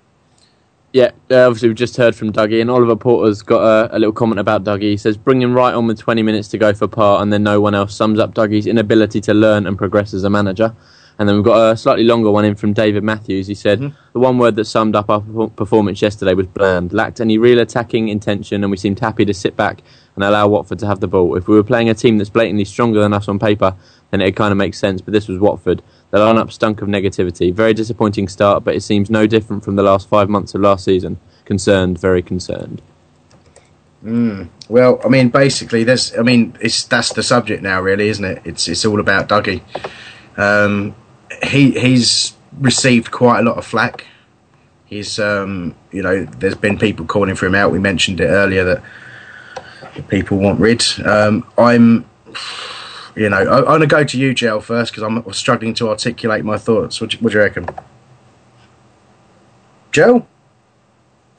Yeah, 0.92 1.12
uh, 1.30 1.46
obviously 1.46 1.70
we've 1.70 1.78
just 1.78 1.98
heard 1.98 2.16
from 2.16 2.34
Dougie, 2.34 2.62
and 2.62 2.72
Oliver 2.72 2.96
Porter's 2.96 3.44
got 3.44 3.62
a, 3.62 3.96
a 3.96 4.00
little 4.00 4.12
comment 4.12 4.40
about 4.40 4.64
Dougie. 4.64 4.90
He 4.90 4.98
says, 4.98 5.18
"Bring 5.18 5.40
him 5.40 5.54
Wright 5.54 5.74
on 5.74 5.86
with 5.86 6.00
20 6.00 6.24
minutes 6.24 6.48
to 6.50 6.58
go 6.58 6.74
for 6.74 6.88
Parr, 6.88 7.22
and 7.22 7.32
then 7.32 7.44
no 7.44 7.62
one 7.62 7.76
else." 7.76 7.96
Sums 7.96 8.18
up 8.18 8.34
Dougie's 8.34 8.66
inability 8.66 9.22
to 9.22 9.34
learn 9.36 9.68
and 9.68 9.78
progress 9.78 10.16
as 10.16 10.24
a 10.24 10.32
manager. 10.32 10.76
And 11.20 11.28
then 11.28 11.36
we've 11.36 11.46
got 11.46 11.74
a 11.74 11.78
slightly 11.78 12.06
longer 12.06 12.32
one 12.32 12.46
in 12.46 12.56
from 12.56 12.72
David 12.72 13.04
Matthews. 13.04 13.46
He 13.46 13.54
said, 13.54 13.80
"The 14.14 14.20
one 14.20 14.40
word 14.40 14.56
that 14.56 14.66
summed 14.66 14.96
up 14.96 15.12
our 15.12 15.22
performance 15.50 16.02
yesterday 16.02 16.34
was 16.34 16.48
bland. 16.48 16.92
Lacked 16.92 17.22
any 17.22 17.38
real 17.38 17.60
attacking 17.60 18.08
intention, 18.08 18.64
and 18.64 18.72
we 18.72 18.78
seemed 18.78 19.00
happy 19.00 19.26
to 19.26 19.34
sit 19.34 19.56
back 19.56 19.84
and 20.16 20.24
allow 20.24 20.48
Watford 20.48 20.80
to 20.80 20.88
have 20.88 21.02
the 21.02 21.08
ball. 21.08 21.36
If 21.36 21.48
we 21.48 21.56
were 21.56 21.64
playing 21.64 21.90
a 21.90 21.94
team 21.94 22.18
that's 22.18 22.30
blatantly 22.30 22.66
stronger 22.66 23.02
than 23.02 23.14
us 23.14 23.28
on 23.28 23.38
paper, 23.38 23.76
then 24.12 24.22
it 24.22 24.36
kind 24.36 24.51
of 24.51 24.57
makes 24.57 24.78
sense. 24.78 25.01
But 25.01 25.14
this 25.14 25.28
was 25.28 25.39
Watford. 25.39 25.82
The 26.12 26.18
lineup 26.18 26.51
stunk 26.51 26.82
of 26.82 26.88
negativity. 26.88 27.53
Very 27.53 27.74
disappointing 27.74 28.28
start, 28.28 28.64
but 28.64 28.76
it 28.76 28.82
seems 28.82 29.10
no 29.10 29.28
different 29.28 29.64
from 29.64 29.76
the 29.76 29.84
last 29.84 30.07
five 30.07 30.30
months 30.30 30.55
of 30.55 30.62
last 30.62 30.86
season. 30.86 31.20
Concerned, 31.45 31.99
very 31.99 32.22
concerned. 32.22 32.82
Mm. 34.03 34.49
Well, 34.70 34.99
I 35.03 35.10
mean, 35.10 35.30
basically, 35.30 35.84
there's. 35.84 36.18
I 36.18 36.22
mean, 36.22 36.57
it's 36.62 36.86
that's 36.86 37.14
the 37.14 37.24
subject 37.24 37.62
now, 37.62 37.82
really, 37.82 38.10
isn't 38.10 38.26
it? 38.26 38.41
It's 38.45 38.68
it's 38.68 38.86
all 38.86 38.99
about 38.99 39.28
Dougie. 39.30 39.62
Um, 40.38 40.95
he 41.43 41.72
he's 41.72 42.34
received 42.60 43.12
quite 43.12 43.39
a 43.39 43.43
lot 43.43 43.57
of 43.57 43.66
flack. 43.66 44.05
He's 44.86 45.20
um, 45.20 45.76
you 45.91 46.01
know, 46.01 46.26
there's 46.26 46.55
been 46.55 46.80
people 46.80 47.05
calling 47.05 47.36
for 47.36 47.45
him 47.45 47.55
out. 47.55 47.72
We 47.72 47.80
mentioned 47.80 48.20
it 48.22 48.28
earlier 48.28 48.64
that 48.64 48.84
people 50.07 50.38
want 50.38 50.60
rid. 50.60 50.84
Um, 51.05 51.45
I'm, 51.57 52.10
you 53.20 53.30
know, 53.30 53.38
I, 53.38 53.57
I'm 53.59 53.63
going 53.65 53.82
to 53.82 53.88
go 53.88 54.03
to 54.03 54.17
you, 54.17 54.34
Gel, 54.34 54.61
first 54.61 54.91
because 54.91 55.03
I'm 55.03 55.34
struggling 55.34 55.74
to 55.76 55.89
articulate 55.89 56.43
my 56.45 56.57
thoughts. 56.57 56.99
What 57.01 57.11
do, 57.11 57.17
you- 57.17 57.24
what 57.24 57.32
do 57.34 57.38
you 57.38 57.43
reckon? 57.43 57.67
Joe? 59.91 60.26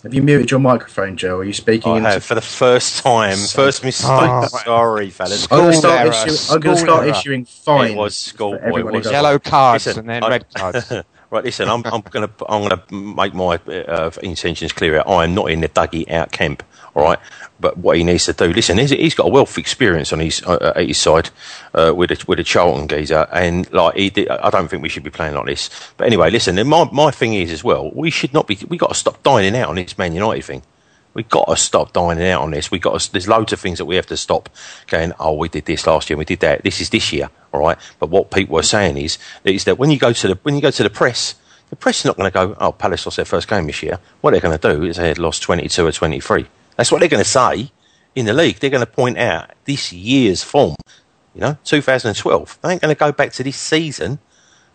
Have 0.03 0.15
you 0.15 0.23
muted 0.23 0.51
your 0.51 0.61
microphone, 0.61 1.17
Joe? 1.19 1.39
Are 1.39 1.45
you 1.45 1.53
speaking? 1.53 1.93
I 1.93 1.97
into- 1.99 2.09
have 2.11 2.25
for 2.25 2.35
the 2.35 2.41
first 2.41 3.03
time. 3.03 3.37
First 3.37 3.85
mistake. 3.85 4.09
Oh. 4.11 4.47
Sorry, 4.47 5.11
fellas. 5.11 5.47
I'm 5.51 5.59
going 5.59 5.73
to 5.73 5.77
start, 5.79 6.07
issu- 6.09 6.55
I'm 6.55 6.61
gonna 6.61 6.77
start 6.77 7.07
issuing 7.09 7.45
fines. 7.45 7.93
It 7.93 7.97
was 7.99 8.17
school. 8.17 8.57
for 8.57 8.65
everyone 8.65 8.95
who 8.95 9.03
does 9.03 9.13
Yellow 9.13 9.39
cards 9.39 9.87
Listen, 9.87 10.01
and 10.01 10.09
then 10.09 10.25
I- 10.25 10.29
red 10.31 10.47
cards. 10.55 10.91
right, 11.31 11.45
listen. 11.45 11.69
I'm, 11.69 11.83
I'm 11.85 12.01
going 12.01 12.27
to 12.27 12.33
I'm 12.49 12.67
going 12.67 12.81
to 12.89 12.95
make 12.95 13.35
my 13.35 13.57
uh, 13.57 14.11
intentions 14.23 14.73
clear. 14.73 15.03
I 15.07 15.25
am 15.25 15.35
not 15.35 15.51
in 15.51 15.61
the 15.61 15.69
Dougie 15.69 16.11
out 16.11 16.33
camp. 16.33 16.63
Right, 17.01 17.19
but 17.59 17.79
what 17.79 17.97
he 17.97 18.05
needs 18.05 18.25
to 18.27 18.33
do. 18.33 18.53
Listen, 18.53 18.79
he's, 18.79 18.91
he's 18.91 19.15
got 19.15 19.27
a 19.27 19.31
wealth 19.31 19.53
of 19.53 19.59
experience 19.59 20.13
on 20.13 20.21
his 20.21 20.43
uh, 20.45 20.73
at 20.77 20.87
his 20.87 20.99
side 20.99 21.31
uh, 21.75 21.93
with 21.95 22.11
a, 22.11 22.25
with 22.27 22.41
a 22.41 22.45
Charlton 22.45 22.89
geezer, 22.89 23.27
and 23.33 23.71
like 23.73 23.97
he 23.97 24.29
I 24.29 24.51
don't 24.51 24.69
think 24.69 24.83
we 24.83 24.89
should 24.89 25.03
be 25.03 25.11
playing 25.11 25.35
like 25.35 25.47
this. 25.47 25.71
But 25.97 26.07
anyway, 26.07 26.31
listen. 26.31 26.67
My 26.67 26.89
my 26.93 27.11
thing 27.11 27.35
is 27.35 27.51
as 27.51 27.65
well. 27.65 27.91
We 27.95 28.11
should 28.11 28.33
not 28.33 28.47
be. 28.47 28.59
We 28.69 28.77
got 28.77 28.89
to 28.89 28.95
stop 28.95 29.23
dining 29.23 29.57
out 29.57 29.69
on 29.69 29.77
this 29.77 29.97
Man 29.99 30.15
United 30.15 30.45
thing. 30.45 30.63
We've 31.13 31.29
got 31.29 31.49
to 31.49 31.57
stop 31.57 31.93
dining 31.93 32.27
out 32.29 32.43
on 32.43 32.53
this. 32.53 32.71
We 32.71 32.79
got 32.79 33.01
to, 33.01 33.13
there's 33.13 33.27
loads 33.27 33.53
of 33.53 33.59
things 33.59 33.79
that 33.79 33.85
we 33.85 33.97
have 33.97 34.07
to 34.07 34.17
stop. 34.17 34.49
Going, 34.87 35.13
oh, 35.19 35.35
we 35.35 35.49
did 35.49 35.65
this 35.65 35.87
last 35.87 36.09
year, 36.09 36.15
and 36.15 36.21
we 36.21 36.25
did 36.25 36.41
that. 36.41 36.63
This 36.63 36.81
is 36.81 36.91
this 36.91 37.13
year, 37.13 37.31
all 37.53 37.61
right. 37.61 37.77
But 37.99 38.11
what 38.11 38.31
people 38.31 38.57
are 38.59 38.63
saying 38.63 38.97
is, 38.97 39.19
is 39.45 39.65
that 39.65 39.79
when 39.79 39.91
you 39.91 39.99
go 39.99 40.13
to 40.13 40.29
the 40.29 40.39
when 40.43 40.55
you 40.55 40.61
go 40.61 40.71
to 40.71 40.83
the 40.83 40.91
press, 40.91 41.35
the 41.71 41.77
press 41.77 42.01
is 42.01 42.05
not 42.05 42.17
going 42.17 42.31
to 42.31 42.35
go, 42.35 42.57
oh, 42.61 42.73
Palace 42.73 43.07
lost 43.07 43.17
their 43.17 43.25
first 43.25 43.49
game 43.49 43.67
this 43.67 43.83
year. 43.83 43.99
What 44.21 44.33
they're 44.33 44.41
going 44.41 44.59
to 44.59 44.75
do 44.75 44.85
is 44.85 44.97
they 44.97 45.09
had 45.09 45.19
lost 45.19 45.43
22 45.43 45.87
or 45.87 45.93
23. 45.93 46.47
That's 46.77 46.91
what 46.91 47.01
they're 47.01 47.09
going 47.09 47.23
to 47.23 47.29
say 47.29 47.71
in 48.15 48.27
the 48.27 48.33
league. 48.33 48.59
They're 48.59 48.71
going 48.71 48.85
to 48.85 48.91
point 48.91 49.19
out 49.19 49.51
this 49.65 49.93
year's 49.93 50.43
form. 50.43 50.77
You 51.35 51.41
know, 51.43 51.59
2012. 51.65 52.59
They 52.63 52.73
ain't 52.73 52.83
going 52.83 52.95
to 52.95 52.99
go 52.99 53.13
back 53.13 53.33
to 53.35 53.45
this 53.45 53.57
season. 53.57 54.19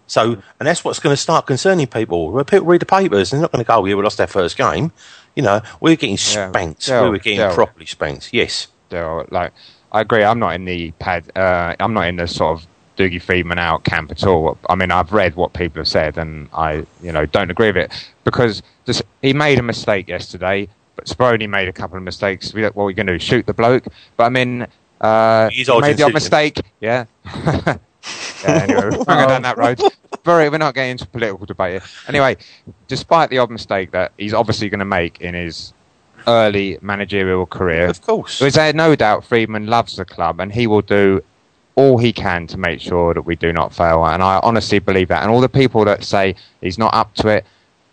So, 0.07 0.33
and 0.59 0.67
that's 0.67 0.85
what's 0.85 0.99
going 0.99 1.13
to 1.13 1.21
start 1.21 1.47
concerning 1.47 1.87
people. 1.87 2.31
When 2.31 2.45
People 2.45 2.67
read 2.67 2.81
the 2.81 2.85
papers. 2.85 3.31
They're 3.31 3.41
not 3.41 3.51
going 3.51 3.63
to 3.63 3.67
go, 3.67 3.83
yeah, 3.85 3.95
we 3.95 4.03
lost 4.03 4.21
our 4.21 4.27
first 4.27 4.55
game. 4.55 4.91
You 5.35 5.43
know, 5.43 5.61
we're 5.81 5.95
getting 5.95 6.17
spanked. 6.17 6.81
Daryl, 6.81 7.03
we 7.03 7.09
were 7.09 7.17
getting 7.17 7.39
Daryl. 7.39 7.53
properly 7.53 7.85
spanked. 7.85 8.33
Yes. 8.33 8.67
Daryl, 8.89 9.29
like 9.31 9.51
I 9.91 10.01
agree. 10.01 10.23
I'm 10.23 10.39
not 10.39 10.55
in 10.55 10.65
the 10.65 10.91
pad. 10.91 11.31
Uh, 11.35 11.75
I'm 11.79 11.93
not 11.93 12.07
in 12.07 12.17
the 12.17 12.27
sort 12.27 12.59
of 12.59 12.67
Dougie 12.97 13.21
Freedman 13.21 13.59
out 13.59 13.83
camp 13.83 14.11
at 14.11 14.25
all. 14.25 14.57
I 14.69 14.75
mean, 14.75 14.91
I've 14.91 15.11
read 15.11 15.35
what 15.35 15.53
people 15.53 15.81
have 15.81 15.87
said, 15.87 16.17
and 16.17 16.49
I, 16.53 16.85
you 17.01 17.11
know, 17.11 17.25
don't 17.25 17.51
agree 17.51 17.67
with 17.67 17.77
it 17.77 18.11
because 18.23 18.61
just, 18.85 19.03
he 19.21 19.33
made 19.33 19.59
a 19.59 19.63
mistake 19.63 20.07
yesterday. 20.07 20.69
But 20.95 21.05
Speroni 21.05 21.49
made 21.49 21.67
a 21.67 21.73
couple 21.73 21.97
of 21.97 22.03
mistakes. 22.03 22.53
We, 22.53 22.63
what 22.63 22.77
are 22.77 22.85
we 22.85 22.93
going 22.93 23.07
to 23.07 23.13
do? 23.13 23.19
Shoot 23.19 23.45
the 23.45 23.53
bloke? 23.53 23.85
But 24.17 24.25
I 24.25 24.29
mean, 24.29 24.67
uh, 25.01 25.49
He's 25.49 25.67
he 25.67 25.81
made 25.81 25.97
the 25.97 26.03
odd 26.03 26.13
mistake. 26.13 26.61
Yeah. 26.79 27.05
yeah. 27.25 27.77
Anyway, 28.45 28.81
we're 28.81 28.89
not 28.91 29.05
going 29.05 29.27
down 29.29 29.41
that 29.41 29.57
road. 29.57 29.81
Very, 30.23 30.49
we're 30.49 30.57
not 30.57 30.73
getting 30.73 30.91
into 30.91 31.05
political 31.07 31.45
debate 31.45 31.73
here. 31.73 31.89
Anyway, 32.07 32.37
despite 32.87 33.29
the 33.29 33.37
odd 33.37 33.51
mistake 33.51 33.91
that 33.91 34.11
he's 34.17 34.33
obviously 34.33 34.69
going 34.69 34.79
to 34.79 34.85
make 34.85 35.21
in 35.21 35.35
his 35.35 35.73
early 36.27 36.77
managerial 36.81 37.45
career. 37.45 37.87
Of 37.87 38.01
course. 38.01 38.39
There's 38.39 38.57
no 38.73 38.95
doubt 38.95 39.23
Freedman 39.23 39.67
loves 39.67 39.97
the 39.97 40.05
club 40.05 40.39
and 40.39 40.51
he 40.51 40.67
will 40.67 40.81
do 40.81 41.23
all 41.75 41.97
he 41.97 42.13
can 42.13 42.47
to 42.47 42.57
make 42.57 42.79
sure 42.79 43.13
that 43.13 43.23
we 43.23 43.35
do 43.35 43.51
not 43.51 43.73
fail. 43.73 44.05
And 44.05 44.23
I 44.23 44.39
honestly 44.43 44.79
believe 44.79 45.09
that. 45.09 45.21
And 45.23 45.31
all 45.31 45.41
the 45.41 45.49
people 45.49 45.85
that 45.85 46.03
say 46.03 46.35
he's 46.61 46.77
not 46.77 46.93
up 46.93 47.13
to 47.15 47.27
it, 47.27 47.45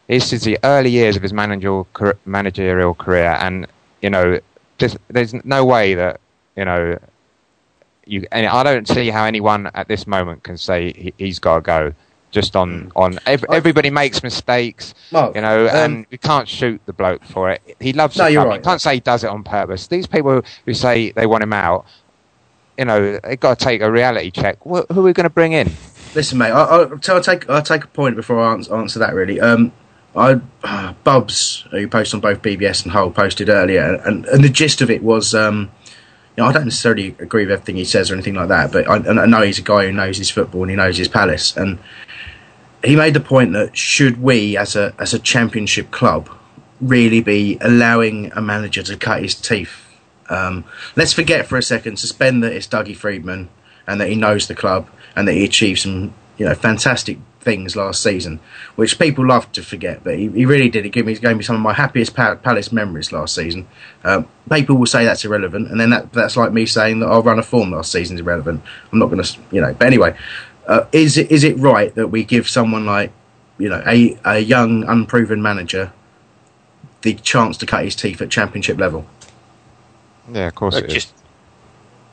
this 0.09 0.32
is 0.32 0.42
the 0.42 0.59
early 0.64 0.90
years 0.90 1.16
of 1.16 1.22
his 1.22 1.32
managerial, 1.32 1.86
managerial 2.24 2.94
career. 2.94 3.36
And, 3.40 3.66
you 4.00 4.11
know, 4.11 4.40
there's, 4.78 4.96
there's 5.09 5.32
no 5.44 5.64
way 5.64 5.94
that, 5.94 6.20
you 6.57 6.64
know, 6.64 6.98
you, 8.05 8.26
and 8.32 8.46
I 8.46 8.62
don't 8.62 8.88
see 8.88 9.11
how 9.11 9.24
anyone 9.24 9.70
at 9.74 9.88
this 9.88 10.07
moment 10.07 10.42
can 10.42 10.59
say 10.59 10.92
he, 10.92 11.14
he's 11.18 11.38
got 11.38 11.57
to 11.57 11.61
go. 11.61 11.94
Just 12.30 12.57
on 12.57 12.90
on 12.96 13.18
ev- 13.26 13.44
everybody 13.50 13.90
makes 13.90 14.22
mistakes, 14.22 14.94
Mark, 15.11 15.34
you 15.34 15.42
know, 15.42 15.68
um, 15.68 15.76
and 15.76 16.07
we 16.11 16.16
can't 16.16 16.48
shoot 16.48 16.80
the 16.86 16.92
bloke 16.94 17.22
for 17.24 17.50
it. 17.50 17.61
He 17.78 17.92
loves 17.92 18.16
No, 18.16 18.24
the 18.24 18.32
you're 18.32 18.46
right. 18.46 18.57
You 18.57 18.62
can't 18.62 18.80
say 18.80 18.94
he 18.94 19.00
does 19.00 19.22
it 19.22 19.26
on 19.26 19.44
purpose. 19.44 19.86
These 19.88 20.07
people 20.07 20.42
who, 20.64 20.72
say 20.72 21.11
they 21.11 21.26
want 21.26 21.42
him 21.42 21.53
out, 21.53 21.84
you 22.78 22.86
know, 22.86 23.18
they've 23.18 23.38
got 23.38 23.59
to 23.59 23.62
take 23.62 23.82
a 23.82 23.92
reality 23.92 24.30
check. 24.30 24.57
Wh- 24.61 24.88
who 24.90 25.00
are 25.00 25.03
we 25.03 25.12
going 25.12 25.24
to 25.24 25.30
bring 25.30 25.53
in? 25.53 25.70
Listen, 26.14 26.38
mate. 26.38 26.53
I, 26.53 26.62
I, 26.64 26.78
I'll, 26.84 27.20
take 27.20 27.50
I'll 27.50 27.61
take 27.61 27.84
a 27.84 27.88
point 27.88 28.16
before 28.16 28.40
I 28.40 28.55
answer, 28.55 28.74
answer 28.76 28.98
that. 29.00 29.14
Really, 29.14 29.38
um, 29.38 29.70
I 30.14 30.40
uh, 30.62 30.92
Bubs, 31.04 31.66
who 31.70 31.88
posts 31.88 32.14
on 32.14 32.20
both 32.20 32.42
BBS 32.42 32.82
and 32.82 32.92
Hull, 32.92 33.10
posted 33.10 33.48
earlier, 33.48 33.94
and, 34.04 34.26
and 34.26 34.44
the 34.44 34.48
gist 34.48 34.80
of 34.82 34.90
it 34.90 35.02
was, 35.02 35.34
um, 35.34 35.70
you 36.36 36.42
know, 36.42 36.48
I 36.48 36.52
don't 36.52 36.64
necessarily 36.64 37.16
agree 37.18 37.44
with 37.44 37.52
everything 37.52 37.76
he 37.76 37.84
says 37.84 38.10
or 38.10 38.14
anything 38.14 38.34
like 38.34 38.48
that, 38.48 38.72
but 38.72 38.88
I, 38.88 38.96
I 38.96 39.26
know 39.26 39.42
he's 39.42 39.58
a 39.58 39.62
guy 39.62 39.86
who 39.86 39.92
knows 39.92 40.18
his 40.18 40.30
football 40.30 40.62
and 40.62 40.70
he 40.70 40.76
knows 40.76 40.98
his 40.98 41.08
Palace, 41.08 41.56
and 41.56 41.78
he 42.84 42.96
made 42.96 43.14
the 43.14 43.20
point 43.20 43.52
that 43.52 43.76
should 43.76 44.22
we, 44.22 44.56
as 44.56 44.76
a 44.76 44.94
as 44.98 45.14
a 45.14 45.18
championship 45.18 45.90
club, 45.90 46.28
really 46.80 47.20
be 47.20 47.58
allowing 47.60 48.32
a 48.32 48.42
manager 48.42 48.82
to 48.82 48.96
cut 48.96 49.22
his 49.22 49.34
teeth? 49.34 49.86
Um, 50.28 50.64
let's 50.96 51.12
forget 51.12 51.46
for 51.46 51.56
a 51.56 51.62
second, 51.62 51.98
suspend 51.98 52.42
that 52.42 52.52
it's 52.52 52.66
Dougie 52.66 52.96
Freedman 52.96 53.48
and 53.86 54.00
that 54.00 54.08
he 54.08 54.14
knows 54.14 54.46
the 54.46 54.54
club 54.54 54.88
and 55.14 55.28
that 55.28 55.34
he 55.34 55.44
achieved 55.44 55.80
some, 55.80 56.14
you 56.38 56.46
know, 56.46 56.54
fantastic 56.54 57.18
things 57.43 57.76
last 57.76 58.03
season, 58.03 58.40
which 58.76 58.99
people 58.99 59.26
love 59.26 59.51
to 59.53 59.62
forget. 59.62 60.03
But 60.03 60.18
he, 60.18 60.28
he 60.28 60.47
really 60.47 60.68
did. 60.70 60.86
It 60.86 60.90
gave 60.90 61.07
me, 61.07 61.14
gave 61.16 61.36
me 61.36 61.43
some 61.43 61.57
of 61.57 61.62
my 61.62 61.72
happiest 61.72 62.14
Pa- 62.14 62.36
Palace 62.36 62.72
memories 62.72 63.12
last 63.12 63.34
season. 63.34 63.66
Um, 64.05 64.26
people 64.51 64.76
will 64.76 64.86
say 64.86 65.05
that's 65.05 65.24
irrelevant, 65.24 65.70
and 65.70 65.78
then 65.78 65.90
that, 65.90 66.12
that's 66.12 66.36
like 66.36 66.53
me 66.53 66.66
saying 66.66 67.01
that 67.01 67.07
our 67.09 67.20
run 67.22 67.38
of 67.38 67.47
form 67.47 67.72
last 67.72 67.93
season 67.93 68.16
is 68.16 68.20
irrelevant. 68.20 68.62
I'm 68.93 68.99
not 68.99 69.07
going 69.11 69.22
to, 69.22 69.38
you 69.51 69.61
know. 69.61 69.74
But 69.74 69.86
anyway, 69.86 70.16
uh, 70.66 70.86
is 70.93 71.18
it 71.18 71.30
is 71.30 71.45
it 71.45 71.59
right 71.59 71.95
that 71.97 72.09
we 72.09 72.24
give 72.24 72.49
someone 72.49 72.86
like, 72.86 73.12
you 73.59 73.68
know, 73.68 73.82
a 73.86 74.18
a 74.24 74.38
young 74.38 74.84
unproven 74.84 75.43
manager 75.43 75.93
the 77.03 77.14
chance 77.14 77.57
to 77.59 77.66
cut 77.66 77.84
his 77.84 77.97
teeth 77.97 78.22
at 78.22 78.30
championship 78.30 78.78
level? 78.78 79.05
Yeah, 80.30 80.47
of 80.47 80.55
course 80.55 80.76
Uh, 80.76 80.78
it 80.78 80.84
is. 80.86 80.93
just, 80.95 81.14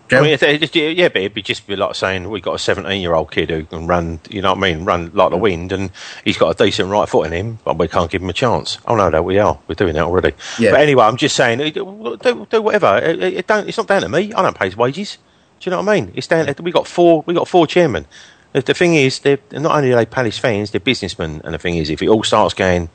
Just, 0.09 0.75
yeah, 0.75 1.07
but 1.09 1.17
it'd 1.17 1.33
be 1.33 1.41
just 1.41 1.67
be 1.67 1.75
like 1.75 1.95
saying 1.95 2.29
we 2.29 2.41
got 2.41 2.55
a 2.55 2.59
17 2.59 3.01
year 3.01 3.13
old 3.13 3.31
kid 3.31 3.49
who 3.49 3.63
can 3.63 3.87
run, 3.87 4.19
you 4.29 4.41
know 4.41 4.53
what 4.53 4.63
I 4.63 4.73
mean, 4.73 4.85
run 4.85 5.11
like 5.13 5.29
the 5.29 5.37
wind, 5.37 5.71
and 5.71 5.91
he's 6.25 6.37
got 6.37 6.49
a 6.59 6.63
decent 6.63 6.89
right 6.89 7.07
foot 7.07 7.27
in 7.27 7.33
him, 7.33 7.59
but 7.63 7.77
we 7.77 7.87
can't 7.87 8.09
give 8.09 8.21
him 8.21 8.29
a 8.29 8.33
chance. 8.33 8.79
Oh 8.87 8.95
no, 8.95 9.09
no, 9.09 9.21
we 9.21 9.37
are. 9.39 9.59
We're 9.67 9.75
doing 9.75 9.93
that 9.93 10.03
already. 10.03 10.33
Yeah. 10.57 10.71
But 10.71 10.81
anyway, 10.81 11.05
I'm 11.05 11.17
just 11.17 11.35
saying, 11.35 11.59
do, 11.59 12.17
do, 12.21 12.47
do 12.49 12.61
whatever. 12.61 12.97
It, 12.97 13.21
it 13.21 13.47
don't, 13.47 13.67
it's 13.67 13.77
not 13.77 13.87
down 13.87 14.01
to 14.01 14.09
me. 14.09 14.33
I 14.33 14.41
don't 14.41 14.57
pay 14.57 14.65
his 14.65 14.77
wages. 14.77 15.17
Do 15.59 15.69
you 15.69 15.71
know 15.71 15.81
what 15.81 15.89
I 15.89 15.99
mean? 15.99 16.11
It's 16.15 16.27
down. 16.27 16.53
We 16.61 16.71
got 16.71 16.87
four. 16.87 17.23
We 17.25 17.33
got 17.33 17.47
four 17.47 17.67
chairmen. 17.67 18.05
The, 18.53 18.61
the 18.61 18.73
thing 18.73 18.95
is, 18.95 19.19
they're 19.19 19.37
not 19.51 19.75
only 19.75 19.93
are 19.93 19.97
they 19.97 20.05
Palace 20.05 20.37
fans, 20.39 20.71
they're 20.71 20.79
businessmen. 20.79 21.41
And 21.43 21.53
the 21.53 21.59
thing 21.59 21.75
is, 21.77 21.89
if 21.89 22.01
it 22.01 22.07
all 22.07 22.23
starts 22.23 22.53
going, 22.53 22.89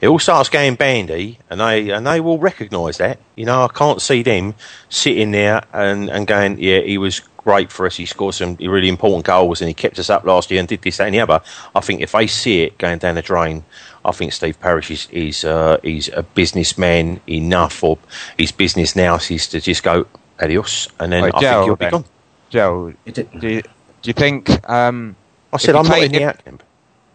it 0.00 0.08
all 0.08 0.18
starts 0.18 0.48
going 0.48 0.76
bandy, 0.76 1.38
and 1.50 1.60
they 1.60 1.90
and 1.90 2.06
they 2.06 2.20
will 2.20 2.38
recognise 2.38 2.98
that. 2.98 3.18
You 3.36 3.44
know, 3.44 3.64
I 3.64 3.68
can't 3.68 4.00
see 4.00 4.22
them 4.22 4.54
sitting 4.88 5.30
there 5.32 5.62
and, 5.72 6.08
and 6.08 6.26
going, 6.26 6.58
yeah, 6.58 6.80
he 6.80 6.96
was 6.98 7.20
great 7.36 7.70
for 7.70 7.84
us. 7.84 7.96
He 7.96 8.06
scored 8.06 8.34
some 8.34 8.56
really 8.56 8.88
important 8.88 9.26
goals, 9.26 9.60
and 9.60 9.68
he 9.68 9.74
kept 9.74 9.98
us 9.98 10.08
up 10.08 10.24
last 10.24 10.50
year 10.50 10.60
and 10.60 10.68
did 10.68 10.80
this, 10.82 10.96
that, 10.96 11.06
and 11.06 11.14
the 11.14 11.20
other. 11.20 11.42
I 11.74 11.80
think 11.80 12.00
if 12.00 12.12
they 12.12 12.26
see 12.26 12.62
it 12.62 12.78
going 12.78 12.98
down 12.98 13.16
the 13.16 13.22
drain, 13.22 13.64
I 14.06 14.12
think 14.12 14.32
Steve 14.32 14.58
Parish 14.58 14.90
is 14.90 15.08
is 15.10 15.44
uh, 15.44 15.78
he's 15.82 16.08
a 16.08 16.22
businessman 16.22 17.20
enough, 17.28 17.84
or 17.84 17.98
his 18.38 18.52
business 18.52 18.96
now 18.96 19.16
is 19.16 19.48
to 19.48 19.60
just 19.60 19.82
go 19.82 20.06
adios, 20.40 20.88
and 20.98 21.12
then 21.12 21.24
Right, 21.24 21.34
I 21.34 21.40
Joe, 21.40 21.50
think 21.50 21.64
he'll 21.64 21.76
be 21.76 21.84
then. 21.84 21.90
gone. 21.90 22.04
Joe, 22.48 22.94
do 23.12 23.48
you, 23.48 23.62
do 24.04 24.10
you 24.10 24.12
think? 24.12 24.68
Um, 24.68 25.16
I 25.52 25.56
said 25.56 25.74
if 25.74 25.80
I'm 25.80 25.86
not 25.88 25.94
take- 25.94 26.04
in 26.06 26.12
the 26.12 26.22
if- 26.22 26.28
out 26.28 26.44
camp. 26.44 26.62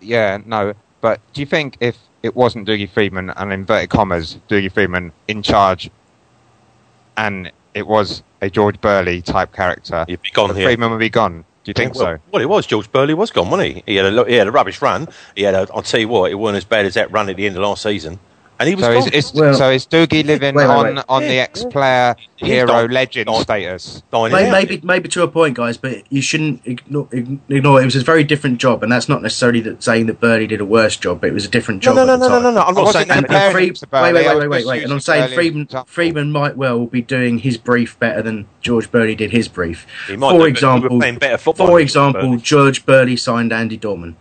Yeah, 0.01 0.39
no. 0.45 0.73
But 1.01 1.21
do 1.33 1.41
you 1.41 1.45
think 1.45 1.77
if 1.79 1.97
it 2.23 2.35
wasn't 2.35 2.67
Dougie 2.67 2.89
Freedman 2.89 3.29
and 3.29 3.53
inverted 3.53 3.89
commas 3.89 4.37
Dougie 4.49 4.71
Freedman 4.71 5.11
in 5.27 5.43
charge, 5.43 5.89
and 7.15 7.51
it 7.73 7.85
was 7.85 8.23
a 8.41 8.49
George 8.49 8.81
Burley 8.81 9.21
type 9.21 9.53
character, 9.53 10.03
He'd 10.07 10.21
be 10.21 10.31
gone 10.31 10.55
here. 10.55 10.67
Freedman 10.67 10.91
would 10.91 10.99
be 10.99 11.09
gone? 11.09 11.45
Do 11.63 11.69
you 11.69 11.73
think 11.73 11.93
well, 11.95 12.15
so? 12.15 12.19
Well, 12.31 12.41
it 12.41 12.49
was. 12.49 12.65
George 12.65 12.91
Burley 12.91 13.13
was 13.13 13.29
gone, 13.29 13.49
wasn't 13.51 13.75
he? 13.75 13.83
He 13.85 13.95
had 13.97 14.05
a 14.13 14.25
he 14.25 14.33
had 14.35 14.47
a 14.47 14.51
rubbish 14.51 14.81
run. 14.81 15.07
He 15.35 15.43
had. 15.43 15.53
A, 15.53 15.67
I'll 15.73 15.83
tell 15.83 15.99
you 15.99 16.07
what, 16.07 16.31
it 16.31 16.35
wasn't 16.35 16.57
as 16.57 16.65
bad 16.65 16.85
as 16.85 16.95
that 16.95 17.11
run 17.11 17.29
at 17.29 17.35
the 17.35 17.45
end 17.45 17.55
of 17.55 17.61
last 17.61 17.83
season, 17.83 18.19
and 18.59 18.69
he 18.69 18.75
was 18.75 18.83
So 18.85 18.93
gone. 18.93 19.07
is, 19.13 19.31
is, 19.31 19.57
so 19.57 19.69
is 19.71 19.85
Doogie 19.87 20.25
living 20.25 20.53
Wait, 20.55 20.67
wait, 20.67 20.73
on 20.73 20.95
wait. 20.95 21.05
on 21.07 21.21
the 21.23 21.33
Yeah, 21.35 21.41
ex-player 21.43 22.15
He's 22.35 22.49
hero 22.49 22.67
done- 22.67 22.91
legend 22.91 23.25
done- 23.27 23.41
status? 23.41 24.03
dining 24.11 24.33
Maybe, 24.33 24.47
out. 24.47 24.51
maybe, 24.51 24.81
maybe 24.83 25.09
to 25.09 25.23
a 25.23 25.27
point, 25.27 25.55
guys, 25.55 25.77
but 25.77 26.03
you 26.11 26.21
shouldn't 26.21 26.61
ignore, 26.65 27.07
ignore. 27.11 27.81
It 27.81 27.85
was 27.85 27.95
a 27.95 28.03
very 28.03 28.23
different 28.23 28.59
job, 28.59 28.83
and 28.83 28.91
that's 28.91 29.07
not 29.09 29.21
necessarily 29.21 29.61
that 29.61 29.81
saying 29.83 30.05
that 30.07 30.19
Burley 30.19 30.47
did 30.47 30.61
a 30.61 30.65
worse 30.65 30.95
job, 30.97 31.21
but 31.21 31.29
it 31.29 31.33
was 31.33 31.45
a 31.45 31.49
different 31.49 31.81
job. 31.81 31.95
no, 31.95 32.01
at 32.03 32.05
no, 32.07 32.17
the 32.17 32.27
no, 32.27 32.27
no, 32.27 32.33
time. 32.35 32.43
no, 32.43 32.51
no. 32.51 32.61
I'm 32.61 32.75
not 32.75 32.83
wasn't 32.85 33.07
saying 33.07 33.17
And, 33.25 33.27
that. 33.29 33.51
Free, 33.51 33.67
him 33.69 33.73
to 33.75 33.87
Burley, 33.87 34.13
wait, 34.13 34.25
wait, 34.27 34.37
wait, 34.39 34.47
wait, 34.49 34.65
wait. 34.65 34.83
And 34.83 34.93
I'm 34.93 34.99
saying 34.99 35.21
Burley 35.21 35.47
as 35.47 35.53
an 35.55 35.67
Freeman. 35.67 35.85
Freeman 35.87 36.31
might 36.31 36.57
well 36.57 36.85
be 36.85 37.01
doing 37.01 37.39
his 37.39 37.57
brief 37.57 37.97
better 37.99 38.21
than 38.21 38.47
George 38.61 38.91
Burley 38.91 39.15
did 39.15 39.31
his 39.31 39.47
brief. 39.47 39.87
He 40.07 40.15
might 40.17 40.31
For 40.31 40.33
do, 40.33 40.37
but 40.37 40.37
we 40.37 40.41
were 40.41 40.47
example, 40.49 40.99
playing 40.99 41.17
better 41.17 41.37
football 41.37 41.67
for 41.67 41.79
example, 41.79 42.21
Burley. 42.21 42.37
George 42.37 42.85
Burley 42.85 43.15
signed 43.15 43.53
Andy 43.53 43.77
Dorman. 43.77 44.15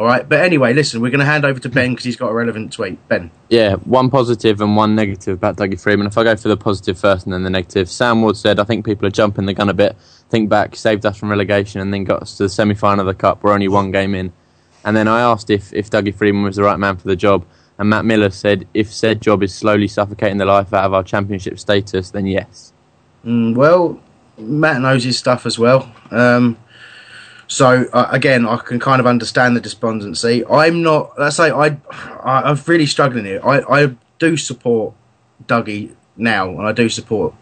All 0.00 0.06
right, 0.06 0.26
but 0.26 0.40
anyway, 0.40 0.72
listen, 0.72 1.02
we're 1.02 1.10
going 1.10 1.20
to 1.20 1.26
hand 1.26 1.44
over 1.44 1.60
to 1.60 1.68
Ben 1.68 1.90
because 1.90 2.06
he's 2.06 2.16
got 2.16 2.30
a 2.30 2.32
relevant 2.32 2.72
tweet. 2.72 3.06
Ben. 3.08 3.30
Yeah, 3.50 3.74
one 3.74 4.08
positive 4.08 4.62
and 4.62 4.74
one 4.74 4.94
negative 4.94 5.34
about 5.34 5.56
Dougie 5.56 5.78
Freeman. 5.78 6.06
If 6.06 6.16
I 6.16 6.24
go 6.24 6.34
for 6.36 6.48
the 6.48 6.56
positive 6.56 6.98
first 6.98 7.26
and 7.26 7.34
then 7.34 7.42
the 7.42 7.50
negative, 7.50 7.86
Sam 7.86 8.22
Wood 8.22 8.38
said, 8.38 8.58
I 8.58 8.64
think 8.64 8.86
people 8.86 9.06
are 9.06 9.10
jumping 9.10 9.44
the 9.44 9.52
gun 9.52 9.68
a 9.68 9.74
bit. 9.74 9.94
Think 10.30 10.48
back, 10.48 10.74
saved 10.74 11.04
us 11.04 11.18
from 11.18 11.28
relegation 11.28 11.82
and 11.82 11.92
then 11.92 12.04
got 12.04 12.22
us 12.22 12.38
to 12.38 12.44
the 12.44 12.48
semi 12.48 12.72
final 12.72 13.00
of 13.00 13.14
the 13.14 13.20
Cup. 13.20 13.42
We're 13.42 13.52
only 13.52 13.68
one 13.68 13.90
game 13.90 14.14
in. 14.14 14.32
And 14.86 14.96
then 14.96 15.06
I 15.06 15.20
asked 15.20 15.50
if, 15.50 15.70
if 15.74 15.90
Dougie 15.90 16.14
Freeman 16.14 16.44
was 16.44 16.56
the 16.56 16.62
right 16.62 16.78
man 16.78 16.96
for 16.96 17.06
the 17.06 17.14
job. 17.14 17.44
And 17.76 17.90
Matt 17.90 18.06
Miller 18.06 18.30
said, 18.30 18.66
if 18.72 18.90
said 18.90 19.20
job 19.20 19.42
is 19.42 19.54
slowly 19.54 19.86
suffocating 19.86 20.38
the 20.38 20.46
life 20.46 20.72
out 20.72 20.84
of 20.84 20.94
our 20.94 21.02
championship 21.02 21.58
status, 21.58 22.10
then 22.10 22.24
yes. 22.24 22.72
Mm, 23.22 23.54
well, 23.54 24.00
Matt 24.38 24.80
knows 24.80 25.04
his 25.04 25.18
stuff 25.18 25.44
as 25.44 25.58
well. 25.58 25.94
Um, 26.10 26.56
so 27.50 27.86
uh, 27.92 28.06
again, 28.12 28.46
I 28.46 28.58
can 28.58 28.78
kind 28.78 29.00
of 29.00 29.08
understand 29.08 29.56
the 29.56 29.60
despondency. 29.60 30.46
I'm 30.46 30.84
not. 30.84 31.18
Let's 31.18 31.36
say 31.36 31.50
I, 31.50 31.76
I 31.90 32.42
I'm 32.44 32.60
really 32.64 32.86
struggling 32.86 33.24
here. 33.24 33.40
I, 33.44 33.60
I 33.62 33.96
do 34.20 34.36
support 34.36 34.94
Dougie 35.48 35.96
now, 36.16 36.48
and 36.50 36.64
I 36.64 36.70
do 36.70 36.88
support 36.88 37.34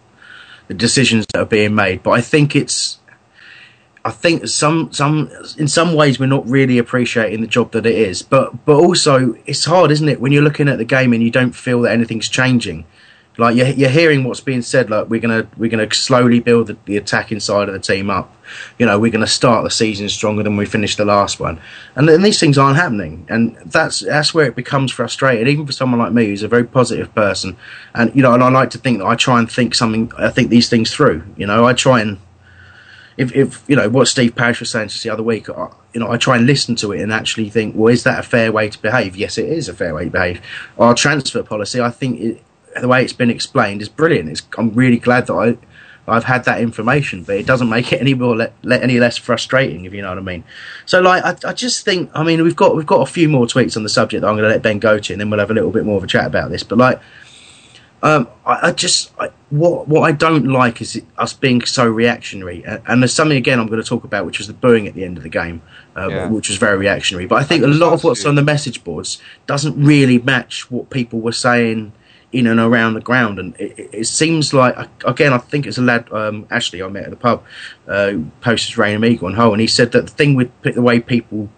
the 0.66 0.72
decisions 0.72 1.26
that 1.32 1.40
are 1.40 1.44
being 1.44 1.74
made. 1.74 2.02
But 2.02 2.12
I 2.12 2.22
think 2.22 2.56
it's, 2.56 3.00
I 4.02 4.10
think 4.10 4.48
some 4.48 4.90
some 4.94 5.30
in 5.58 5.68
some 5.68 5.92
ways 5.92 6.18
we're 6.18 6.24
not 6.24 6.48
really 6.48 6.78
appreciating 6.78 7.42
the 7.42 7.46
job 7.46 7.72
that 7.72 7.84
it 7.84 7.94
is. 7.94 8.22
But 8.22 8.64
but 8.64 8.76
also 8.76 9.36
it's 9.44 9.66
hard, 9.66 9.90
isn't 9.90 10.08
it, 10.08 10.22
when 10.22 10.32
you're 10.32 10.42
looking 10.42 10.68
at 10.68 10.78
the 10.78 10.86
game 10.86 11.12
and 11.12 11.22
you 11.22 11.30
don't 11.30 11.52
feel 11.52 11.82
that 11.82 11.92
anything's 11.92 12.30
changing. 12.30 12.86
Like 13.38 13.54
you're, 13.54 13.68
you're 13.68 13.88
hearing 13.88 14.24
what's 14.24 14.40
being 14.40 14.62
said. 14.62 14.90
Like 14.90 15.08
we're 15.08 15.20
gonna 15.20 15.46
we're 15.56 15.70
gonna 15.70 15.92
slowly 15.94 16.40
build 16.40 16.66
the, 16.66 16.76
the 16.86 16.96
attacking 16.96 17.38
side 17.38 17.68
of 17.68 17.72
the 17.74 17.80
team 17.80 18.10
up. 18.10 18.34
You 18.78 18.86
know 18.86 18.98
we're 18.98 19.12
gonna 19.12 19.28
start 19.28 19.62
the 19.62 19.70
season 19.70 20.08
stronger 20.08 20.42
than 20.42 20.56
we 20.56 20.66
finished 20.66 20.98
the 20.98 21.04
last 21.04 21.38
one, 21.38 21.60
and, 21.94 22.10
and 22.10 22.24
these 22.24 22.40
things 22.40 22.58
aren't 22.58 22.76
happening. 22.76 23.26
And 23.28 23.56
that's 23.64 24.00
that's 24.00 24.34
where 24.34 24.46
it 24.46 24.56
becomes 24.56 24.90
frustrating, 24.90 25.46
even 25.46 25.66
for 25.66 25.72
someone 25.72 26.00
like 26.00 26.12
me 26.12 26.26
who's 26.26 26.42
a 26.42 26.48
very 26.48 26.64
positive 26.64 27.14
person. 27.14 27.56
And 27.94 28.14
you 28.14 28.22
know, 28.22 28.34
and 28.34 28.42
I 28.42 28.48
like 28.50 28.70
to 28.70 28.78
think 28.78 28.98
that 28.98 29.06
I 29.06 29.14
try 29.14 29.38
and 29.38 29.50
think 29.50 29.76
something. 29.76 30.10
I 30.18 30.30
think 30.30 30.50
these 30.50 30.68
things 30.68 30.92
through. 30.92 31.22
You 31.36 31.46
know, 31.46 31.64
I 31.64 31.74
try 31.74 32.00
and 32.00 32.18
if, 33.18 33.34
if 33.34 33.64
you 33.68 33.76
know 33.76 33.88
what 33.88 34.08
Steve 34.08 34.34
Parish 34.34 34.60
was 34.60 34.70
saying 34.70 34.88
just 34.88 35.02
the 35.02 35.10
other 35.10 35.22
week, 35.24 35.50
I, 35.50 35.68
you 35.92 36.00
know, 36.00 36.10
I 36.10 36.16
try 36.16 36.36
and 36.36 36.46
listen 36.46 36.76
to 36.76 36.92
it 36.92 37.02
and 37.02 37.12
actually 37.12 37.50
think, 37.50 37.74
well, 37.76 37.92
is 37.92 38.04
that 38.04 38.20
a 38.20 38.22
fair 38.22 38.52
way 38.52 38.68
to 38.68 38.78
behave? 38.80 39.16
Yes, 39.16 39.38
it 39.38 39.48
is 39.48 39.68
a 39.68 39.74
fair 39.74 39.94
way 39.94 40.04
to 40.04 40.10
behave. 40.10 40.40
Our 40.78 40.94
transfer 40.94 41.42
policy, 41.42 41.80
I 41.80 41.90
think, 41.90 42.40
the 42.80 42.88
way 42.88 43.02
it's 43.02 43.12
been 43.12 43.30
explained 43.30 43.82
is 43.82 43.88
brilliant. 43.88 44.28
It's, 44.28 44.42
I'm 44.56 44.72
really 44.72 44.98
glad 44.98 45.26
that 45.26 45.34
I 45.34 45.58
I've 46.08 46.24
had 46.24 46.44
that 46.44 46.60
information, 46.60 47.22
but 47.22 47.36
it 47.36 47.46
doesn't 47.46 47.68
make 47.68 47.92
it 47.92 48.00
any 48.00 48.14
more 48.14 48.36
le- 48.36 48.50
le- 48.62 48.78
any 48.78 48.98
less 48.98 49.16
frustrating, 49.16 49.84
if 49.84 49.92
you 49.92 50.02
know 50.02 50.08
what 50.08 50.18
I 50.18 50.22
mean. 50.22 50.44
So, 50.86 51.00
like, 51.00 51.24
I, 51.24 51.50
I, 51.50 51.52
just 51.52 51.84
think, 51.84 52.10
I 52.14 52.24
mean, 52.24 52.42
we've 52.42 52.56
got 52.56 52.74
we've 52.74 52.86
got 52.86 53.06
a 53.06 53.10
few 53.10 53.28
more 53.28 53.46
tweets 53.46 53.76
on 53.76 53.82
the 53.82 53.88
subject 53.88 54.22
that 54.22 54.28
I'm 54.28 54.36
going 54.36 54.48
to 54.48 54.54
let 54.54 54.62
Ben 54.62 54.78
go 54.78 54.98
to, 54.98 55.12
and 55.12 55.20
then 55.20 55.30
we'll 55.30 55.40
have 55.40 55.50
a 55.50 55.54
little 55.54 55.70
bit 55.70 55.84
more 55.84 55.98
of 55.98 56.04
a 56.04 56.06
chat 56.06 56.26
about 56.26 56.50
this. 56.50 56.62
But 56.62 56.78
like, 56.78 57.00
um, 58.02 58.28
I, 58.46 58.68
I, 58.68 58.72
just 58.72 59.12
I, 59.18 59.30
what 59.50 59.86
what 59.86 60.02
I 60.02 60.12
don't 60.12 60.46
like 60.46 60.80
is 60.80 61.00
us 61.18 61.34
being 61.34 61.62
so 61.64 61.86
reactionary, 61.86 62.64
and, 62.64 62.80
and, 62.86 63.02
there's 63.02 63.12
something 63.12 63.36
again 63.36 63.60
I'm 63.60 63.66
going 63.66 63.82
to 63.82 63.88
talk 63.88 64.04
about, 64.04 64.24
which 64.24 64.38
was 64.38 64.46
the 64.46 64.54
booing 64.54 64.88
at 64.88 64.94
the 64.94 65.04
end 65.04 65.18
of 65.18 65.22
the 65.22 65.28
game, 65.28 65.60
uh, 65.96 66.08
yeah. 66.08 66.28
which 66.28 66.48
was 66.48 66.58
very 66.58 66.78
reactionary. 66.78 67.26
But 67.26 67.36
I 67.36 67.44
think 67.44 67.64
a 67.64 67.68
lot 67.68 67.92
of 67.92 68.02
what's 68.02 68.24
on 68.24 68.34
the 68.34 68.42
message 68.42 68.82
boards 68.82 69.20
doesn't 69.46 69.82
really 69.82 70.18
match 70.18 70.70
what 70.70 70.90
people 70.90 71.20
were 71.20 71.32
saying 71.32 71.92
in 72.30 72.46
and 72.46 72.60
around 72.60 72.94
the 72.94 73.00
ground. 73.00 73.38
And 73.38 73.56
it, 73.56 73.90
it 73.92 74.06
seems 74.06 74.52
like, 74.52 74.76
again, 75.04 75.32
I 75.32 75.38
think 75.38 75.66
it's 75.66 75.78
a 75.78 75.82
lad, 75.82 76.12
um, 76.12 76.46
Ashley, 76.50 76.82
I 76.82 76.88
met 76.88 77.04
at 77.04 77.10
the 77.10 77.16
pub, 77.16 77.44
uh, 77.86 78.14
posted 78.40 78.76
Rain 78.76 79.04
Eagle 79.04 79.28
and 79.28 79.36
Hull, 79.36 79.52
and 79.52 79.60
he 79.60 79.66
said 79.66 79.92
that 79.92 80.06
the 80.06 80.12
thing 80.12 80.34
with 80.34 80.50
the 80.62 80.82
way 80.82 81.00
people 81.00 81.48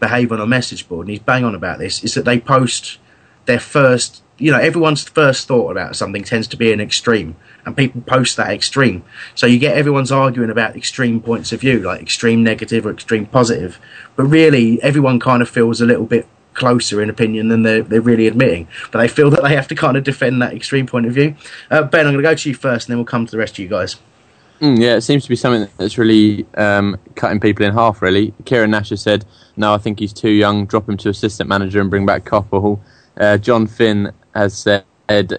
behave 0.00 0.30
on 0.30 0.40
a 0.40 0.46
message 0.46 0.88
board, 0.88 1.06
and 1.06 1.10
he's 1.10 1.20
bang 1.20 1.44
on 1.44 1.54
about 1.54 1.78
this, 1.78 2.04
is 2.04 2.14
that 2.14 2.24
they 2.24 2.38
post 2.38 2.98
their 3.46 3.58
first, 3.58 4.22
you 4.36 4.52
know, 4.52 4.58
everyone's 4.58 5.08
first 5.08 5.48
thought 5.48 5.70
about 5.70 5.96
something 5.96 6.22
tends 6.22 6.46
to 6.48 6.56
be 6.56 6.72
an 6.72 6.80
extreme. 6.80 7.34
And 7.64 7.76
people 7.76 8.00
post 8.02 8.36
that 8.36 8.50
extreme. 8.50 9.02
So 9.34 9.46
you 9.46 9.58
get 9.58 9.76
everyone's 9.76 10.12
arguing 10.12 10.50
about 10.50 10.76
extreme 10.76 11.20
points 11.20 11.52
of 11.52 11.60
view, 11.60 11.80
like 11.80 12.00
extreme 12.00 12.42
negative 12.42 12.86
or 12.86 12.90
extreme 12.90 13.26
positive. 13.26 13.78
But 14.16 14.24
really, 14.24 14.80
everyone 14.82 15.20
kind 15.20 15.42
of 15.42 15.50
feels 15.50 15.80
a 15.80 15.86
little 15.86 16.06
bit 16.06 16.26
closer 16.58 17.00
in 17.00 17.08
opinion 17.08 17.48
than 17.48 17.62
they're, 17.62 17.82
they're 17.82 18.00
really 18.00 18.26
admitting. 18.26 18.68
But 18.92 18.98
they 18.98 19.08
feel 19.08 19.30
that 19.30 19.42
they 19.42 19.54
have 19.54 19.68
to 19.68 19.74
kind 19.74 19.96
of 19.96 20.04
defend 20.04 20.42
that 20.42 20.52
extreme 20.52 20.86
point 20.86 21.06
of 21.06 21.14
view. 21.14 21.34
Uh, 21.70 21.82
ben, 21.82 22.06
I'm 22.06 22.12
going 22.12 22.22
to 22.22 22.28
go 22.28 22.34
to 22.34 22.48
you 22.48 22.54
first, 22.54 22.88
and 22.88 22.92
then 22.92 22.98
we'll 22.98 23.06
come 23.06 23.24
to 23.24 23.30
the 23.30 23.38
rest 23.38 23.54
of 23.54 23.58
you 23.60 23.68
guys. 23.68 23.96
Mm, 24.60 24.80
yeah, 24.80 24.96
it 24.96 25.02
seems 25.02 25.22
to 25.22 25.28
be 25.28 25.36
something 25.36 25.70
that's 25.76 25.98
really 25.98 26.44
um, 26.56 26.96
cutting 27.14 27.38
people 27.38 27.64
in 27.64 27.72
half, 27.72 28.02
really. 28.02 28.34
Kieran 28.44 28.72
Nash 28.72 28.88
has 28.88 29.00
said, 29.00 29.24
no, 29.56 29.72
I 29.72 29.78
think 29.78 30.00
he's 30.00 30.12
too 30.12 30.30
young, 30.30 30.66
drop 30.66 30.88
him 30.88 30.96
to 30.98 31.08
assistant 31.08 31.48
manager 31.48 31.80
and 31.80 31.88
bring 31.88 32.04
back 32.04 32.24
Coppell. 32.24 32.80
Uh, 33.16 33.38
John 33.38 33.68
Finn 33.68 34.12
has 34.34 34.58
said, 34.58 34.84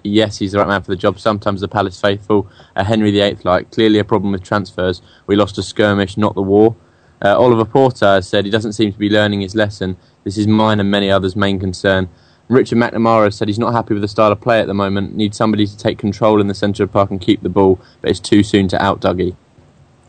yes, 0.04 0.38
he's 0.38 0.54
the 0.54 0.60
right 0.60 0.68
man 0.68 0.82
for 0.82 0.92
the 0.92 0.98
job. 0.98 1.20
Sometimes 1.20 1.60
the 1.60 1.68
Palace 1.68 2.00
faithful, 2.00 2.50
uh, 2.78 2.84
Henry 2.86 3.12
VIII 3.12 3.40
like, 3.44 3.72
clearly 3.72 4.00
a 4.00 4.06
problem 4.06 4.32
with 4.32 4.44
transfers. 4.44 5.02
We 5.28 5.36
lost 5.36 5.58
a 5.58 5.64
skirmish, 5.64 6.16
not 6.16 6.36
the 6.36 6.42
war. 6.42 6.78
Uh, 7.22 7.38
Oliver 7.38 7.66
Porter 7.66 8.06
has 8.06 8.28
said 8.28 8.46
he 8.46 8.52
doesn't 8.52 8.74
seem 8.74 8.94
to 8.94 8.98
be 8.98 9.10
learning 9.10 9.42
his 9.42 9.54
lesson. 9.54 9.98
This 10.24 10.38
is 10.38 10.48
mine 10.48 10.80
and 10.80 10.92
many 10.92 11.10
others' 11.10 11.36
main 11.36 11.60
concern. 11.60 12.10
Richard 12.50 12.78
McNamara 12.78 13.32
said 13.32 13.48
he's 13.48 13.60
not 13.60 13.74
happy 13.74 13.94
with 13.94 14.02
the 14.02 14.08
style 14.08 14.32
of 14.32 14.42
play 14.42 14.60
at 14.60 14.68
the 14.68 14.74
moment. 14.74 15.16
Needs 15.16 15.38
somebody 15.38 15.68
to 15.68 15.78
take 15.78 16.00
control 16.00 16.42
in 16.42 16.48
the 16.48 16.56
centre 16.56 16.84
of 16.84 16.90
the 16.90 16.94
park 16.94 17.12
and 17.12 17.22
keep 17.22 17.44
the 17.44 17.50
ball, 17.50 17.80
but 18.02 18.10
it's 18.10 18.20
too 18.20 18.42
soon 18.42 18.68
to 18.70 18.84
out 18.84 19.02
Dougie. 19.02 19.36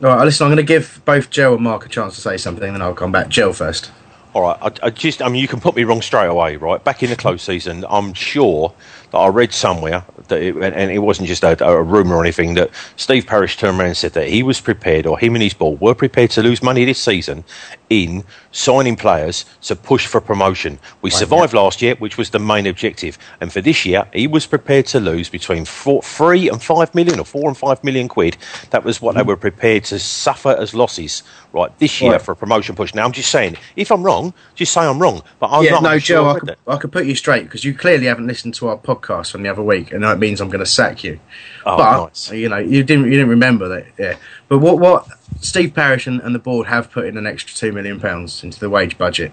All 0.03 0.09
right, 0.09 0.25
listen. 0.25 0.47
I'm 0.47 0.51
going 0.51 0.57
to 0.57 0.63
give 0.63 1.03
both 1.05 1.29
Joe 1.29 1.55
and 1.55 1.63
Mark 1.63 1.85
a 1.85 1.89
chance 1.89 2.15
to 2.15 2.21
say 2.23 2.39
something, 2.39 2.73
then 2.73 2.81
I'll 2.81 2.95
come 2.95 3.13
back. 3.13 3.29
Joe 3.29 3.53
first. 3.53 3.91
All 4.33 4.43
right, 4.43 4.57
I, 4.63 4.87
I, 4.87 4.91
just, 4.91 5.21
I 5.21 5.29
mean, 5.29 5.43
you 5.43 5.49
can 5.49 5.61
put 5.61 5.77
me 5.77 5.85
wrong 5.85 6.01
straight 6.01 6.29
away, 6.29 6.57
right? 6.57 6.83
Back 6.83 7.03
in 7.03 7.11
the 7.11 7.17
close 7.17 7.43
season, 7.43 7.85
I'm 7.89 8.15
sure 8.15 8.73
that 9.11 9.19
I 9.19 9.29
read 9.29 9.53
somewhere 9.53 10.05
that, 10.29 10.41
it, 10.41 10.57
and 10.57 10.91
it 10.91 10.99
wasn't 10.99 11.29
just 11.29 11.43
a, 11.45 11.65
a 11.65 11.83
rumour 11.83 12.17
or 12.17 12.23
anything, 12.23 12.55
that 12.55 12.71
Steve 12.97 13.27
Parish 13.27 13.57
turned 13.57 13.79
around 13.79 13.89
and 13.89 13.97
said 13.97 14.13
that 14.15 14.29
he 14.29 14.43
was 14.43 14.61
prepared, 14.61 15.07
or 15.07 15.19
him 15.19 15.35
and 15.35 15.43
his 15.43 15.55
board 15.55 15.81
were 15.81 15.95
prepared 15.95 16.31
to 16.31 16.43
lose 16.43 16.63
money 16.63 16.85
this 16.85 17.01
season 17.01 17.45
in 17.91 18.25
signing 18.53 18.97
players 18.97 19.45
to 19.63 19.75
push 19.75 20.07
for 20.07 20.21
promotion. 20.21 20.79
We 21.03 21.11
right, 21.11 21.19
survived 21.19 21.53
yeah. 21.53 21.61
last 21.61 21.83
year, 21.83 21.95
which 21.97 22.17
was 22.17 22.31
the 22.31 22.39
main 22.39 22.67
objective, 22.67 23.19
and 23.41 23.53
for 23.53 23.61
this 23.61 23.85
year, 23.85 24.07
he 24.13 24.27
was 24.27 24.47
prepared 24.47 24.87
to 24.87 25.01
lose 25.01 25.29
between 25.29 25.65
four, 25.65 26.03
three 26.03 26.49
and 26.49 26.63
five 26.63 26.95
million, 26.95 27.19
or 27.19 27.25
four 27.25 27.49
and 27.49 27.57
five 27.57 27.83
million 27.85 28.09
quid. 28.09 28.37
That 28.71 28.85
was 28.85 29.03
what 29.03 29.15
mm. 29.15 29.19
they 29.19 29.25
were 29.25 29.37
prepared 29.37 29.85
to 29.85 29.99
suffer 29.99 30.51
as 30.51 30.75
losses, 30.75 31.23
right, 31.53 31.77
this 31.79 32.01
year 32.01 32.13
right. 32.13 32.23
for 32.23 32.33
a 32.33 32.37
promotion 32.37 32.77
push. 32.77 32.95
Now, 32.95 33.05
I'm 33.05 33.13
just 33.13 33.31
saying, 33.31 33.57
if 33.77 33.91
I'm 33.91 34.03
wrong, 34.03 34.33
just 34.55 34.73
say 34.73 34.83
I'm 34.83 35.01
wrong. 35.01 35.23
But 35.41 35.49
I'm 35.49 35.65
yeah, 35.65 35.73
not. 35.73 35.83
no, 35.83 35.99
Joe, 35.99 36.23
sure 36.23 36.29
I, 36.29 36.39
could, 36.39 36.57
I 36.69 36.77
could 36.77 36.93
put 36.93 37.07
you 37.07 37.17
straight 37.17 37.45
because 37.45 37.65
you 37.65 37.75
clearly 37.75 38.07
haven't 38.07 38.27
listened 38.29 38.55
to 38.55 38.69
our 38.69 38.79
podcast 38.79 39.00
from 39.31 39.43
the 39.43 39.49
other 39.49 39.63
week, 39.63 39.93
and 39.93 40.03
that 40.05 40.19
means 40.19 40.41
I'm 40.41 40.49
going 40.49 40.61
to 40.61 40.67
sack 40.67 41.05
you. 41.05 41.21
Oh, 41.67 41.77
but 41.77 42.03
nice. 42.05 42.33
you 42.33 42.49
know, 42.49 42.59
you 42.59 42.83
didn't 42.83 43.07
you 43.07 43.13
didn't 43.13 43.29
remember 43.29 43.69
that, 43.69 43.87
yeah. 43.99 44.17
But 44.49 44.59
what 44.59 44.79
what 44.79 45.09
Steve 45.41 45.75
Parish 45.75 46.07
and, 46.07 46.21
and 46.21 46.35
the 46.35 46.39
board 46.39 46.67
have 46.67 46.91
put 46.91 47.07
in 47.07 47.17
an 47.17 47.27
extra 47.27 47.57
two 47.57 47.73
million 47.73 48.01
pounds 48.01 48.45
into 48.45 48.61
the 48.61 48.71
wage 48.71 48.99
budget, 48.99 49.33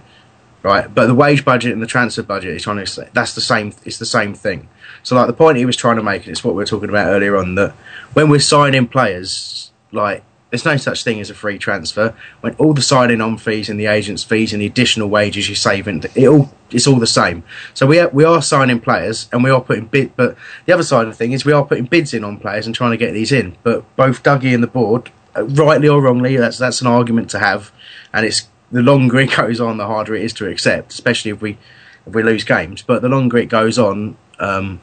right? 0.64 0.94
But 0.94 1.08
the 1.08 1.16
wage 1.16 1.46
budget 1.46 1.74
and 1.74 1.82
the 1.82 1.88
transfer 1.88 2.24
budget 2.24 2.56
is 2.56 2.64
say 2.92 3.10
that's 3.14 3.34
the 3.34 3.42
same. 3.42 3.74
It's 3.86 3.98
the 3.98 4.06
same 4.06 4.34
thing. 4.34 4.70
So 5.04 5.16
like 5.16 5.28
the 5.28 5.34
point 5.34 5.58
he 5.58 5.66
was 5.66 5.76
trying 5.76 5.98
to 5.98 6.04
make, 6.04 6.24
and 6.24 6.32
it's 6.32 6.44
what 6.44 6.54
we 6.54 6.60
were 6.60 6.66
talking 6.66 6.90
about 6.90 7.08
earlier 7.08 7.38
on, 7.38 7.56
that 7.56 7.72
when 8.14 8.30
we're 8.30 8.40
signing 8.40 8.88
players, 8.88 9.72
like 9.92 10.24
there's 10.50 10.66
no 10.66 10.78
such 10.78 11.04
thing 11.04 11.20
as 11.20 11.30
a 11.30 11.34
free 11.34 11.58
transfer. 11.58 12.16
When 12.42 12.54
all 12.56 12.74
the 12.74 12.82
signing 12.82 13.20
on 13.20 13.38
fees 13.38 13.70
and 13.70 13.80
the 13.80 13.88
agents' 13.88 14.24
fees 14.24 14.54
and 14.54 14.62
the 14.62 14.66
additional 14.66 15.10
wages 15.10 15.50
you 15.50 15.56
save, 15.56 15.88
and 15.88 16.06
it 16.06 16.28
all 16.28 16.52
it's 16.72 16.88
all 16.88 17.00
the 17.00 17.08
same. 17.08 17.44
So 17.74 17.86
we 17.86 18.00
are, 18.00 18.10
we 18.10 18.24
are 18.24 18.42
signing 18.42 18.80
players 18.80 19.30
and 19.32 19.44
we 19.44 19.50
are 19.50 19.62
putting 19.62 19.86
bid. 19.86 20.16
But 20.16 20.36
the 20.66 20.74
other 20.74 20.84
side 20.84 21.04
of 21.08 21.10
the 21.10 21.18
thing 21.18 21.32
is 21.32 21.46
we 21.46 21.54
are 21.54 21.66
putting 21.66 21.86
bids 21.86 22.14
in 22.14 22.24
on 22.24 22.38
players 22.38 22.66
and 22.66 22.76
trying 22.76 22.92
to 22.92 22.98
get 22.98 23.14
these 23.14 23.32
in. 23.32 23.58
But 23.64 23.84
both 23.96 24.24
Dougie 24.24 24.54
and 24.54 24.64
the 24.64 24.68
board, 24.68 25.12
uh, 25.36 25.46
rightly 25.46 25.90
or 25.90 26.02
wrongly, 26.02 26.38
that's 26.38 26.58
that's 26.58 26.82
an 26.82 26.88
argument 26.88 27.30
to 27.32 27.40
have, 27.40 27.72
and 28.14 28.26
it's 28.26 28.48
the 28.72 28.82
longer 28.82 29.20
it 29.20 29.36
goes 29.36 29.60
on, 29.60 29.78
the 29.78 29.88
harder 29.88 30.16
it 30.16 30.24
is 30.24 30.34
to 30.34 30.48
accept, 30.50 30.94
especially 30.94 31.32
if 31.32 31.42
we 31.42 31.58
if 32.06 32.14
we 32.14 32.24
lose 32.24 32.46
games. 32.46 32.82
But 32.82 33.02
the 33.02 33.10
longer 33.10 33.38
it 33.38 33.50
goes 33.50 33.78
on. 33.78 34.18
Um, 34.40 34.82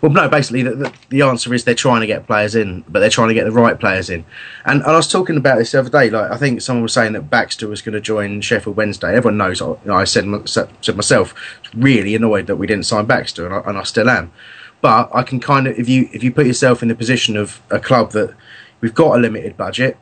well, 0.00 0.12
no, 0.12 0.28
basically, 0.28 0.62
the, 0.62 0.74
the, 0.74 0.92
the, 1.08 1.22
answer 1.22 1.52
is 1.52 1.64
they're 1.64 1.74
trying 1.74 2.02
to 2.02 2.06
get 2.06 2.26
players 2.26 2.54
in, 2.54 2.84
but 2.88 3.00
they're 3.00 3.10
trying 3.10 3.28
to 3.28 3.34
get 3.34 3.44
the 3.44 3.50
right 3.50 3.78
players 3.78 4.08
in. 4.08 4.24
And, 4.64 4.80
and 4.82 4.90
I 4.90 4.96
was 4.96 5.08
talking 5.08 5.36
about 5.36 5.58
this 5.58 5.72
the 5.72 5.80
other 5.80 5.90
day. 5.90 6.08
Like, 6.08 6.30
I 6.30 6.36
think 6.36 6.62
someone 6.62 6.84
was 6.84 6.92
saying 6.92 7.14
that 7.14 7.30
Baxter 7.30 7.66
was 7.66 7.82
going 7.82 7.94
to 7.94 8.00
join 8.00 8.40
Sheffield 8.40 8.76
Wednesday. 8.76 9.16
Everyone 9.16 9.38
knows. 9.38 9.60
You 9.60 9.78
know, 9.84 9.94
I 9.94 10.04
said, 10.04 10.48
said 10.48 10.96
myself, 10.96 11.34
really 11.74 12.14
annoyed 12.14 12.46
that 12.46 12.56
we 12.56 12.68
didn't 12.68 12.86
sign 12.86 13.06
Baxter, 13.06 13.46
and 13.46 13.54
I, 13.54 13.58
and 13.68 13.78
I 13.78 13.82
still 13.82 14.08
am. 14.08 14.32
But 14.80 15.10
I 15.12 15.24
can 15.24 15.40
kind 15.40 15.66
of, 15.66 15.76
if 15.76 15.88
you 15.88 16.08
if 16.12 16.22
you 16.22 16.30
put 16.30 16.46
yourself 16.46 16.82
in 16.82 16.88
the 16.88 16.94
position 16.94 17.36
of 17.36 17.60
a 17.68 17.80
club 17.80 18.12
that 18.12 18.34
we've 18.80 18.94
got 18.94 19.16
a 19.16 19.18
limited 19.18 19.56
budget, 19.56 19.96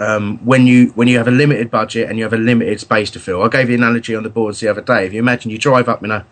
um, 0.00 0.38
when 0.44 0.66
you 0.66 0.88
when 0.94 1.08
you 1.08 1.18
have 1.18 1.28
a 1.28 1.32
limited 1.32 1.70
budget 1.70 2.08
and 2.08 2.18
you 2.18 2.24
have 2.24 2.32
a 2.32 2.38
limited 2.38 2.80
space 2.80 3.10
to 3.12 3.20
fill. 3.20 3.42
I 3.42 3.48
gave 3.48 3.68
the 3.68 3.74
analogy 3.74 4.14
on 4.14 4.22
the 4.22 4.30
boards 4.30 4.60
the 4.60 4.68
other 4.68 4.80
day. 4.80 5.06
If 5.06 5.12
you 5.12 5.18
imagine 5.18 5.50
you 5.50 5.58
drive 5.58 5.88
up 5.88 6.04
in 6.04 6.10
a 6.10 6.24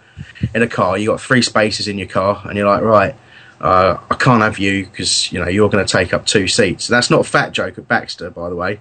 in 0.55 0.63
a 0.63 0.69
car, 0.69 0.97
you 0.97 1.09
got 1.09 1.21
three 1.21 1.43
spaces 1.43 1.89
in 1.89 1.99
your 1.99 2.09
car, 2.09 2.43
and 2.45 2.57
you're 2.57 2.69
like, 2.69 2.83
right, 2.83 3.15
uh, 3.61 3.99
I 4.11 4.15
can't 4.15 4.43
have 4.43 4.59
you 4.59 4.85
because 4.85 5.33
you 5.33 5.41
know 5.41 5.49
you're 5.49 5.69
going 5.69 5.85
to 5.85 5.91
take 5.91 6.15
up 6.15 6.27
two 6.27 6.47
seats. 6.49 6.87
That's 6.87 7.11
not 7.11 7.21
a 7.21 7.25
fat 7.25 7.53
joke 7.53 7.79
at 7.79 7.89
Baxter, 7.89 8.31
by 8.31 8.49
the 8.49 8.57
way. 8.57 8.81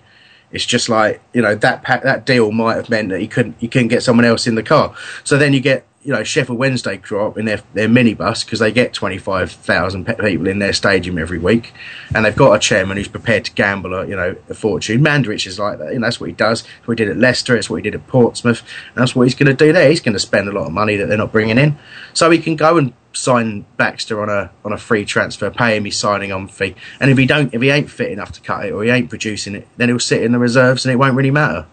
It's 0.51 0.65
just 0.65 0.87
like 0.87 1.21
you 1.33 1.41
know 1.41 1.55
that 1.55 1.83
that 1.83 2.25
deal 2.25 2.51
might 2.51 2.75
have 2.75 2.89
meant 2.89 3.09
that 3.09 3.19
he 3.19 3.27
couldn't 3.27 3.55
he 3.59 3.67
couldn't 3.67 3.87
get 3.87 4.03
someone 4.03 4.25
else 4.25 4.45
in 4.45 4.55
the 4.55 4.63
car. 4.63 4.95
So 5.23 5.37
then 5.37 5.53
you 5.53 5.59
get 5.59 5.85
you 6.05 6.13
know 6.13 6.23
Sheffield 6.23 6.59
Wednesday 6.59 6.97
draw 6.97 7.27
up 7.27 7.37
in 7.37 7.45
their 7.45 7.61
their 7.73 7.87
minibus 7.87 8.45
because 8.45 8.59
they 8.59 8.71
get 8.71 8.93
twenty 8.93 9.17
five 9.17 9.51
thousand 9.51 10.05
people 10.05 10.47
in 10.47 10.59
their 10.59 10.71
stadium 10.71 11.17
every 11.17 11.39
week, 11.39 11.73
and 12.13 12.23
they've 12.23 12.35
got 12.35 12.53
a 12.53 12.59
chairman 12.59 12.97
who's 12.97 13.07
prepared 13.07 13.45
to 13.45 13.51
gamble 13.51 13.93
a 13.93 14.05
you 14.05 14.15
know 14.15 14.35
a 14.47 14.53
fortune. 14.53 15.03
Mandaric 15.03 15.47
is 15.47 15.57
like 15.57 15.79
that, 15.79 15.91
and 15.91 16.03
that's 16.03 16.21
what 16.21 16.27
he 16.27 16.35
does. 16.35 16.61
That's 16.61 16.87
what 16.87 16.99
he 16.99 17.05
did 17.05 17.11
at 17.11 17.17
Leicester. 17.17 17.57
It's 17.57 17.69
what 17.69 17.77
he 17.77 17.81
did 17.81 17.95
at 17.95 18.07
Portsmouth, 18.07 18.61
and 18.93 19.01
that's 19.01 19.15
what 19.15 19.23
he's 19.23 19.35
going 19.35 19.47
to 19.47 19.53
do 19.53 19.73
there. 19.73 19.89
He's 19.89 19.99
going 19.99 20.13
to 20.13 20.19
spend 20.19 20.47
a 20.47 20.51
lot 20.51 20.67
of 20.67 20.71
money 20.71 20.95
that 20.95 21.07
they're 21.07 21.17
not 21.17 21.31
bringing 21.31 21.57
in, 21.57 21.77
so 22.13 22.29
he 22.29 22.37
can 22.37 22.55
go 22.55 22.77
and 22.77 22.93
sign 23.11 23.65
Baxter 23.77 24.21
on 24.21 24.29
a 24.29 24.51
on 24.63 24.73
a 24.73 24.77
free 24.77 25.05
transfer, 25.05 25.49
pay 25.49 25.75
him 25.75 25.85
his 25.85 25.97
signing 25.97 26.31
on 26.31 26.47
fee, 26.47 26.75
and 26.99 27.09
if 27.09 27.17
he 27.17 27.25
don't, 27.25 27.51
if 27.51 27.61
he 27.63 27.71
ain't 27.71 27.89
fit 27.89 28.11
enough 28.11 28.31
to 28.33 28.41
cut 28.41 28.65
it 28.65 28.71
or 28.71 28.83
he 28.83 28.91
ain't 28.91 29.09
producing 29.09 29.55
it, 29.55 29.67
then 29.77 29.89
he'll 29.89 29.99
sit 29.99 30.21
in 30.21 30.33
the 30.33 30.39
reserves 30.39 30.85
and 30.85 30.93
it 30.93 30.97
won't 30.97 31.15
really 31.15 31.31
matter. 31.31 31.65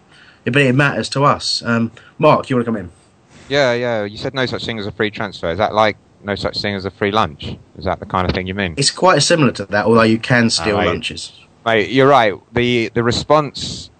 But 0.43 0.57
it 0.57 0.75
matters 0.75 1.07
to 1.09 1.23
us. 1.23 1.63
Um, 1.63 1.91
Mark, 2.17 2.49
you 2.49 2.57
want 2.57 2.65
to 2.65 2.71
come 2.71 2.77
in? 2.77 2.91
Yeah, 3.53 3.73
yeah. 3.73 4.03
You 4.03 4.17
said 4.17 4.33
no 4.33 4.47
such 4.47 4.65
thing 4.65 4.79
as 4.79 4.87
a 4.87 4.91
free 4.91 5.11
transfer. 5.11 5.51
Is 5.51 5.59
that 5.59 5.75
like 5.75 5.95
no 6.23 6.33
such 6.33 6.59
thing 6.59 6.73
as 6.73 6.85
a 6.85 6.89
free 6.89 7.11
lunch? 7.11 7.55
Is 7.77 7.85
that 7.85 7.99
the 7.99 8.05
kind 8.07 8.27
of 8.27 8.33
thing 8.33 8.47
you 8.47 8.55
mean? 8.55 8.73
It's 8.77 8.89
quite 8.89 9.21
similar 9.21 9.51
to 9.51 9.65
that, 9.67 9.85
although 9.85 10.01
you 10.01 10.17
can 10.17 10.49
steal 10.49 10.79
mate. 10.79 10.87
lunches. 10.87 11.33
Mate, 11.63 11.91
you're 11.91 12.07
right. 12.07 12.33
The 12.51 12.89
the 12.95 13.03
response 13.03 13.91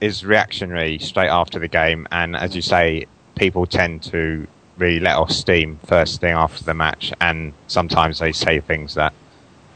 is 0.00 0.24
reactionary 0.24 0.98
straight 0.98 1.28
after 1.28 1.58
the 1.58 1.68
game, 1.68 2.08
and 2.12 2.34
as 2.34 2.56
you 2.56 2.62
say, 2.62 3.04
people 3.36 3.66
tend 3.66 4.02
to 4.04 4.46
really 4.78 5.00
let 5.00 5.16
off 5.16 5.30
steam 5.30 5.78
first 5.84 6.22
thing 6.22 6.32
after 6.34 6.64
the 6.64 6.74
match, 6.74 7.12
and 7.20 7.52
sometimes 7.66 8.20
they 8.20 8.32
say 8.32 8.58
things 8.60 8.94
that 8.94 9.12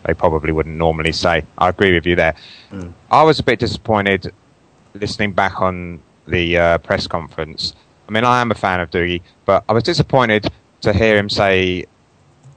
they 0.05 0.14
probably 0.14 0.53
wouldn't 0.53 0.76
normally 0.76 1.12
say. 1.12 1.45
I 1.59 1.68
agree 1.68 1.93
with 1.93 2.07
you 2.07 2.16
there. 2.16 2.35
I 3.11 3.22
was 3.24 3.39
a 3.39 3.43
bit 3.43 3.59
disappointed 3.59 4.33
listening 4.95 5.33
back 5.33 5.61
on 5.61 6.01
the 6.26 6.57
uh, 6.57 6.79
press 6.79 7.07
conference. 7.07 7.74
I 8.09 8.12
mean, 8.12 8.24
I 8.24 8.40
am 8.40 8.50
a 8.50 8.54
fan 8.54 8.80
of 8.80 8.90
Dougie, 8.90 9.20
but 9.44 9.64
I 9.68 9.72
was 9.74 9.82
disappointed 9.84 10.50
to 10.80 10.92
hear 10.92 11.18
him 11.18 11.28
say 11.28 11.84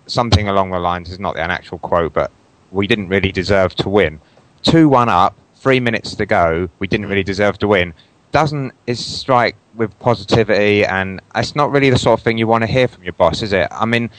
something 0.07 0.47
along 0.47 0.71
the 0.71 0.79
lines, 0.79 1.09
is 1.09 1.19
not 1.19 1.37
an 1.37 1.51
actual 1.51 1.77
quote, 1.79 2.13
but 2.13 2.31
we 2.71 2.87
didn't 2.87 3.09
really 3.09 3.31
deserve 3.31 3.75
to 3.75 3.89
win. 3.89 4.21
2 4.63 4.87
1 4.87 5.09
up, 5.09 5.35
three 5.55 5.79
minutes 5.79 6.15
to 6.15 6.25
go, 6.25 6.69
we 6.79 6.87
didn't 6.87 7.07
really 7.07 7.23
deserve 7.23 7.57
to 7.59 7.67
win. 7.67 7.93
Doesn't 8.31 8.73
it 8.87 8.97
strike 8.97 9.55
with 9.75 9.97
positivity, 9.99 10.85
and 10.85 11.19
it's 11.35 11.55
not 11.55 11.69
really 11.71 11.89
the 11.89 11.97
sort 11.99 12.19
of 12.19 12.23
thing 12.23 12.37
you 12.37 12.47
want 12.47 12.61
to 12.63 12.67
hear 12.67 12.87
from 12.87 13.03
your 13.03 13.13
boss, 13.13 13.41
is 13.41 13.51
it? 13.51 13.67
I 13.71 13.85
mean, 13.85 14.09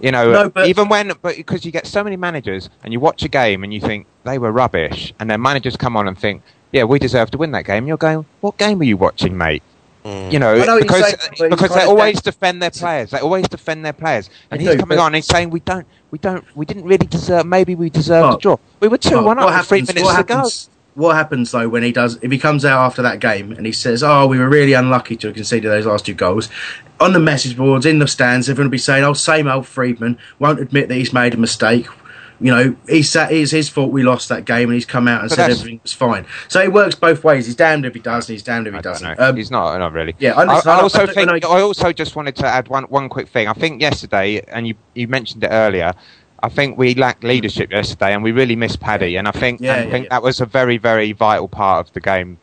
you 0.00 0.12
know, 0.12 0.30
No, 0.30 0.50
but- 0.50 0.68
even 0.68 0.88
when, 0.88 1.12
but 1.20 1.36
because 1.36 1.64
you 1.64 1.72
get 1.72 1.86
so 1.86 2.04
many 2.04 2.16
managers 2.16 2.68
and 2.84 2.92
you 2.92 3.00
watch 3.00 3.24
a 3.24 3.28
game 3.28 3.64
and 3.64 3.74
you 3.74 3.80
think 3.80 4.06
they 4.22 4.38
were 4.38 4.52
rubbish, 4.52 5.12
and 5.18 5.28
then 5.28 5.42
managers 5.42 5.76
come 5.76 5.96
on 5.96 6.06
and 6.06 6.16
think, 6.16 6.42
yeah, 6.70 6.84
we 6.84 7.00
deserve 7.00 7.30
to 7.32 7.38
win 7.38 7.50
that 7.52 7.64
game. 7.64 7.88
You're 7.88 7.96
going, 7.96 8.24
what 8.40 8.56
game 8.56 8.78
were 8.78 8.84
you 8.84 8.96
watching, 8.96 9.36
mate? 9.36 9.64
Mm. 10.06 10.32
You 10.32 10.38
know, 10.38 10.56
know 10.64 10.78
because 10.80 11.02
saying, 11.36 11.50
because 11.50 11.74
they 11.74 11.82
of- 11.82 11.88
always 11.88 12.20
defend 12.22 12.62
their 12.62 12.70
players. 12.70 13.10
They 13.10 13.18
always 13.18 13.48
defend 13.48 13.84
their 13.84 13.92
players, 13.92 14.30
and 14.50 14.60
They 14.60 14.64
he's 14.64 14.74
do, 14.74 14.80
coming 14.80 14.98
but- 14.98 15.02
on 15.02 15.06
and 15.08 15.16
he's 15.16 15.26
saying 15.26 15.50
we 15.50 15.60
don't, 15.60 15.86
we 16.12 16.18
don't, 16.18 16.44
we 16.54 16.64
didn't 16.64 16.84
really 16.84 17.06
deserve. 17.06 17.44
Maybe 17.46 17.74
we 17.74 17.90
deserved 17.90 18.26
Mark, 18.26 18.38
a 18.38 18.42
draw. 18.42 18.56
We 18.80 18.88
were 18.88 18.98
two 18.98 19.16
Mark, 19.16 19.26
one 19.26 19.38
up 19.40 19.44
what 19.46 19.66
three 19.66 19.78
happens- 19.80 19.88
minutes 19.88 20.04
what 20.06 20.16
to 20.18 20.22
go. 20.24 20.34
happens- 20.36 20.70
What 20.94 21.16
happens 21.16 21.50
though 21.50 21.68
when 21.68 21.82
he 21.82 21.92
does? 21.92 22.18
If 22.22 22.30
he 22.30 22.38
comes 22.38 22.64
out 22.64 22.80
after 22.86 23.02
that 23.02 23.18
game 23.20 23.52
and 23.52 23.66
he 23.66 23.72
says, 23.72 24.02
"Oh, 24.02 24.26
we 24.26 24.38
were 24.38 24.48
really 24.48 24.72
unlucky 24.74 25.16
to 25.16 25.26
have 25.26 25.34
conceded 25.36 25.70
those 25.70 25.84
last 25.86 26.06
two 26.06 26.14
goals," 26.14 26.48
on 27.00 27.12
the 27.12 27.18
message 27.20 27.56
boards 27.56 27.84
in 27.84 27.98
the 27.98 28.06
stands, 28.08 28.48
everyone 28.48 28.68
will 28.68 28.72
be 28.72 28.78
saying, 28.78 29.04
"Oh, 29.04 29.12
same 29.12 29.46
old 29.48 29.66
Freedman 29.66 30.16
won't 30.38 30.60
admit 30.60 30.88
that 30.88 30.94
he's 30.94 31.12
made 31.12 31.34
a 31.34 31.36
mistake." 31.36 31.86
You 32.40 32.50
know, 32.54 32.76
he 32.88 33.02
sat, 33.02 33.32
it's 33.32 33.50
his 33.50 33.68
fault 33.68 33.90
we 33.92 34.02
lost 34.02 34.28
that 34.28 34.44
game, 34.44 34.64
and 34.68 34.74
he's 34.74 34.84
come 34.84 35.08
out 35.08 35.22
and 35.22 35.30
But 35.30 35.36
said 35.36 35.50
everything 35.52 35.80
was 35.82 35.92
fine. 35.94 36.26
So 36.48 36.60
it 36.60 36.72
works 36.72 36.94
both 36.94 37.24
ways. 37.24 37.46
He's 37.46 37.54
damned 37.56 37.86
if 37.86 37.94
he 37.94 38.00
does, 38.00 38.28
and 38.28 38.34
he's 38.34 38.42
damned 38.42 38.66
if 38.66 38.74
he 38.74 38.80
doesn't. 38.80 39.18
Um, 39.18 39.36
he's 39.36 39.50
not, 39.50 39.78
not 39.78 39.92
really. 39.92 40.14
Yeah, 40.18 40.32
I, 40.34 40.44
I, 40.44 40.80
also 40.80 41.04
I- 41.04 41.06
think. 41.06 41.30
I- 41.30 41.36
I 41.48 41.60
also 41.62 41.92
just 41.92 42.14
wanted 42.16 42.36
to 42.36 42.46
add 42.46 42.68
one 42.68 42.84
one 42.84 43.08
quick 43.08 43.28
thing. 43.28 43.48
I 43.48 43.52
think 43.54 43.80
yesterday, 43.80 44.42
and 44.48 44.66
you 44.68 44.74
you 44.94 45.08
mentioned 45.08 45.42
it 45.44 45.50
earlier. 45.50 45.92
I 46.42 46.50
think 46.50 46.76
we 46.76 46.94
lacked 46.94 47.24
leadership 47.24 47.72
yesterday, 47.72 48.12
and 48.12 48.22
we 48.22 48.32
really 48.32 48.56
missed 48.56 48.80
Paddy. 48.80 49.16
And 49.16 49.26
I 49.26 49.30
think 49.30 49.60
Yeah, 49.60 49.72
and 49.72 49.80
I 49.80 49.84
yeah, 49.86 49.90
think 49.90 50.04
yeah. 50.04 50.08
that 50.10 50.22
was 50.22 50.40
a 50.40 50.46
very 50.46 50.76
very 50.76 51.12
vital 51.12 51.48
part 51.48 51.86
of 51.86 51.92
the 51.94 52.00
game, 52.00 52.36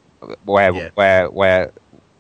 where 0.46 0.74
where 0.96 1.30
where 1.30 1.72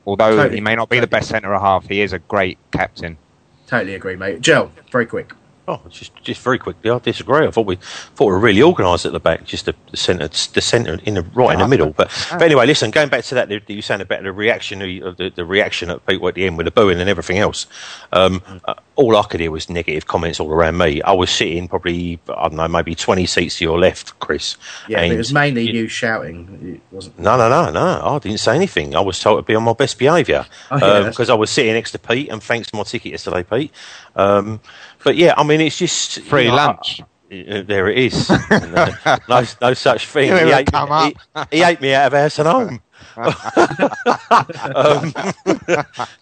although 0.05 0.35
Totally, 0.35 0.55
he 0.57 0.61
may 0.61 0.75
not 0.75 0.89
be 0.89 0.99
the 0.99 1.07
best 1.07 1.29
centre 1.29 1.57
half, 1.57 1.87
he 1.87 2.01
is 2.01 2.13
a 2.13 2.19
great 2.19 2.57
captain. 2.71 3.17
Totally 3.65 3.95
agree, 3.95 4.15
mate. 4.15 4.41
Joe, 4.41 4.69
very 4.91 5.05
quick. 5.07 5.33
Oh, 5.65 5.81
just 5.89 6.13
just 6.23 6.41
very 6.41 6.59
quickly, 6.59 6.91
I 6.91 6.99
disagree. 6.99 7.47
I 7.47 7.51
thought 7.51 7.65
we 7.65 7.77
thought 7.77 8.25
we 8.25 8.33
were 8.33 8.39
really 8.39 8.61
organised 8.61 9.05
at 9.05 9.13
the 9.13 9.19
back, 9.19 9.45
just 9.45 9.65
the, 9.65 9.73
the 9.91 9.97
centre, 9.97 10.27
the 10.27 10.61
centre 10.61 10.99
in 11.05 11.13
the 11.13 11.21
right 11.21 11.53
in 11.53 11.59
the 11.59 11.67
middle. 11.67 11.91
But, 11.91 12.11
but 12.31 12.41
anyway, 12.41 12.65
listen, 12.65 12.91
going 12.91 13.07
back 13.07 13.23
to 13.25 13.35
that, 13.35 13.69
you 13.69 13.81
saying 13.81 14.01
about 14.01 14.23
the 14.23 14.33
reaction, 14.33 14.79
the, 14.79 15.31
the 15.33 15.45
reaction 15.45 15.89
at 15.89 16.05
people 16.05 16.27
at 16.27 16.35
the 16.35 16.45
end 16.45 16.57
with 16.57 16.65
the 16.65 16.71
booing 16.71 16.99
and 16.99 17.09
everything 17.09 17.37
else. 17.37 17.67
Um, 18.11 18.41
uh, 18.65 18.73
all 18.95 19.15
I 19.15 19.23
could 19.23 19.39
hear 19.39 19.51
was 19.51 19.69
negative 19.69 20.05
comments 20.05 20.39
all 20.39 20.51
around 20.51 20.77
me. 20.77 21.01
I 21.01 21.13
was 21.13 21.31
sitting 21.31 21.67
probably 21.69 22.19
I 22.27 22.49
don't 22.49 22.55
know, 22.55 22.67
maybe 22.67 22.93
twenty 22.93 23.25
seats 23.25 23.57
to 23.59 23.63
your 23.63 23.79
left, 23.79 24.19
Chris. 24.19 24.57
Yeah, 24.89 25.01
it 25.01 25.17
was 25.17 25.31
mainly 25.31 25.71
you 25.71 25.87
shouting. 25.87 26.75
It 26.75 26.93
wasn't. 26.93 27.19
no, 27.19 27.37
no, 27.37 27.47
no, 27.47 27.71
no. 27.71 28.01
I 28.03 28.19
didn't 28.19 28.39
say 28.39 28.55
anything. 28.55 28.95
I 28.95 28.99
was 28.99 29.17
told 29.19 29.39
to 29.39 29.43
be 29.43 29.55
on 29.55 29.63
my 29.63 29.73
best 29.73 29.97
behaviour 29.97 30.45
Oh, 30.71 30.77
yeah, 30.77 31.09
because 31.09 31.29
I 31.29 31.33
was 31.35 31.49
sitting 31.49 31.73
next 31.73 31.91
to 31.91 31.99
Pete, 31.99 32.29
and 32.29 32.41
thanks 32.43 32.69
to 32.71 32.75
my 32.77 32.83
ticket 32.83 33.11
yesterday, 33.13 33.43
Pete. 33.43 33.71
Um, 34.15 34.59
but 35.03 35.15
yeah, 35.17 35.33
I 35.37 35.43
mean, 35.43 35.61
it's 35.61 35.77
just 35.77 36.17
you 36.17 36.23
Free 36.23 36.47
know, 36.47 36.55
lunch. 36.55 37.01
uh, 37.31 37.61
there 37.63 37.87
it 37.89 37.97
is. 37.97 38.29
And, 38.49 38.75
uh, 38.77 39.19
no, 39.29 39.43
no 39.61 39.73
such 39.73 40.07
thing. 40.07 40.31
He 40.37 40.51
ate, 40.51 40.71
me, 40.73 41.15
he, 41.51 41.57
he 41.57 41.63
ate 41.63 41.81
me 41.81 41.93
out 41.93 42.07
of 42.07 42.13
house 42.13 42.39
and 42.39 42.47
home. 42.47 42.81
um, 43.15 45.13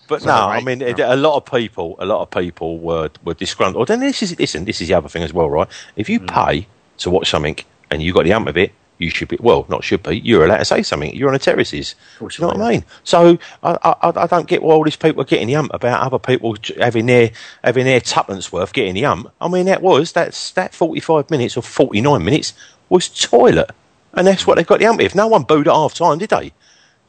but 0.07 0.25
no, 0.25 0.33
I 0.49 0.61
mean, 0.61 0.81
it, 0.81 0.99
a 0.99 1.15
lot 1.15 1.37
of 1.37 1.45
people, 1.45 1.95
a 1.99 2.05
lot 2.05 2.21
of 2.21 2.31
people 2.31 2.79
were 2.79 3.09
were 3.23 3.33
disgruntled. 3.33 3.89
And 3.89 4.01
this 4.01 4.21
is 4.21 4.37
listen, 4.39 4.65
this 4.65 4.81
is 4.81 4.89
the 4.89 4.95
other 4.95 5.09
thing 5.09 5.23
as 5.23 5.33
well, 5.33 5.49
right? 5.49 5.67
If 5.95 6.09
you 6.09 6.19
pay 6.19 6.67
to 6.97 7.09
watch 7.09 7.29
something 7.29 7.57
and 7.89 8.01
you 8.01 8.13
got 8.13 8.23
the 8.25 8.33
ump 8.33 8.47
of 8.49 8.57
it, 8.57 8.73
you 9.01 9.09
should 9.09 9.27
be 9.27 9.37
well, 9.39 9.65
not 9.69 9.83
should 9.83 10.03
be. 10.03 10.19
You're 10.19 10.45
allowed 10.45 10.57
to 10.57 10.65
say 10.65 10.83
something. 10.83 11.15
You're 11.15 11.29
on 11.29 11.33
the 11.33 11.39
terraces. 11.39 11.95
You 12.19 12.27
know 12.39 12.47
what 12.47 12.61
I 12.61 12.71
mean? 12.71 12.85
So 13.03 13.37
I, 13.63 13.95
I, 14.01 14.11
I 14.15 14.27
don't 14.27 14.47
get 14.47 14.61
why 14.61 14.73
all 14.73 14.83
these 14.83 14.95
people 14.95 15.21
are 15.21 15.25
getting 15.25 15.47
the 15.47 15.55
ump 15.55 15.73
about 15.73 16.01
other 16.01 16.19
people 16.19 16.55
having 16.79 17.07
their 17.07 17.31
having 17.63 17.85
their 17.85 17.99
tuppence 17.99 18.51
worth 18.51 18.73
getting 18.73 18.93
the 18.93 19.05
ump. 19.05 19.31
I 19.41 19.47
mean, 19.47 19.65
that 19.65 19.81
was 19.81 20.11
that's 20.11 20.51
that 20.51 20.73
45 20.73 21.29
minutes 21.31 21.57
or 21.57 21.63
49 21.63 22.23
minutes 22.23 22.53
was 22.89 23.09
toilet, 23.09 23.71
and 24.13 24.27
that's 24.27 24.45
what 24.45 24.55
they 24.55 24.63
got 24.63 24.79
the 24.79 24.85
ump 24.85 24.99
with. 24.99 25.15
No 25.15 25.27
one 25.27 25.43
booed 25.43 25.67
at 25.67 25.73
half 25.73 25.93
time, 25.93 26.17
did 26.17 26.29
they? 26.29 26.51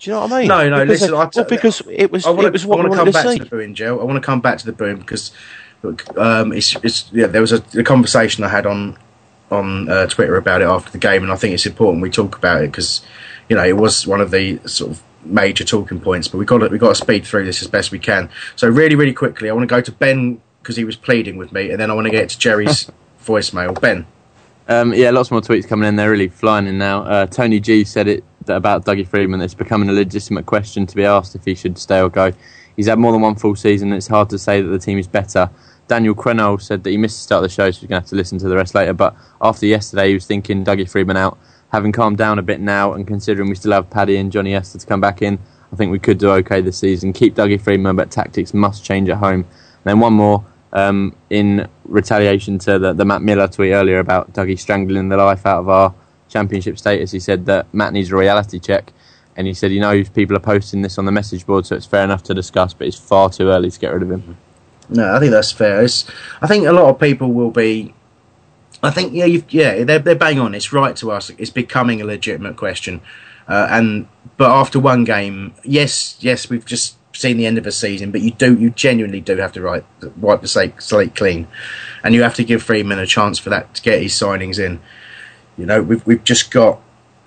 Do 0.02 0.10
you 0.10 0.12
know 0.14 0.22
what 0.22 0.32
I 0.32 0.38
mean? 0.40 0.48
No, 0.48 0.68
no. 0.68 0.80
Because 0.80 0.88
listen, 1.02 1.10
they- 1.12 1.16
I 1.16 1.30
well, 1.34 1.44
because 1.44 1.82
it 1.88 2.10
was 2.10 2.26
I 2.26 2.30
wanna, 2.30 2.48
it 2.48 2.52
was 2.52 2.66
what 2.66 2.80
I 2.80 2.88
want 2.88 2.92
to 2.92 2.98
come 2.98 3.12
back 3.12 3.26
see. 3.26 3.38
to 3.38 3.44
the 3.44 3.50
booing, 3.50 3.74
Joe. 3.74 4.00
I 4.00 4.04
want 4.04 4.16
to 4.16 4.26
come 4.26 4.40
back 4.40 4.58
to 4.58 4.66
the 4.66 4.72
booing 4.72 4.96
because 4.96 5.30
look, 5.82 6.16
um, 6.18 6.52
it's, 6.52 6.74
it's 6.82 7.08
yeah. 7.12 7.28
There 7.28 7.40
was 7.40 7.52
a, 7.52 7.62
a 7.78 7.84
conversation 7.84 8.42
I 8.42 8.48
had 8.48 8.66
on 8.66 8.98
on 9.52 9.88
uh, 9.88 10.06
Twitter 10.06 10.36
about 10.36 10.62
it 10.62 10.66
after 10.66 10.90
the 10.90 10.98
game, 10.98 11.22
and 11.22 11.30
I 11.30 11.36
think 11.36 11.54
it's 11.54 11.66
important 11.66 12.02
we 12.02 12.10
talk 12.10 12.36
about 12.36 12.62
it 12.62 12.70
because 12.70 13.02
you 13.48 13.56
know 13.56 13.64
it 13.64 13.76
was 13.76 14.06
one 14.06 14.20
of 14.20 14.30
the 14.30 14.58
sort 14.66 14.92
of 14.92 15.02
major 15.24 15.64
talking 15.64 16.00
points. 16.00 16.28
But 16.28 16.38
we 16.38 16.44
got 16.44 16.58
to, 16.58 16.68
we 16.68 16.78
got 16.78 16.90
to 16.90 16.94
speed 16.94 17.24
through 17.24 17.44
this 17.44 17.62
as 17.62 17.68
best 17.68 17.92
we 17.92 17.98
can. 17.98 18.30
So 18.56 18.68
really, 18.68 18.94
really 18.94 19.12
quickly, 19.12 19.50
I 19.50 19.52
want 19.52 19.68
to 19.68 19.72
go 19.72 19.80
to 19.80 19.92
Ben 19.92 20.40
because 20.62 20.76
he 20.76 20.84
was 20.84 20.96
pleading 20.96 21.36
with 21.36 21.52
me, 21.52 21.70
and 21.70 21.80
then 21.80 21.90
I 21.90 21.94
want 21.94 22.06
to 22.06 22.10
get 22.10 22.30
to 22.30 22.38
Jerry's 22.38 22.90
voicemail. 23.24 23.78
Ben. 23.80 24.06
Um, 24.68 24.94
yeah, 24.94 25.10
lots 25.10 25.30
more 25.30 25.40
tweets 25.40 25.68
coming 25.68 25.88
in. 25.88 25.96
They're 25.96 26.10
really 26.10 26.28
flying 26.28 26.66
in 26.66 26.78
now. 26.78 27.02
Uh, 27.02 27.26
Tony 27.26 27.60
G 27.60 27.84
said 27.84 28.06
it 28.08 28.24
about 28.48 28.84
Dougie 28.84 29.06
Freedman. 29.06 29.40
It's 29.40 29.54
becoming 29.54 29.88
a 29.88 29.92
legitimate 29.92 30.46
question 30.46 30.86
to 30.86 30.96
be 30.96 31.04
asked 31.04 31.34
if 31.34 31.44
he 31.44 31.54
should 31.54 31.78
stay 31.78 32.00
or 32.00 32.08
go. 32.08 32.32
He's 32.76 32.86
had 32.86 32.98
more 32.98 33.12
than 33.12 33.20
one 33.20 33.34
full 33.34 33.56
season. 33.56 33.88
and 33.88 33.98
It's 33.98 34.06
hard 34.06 34.30
to 34.30 34.38
say 34.38 34.62
that 34.62 34.68
the 34.68 34.78
team 34.78 34.98
is 34.98 35.06
better. 35.06 35.50
Daniel 35.92 36.14
Crenell 36.14 36.56
said 36.56 36.84
that 36.84 36.90
he 36.90 36.96
missed 36.96 37.18
the 37.18 37.22
start 37.22 37.44
of 37.44 37.50
the 37.50 37.54
show, 37.54 37.70
so 37.70 37.82
we're 37.82 37.88
going 37.88 38.00
to 38.00 38.04
have 38.04 38.08
to 38.08 38.16
listen 38.16 38.38
to 38.38 38.48
the 38.48 38.56
rest 38.56 38.74
later. 38.74 38.94
But 38.94 39.14
after 39.42 39.66
yesterday, 39.66 40.08
he 40.08 40.14
was 40.14 40.24
thinking 40.24 40.64
Dougie 40.64 40.88
Freedman 40.88 41.18
out. 41.18 41.36
Having 41.70 41.92
calmed 41.92 42.16
down 42.16 42.38
a 42.38 42.42
bit 42.42 42.60
now, 42.60 42.94
and 42.94 43.06
considering 43.06 43.50
we 43.50 43.54
still 43.56 43.72
have 43.72 43.90
Paddy 43.90 44.16
and 44.16 44.32
Johnny 44.32 44.52
Ertl 44.52 44.80
to 44.80 44.86
come 44.86 45.02
back 45.02 45.20
in, 45.20 45.38
I 45.70 45.76
think 45.76 45.92
we 45.92 45.98
could 45.98 46.16
do 46.16 46.30
okay 46.30 46.62
this 46.62 46.78
season. 46.78 47.12
Keep 47.12 47.34
Dougie 47.34 47.60
Freedman, 47.60 47.94
but 47.94 48.10
tactics 48.10 48.54
must 48.54 48.82
change 48.82 49.10
at 49.10 49.18
home. 49.18 49.40
And 49.40 49.84
then 49.84 50.00
one 50.00 50.14
more 50.14 50.42
um, 50.72 51.14
in 51.28 51.68
retaliation 51.84 52.58
to 52.60 52.78
the, 52.78 52.94
the 52.94 53.04
Matt 53.04 53.20
Miller 53.20 53.46
tweet 53.46 53.74
earlier 53.74 53.98
about 53.98 54.32
Dougie 54.32 54.58
strangling 54.58 55.10
the 55.10 55.18
life 55.18 55.44
out 55.44 55.58
of 55.58 55.68
our 55.68 55.94
championship 56.30 56.78
status. 56.78 57.10
He 57.10 57.20
said 57.20 57.44
that 57.44 57.66
Matt 57.74 57.92
needs 57.92 58.10
a 58.10 58.16
reality 58.16 58.58
check. 58.58 58.94
And 59.36 59.46
he 59.46 59.52
said 59.52 59.70
he 59.70 59.78
knows 59.78 60.08
people 60.08 60.38
are 60.38 60.40
posting 60.40 60.80
this 60.80 60.96
on 60.96 61.04
the 61.04 61.12
message 61.12 61.44
board, 61.44 61.66
so 61.66 61.76
it's 61.76 61.84
fair 61.84 62.02
enough 62.02 62.22
to 62.22 62.32
discuss, 62.32 62.72
but 62.72 62.86
it's 62.86 62.98
far 62.98 63.28
too 63.28 63.48
early 63.48 63.70
to 63.70 63.78
get 63.78 63.92
rid 63.92 64.02
of 64.02 64.10
him. 64.10 64.38
No, 64.94 65.14
I 65.14 65.18
think 65.18 65.30
that's 65.32 65.52
fair. 65.52 65.82
It's, 65.82 66.04
I 66.40 66.46
think 66.46 66.66
a 66.66 66.72
lot 66.72 66.88
of 66.88 67.00
people 67.00 67.32
will 67.32 67.50
be. 67.50 67.94
I 68.82 68.90
think 68.90 69.12
yeah, 69.12 69.26
yeah, 69.26 69.84
they're 69.84 69.98
they're 69.98 70.14
bang 70.14 70.40
on. 70.40 70.54
It's 70.54 70.72
right 70.72 70.96
to 70.96 71.12
ask. 71.12 71.34
It's 71.38 71.50
becoming 71.50 72.00
a 72.00 72.04
legitimate 72.04 72.56
question, 72.56 73.00
uh, 73.46 73.68
and 73.70 74.08
but 74.36 74.50
after 74.50 74.80
one 74.80 75.04
game, 75.04 75.54
yes, 75.62 76.16
yes, 76.20 76.50
we've 76.50 76.64
just 76.64 76.96
seen 77.14 77.36
the 77.36 77.46
end 77.46 77.58
of 77.58 77.66
a 77.66 77.72
season, 77.72 78.10
but 78.10 78.22
you 78.22 78.32
do 78.32 78.58
you 78.58 78.70
genuinely 78.70 79.20
do 79.20 79.36
have 79.36 79.52
to 79.52 79.60
write, 79.60 79.84
wipe 80.16 80.40
the 80.40 80.48
slate, 80.48 80.82
slate 80.82 81.14
clean, 81.14 81.46
and 82.02 82.14
you 82.14 82.22
have 82.22 82.34
to 82.34 82.44
give 82.44 82.62
Freedman 82.62 82.98
a 82.98 83.06
chance 83.06 83.38
for 83.38 83.50
that 83.50 83.74
to 83.74 83.82
get 83.82 84.02
his 84.02 84.12
signings 84.12 84.58
in. 84.58 84.80
You 85.56 85.66
know, 85.66 85.82
we've 85.82 86.04
we've 86.06 86.24
just 86.24 86.50
got. 86.50 86.80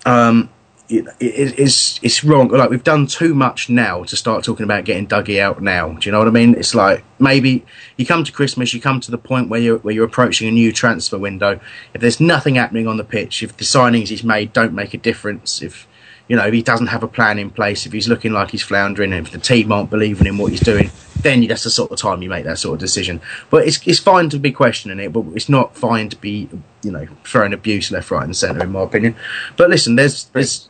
Um, 0.04 0.50
it, 0.88 1.06
it, 1.20 1.58
it's 1.58 1.98
it's 2.02 2.22
wrong. 2.22 2.48
Like 2.48 2.70
we've 2.70 2.84
done 2.84 3.06
too 3.06 3.34
much 3.34 3.68
now 3.68 4.04
to 4.04 4.16
start 4.16 4.44
talking 4.44 4.64
about 4.64 4.84
getting 4.84 5.06
Dougie 5.06 5.40
out 5.40 5.62
now. 5.62 5.92
Do 5.92 6.06
you 6.06 6.12
know 6.12 6.18
what 6.18 6.28
I 6.28 6.30
mean? 6.30 6.54
It's 6.54 6.74
like 6.74 7.04
maybe 7.18 7.64
you 7.96 8.06
come 8.06 8.24
to 8.24 8.32
Christmas, 8.32 8.72
you 8.72 8.80
come 8.80 9.00
to 9.00 9.10
the 9.10 9.18
point 9.18 9.48
where 9.48 9.60
you're 9.60 9.78
where 9.78 9.94
you're 9.94 10.04
approaching 10.04 10.48
a 10.48 10.52
new 10.52 10.72
transfer 10.72 11.18
window. 11.18 11.60
If 11.94 12.00
there's 12.00 12.20
nothing 12.20 12.54
happening 12.54 12.86
on 12.86 12.96
the 12.96 13.04
pitch, 13.04 13.42
if 13.42 13.56
the 13.56 13.64
signings 13.64 14.08
he's 14.08 14.24
made 14.24 14.52
don't 14.52 14.74
make 14.74 14.94
a 14.94 14.98
difference, 14.98 15.62
if 15.62 15.86
you 16.28 16.36
know 16.36 16.46
if 16.46 16.52
he 16.54 16.62
doesn't 16.62 16.88
have 16.88 17.02
a 17.02 17.08
plan 17.08 17.38
in 17.38 17.50
place, 17.50 17.86
if 17.86 17.92
he's 17.92 18.08
looking 18.08 18.32
like 18.32 18.50
he's 18.50 18.62
floundering, 18.62 19.12
if 19.12 19.30
the 19.30 19.38
team 19.38 19.70
aren't 19.72 19.90
believing 19.90 20.26
in 20.26 20.38
what 20.38 20.50
he's 20.50 20.60
doing, 20.60 20.90
then 21.22 21.46
that's 21.46 21.64
the 21.64 21.70
sort 21.70 21.90
of 21.92 21.98
time 21.98 22.22
you 22.22 22.28
make 22.28 22.44
that 22.44 22.58
sort 22.58 22.74
of 22.74 22.80
decision. 22.80 23.20
But 23.50 23.66
it's 23.66 23.86
it's 23.86 23.98
fine 24.00 24.28
to 24.30 24.38
be 24.38 24.52
questioning 24.52 24.98
it, 25.00 25.12
but 25.12 25.24
it's 25.34 25.48
not 25.48 25.76
fine 25.76 26.08
to 26.10 26.16
be 26.16 26.48
you 26.82 26.90
know 26.92 27.06
throwing 27.24 27.52
abuse 27.52 27.90
left, 27.90 28.10
right, 28.10 28.24
and 28.24 28.36
centre, 28.36 28.62
in 28.64 28.72
my 28.72 28.82
opinion. 28.82 29.14
But 29.56 29.70
listen, 29.70 29.96
there's 29.96 30.24
there's 30.24 30.68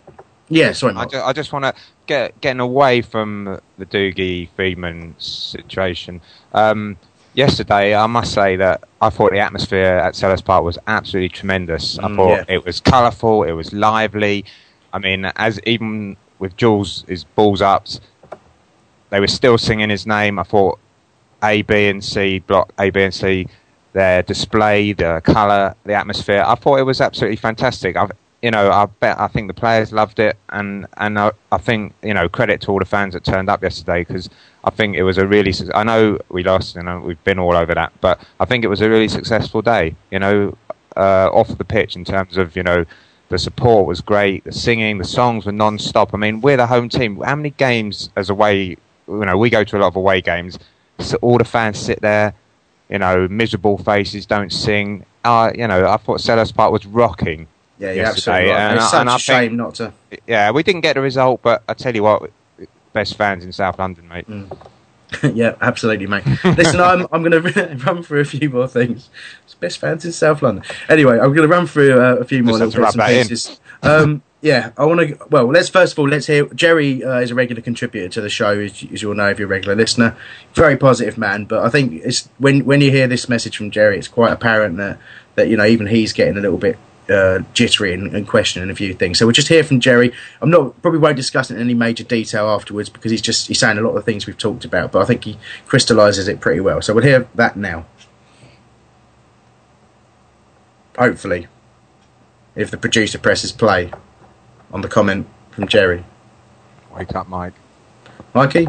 yeah, 0.48 0.72
sorry, 0.72 0.94
I 0.94 1.06
just, 1.06 1.26
I 1.26 1.32
just 1.32 1.52
want 1.52 1.64
to 1.64 1.74
get 2.06 2.40
getting 2.40 2.60
away 2.60 3.02
from 3.02 3.58
the 3.78 3.86
Dougie 3.86 4.48
Freedman 4.54 5.14
situation. 5.18 6.20
Um, 6.54 6.96
yesterday, 7.34 7.94
I 7.94 8.06
must 8.06 8.32
say 8.32 8.56
that 8.56 8.84
I 9.00 9.10
thought 9.10 9.32
the 9.32 9.40
atmosphere 9.40 9.96
at 9.98 10.14
Selhurst 10.14 10.44
Park 10.44 10.64
was 10.64 10.78
absolutely 10.86 11.30
tremendous. 11.30 11.98
I 11.98 12.08
Mm, 12.08 12.16
thought 12.16 12.28
yeah. 12.48 12.54
it 12.54 12.64
was 12.64 12.80
colourful, 12.80 13.42
it 13.44 13.52
was 13.52 13.72
lively. 13.72 14.44
I 14.96 14.98
mean, 14.98 15.26
as 15.36 15.60
even 15.66 16.16
with 16.38 16.56
Jules' 16.56 17.04
his 17.06 17.24
balls 17.24 17.60
ups, 17.60 18.00
they 19.10 19.20
were 19.20 19.26
still 19.26 19.58
singing 19.58 19.90
his 19.90 20.06
name. 20.06 20.38
I 20.38 20.42
thought 20.42 20.78
A, 21.44 21.60
B, 21.60 21.88
and 21.88 22.02
C 22.02 22.38
block 22.38 22.72
A, 22.78 22.88
B, 22.88 23.02
and 23.02 23.12
C. 23.12 23.46
Their 23.92 24.22
display, 24.22 24.94
the 24.94 25.20
colour, 25.22 25.74
the 25.84 25.92
atmosphere. 25.92 26.42
I 26.46 26.54
thought 26.54 26.78
it 26.78 26.84
was 26.84 27.02
absolutely 27.02 27.36
fantastic. 27.36 27.94
I've, 27.94 28.12
you 28.40 28.50
know, 28.50 28.70
I 28.70 28.86
bet 28.86 29.20
I 29.20 29.28
think 29.28 29.48
the 29.48 29.54
players 29.54 29.92
loved 29.92 30.18
it, 30.18 30.38
and 30.48 30.86
and 30.96 31.18
I, 31.18 31.32
I 31.52 31.58
think 31.58 31.92
you 32.02 32.14
know 32.14 32.26
credit 32.26 32.62
to 32.62 32.70
all 32.70 32.78
the 32.78 32.86
fans 32.86 33.12
that 33.12 33.22
turned 33.22 33.50
up 33.50 33.62
yesterday 33.62 34.00
because 34.00 34.30
I 34.64 34.70
think 34.70 34.96
it 34.96 35.02
was 35.02 35.18
a 35.18 35.26
really. 35.26 35.52
I 35.74 35.84
know 35.84 36.18
we 36.30 36.42
lost, 36.42 36.74
you 36.74 36.82
know, 36.82 37.00
we've 37.00 37.22
been 37.22 37.38
all 37.38 37.54
over 37.54 37.74
that, 37.74 37.92
but 38.00 38.18
I 38.40 38.46
think 38.46 38.64
it 38.64 38.68
was 38.68 38.80
a 38.80 38.88
really 38.88 39.08
successful 39.08 39.60
day. 39.60 39.94
You 40.10 40.20
know, 40.20 40.56
uh, 40.96 41.28
off 41.32 41.56
the 41.58 41.64
pitch 41.64 41.96
in 41.96 42.04
terms 42.06 42.38
of 42.38 42.56
you 42.56 42.62
know 42.62 42.86
the 43.28 43.38
support 43.38 43.86
was 43.86 44.00
great, 44.00 44.44
the 44.44 44.52
singing, 44.52 44.98
the 44.98 45.04
songs 45.04 45.46
were 45.46 45.52
non-stop. 45.52 46.14
I 46.14 46.16
mean, 46.16 46.40
we're 46.40 46.56
the 46.56 46.66
home 46.66 46.88
team. 46.88 47.20
How 47.20 47.34
many 47.36 47.50
games 47.50 48.10
as 48.16 48.30
away? 48.30 48.76
You 49.08 49.24
know, 49.24 49.36
we 49.36 49.50
go 49.50 49.64
to 49.64 49.76
a 49.76 49.80
lot 49.80 49.88
of 49.88 49.96
away 49.96 50.20
games. 50.20 50.58
So 50.98 51.16
all 51.22 51.38
the 51.38 51.44
fans 51.44 51.78
sit 51.78 52.00
there, 52.00 52.34
you 52.88 52.98
know, 52.98 53.28
miserable 53.28 53.78
faces, 53.78 54.26
don't 54.26 54.52
sing. 54.52 55.04
Uh, 55.24 55.50
you 55.54 55.66
know, 55.66 55.88
I 55.88 55.96
thought 55.96 56.20
Selhurst 56.20 56.54
Park 56.54 56.72
was 56.72 56.86
rocking. 56.86 57.46
Yeah, 57.78 57.92
yesterday, 57.92 58.50
absolutely 58.50 58.50
right. 58.52 58.60
and 58.70 58.76
It's 58.76 58.94
I- 58.94 59.04
such 59.04 59.20
a 59.20 59.22
shame 59.22 59.40
think- 59.50 59.52
not 59.58 59.74
to. 59.76 59.92
Yeah, 60.26 60.50
we 60.52 60.62
didn't 60.62 60.80
get 60.80 60.94
the 60.94 61.00
result, 61.02 61.42
but 61.42 61.62
I 61.68 61.74
tell 61.74 61.94
you 61.94 62.04
what, 62.04 62.30
best 62.92 63.16
fans 63.16 63.44
in 63.44 63.52
South 63.52 63.78
London, 63.78 64.08
mate. 64.08 64.26
yeah, 65.34 65.54
absolutely, 65.60 66.06
mate. 66.06 66.24
Listen, 66.44 66.80
I'm 66.80 67.06
I'm 67.12 67.22
going 67.22 67.42
to 67.42 67.76
run 67.86 68.02
through 68.02 68.20
a 68.20 68.24
few 68.24 68.50
more 68.50 68.68
things. 68.68 69.08
It's 69.44 69.54
best 69.54 69.78
fans 69.78 70.04
in 70.04 70.12
South 70.12 70.42
London. 70.42 70.64
Anyway, 70.88 71.14
I'm 71.14 71.32
going 71.34 71.48
to 71.48 71.48
run 71.48 71.66
through 71.66 72.00
uh, 72.00 72.16
a 72.16 72.24
few 72.24 72.42
more 72.42 72.58
Just 72.58 72.76
little 72.76 72.84
bits 72.84 72.94
and 72.94 73.00
rub 73.00 73.08
that 73.08 73.14
in. 73.14 73.22
pieces. 73.28 73.60
Um, 73.82 74.22
yeah, 74.42 74.72
I 74.76 74.84
want 74.84 75.00
to. 75.00 75.26
Well, 75.30 75.46
let's 75.46 75.68
first 75.68 75.94
of 75.94 75.98
all 75.98 76.08
let's 76.08 76.26
hear. 76.26 76.46
Jerry 76.46 77.02
uh, 77.02 77.20
is 77.20 77.30
a 77.30 77.34
regular 77.34 77.62
contributor 77.62 78.08
to 78.08 78.20
the 78.20 78.28
show, 78.28 78.58
as, 78.58 78.84
as 78.92 79.02
you 79.02 79.08
all 79.08 79.14
know 79.14 79.28
if 79.28 79.38
you're 79.38 79.48
a 79.48 79.50
regular 79.50 79.74
listener. 79.74 80.16
Very 80.54 80.76
positive 80.76 81.16
man, 81.18 81.44
but 81.44 81.64
I 81.64 81.68
think 81.68 81.92
it's 82.04 82.28
when 82.38 82.64
when 82.64 82.80
you 82.80 82.90
hear 82.90 83.06
this 83.06 83.28
message 83.28 83.56
from 83.56 83.70
Jerry, 83.70 83.98
it's 83.98 84.08
quite 84.08 84.32
apparent 84.32 84.76
that 84.76 84.98
that 85.36 85.48
you 85.48 85.56
know 85.56 85.66
even 85.66 85.86
he's 85.86 86.12
getting 86.12 86.36
a 86.36 86.40
little 86.40 86.58
bit 86.58 86.78
uh, 87.08 87.40
jittery 87.52 87.94
and, 87.94 88.14
and 88.14 88.26
questioning 88.26 88.70
a 88.70 88.74
few 88.74 88.94
things. 88.94 89.18
So 89.18 89.26
we'll 89.26 89.32
just 89.32 89.48
hear 89.48 89.64
from 89.64 89.80
Jerry. 89.80 90.12
I'm 90.40 90.50
not 90.50 90.80
probably 90.82 91.00
won't 91.00 91.16
discuss 91.16 91.50
it 91.50 91.54
in 91.54 91.60
any 91.60 91.74
major 91.74 92.04
detail 92.04 92.48
afterwards 92.48 92.88
because 92.88 93.10
he's 93.10 93.22
just 93.22 93.48
he's 93.48 93.58
saying 93.58 93.78
a 93.78 93.80
lot 93.80 93.90
of 93.90 93.96
the 93.96 94.02
things 94.02 94.26
we've 94.26 94.38
talked 94.38 94.64
about, 94.64 94.92
but 94.92 95.02
I 95.02 95.04
think 95.04 95.24
he 95.24 95.38
crystallises 95.66 96.28
it 96.28 96.40
pretty 96.40 96.60
well. 96.60 96.82
So 96.82 96.94
we'll 96.94 97.04
hear 97.04 97.28
that 97.34 97.56
now. 97.56 97.86
Hopefully, 100.98 101.46
if 102.54 102.70
the 102.70 102.78
producer 102.78 103.18
presses 103.18 103.52
play 103.52 103.92
on 104.72 104.80
the 104.80 104.88
comment 104.88 105.26
from 105.50 105.68
Jerry. 105.68 106.04
Wake 106.94 107.14
up, 107.14 107.28
Mike. 107.28 107.52
Mikey? 108.34 108.68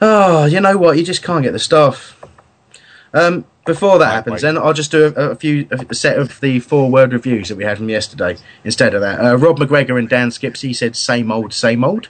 Oh, 0.00 0.44
you 0.44 0.60
know 0.60 0.76
what? 0.76 0.96
You 0.96 1.04
just 1.04 1.22
can't 1.22 1.42
get 1.42 1.52
the 1.52 1.58
stuff. 1.58 2.15
Um, 3.16 3.46
before 3.64 3.98
that 3.98 4.12
happens, 4.12 4.42
then 4.42 4.58
I'll 4.58 4.72
just 4.72 4.90
do 4.90 5.06
a, 5.16 5.30
a 5.30 5.34
few 5.34 5.66
a 5.70 5.94
set 5.94 6.18
of 6.18 6.40
the 6.40 6.60
four 6.60 6.90
word 6.90 7.12
reviews 7.12 7.48
that 7.48 7.56
we 7.56 7.64
had 7.64 7.78
from 7.78 7.88
yesterday. 7.88 8.36
Instead 8.62 8.94
of 8.94 9.00
that, 9.00 9.18
uh, 9.20 9.36
Rob 9.36 9.58
McGregor 9.58 9.98
and 9.98 10.08
Dan 10.08 10.30
Skipsey 10.30 10.72
said 10.74 10.94
same 10.94 11.32
old, 11.32 11.52
same 11.52 11.82
old. 11.82 12.08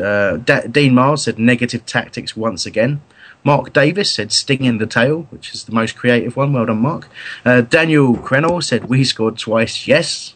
Uh, 0.00 0.36
Da- 0.36 0.66
Dean 0.66 0.94
Miles 0.94 1.24
said 1.24 1.38
negative 1.38 1.84
tactics 1.84 2.36
once 2.36 2.64
again. 2.64 3.02
Mark 3.44 3.72
Davis 3.72 4.10
said 4.12 4.32
sting 4.32 4.64
in 4.64 4.78
the 4.78 4.86
tail, 4.86 5.26
which 5.30 5.54
is 5.54 5.64
the 5.64 5.72
most 5.72 5.96
creative 5.96 6.36
one. 6.36 6.52
Well 6.52 6.66
done, 6.66 6.80
Mark. 6.80 7.08
Uh, 7.44 7.60
Daniel 7.60 8.14
Krenor 8.14 8.62
said 8.62 8.88
we 8.88 9.04
scored 9.04 9.38
twice. 9.38 9.86
Yes. 9.86 10.34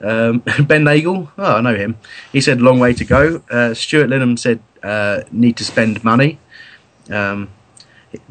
Um, 0.00 0.38
ben 0.66 0.84
Nagel, 0.84 1.30
oh, 1.38 1.56
I 1.56 1.60
know 1.60 1.74
him. 1.74 1.96
He 2.32 2.40
said 2.40 2.60
long 2.60 2.78
way 2.78 2.92
to 2.94 3.04
go. 3.04 3.42
Uh, 3.50 3.74
Stuart 3.74 4.08
Linham 4.08 4.38
said 4.38 4.60
uh, 4.82 5.22
need 5.30 5.56
to 5.56 5.64
spend 5.64 6.04
money. 6.04 6.38
Um, 7.10 7.50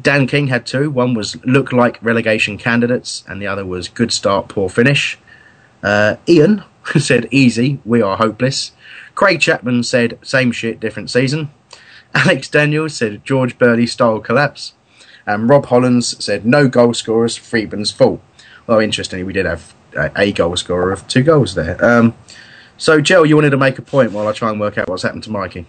Dan 0.00 0.26
King 0.26 0.48
had 0.48 0.66
two. 0.66 0.90
One 0.90 1.14
was 1.14 1.42
look 1.44 1.72
like 1.72 1.98
relegation 2.02 2.58
candidates, 2.58 3.24
and 3.28 3.40
the 3.40 3.46
other 3.46 3.64
was 3.64 3.88
good 3.88 4.12
start, 4.12 4.48
poor 4.48 4.68
finish. 4.68 5.18
Uh, 5.82 6.16
Ian 6.28 6.64
said 6.98 7.28
easy, 7.30 7.80
we 7.84 8.02
are 8.02 8.16
hopeless. 8.16 8.72
Craig 9.14 9.40
Chapman 9.40 9.82
said 9.82 10.18
same 10.22 10.52
shit, 10.52 10.80
different 10.80 11.10
season. 11.10 11.50
Alex 12.14 12.48
Daniels 12.48 12.96
said 12.96 13.24
George 13.24 13.58
Burley 13.58 13.86
style 13.86 14.20
collapse. 14.20 14.72
And 15.26 15.48
Rob 15.48 15.66
Hollins 15.66 16.22
said 16.24 16.46
no 16.46 16.68
goal 16.68 16.94
scorers, 16.94 17.36
Freedman's 17.36 17.90
fault. 17.90 18.22
Well, 18.66 18.78
interestingly, 18.78 19.24
we 19.24 19.32
did 19.32 19.46
have 19.46 19.74
a, 19.96 20.10
a 20.16 20.32
goal 20.32 20.56
scorer 20.56 20.92
of 20.92 21.06
two 21.08 21.22
goals 21.22 21.54
there. 21.54 21.84
Um, 21.84 22.14
so, 22.78 23.00
Joe, 23.00 23.24
you 23.24 23.34
wanted 23.34 23.50
to 23.50 23.56
make 23.56 23.78
a 23.78 23.82
point 23.82 24.12
while 24.12 24.28
I 24.28 24.32
try 24.32 24.50
and 24.50 24.60
work 24.60 24.78
out 24.78 24.88
what's 24.88 25.02
happened 25.02 25.24
to 25.24 25.30
Mikey. 25.30 25.66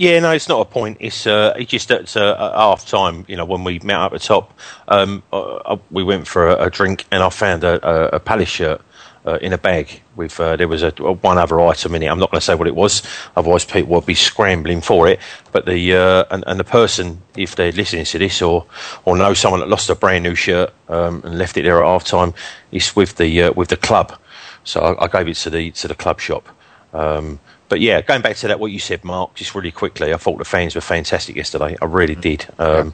Yeah, 0.00 0.18
no, 0.20 0.32
it's 0.32 0.48
not 0.48 0.62
a 0.62 0.64
point. 0.64 0.96
It's 0.98 1.26
uh, 1.26 1.52
it's 1.58 1.70
just 1.70 1.90
at 1.90 2.16
uh, 2.16 2.32
at 2.32 2.58
half 2.58 2.86
time. 2.86 3.26
You 3.28 3.36
know, 3.36 3.44
when 3.44 3.64
we 3.64 3.80
met 3.80 3.96
up 3.98 4.14
at 4.14 4.22
the 4.22 4.26
top, 4.26 4.58
um, 4.88 5.22
uh, 5.30 5.76
we 5.90 6.02
went 6.02 6.26
for 6.26 6.48
a, 6.48 6.68
a 6.68 6.70
drink, 6.70 7.04
and 7.10 7.22
I 7.22 7.28
found 7.28 7.64
a, 7.64 7.86
a, 7.86 8.16
a 8.16 8.20
Palace 8.20 8.48
shirt 8.48 8.80
uh, 9.26 9.38
in 9.42 9.52
a 9.52 9.58
bag. 9.58 10.00
With 10.16 10.40
uh, 10.40 10.56
there 10.56 10.68
was 10.68 10.82
a, 10.82 10.90
one 10.92 11.36
other 11.36 11.60
item 11.60 11.94
in 11.94 12.02
it. 12.02 12.06
I'm 12.06 12.18
not 12.18 12.30
going 12.30 12.40
to 12.40 12.44
say 12.46 12.54
what 12.54 12.66
it 12.66 12.74
was, 12.74 13.02
otherwise 13.36 13.66
people 13.66 13.90
would 13.94 14.06
be 14.06 14.14
scrambling 14.14 14.80
for 14.80 15.06
it. 15.06 15.20
But 15.52 15.66
the 15.66 15.94
uh, 15.94 16.24
and, 16.30 16.44
and 16.46 16.58
the 16.58 16.64
person, 16.64 17.20
if 17.36 17.56
they're 17.56 17.70
listening 17.72 18.06
to 18.06 18.18
this 18.18 18.40
or 18.40 18.64
or 19.04 19.18
know 19.18 19.34
someone 19.34 19.60
that 19.60 19.68
lost 19.68 19.90
a 19.90 19.94
brand 19.94 20.24
new 20.24 20.34
shirt 20.34 20.72
um, 20.88 21.20
and 21.26 21.36
left 21.36 21.58
it 21.58 21.64
there 21.64 21.84
at 21.84 21.86
half 21.86 22.04
time, 22.04 22.32
is 22.72 22.96
with 22.96 23.16
the 23.16 23.42
uh, 23.42 23.52
with 23.52 23.68
the 23.68 23.76
club. 23.76 24.18
So 24.64 24.80
I, 24.80 25.04
I 25.04 25.08
gave 25.08 25.28
it 25.28 25.36
to 25.42 25.50
the 25.50 25.72
to 25.72 25.88
the 25.88 25.94
club 25.94 26.20
shop. 26.20 26.48
Um, 26.94 27.38
but 27.70 27.80
yeah, 27.80 28.02
going 28.02 28.20
back 28.20 28.34
to 28.36 28.48
that, 28.48 28.58
what 28.58 28.72
you 28.72 28.80
said, 28.80 29.04
Mark, 29.04 29.34
just 29.34 29.54
really 29.54 29.70
quickly, 29.70 30.12
I 30.12 30.16
thought 30.16 30.38
the 30.38 30.44
fans 30.44 30.74
were 30.74 30.80
fantastic 30.80 31.36
yesterday. 31.36 31.76
I 31.80 31.84
really 31.84 32.16
did. 32.16 32.44
Um, 32.58 32.92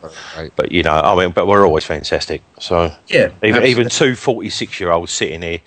but 0.54 0.70
you 0.70 0.82
know, 0.82 0.92
I 0.92 1.16
mean, 1.16 1.32
but 1.32 1.46
we're 1.46 1.66
always 1.66 1.84
fantastic. 1.84 2.42
So 2.60 2.94
Yeah, 3.08 3.30
even 3.42 3.64
even 3.64 3.88
two 3.88 4.14
46 4.14 4.78
year 4.78 4.92
olds 4.92 5.10
sitting 5.12 5.40
here 5.40 5.60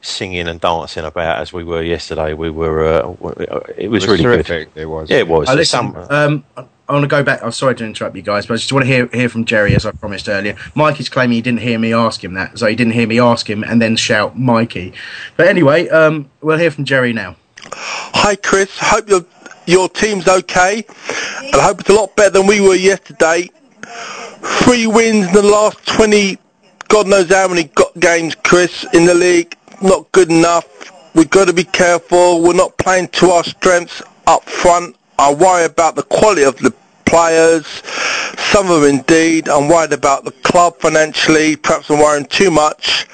singing 0.00 0.48
and 0.48 0.58
dancing 0.58 1.04
about 1.04 1.40
as 1.40 1.52
we 1.52 1.62
were 1.62 1.82
yesterday, 1.82 2.32
we 2.32 2.48
were. 2.48 2.84
Uh, 2.84 3.10
it 3.76 3.88
was, 3.90 4.06
was 4.06 4.18
really 4.18 4.22
terrific, 4.22 4.72
good. 4.72 4.80
it 4.80 4.86
was. 4.86 5.10
Yeah, 5.10 5.18
it 5.18 5.28
was. 5.28 5.46
Uh, 5.46 5.54
There's 5.54 5.72
listen, 5.72 5.92
some- 5.92 6.06
um, 6.10 6.44
I 6.88 6.92
want 6.92 7.02
to 7.04 7.08
go 7.08 7.22
back. 7.22 7.42
I'm 7.42 7.52
sorry 7.52 7.74
to 7.76 7.84
interrupt 7.84 8.16
you 8.16 8.22
guys, 8.22 8.46
but 8.46 8.54
I 8.54 8.56
just 8.56 8.72
want 8.72 8.86
to 8.86 8.90
hear 8.90 9.06
hear 9.12 9.28
from 9.28 9.44
Jerry 9.44 9.74
as 9.74 9.84
I 9.84 9.90
promised 9.92 10.26
earlier. 10.26 10.56
Mike 10.74 11.00
is 11.00 11.10
claiming 11.10 11.34
he 11.36 11.42
didn't 11.42 11.60
hear 11.60 11.78
me 11.78 11.92
ask 11.92 12.24
him 12.24 12.32
that, 12.34 12.58
so 12.58 12.66
he 12.66 12.74
didn't 12.74 12.94
hear 12.94 13.06
me 13.06 13.20
ask 13.20 13.48
him 13.48 13.62
and 13.62 13.80
then 13.82 13.96
shout 13.96 14.38
Mikey. 14.38 14.94
But 15.36 15.48
anyway, 15.48 15.88
um, 15.90 16.30
we'll 16.40 16.58
hear 16.58 16.70
from 16.70 16.86
Jerry 16.86 17.12
now. 17.12 17.36
Hi, 17.76 18.36
Chris. 18.36 18.70
Hope 18.78 19.08
your 19.08 19.24
your 19.66 19.88
team's 19.88 20.28
okay, 20.28 20.84
and 21.42 21.54
I 21.54 21.62
hope 21.62 21.80
it's 21.80 21.90
a 21.90 21.94
lot 21.94 22.14
better 22.16 22.30
than 22.30 22.46
we 22.46 22.60
were 22.60 22.74
yesterday. 22.74 23.50
Three 24.62 24.86
wins 24.86 25.28
in 25.28 25.32
the 25.32 25.42
last 25.42 25.84
twenty, 25.86 26.38
God 26.88 27.06
knows 27.06 27.28
how 27.30 27.48
many 27.48 27.70
games, 27.98 28.34
Chris, 28.34 28.84
in 28.92 29.06
the 29.06 29.14
league. 29.14 29.56
Not 29.82 30.10
good 30.12 30.30
enough. 30.30 30.66
We've 31.14 31.30
got 31.30 31.46
to 31.46 31.52
be 31.52 31.64
careful. 31.64 32.42
We're 32.42 32.54
not 32.54 32.76
playing 32.78 33.08
to 33.08 33.30
our 33.30 33.44
strengths 33.44 34.02
up 34.26 34.44
front. 34.44 34.96
I 35.18 35.32
worry 35.32 35.64
about 35.64 35.96
the 35.96 36.02
quality 36.02 36.42
of 36.42 36.56
the 36.58 36.72
players. 37.04 37.66
Some 38.36 38.70
of 38.70 38.82
them 38.82 38.98
indeed. 38.98 39.48
I'm 39.48 39.68
worried 39.68 39.92
about 39.92 40.24
the 40.24 40.32
club 40.32 40.78
financially. 40.78 41.56
Perhaps 41.56 41.90
I'm 41.90 41.98
worrying 41.98 42.26
too 42.26 42.50
much. 42.50 43.06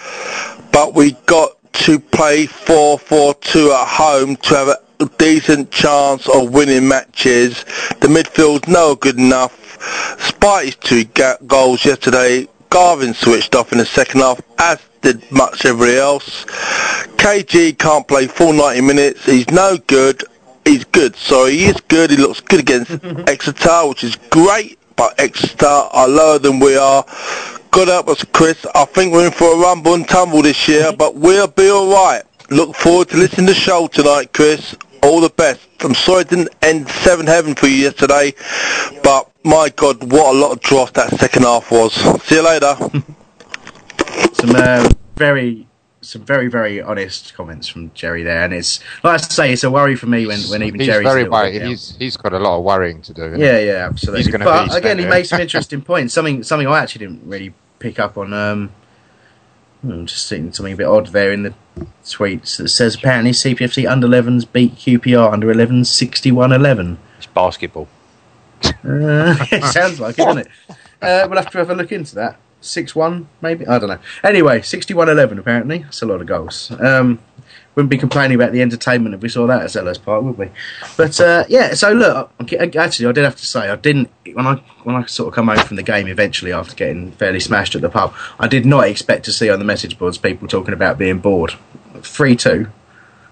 But 0.73 0.95
we 0.95 1.13
got 1.27 1.60
to 1.73 1.99
play 1.99 2.47
4-4-2 2.47 3.71
at 3.71 3.89
home 3.89 4.37
to 4.37 4.55
have 4.55 4.69
a 4.69 4.79
decent 5.19 5.71
chance 5.71 6.29
of 6.29 6.53
winning 6.53 6.87
matches. 6.87 7.65
The 8.01 8.09
midfield's 8.09 8.69
no 8.69 8.95
good 8.95 9.19
enough. 9.19 9.57
Despite 10.19 10.65
his 10.67 10.77
two 10.77 11.05
goals 11.47 11.85
yesterday, 11.85 12.49
Garvan 12.69 13.15
switched 13.15 13.55
off 13.55 13.73
in 13.73 13.79
the 13.79 13.87
second 13.87 14.21
half, 14.21 14.41
as 14.59 14.79
did 15.01 15.31
much 15.33 15.65
everybody 15.65 15.97
else. 15.97 16.45
KG 17.17 17.79
can't 17.79 18.07
play 18.07 18.27
full 18.27 18.53
90 18.53 18.81
minutes. 18.83 19.25
He's 19.25 19.51
no 19.51 19.79
good. 19.87 20.23
He's 20.65 20.85
good. 20.85 21.17
Sorry, 21.17 21.57
he 21.57 21.65
is 21.67 21.81
good. 21.89 22.11
He 22.11 22.17
looks 22.17 22.41
good 22.41 22.61
against 22.61 22.91
Exeter, 23.29 23.89
which 23.89 24.05
is 24.05 24.17
great. 24.31 24.79
But 24.97 25.19
Exeter 25.19 25.67
are 25.67 26.09
lower 26.09 26.39
than 26.39 26.61
we 26.61 26.77
are. 26.77 27.05
God 27.71 27.89
help 27.89 28.09
us, 28.09 28.25
Chris. 28.25 28.67
I 28.75 28.85
think 28.85 29.13
we're 29.13 29.27
in 29.27 29.33
for 29.33 29.55
a 29.55 29.59
rumble 29.59 29.95
and 29.95 30.09
tumble 30.09 30.43
this 30.43 30.67
year, 30.69 30.93
but 30.93 31.15
we'll 31.15 31.47
be 31.47 31.71
all 31.71 31.93
right. 31.93 32.23
Look 32.51 32.75
forward 32.75 33.09
to 33.11 33.17
listening 33.17 33.47
to 33.47 33.53
the 33.53 33.59
show 33.59 33.87
tonight, 33.87 34.33
Chris. 34.33 34.77
All 35.03 35.21
the 35.21 35.31
best. 35.31 35.69
I'm 35.81 35.95
sorry 35.95 36.23
it 36.23 36.29
didn't 36.29 36.51
end 36.63 36.89
seven 36.89 37.27
heaven 37.27 37.55
for 37.55 37.69
you 37.69 37.77
yesterday, 37.77 38.35
but 39.03 39.31
my 39.45 39.71
God, 39.75 40.13
what 40.13 40.35
a 40.35 40.39
lot 40.39 40.53
of 40.53 40.61
dross 40.61 40.91
that 40.93 41.11
second 41.19 41.45
half 41.45 41.71
was. 41.71 41.95
See 42.25 42.35
you 42.35 42.45
later. 42.45 42.77
some 44.35 44.51
uh, 44.57 44.89
very 45.17 45.67
some 46.11 46.23
very 46.23 46.49
very 46.49 46.83
honest 46.83 47.35
comments 47.35 47.69
from 47.69 47.93
Jerry 47.95 48.23
there, 48.25 48.43
and 48.45 48.53
it's 48.53 48.81
like 49.05 49.15
I 49.15 49.17
say, 49.19 49.53
it's 49.53 49.63
a 49.63 49.71
worry 49.71 49.95
for 49.95 50.07
me 50.07 50.27
when, 50.27 50.41
when 50.43 50.63
even 50.63 50.81
he's 50.81 50.89
Jerry's 50.89 51.07
very 51.07 51.25
a 51.25 51.31
worried. 51.31 51.59
down. 51.61 51.69
He's 51.69 51.97
he's 51.97 52.17
got 52.17 52.33
a 52.33 52.39
lot 52.39 52.59
of 52.59 52.65
worrying 52.65 53.01
to 53.03 53.15
do. 53.15 53.25
isn't 53.27 53.39
he? 53.39 53.45
Yeah, 53.45 53.59
yeah, 53.61 53.87
absolutely. 53.87 54.25
He's 54.25 54.33
but 54.33 54.39
be 54.39 54.45
again, 54.45 54.69
he 54.69 54.79
spending- 55.05 55.09
made 55.09 55.27
some 55.27 55.41
interesting 55.47 55.83
points. 55.83 56.13
Something 56.13 56.43
something 56.43 56.67
I 56.67 56.81
actually 56.81 57.07
didn't 57.07 57.23
really 57.27 57.55
pick 57.79 58.01
up 58.01 58.19
on. 58.19 58.33
Um, 58.33 58.73
hmm, 59.83 59.93
I'm 59.93 60.07
just 60.07 60.27
seeing 60.27 60.53
something 60.53 60.73
a 60.75 60.77
bit 60.77 60.87
odd 60.87 61.07
there 61.09 61.33
in 61.33 61.45
the 61.45 61.55
tweets 62.05 62.57
that 62.57 62.69
says 62.71 62.97
apparently 62.97 63.31
CPFC 63.31 63.89
under 63.89 64.09
11s 64.09 64.51
beat 64.53 64.75
QPR 64.75 65.33
under 65.33 65.47
11s 65.47 65.87
61-11. 65.87 66.97
It's 67.19 67.27
basketball. 67.27 67.89
Uh, 68.65 68.71
it 68.85 69.65
sounds 69.73 70.01
like 70.01 70.19
it, 70.19 70.25
doesn't 70.25 70.39
it? 70.39 70.49
Uh, 71.01 71.27
we'll 71.29 71.41
have 71.41 71.51
to 71.51 71.59
have 71.59 71.71
a 71.71 71.75
look 71.75 71.93
into 71.93 72.15
that. 72.17 72.39
6 72.61 72.95
1, 72.95 73.29
maybe? 73.41 73.67
I 73.67 73.79
don't 73.79 73.89
know. 73.89 73.99
Anyway, 74.23 74.63
61 74.63 75.09
11, 75.09 75.39
apparently. 75.39 75.79
That's 75.79 76.03
a 76.03 76.07
lot 76.07 76.21
of 76.21 76.27
goals. 76.27 76.71
Um, 76.81 77.21
wouldn't 77.75 77.91
be 77.91 77.99
complaining 77.99 78.35
about 78.35 78.53
the 78.53 78.63
entertainment 78.63 79.15
if 79.15 79.23
we 79.23 79.29
saw 79.29 79.47
that 79.47 79.63
at 79.63 79.71
Selhurst 79.71 80.03
Park, 80.05 80.25
would 80.25 80.37
we? 80.37 80.51
But 80.97 81.21
uh, 81.21 81.45
yeah, 81.49 81.75
so 81.75 81.93
look, 81.93 82.31
I- 82.41 82.71
actually, 82.77 83.07
I 83.07 83.13
did 83.13 83.25
have 83.25 83.37
to 83.37 83.47
say, 83.47 83.71
I 83.71 83.77
didn't, 83.77 84.11
when 84.35 84.47
I 84.47 84.55
when 84.83 84.97
I 84.97 85.07
sort 85.07 85.29
of 85.29 85.35
come 85.35 85.49
home 85.49 85.65
from 85.65 85.77
the 85.77 85.83
game 85.83 86.09
eventually 86.09 86.53
after 86.53 86.75
getting 86.75 87.13
fairly 87.13 87.41
smashed 87.41 87.75
at 87.77 87.81
the 87.81 87.89
pub, 87.89 88.13
I 88.39 88.49
did 88.49 88.67
not 88.67 88.87
expect 88.89 89.25
to 89.27 89.33
see 89.33 89.49
on 89.51 89.59
the 89.61 89.65
message 89.65 89.99
boards 89.99 90.19
people 90.19 90.49
talking 90.49 90.75
about 90.75 90.99
being 90.99 91.19
bored. 91.21 91.55
3 92.03 92.35
2. 92.37 92.67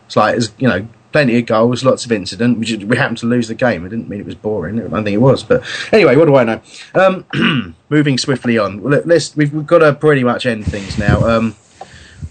It's 0.07 0.17
like, 0.17 0.39
you 0.59 0.69
know, 0.69 0.89
plenty 1.13 1.39
of 1.39 1.47
goals, 1.47 1.85
lots 1.85 2.05
of 2.05 2.13
incident. 2.13 2.59
We, 2.59 2.67
just, 2.67 2.85
we 2.85 2.97
happened 2.97 3.19
to 3.19 3.27
lose 3.27 3.49
the 3.49 3.55
game. 3.55 3.85
I 3.85 3.89
didn't 3.89 4.09
mean 4.09 4.21
it 4.21 4.27
was 4.27 4.35
boring. 4.35 4.79
I 4.79 4.89
don't 4.89 5.05
think 5.05 5.15
it 5.15 5.19
was. 5.19 5.43
But 5.43 5.63
anyway, 5.93 6.17
what 6.17 6.27
do 6.27 6.37
I 6.37 6.45
know? 6.45 6.61
Um, 6.95 7.77
moving 7.89 8.19
swiftly 8.19 8.59
on. 8.59 8.83
Let's, 8.83 9.35
we've, 9.37 9.53
we've 9.53 9.67
got 9.67 9.79
to 9.79 9.95
pretty 9.95 10.25
much 10.25 10.47
end 10.47 10.67
things 10.67 10.99
now. 10.99 11.27
Um, 11.27 11.57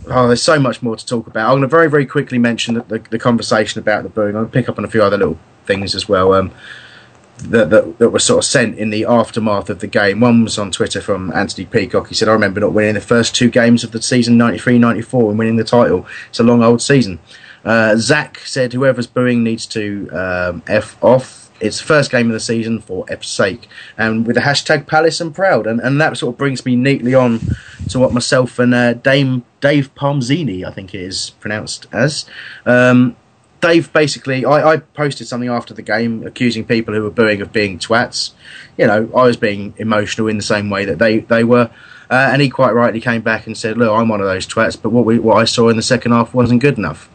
oh, 0.08 0.28
there's 0.28 0.44
so 0.44 0.60
much 0.60 0.82
more 0.82 0.96
to 0.96 1.06
talk 1.06 1.28
about. 1.28 1.48
I'm 1.48 1.54
going 1.54 1.62
to 1.62 1.68
very, 1.68 1.90
very 1.90 2.06
quickly 2.06 2.38
mention 2.38 2.76
the, 2.76 2.82
the, 2.84 3.00
the 3.00 3.20
conversation 3.20 3.80
about 3.80 4.04
the 4.04 4.10
booing. 4.10 4.36
I'll 4.36 4.46
pick 4.46 4.70
up 4.70 4.78
on 4.78 4.86
a 4.86 4.90
few 4.90 5.04
other 5.04 5.18
little 5.18 5.40
things 5.66 5.96
as 5.96 6.08
well. 6.08 6.34
Um, 6.34 6.54
that, 7.40 7.70
that, 7.70 8.00
that 8.00 8.10
were 8.10 8.20
sort 8.20 8.40
of 8.40 8.46
sent 8.46 8.78
in 8.78 8.90
the 8.90 9.06
aftermath 9.06 9.70
of 9.70 9.80
the 9.80 9.88
game. 9.88 10.20
One 10.20 10.44
was 10.44 10.58
on 10.58 10.72
Twitter 10.72 11.02
from 11.02 11.32
Anthony 11.34 11.66
Peacock. 11.66 12.08
He 12.08 12.16
said, 12.16 12.28
I 12.28 12.34
remember 12.34 12.60
not 12.60 12.74
winning 12.74 12.96
the 12.96 13.02
first 13.02 13.36
two 13.36 13.50
games 13.50 13.84
of 13.84 13.92
the 13.92 14.02
season 14.02 14.38
93 14.38 14.80
94 14.80 15.30
and 15.30 15.40
winning 15.40 15.56
the 15.56 15.64
title. 15.64 16.08
It's 16.30 16.40
a 16.40 16.44
long 16.44 16.64
old 16.64 16.82
season. 16.82 17.20
Uh, 17.68 17.98
Zach 17.98 18.40
said, 18.40 18.72
Whoever's 18.72 19.08
booing 19.08 19.44
needs 19.44 19.66
to 19.68 20.10
um, 20.12 20.64
F 20.68 20.98
off. 21.04 21.52
It's 21.60 21.80
the 21.80 21.86
first 21.86 22.12
game 22.12 22.28
of 22.28 22.34
the 22.34 22.40
season 22.40 22.80
for 22.80 23.04
F's 23.10 23.28
sake. 23.28 23.68
And 23.98 24.26
with 24.26 24.36
the 24.36 24.42
hashtag 24.44 24.88
Palace 24.88 25.20
and 25.20 25.36
Proud. 25.36 25.68
And, 25.68 25.82
and 25.82 26.00
that 26.00 26.18
sort 26.18 26.36
of 26.36 26.38
brings 26.38 26.66
me 26.66 26.78
neatly 26.78 27.14
on 27.14 27.42
to 27.90 28.00
what 28.00 28.14
myself 28.14 28.58
and 28.58 28.74
uh, 28.74 28.94
Dame 28.94 29.44
Dave 29.60 29.94
Palmzini, 29.96 30.64
I 30.64 30.72
think 30.72 30.94
it 30.94 31.02
is 31.02 31.32
pronounced 31.42 31.88
as, 31.92 32.26
um, 32.66 33.18
Dave 33.60 33.92
basically, 33.92 34.46
I, 34.46 34.74
I 34.74 34.78
posted 34.78 35.28
something 35.28 35.50
after 35.50 35.74
the 35.74 35.82
game 35.82 36.26
accusing 36.26 36.64
people 36.64 36.94
who 36.94 37.02
were 37.02 37.10
booing 37.10 37.42
of 37.42 37.52
being 37.52 37.80
twats. 37.80 38.32
You 38.78 38.88
know, 38.88 39.10
I 39.16 39.24
was 39.24 39.36
being 39.36 39.74
emotional 39.78 40.28
in 40.28 40.38
the 40.38 40.44
same 40.44 40.70
way 40.70 40.86
that 40.86 41.00
they, 41.00 41.20
they 41.20 41.44
were. 41.44 41.72
Uh, 42.10 42.30
and 42.32 42.42
he 42.42 42.50
quite 42.50 42.72
rightly 42.72 43.02
came 43.02 43.22
back 43.22 43.48
and 43.48 43.58
said, 43.58 43.78
Look, 43.78 43.92
I'm 43.92 44.08
one 44.08 44.22
of 44.22 44.28
those 44.28 44.48
twats, 44.48 44.80
but 44.82 44.92
what, 44.92 45.06
we, 45.06 45.20
what 45.20 45.38
I 45.38 45.46
saw 45.46 45.70
in 45.70 45.76
the 45.76 45.82
second 45.82 46.12
half 46.14 46.34
wasn't 46.34 46.62
good 46.62 46.78
enough. 46.78 47.10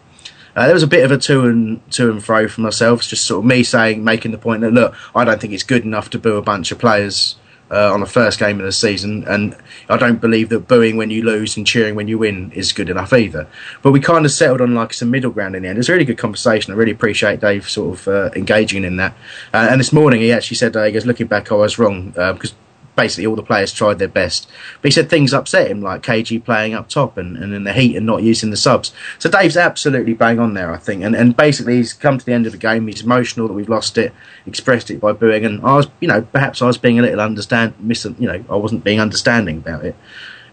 Uh, 0.55 0.67
there 0.67 0.75
was 0.75 0.83
a 0.83 0.89
bit 0.89 1.05
of 1.05 1.11
a 1.11 1.19
to 1.19 1.47
and 1.47 1.91
to 1.93 2.11
and 2.11 2.25
fro 2.25 2.49
for 2.49 2.61
myself. 2.61 3.01
It's 3.01 3.09
just 3.09 3.27
sort 3.27 3.41
of 3.41 3.45
me 3.47 3.63
saying, 3.63 4.05
making 4.05 4.33
the 4.33 4.39
point 4.39 4.61
that 4.63 4.73
look, 4.73 4.95
I 5.15 5.25
don't 5.25 5.41
think 5.41 5.53
it's 5.53 5.63
good 5.63 5.85
enough 5.85 6.11
to 6.11 6.19
boo 6.19 6.37
a 6.37 6.43
bunch 6.43 6.73
of 6.73 6.79
players 6.79 7.37
uh, 7.71 7.93
on 7.93 8.01
the 8.01 8.07
first 8.07 8.39
game 8.39 8.61
of 8.61 8.67
the 8.67 8.73
season, 8.73 9.25
and 9.27 9.57
I 9.89 9.97
don't 9.97 10.21
believe 10.21 10.51
that 10.51 10.69
booing 10.69 10.99
when 10.99 11.11
you 11.11 11.23
lose 11.23 11.57
and 11.57 11.67
cheering 11.67 11.95
when 11.95 12.07
you 12.07 12.19
win 12.19 12.53
is 12.53 12.73
good 12.73 12.91
enough 12.91 13.13
either. 13.15 13.49
But 13.81 13.93
we 13.93 14.01
kind 14.01 14.27
of 14.27 14.31
settled 14.31 14.61
on 14.61 14.75
like 14.75 14.93
some 14.93 15.11
middle 15.11 15.31
ground 15.31 15.57
in 15.57 15.63
the 15.63 15.69
end. 15.71 15.79
It 15.79 15.81
was 15.81 15.89
a 15.89 15.93
really 15.93 16.05
good 16.05 16.19
conversation. 16.19 16.73
I 16.73 16.77
really 16.77 16.93
appreciate 16.93 17.41
Dave 17.41 17.69
sort 17.69 17.99
of 17.99 18.09
uh, 18.09 18.31
engaging 18.37 18.85
in 18.85 18.97
that. 18.97 19.15
Uh, 19.55 19.69
and 19.71 19.81
this 19.81 19.93
morning 19.93 20.21
he 20.21 20.33
actually 20.33 20.59
said, 20.59 20.77
uh, 20.77 20.85
he 20.85 20.93
goes, 20.93 21.07
looking 21.07 21.29
back, 21.29 21.51
I 21.51 21.55
was 21.55 21.79
wrong 21.79 22.13
uh, 22.17 22.35
because 22.35 22.55
basically 22.95 23.27
all 23.27 23.37
the 23.37 23.43
players 23.43 23.73
tried 23.73 23.99
their 23.99 24.09
best. 24.09 24.49
But 24.81 24.89
he 24.89 24.93
said 24.93 25.09
things 25.09 25.33
upset 25.33 25.71
him, 25.71 25.81
like 25.81 26.03
KG 26.03 26.45
playing 26.45 26.75
up 26.75 26.89
top 26.89 27.17
and, 27.17 27.37
and 27.37 27.55
in 27.55 27.65
the 27.65 27.73
heat 27.73 27.97
and 27.97 28.07
not 28.07 28.23
using 28.23 28.51
the 28.51 28.57
subs. 28.57 28.93
So 29.19 29.31
Dave's 29.31 29.57
absolutely 29.57 30.15
bang 30.15 30.39
on 30.39 30.55
there, 30.55 30.73
I 30.73 30.79
think. 30.79 31.03
And 31.03 31.15
and 31.15 31.37
basically 31.37 31.77
he's 31.77 31.93
come 31.93 32.19
to 32.19 32.25
the 32.25 32.33
end 32.33 32.47
of 32.47 32.53
the 32.53 32.59
game. 32.59 32.87
He's 32.87 33.03
emotional 33.03 33.49
that 33.49 33.55
we've 33.55 33.69
lost 33.69 33.99
it, 33.99 34.13
expressed 34.47 34.91
it 34.91 35.01
by 35.01 35.13
booing. 35.13 35.45
And 35.45 35.65
I 35.65 35.77
was, 35.77 35.89
you 36.01 36.09
know, 36.09 36.23
perhaps 36.23 36.63
I 36.63 36.67
was 36.67 36.79
being 36.79 36.99
a 36.99 37.03
little 37.03 37.21
understand, 37.21 37.75
mis- 37.79 38.05
you 38.05 38.27
know, 38.27 38.45
I 38.49 38.57
wasn't 38.57 38.85
being 38.85 39.01
understanding 39.01 39.59
about 39.59 39.85
it. 39.85 39.97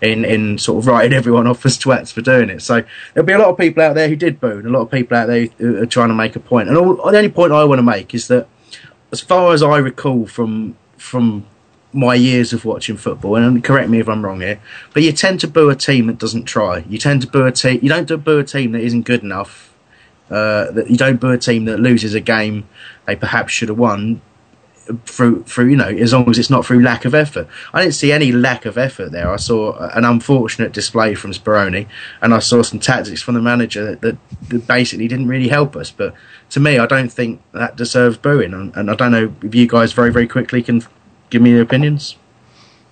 In, 0.02 0.24
in 0.24 0.58
sort 0.58 0.78
of 0.78 0.88
writing 0.88 1.12
everyone 1.18 1.46
off 1.46 1.66
as 1.66 1.78
twats 1.78 2.14
for 2.14 2.22
doing 2.22 2.50
it. 2.50 2.62
So 2.62 2.86
there'll 3.14 3.28
be 3.28 3.34
a 3.34 3.38
lot 3.38 3.50
of 3.50 3.58
people 3.58 3.84
out 3.84 3.96
there 3.96 4.08
who 4.08 4.16
did 4.16 4.40
boo, 4.40 4.60
and 4.60 4.66
a 4.66 4.70
lot 4.70 4.80
of 4.80 4.90
people 4.90 5.18
out 5.18 5.28
there 5.28 5.48
who 5.58 5.84
are 5.84 5.86
trying 5.86 6.08
to 6.08 6.16
make 6.16 6.38
a 6.38 6.40
point. 6.40 6.70
And 6.70 6.78
all, 6.78 6.96
the 6.96 7.18
only 7.18 7.28
point 7.28 7.52
I 7.52 7.66
want 7.66 7.80
to 7.80 7.84
make 7.84 8.16
is 8.16 8.30
that, 8.30 8.48
as 9.12 9.20
far 9.20 9.52
as 9.52 9.62
I 9.62 9.78
recall 9.78 10.26
from 10.26 10.78
from 10.96 11.46
my 11.92 12.14
years 12.14 12.54
of 12.54 12.66
watching 12.66 12.98
football, 12.98 13.36
and 13.36 13.64
correct 13.64 13.90
me 13.90 14.00
if 14.00 14.08
I'm 14.08 14.24
wrong 14.24 14.42
here, 14.42 14.60
but 14.94 15.04
you 15.04 15.12
tend 15.12 15.40
to 15.42 15.48
boo 15.48 15.70
a 15.70 15.76
team 15.76 16.08
that 16.08 16.18
doesn't 16.18 16.46
try. 16.46 16.84
You 16.88 16.98
tend 16.98 17.22
to 17.22 17.28
boo 17.28 17.46
a 17.46 17.52
team. 17.52 17.80
You 17.82 17.90
don't 17.90 18.08
do 18.08 18.18
boo 18.18 18.40
a 18.40 18.44
team 18.44 18.74
that 18.74 18.82
isn't 18.82 19.04
good 19.04 19.24
enough. 19.24 19.74
Uh, 20.30 20.70
that 20.72 20.92
you 20.92 20.98
don't 20.98 21.20
boo 21.20 21.32
a 21.32 21.38
team 21.40 21.66
that 21.66 21.80
loses 21.80 22.14
a 22.14 22.20
game 22.20 22.70
they 23.08 23.16
perhaps 23.16 23.52
should 23.52 23.70
have 23.70 23.80
won 23.80 24.22
through 25.06 25.44
through 25.44 25.68
you 25.68 25.76
know 25.76 25.88
as 25.88 26.14
long 26.14 26.30
as 26.30 26.38
it's 26.40 26.50
not 26.50 26.66
through 26.66 26.82
lack 26.82 27.06
of 27.06 27.14
effort. 27.14 27.48
I 27.74 27.82
didn't 27.82 27.96
see 27.96 28.12
any 28.12 28.32
lack 28.32 28.66
of 28.66 28.78
effort 28.78 29.12
there. 29.12 29.30
I 29.32 29.38
saw 29.38 29.78
an 29.90 30.06
unfortunate 30.06 30.72
display 30.72 31.16
from 31.16 31.32
Speroni, 31.32 31.88
and 32.22 32.34
I 32.34 32.40
saw 32.40 32.62
some 32.62 32.80
tactics 32.80 33.22
from 33.22 33.36
the 33.36 33.42
manager 33.42 33.86
that, 33.86 34.02
that, 34.02 34.18
that 34.50 34.68
basically 34.68 35.08
didn't 35.08 35.28
really 35.28 35.48
help 35.48 35.76
us. 35.76 35.92
But 35.92 36.14
to 36.52 36.60
me, 36.60 36.78
I 36.80 36.86
don't 36.86 37.12
think 37.12 37.42
that 37.54 37.76
deserves 37.76 38.18
booing, 38.18 38.54
and, 38.54 38.76
and 38.76 38.90
I 38.90 38.96
don't 38.96 39.12
know 39.12 39.34
if 39.44 39.54
you 39.54 39.68
guys 39.68 39.94
very 39.94 40.12
very 40.12 40.28
quickly 40.28 40.62
can 40.62 40.82
give 41.30 41.42
me 41.42 41.52
your 41.52 41.62
opinions. 41.62 42.16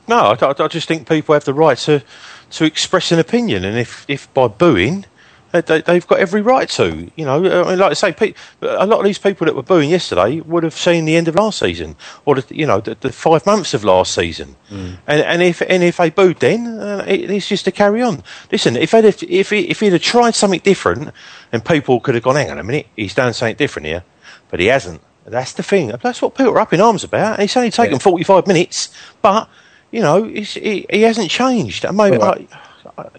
No, 0.07 0.17
I, 0.39 0.53
I- 0.63 0.67
just 0.67 0.87
think 0.87 1.07
people 1.07 1.33
have 1.33 1.45
the 1.45 1.53
right 1.53 1.77
to 1.79 2.01
to 2.49 2.63
express 2.63 3.11
an 3.11 3.19
opinion, 3.19 3.65
and 3.65 3.77
if, 3.77 4.05
if 4.07 4.33
by 4.33 4.47
booing, 4.47 5.05
they, 5.51 5.59
they, 5.59 5.81
they've 5.81 6.07
got 6.07 6.19
every 6.19 6.41
right 6.41 6.69
to. 6.69 7.11
You 7.17 7.25
know, 7.25 7.35
I 7.63 7.69
mean, 7.71 7.79
like 7.79 7.91
I 7.91 7.93
say, 7.93 8.13
pe- 8.13 8.33
a 8.61 8.85
lot 8.85 8.99
of 8.99 9.03
these 9.05 9.17
people 9.17 9.43
that 9.45 9.53
were 9.55 9.63
booing 9.63 9.89
yesterday 9.89 10.39
would 10.39 10.63
have 10.63 10.73
seen 10.73 11.03
the 11.03 11.17
end 11.17 11.27
of 11.27 11.35
last 11.35 11.59
season, 11.59 11.97
or 12.23 12.35
the, 12.35 12.55
you 12.55 12.65
know, 12.65 12.79
the, 12.79 12.95
the 12.95 13.11
five 13.11 13.45
months 13.45 13.73
of 13.73 13.83
last 13.83 14.13
season. 14.13 14.55
And, 14.69 14.95
and 15.07 15.41
if 15.41 15.61
and 15.61 15.83
if 15.83 15.97
they 15.97 16.09
booed 16.09 16.39
then, 16.39 16.67
uh, 16.67 17.03
it, 17.05 17.29
it's 17.29 17.49
just 17.49 17.65
to 17.65 17.71
carry 17.73 18.01
on. 18.01 18.23
Listen, 18.49 18.77
if 18.77 18.91
they'd 18.91 19.03
have, 19.03 19.21
if 19.23 19.49
he, 19.49 19.59
if 19.69 19.81
he'd 19.81 19.91
have 19.91 20.01
tried 20.01 20.35
something 20.35 20.61
different, 20.61 21.11
and 21.51 21.65
people 21.65 21.99
could 21.99 22.15
have 22.15 22.23
gone, 22.23 22.35
hang 22.35 22.49
on 22.49 22.59
a 22.59 22.63
minute, 22.63 22.87
he's 22.95 23.13
done 23.13 23.33
something 23.33 23.57
different 23.57 23.87
here, 23.87 24.03
but 24.49 24.61
he 24.61 24.67
hasn't. 24.67 25.01
That's 25.27 25.53
the 25.53 25.63
thing. 25.63 25.89
That's 26.01 26.21
what 26.21 26.35
people 26.35 26.53
are 26.53 26.59
up 26.59 26.73
in 26.73 26.81
arms 26.81 27.03
about. 27.03 27.33
And 27.33 27.43
it's 27.43 27.57
only 27.57 27.71
taken 27.71 27.99
45 27.99 28.47
minutes, 28.47 28.89
but 29.21 29.49
you 29.91 30.01
know, 30.01 30.23
it's, 30.25 30.53
he, 30.53 30.85
he 30.89 31.01
hasn't 31.03 31.29
changed. 31.29 31.85
I 31.85 31.91
mean, 31.91 32.15
All 32.15 32.19
right. 32.19 32.49
I- 32.51 32.59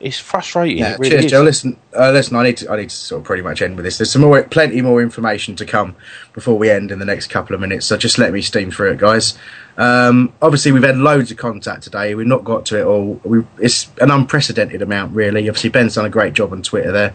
it's 0.01 0.19
frustrating. 0.19 0.79
Yeah, 0.79 0.95
it 0.95 0.99
really 0.99 1.11
cheers, 1.11 1.25
is. 1.27 1.31
Joe. 1.31 1.43
Listen, 1.43 1.77
uh, 1.97 2.11
listen. 2.11 2.37
I 2.37 2.43
need 2.43 2.57
to. 2.59 2.71
I 2.73 2.77
need 2.79 2.91
to 2.91 2.97
sort 2.97 3.21
of 3.21 3.25
pretty 3.25 3.43
much 3.45 3.63
end 3.63 3.77
with 3.77 3.85
this. 3.85 3.99
There's 3.99 4.11
some 4.11 4.23
more, 4.23 4.43
plenty 4.43 4.81
more 4.81 5.01
information 5.01 5.55
to 5.57 5.65
come 5.65 5.95
before 6.33 6.59
we 6.59 6.69
end 6.69 6.91
in 6.91 6.99
the 6.99 7.05
next 7.05 7.29
couple 7.29 7.55
of 7.55 7.61
minutes. 7.61 7.87
So 7.87 7.97
just 7.97 8.19
let 8.19 8.33
me 8.33 8.43
steam 8.43 8.73
through 8.73 8.93
it, 8.93 8.99
guys. 8.99 9.39
Um, 9.77 10.33
obviously, 10.43 10.73
we've 10.73 10.83
had 10.83 10.97
loads 10.97 11.31
of 11.31 11.37
contact 11.37 11.85
today. 11.85 12.17
We've 12.17 12.27
not 12.27 12.43
got 12.43 12.67
to 12.67 12.81
it 12.81 12.85
all. 12.85 13.21
We, 13.23 13.45
it's 13.59 13.89
an 14.01 14.11
unprecedented 14.11 14.83
amount, 14.83 15.15
really. 15.15 15.49
Obviously, 15.49 15.71
Ben's 15.71 15.95
done 15.95 16.07
a 16.07 16.11
great 16.11 16.33
job 16.33 16.53
on 16.53 16.63
Twitter 16.63 16.91
there. 16.91 17.15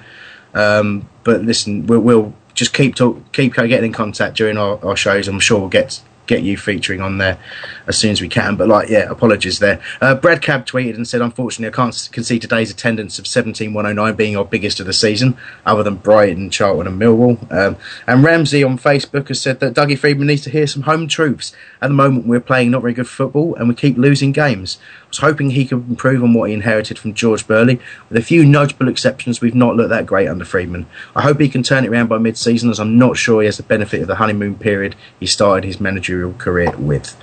Um, 0.54 1.10
but 1.26 1.42
listen, 1.42 1.86
we'll, 1.86 2.00
we'll 2.00 2.34
just 2.64 2.74
keep 2.74 2.96
talk, 2.96 3.32
keep 3.34 3.54
getting 3.54 3.86
in 3.86 3.94
contact 3.94 4.38
during 4.38 4.58
our, 4.58 4.84
our 4.86 4.96
shows. 4.96 5.28
I'm 5.28 5.40
sure 5.40 5.60
we'll 5.60 5.70
get 5.70 6.02
get 6.26 6.42
you 6.42 6.58
featuring 6.58 7.02
on 7.02 7.18
there. 7.18 7.38
As 7.88 7.98
soon 7.98 8.12
as 8.12 8.22
we 8.22 8.30
can. 8.30 8.56
But 8.56 8.68
like, 8.68 8.90
yeah, 8.90 9.10
apologies 9.10 9.60
there. 9.60 9.82
Uh, 10.02 10.16
Brad 10.16 10.42
Cab 10.42 10.66
tweeted 10.66 10.96
and 10.96 11.08
said, 11.08 11.22
unfortunately, 11.22 11.74
I 11.74 11.76
can't 11.76 12.10
concede 12.12 12.42
today's 12.42 12.72
attendance 12.72 13.20
of 13.20 13.28
17109 13.28 14.16
being 14.16 14.38
our 14.38 14.46
biggest 14.46 14.80
of 14.80 14.86
the 14.86 14.94
season, 14.94 15.38
other 15.66 15.84
than 15.84 15.96
Brighton, 15.96 16.50
Charlton, 16.50 16.88
and 16.88 17.02
Millwall. 17.02 17.52
Um, 17.52 17.78
and 18.08 18.24
Ramsey 18.24 18.64
on 18.64 18.78
Facebook 18.78 19.28
has 19.28 19.42
said 19.42 19.60
that 19.60 19.74
Dougie 19.74 19.98
Freedman 19.98 20.28
needs 20.28 20.44
to 20.44 20.50
hear 20.50 20.68
some 20.68 20.84
home 20.84 21.08
truths. 21.08 21.54
At 21.82 21.88
the 21.88 21.94
moment, 21.94 22.28
we're 22.28 22.40
playing 22.40 22.72
not 22.72 22.82
very 22.82 22.94
good 22.94 23.08
football, 23.08 23.56
and 23.56 23.68
we 23.68 23.76
keep 23.76 23.98
losing 23.98 24.32
games. 24.32 24.78
I 24.82 25.08
was 25.10 25.18
hoping 25.20 25.52
he 25.52 25.66
could 25.66 25.90
improve 25.90 26.24
on 26.24 26.34
what 26.34 26.50
he 26.50 26.56
inherited 26.56 26.98
from 26.98 27.14
George 27.14 27.46
Burley. 27.46 27.80
With 28.10 28.18
a 28.18 28.26
few 28.26 28.46
notable 28.46 28.88
exceptions, 28.88 29.42
we've 29.42 29.54
not 29.54 29.76
looked 29.76 29.90
that 29.90 30.06
great 30.06 30.28
under 30.28 30.46
Freedman. 30.46 30.88
I 31.16 31.22
hope 31.22 31.40
he 31.40 31.50
can 31.50 31.64
turn 31.64 31.86
it 31.86 31.90
around 31.90 32.08
by 32.08 32.18
mid-season, 32.18 32.70
as 32.70 32.80
I'm 32.80 32.98
not 32.98 33.18
sure 33.18 33.42
he 33.42 33.46
has 33.46 33.58
the 33.58 33.64
benefit 33.64 34.02
of 34.02 34.08
the 34.08 34.16
honeymoon 34.16 34.56
period 34.56 34.96
he 35.20 35.26
started 35.26 35.66
his 35.66 35.80
managerial 35.80 36.34
career 36.34 36.72
with. 36.78 37.16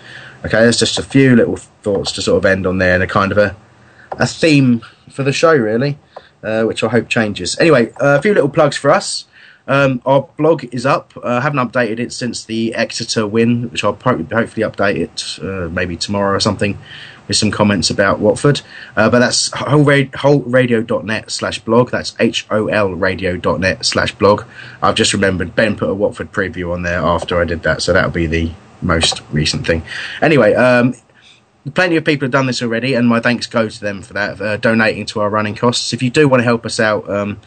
Okay, 0.45 0.65
that's 0.65 0.79
just 0.79 0.99
a 0.99 1.03
few 1.03 1.37
little 1.37 1.57
thoughts 1.57 2.13
to 2.13 2.23
sort 2.23 2.39
of 2.39 2.47
end 2.47 2.67
on 2.67 2.79
there, 2.79 2.95
and 2.95 3.03
a 3.03 3.07
kind 3.07 3.31
of 3.33 3.39
a 3.39 3.57
a 4.19 4.27
theme 4.27 4.83
for 5.09 5.23
the 5.23 5.33
show, 5.33 5.55
really, 5.55 5.99
uh, 6.43 6.65
which 6.65 6.83
I 6.83 6.89
hope 6.89 7.09
changes. 7.09 7.59
Anyway, 7.59 7.93
uh, 7.93 8.17
a 8.19 8.23
few 8.23 8.35
little 8.35 8.49
plugs 8.49 8.77
for 8.77 8.91
us. 8.91 9.27
Um, 9.69 10.03
our 10.05 10.29
blog 10.37 10.65
is 10.73 10.85
up. 10.85 11.13
Uh, 11.17 11.21
I 11.27 11.41
haven't 11.43 11.61
updated 11.61 12.01
it 12.01 12.13
since 12.13 12.45
the 12.45 12.75
Exeter 12.75 13.27
win, 13.27 13.71
which 13.71 13.85
I'll 13.85 13.93
hopefully 13.93 14.47
update 14.67 14.97
it 14.97 15.39
uh, 15.43 15.69
maybe 15.69 15.97
tomorrow 15.97 16.35
or 16.37 16.41
something 16.41 16.77
with 17.29 17.37
some 17.37 17.53
comments 17.53 17.91
about 17.91 18.19
Watford. 18.19 18.63
Uh, 18.97 19.09
but 19.09 19.21
that's 19.21 19.51
holradio.net 19.51 21.31
slash 21.31 21.61
blog. 21.61 21.93
That's 21.93 22.17
H-O-L 22.19 22.95
radio.net 22.95 23.87
slash 23.87 24.13
blog. 24.17 24.45
I've 24.83 24.97
just 24.97 25.13
remembered 25.13 25.55
Ben 25.55 25.77
put 25.77 25.89
a 25.89 25.95
Watford 25.95 26.33
preview 26.33 26.73
on 26.73 26.83
there 26.83 26.99
after 26.99 27.41
I 27.41 27.45
did 27.45 27.63
that, 27.63 27.83
so 27.83 27.93
that'll 27.93 28.11
be 28.11 28.27
the 28.27 28.51
most 28.83 29.23
recent 29.31 29.67
thing. 29.67 29.83
Anyway, 30.23 30.55
um, 30.55 30.95
plenty 31.75 31.97
of 31.97 32.05
people 32.05 32.27
have 32.27 32.33
done 32.33 32.47
this 32.47 32.63
already, 32.63 32.95
and 32.95 33.07
my 33.09 33.21
thanks 33.21 33.47
go 33.47 33.69
to 33.69 33.81
them 33.81 34.03
for 34.03 34.15
that, 34.15 34.41
uh, 34.41 34.57
donating 34.57 35.07
to 35.07 35.21
our 35.21 35.31
running 35.31 35.55
costs. 35.55 35.93
If 35.93 36.03
you 36.03 36.11
do 36.11 36.29
want 36.29 36.41
to 36.41 36.45
help 36.45 36.65
us 36.67 36.81
out, 36.81 37.09
um, 37.11 37.41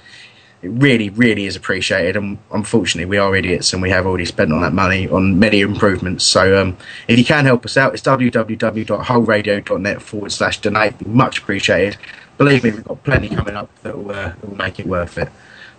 it 0.64 0.70
really, 0.70 1.10
really 1.10 1.46
is 1.46 1.56
appreciated. 1.58 2.16
And 2.16 2.38
unfortunately, 2.52 3.06
we 3.06 3.18
are 3.18 3.36
idiots 3.36 3.74
and 3.74 3.82
we 3.82 3.90
have 3.90 4.06
already 4.06 4.26
spent 4.26 4.54
on 4.54 4.62
that 4.62 4.74
money 4.74 5.10
on 5.10 5.38
many 5.38 5.60
improvements. 5.60 6.24
So 6.24 6.60
um, 6.60 6.78
if 7.08 7.20
you 7.20 7.26
can 7.26 7.46
help 7.46 7.66
us 7.66 7.76
out, 7.76 7.94
it's 7.94 8.02
www.holradio.net 8.04 10.02
forward 10.02 10.32
slash 10.32 10.62
donate. 10.62 11.06
Much 11.06 11.40
appreciated. 11.40 11.98
Believe 12.38 12.64
me, 12.64 12.72
we've 12.72 12.86
got 12.86 13.04
plenty 13.04 13.28
coming 13.30 13.56
up 13.56 13.70
that 13.84 13.98
will, 13.98 14.12
uh, 14.12 14.34
make 14.56 14.80
it 14.80 14.88
worth 14.88 15.18
it. 15.18 15.30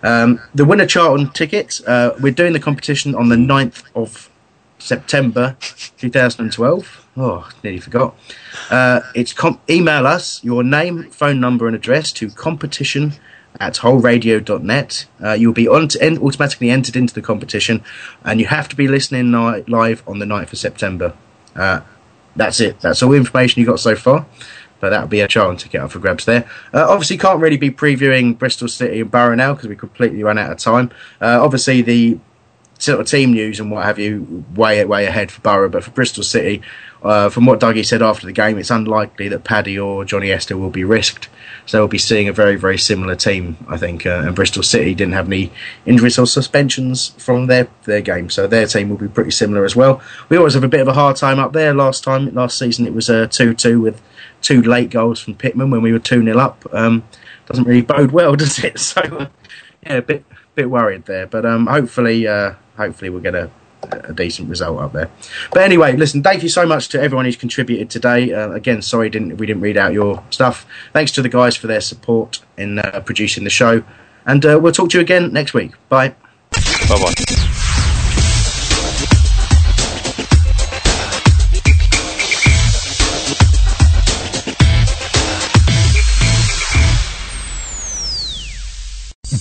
Um, 0.03 0.39
the 0.53 0.65
winner 0.65 0.85
chart 0.85 1.19
on 1.19 1.31
tickets, 1.31 1.81
uh, 1.85 2.15
we're 2.21 2.31
doing 2.31 2.53
the 2.53 2.59
competition 2.59 3.15
on 3.15 3.29
the 3.29 3.35
9th 3.35 3.83
of 3.95 4.29
September 4.85 5.57
2012. 5.97 7.07
Oh, 7.17 7.49
nearly 7.63 7.79
forgot. 7.79 8.15
Uh, 8.69 9.01
it's 9.15 9.33
com- 9.33 9.59
email 9.69 10.05
us 10.05 10.43
your 10.43 10.63
name, 10.63 11.09
phone 11.11 11.39
number, 11.39 11.65
and 11.65 11.75
address 11.75 12.11
to 12.13 12.29
competition 12.29 13.13
at 13.59 13.75
holradio.net. 13.75 15.05
Uh, 15.23 15.31
you'll 15.33 15.53
be 15.53 15.67
on 15.67 15.87
en- 15.99 16.19
automatically 16.19 16.69
entered 16.69 16.95
into 16.95 17.13
the 17.13 17.21
competition, 17.21 17.83
and 18.23 18.39
you 18.39 18.45
have 18.45 18.67
to 18.69 18.75
be 18.75 18.87
listening 18.87 19.31
ni- 19.31 19.63
live 19.67 20.03
on 20.07 20.19
the 20.19 20.25
9th 20.25 20.53
of 20.53 20.59
September. 20.59 21.13
Uh, 21.55 21.81
that's 22.35 22.59
it. 22.59 22.79
That's 22.81 23.01
all 23.01 23.11
the 23.11 23.17
information 23.17 23.61
you 23.61 23.65
got 23.65 23.79
so 23.79 23.95
far. 23.95 24.25
But 24.81 24.89
that'll 24.89 25.07
be 25.07 25.21
a 25.21 25.27
chance 25.27 25.63
to 25.63 25.69
get 25.69 25.81
up 25.81 25.91
for 25.91 25.99
grabs 25.99 26.25
there. 26.25 26.47
Uh, 26.73 26.85
obviously, 26.87 27.17
can't 27.17 27.39
really 27.39 27.57
be 27.57 27.71
previewing 27.71 28.37
Bristol 28.37 28.67
City 28.67 28.99
and 28.99 29.09
Borough 29.09 29.33
now 29.33 29.53
because 29.53 29.69
we 29.69 29.75
completely 29.75 30.21
run 30.21 30.37
out 30.37 30.51
of 30.51 30.57
time. 30.57 30.91
Uh, 31.21 31.39
obviously, 31.41 31.81
the 31.81 32.19
sort 32.85 32.99
of 32.99 33.07
team 33.07 33.33
news 33.33 33.59
and 33.59 33.71
what 33.71 33.83
have 33.83 33.99
you 33.99 34.45
way 34.55 34.83
way 34.85 35.05
ahead 35.05 35.31
for 35.31 35.41
Borough, 35.41 35.69
but 35.69 35.83
for 35.83 35.91
Bristol 35.91 36.23
City, 36.23 36.61
uh, 37.03 37.29
from 37.29 37.45
what 37.45 37.59
Dougie 37.59 37.85
said 37.85 38.01
after 38.01 38.25
the 38.25 38.31
game, 38.31 38.57
it's 38.57 38.69
unlikely 38.69 39.27
that 39.29 39.43
Paddy 39.43 39.77
or 39.77 40.05
Johnny 40.05 40.27
Ertl 40.27 40.59
will 40.59 40.69
be 40.69 40.83
risked. 40.83 41.29
So 41.65 41.79
we'll 41.79 41.87
be 41.87 41.97
seeing 41.97 42.27
a 42.27 42.33
very 42.33 42.55
very 42.55 42.77
similar 42.77 43.15
team, 43.15 43.57
I 43.67 43.77
think. 43.77 44.05
Uh, 44.05 44.23
and 44.25 44.35
Bristol 44.35 44.63
City 44.63 44.93
didn't 44.93 45.13
have 45.13 45.27
any 45.27 45.51
injuries 45.85 46.17
or 46.17 46.27
suspensions 46.27 47.09
from 47.17 47.47
their 47.47 47.67
their 47.83 48.01
game, 48.01 48.29
so 48.29 48.47
their 48.47 48.67
team 48.67 48.89
will 48.89 48.97
be 48.97 49.07
pretty 49.07 49.31
similar 49.31 49.65
as 49.65 49.75
well. 49.75 50.01
We 50.29 50.37
always 50.37 50.53
have 50.53 50.63
a 50.63 50.69
bit 50.69 50.81
of 50.81 50.87
a 50.87 50.93
hard 50.93 51.15
time 51.15 51.39
up 51.39 51.53
there. 51.53 51.73
Last 51.73 52.03
time 52.03 52.33
last 52.33 52.57
season 52.57 52.85
it 52.85 52.93
was 52.93 53.09
a 53.09 53.27
two 53.27 53.53
two 53.53 53.81
with 53.81 54.01
two 54.41 54.61
late 54.61 54.91
goals 54.91 55.19
from 55.19 55.35
Pitman 55.35 55.71
when 55.71 55.81
we 55.81 55.91
were 55.91 55.99
two 55.99 56.23
0 56.23 56.37
up. 56.37 56.65
Um, 56.71 57.03
doesn't 57.47 57.65
really 57.65 57.81
bode 57.81 58.11
well, 58.11 58.35
does 58.35 58.63
it? 58.63 58.79
So 58.79 59.01
uh, 59.01 59.27
yeah, 59.83 59.97
a 59.97 60.01
bit 60.01 60.23
bit 60.53 60.69
worried 60.69 61.05
there, 61.05 61.25
but 61.27 61.45
um, 61.45 61.67
hopefully. 61.67 62.27
Uh, 62.27 62.53
hopefully 62.77 63.09
we'll 63.09 63.21
get 63.21 63.35
a, 63.35 63.49
a 63.91 64.13
decent 64.13 64.49
result 64.49 64.79
up 64.79 64.93
there. 64.93 65.09
But 65.51 65.63
anyway, 65.63 65.95
listen, 65.95 66.23
thank 66.23 66.43
you 66.43 66.49
so 66.49 66.65
much 66.65 66.89
to 66.89 67.01
everyone 67.01 67.25
who's 67.25 67.35
contributed 67.35 67.89
today. 67.89 68.33
Uh, 68.33 68.51
again, 68.51 68.81
sorry 68.81 69.09
didn't 69.09 69.37
we 69.37 69.45
didn't 69.45 69.61
read 69.61 69.77
out 69.77 69.93
your 69.93 70.23
stuff. 70.29 70.65
Thanks 70.93 71.11
to 71.13 71.21
the 71.21 71.29
guys 71.29 71.55
for 71.55 71.67
their 71.67 71.81
support 71.81 72.39
in 72.57 72.79
uh, 72.79 73.01
producing 73.05 73.43
the 73.43 73.49
show, 73.49 73.83
and 74.25 74.45
uh, 74.45 74.59
we'll 74.61 74.73
talk 74.73 74.89
to 74.91 74.97
you 74.97 75.01
again 75.01 75.31
next 75.33 75.53
week. 75.53 75.73
Bye. 75.89 76.15
Bye 76.89 77.01
bye. 77.01 77.13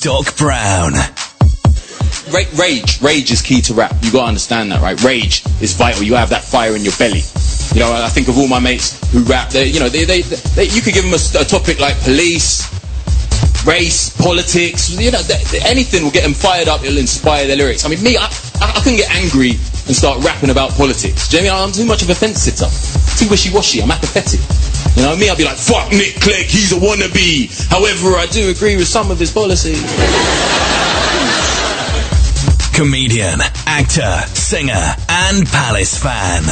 Doc 0.04 0.36
Brown. 0.36 0.92
Ra- 2.32 2.48
rage, 2.56 3.00
rage 3.02 3.30
is 3.30 3.42
key 3.42 3.60
to 3.62 3.74
rap. 3.74 3.94
You 4.02 4.12
gotta 4.12 4.28
understand 4.28 4.72
that, 4.72 4.80
right? 4.80 5.00
Rage 5.02 5.44
is 5.60 5.74
vital. 5.74 6.02
You 6.02 6.14
have 6.14 6.30
that 6.30 6.44
fire 6.44 6.74
in 6.74 6.82
your 6.82 6.94
belly. 6.98 7.22
You 7.74 7.80
know, 7.80 7.92
I 7.92 8.08
think 8.08 8.28
of 8.28 8.38
all 8.38 8.48
my 8.48 8.60
mates 8.60 8.96
who 9.10 9.22
rap. 9.24 9.50
They, 9.50 9.66
you 9.66 9.80
know, 9.80 9.88
they, 9.88 10.04
they, 10.04 10.22
they 10.22 10.64
you 10.66 10.80
could 10.80 10.94
give 10.94 11.04
them 11.04 11.12
a, 11.12 11.22
a 11.40 11.44
topic 11.44 11.80
like 11.80 11.98
police, 12.00 12.64
race, 13.66 14.10
politics. 14.16 14.90
You 14.90 15.10
know, 15.10 15.20
th- 15.20 15.50
th- 15.50 15.64
anything 15.64 16.02
will 16.04 16.12
get 16.12 16.22
them 16.22 16.34
fired 16.34 16.68
up. 16.68 16.82
It'll 16.82 16.98
inspire 16.98 17.46
their 17.46 17.56
lyrics. 17.56 17.84
I 17.84 17.88
mean, 17.88 18.02
me, 18.02 18.16
I, 18.16 18.24
I, 18.60 18.72
I 18.78 18.96
get 18.96 19.10
angry 19.10 19.58
and 19.86 19.94
start 19.94 20.24
rapping 20.24 20.50
about 20.50 20.70
politics. 20.72 21.28
Do 21.28 21.38
you 21.38 21.44
know 21.44 21.56
I? 21.56 21.62
I'm 21.64 21.72
too 21.72 21.84
much 21.84 22.02
of 22.02 22.10
a 22.10 22.14
fence 22.14 22.40
sitter. 22.42 22.70
Too 23.18 23.28
wishy-washy. 23.28 23.82
I'm 23.82 23.90
apathetic. 23.90 24.40
You 24.96 25.02
know, 25.02 25.16
me, 25.16 25.28
I'll 25.28 25.36
be 25.36 25.44
like, 25.44 25.56
fuck 25.58 25.90
Nick 25.90 26.20
Clegg, 26.20 26.46
he's 26.46 26.72
a 26.72 26.76
wannabe. 26.76 27.50
However, 27.68 28.16
I 28.16 28.26
do 28.30 28.48
agree 28.50 28.76
with 28.76 28.86
some 28.86 29.10
of 29.10 29.18
his 29.18 29.32
policies. 29.32 29.82
Comedian, 32.74 33.40
actor, 33.66 34.20
singer, 34.34 34.96
and 35.08 35.46
Palace 35.46 35.96
fan. 35.96 36.42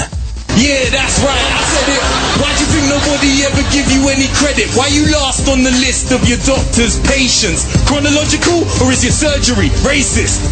Yeah, 0.55 0.89
that's 0.91 1.19
right. 1.19 1.51
I 1.51 1.63
said 1.67 1.89
it. 1.89 2.52
Nobody 2.93 3.41
ever 3.49 3.65
give 3.73 3.89
you 3.89 4.05
any 4.13 4.29
credit? 4.37 4.69
Why 4.77 4.93
you 4.93 5.09
last 5.09 5.49
on 5.49 5.65
the 5.65 5.73
list 5.81 6.13
of 6.13 6.29
your 6.29 6.37
doctor's 6.45 7.01
patients? 7.09 7.65
Chronological 7.89 8.69
or 8.85 8.93
is 8.93 9.01
your 9.01 9.17
surgery 9.17 9.73
racist? 9.81 10.45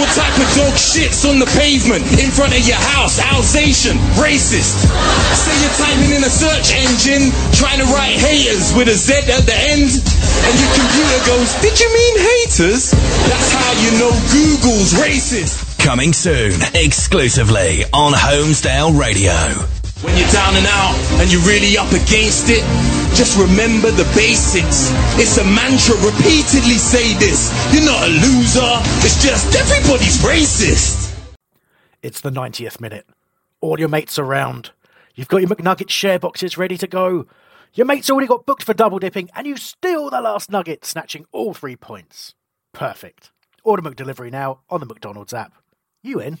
What 0.00 0.08
type 0.16 0.32
of 0.40 0.48
dog 0.56 0.72
shits 0.80 1.28
on 1.28 1.36
the 1.36 1.44
pavement 1.52 2.00
in 2.16 2.32
front 2.32 2.56
of 2.56 2.64
your 2.64 2.80
house? 2.96 3.20
Alsatian, 3.20 4.00
racist. 4.16 4.88
Say 5.36 5.52
you're 5.60 5.76
typing 5.76 6.16
in 6.16 6.24
a 6.24 6.32
search 6.32 6.72
engine, 6.72 7.28
trying 7.60 7.84
to 7.84 7.88
write 7.92 8.16
haters 8.16 8.72
with 8.72 8.88
a 8.88 8.96
Z 8.96 9.28
at 9.28 9.44
the 9.44 9.52
end, 9.52 9.92
and 9.92 10.54
your 10.56 10.72
computer 10.72 11.20
goes, 11.28 11.52
"Did 11.60 11.76
you 11.76 11.92
mean 11.92 12.14
haters?" 12.24 12.96
That's 13.28 13.52
how 13.52 13.72
you 13.84 13.90
know 14.00 14.12
Google's 14.32 14.96
racist. 14.96 15.60
Coming 15.76 16.14
soon, 16.14 16.56
exclusively 16.72 17.84
on 17.92 18.14
Holmesdale 18.14 18.98
Radio. 18.98 19.81
When 20.02 20.18
you're 20.18 20.34
down 20.34 20.56
and 20.56 20.66
out 20.66 20.98
and 21.22 21.30
you're 21.30 21.46
really 21.46 21.78
up 21.78 21.90
against 21.92 22.50
it, 22.50 22.66
just 23.14 23.38
remember 23.38 23.90
the 23.92 24.02
basics. 24.16 24.90
It's 25.14 25.38
a 25.38 25.44
mantra, 25.44 25.94
repeatedly 26.02 26.74
say 26.74 27.14
this. 27.18 27.54
You're 27.72 27.86
not 27.86 28.02
a 28.02 28.10
loser, 28.10 28.72
it's 29.06 29.22
just 29.22 29.54
everybody's 29.54 30.18
racist. 30.18 31.16
It's 32.02 32.20
the 32.20 32.30
90th 32.30 32.80
minute. 32.80 33.06
All 33.60 33.78
your 33.78 33.88
mates 33.88 34.18
around. 34.18 34.72
You've 35.14 35.28
got 35.28 35.40
your 35.42 35.50
McNugget 35.50 35.88
share 35.90 36.18
boxes 36.18 36.58
ready 36.58 36.76
to 36.78 36.88
go. 36.88 37.26
Your 37.74 37.86
mate's 37.86 38.10
already 38.10 38.26
got 38.26 38.44
booked 38.44 38.64
for 38.64 38.74
double 38.74 38.98
dipping, 38.98 39.30
and 39.36 39.46
you 39.46 39.56
steal 39.56 40.10
the 40.10 40.20
last 40.20 40.50
nugget, 40.50 40.84
snatching 40.84 41.26
all 41.30 41.54
three 41.54 41.76
points. 41.76 42.34
Perfect. 42.72 43.30
Order 43.62 43.82
McDelivery 43.82 44.32
now 44.32 44.60
on 44.68 44.80
the 44.80 44.86
McDonald's 44.86 45.32
app. 45.32 45.54
You 46.02 46.18
in? 46.18 46.40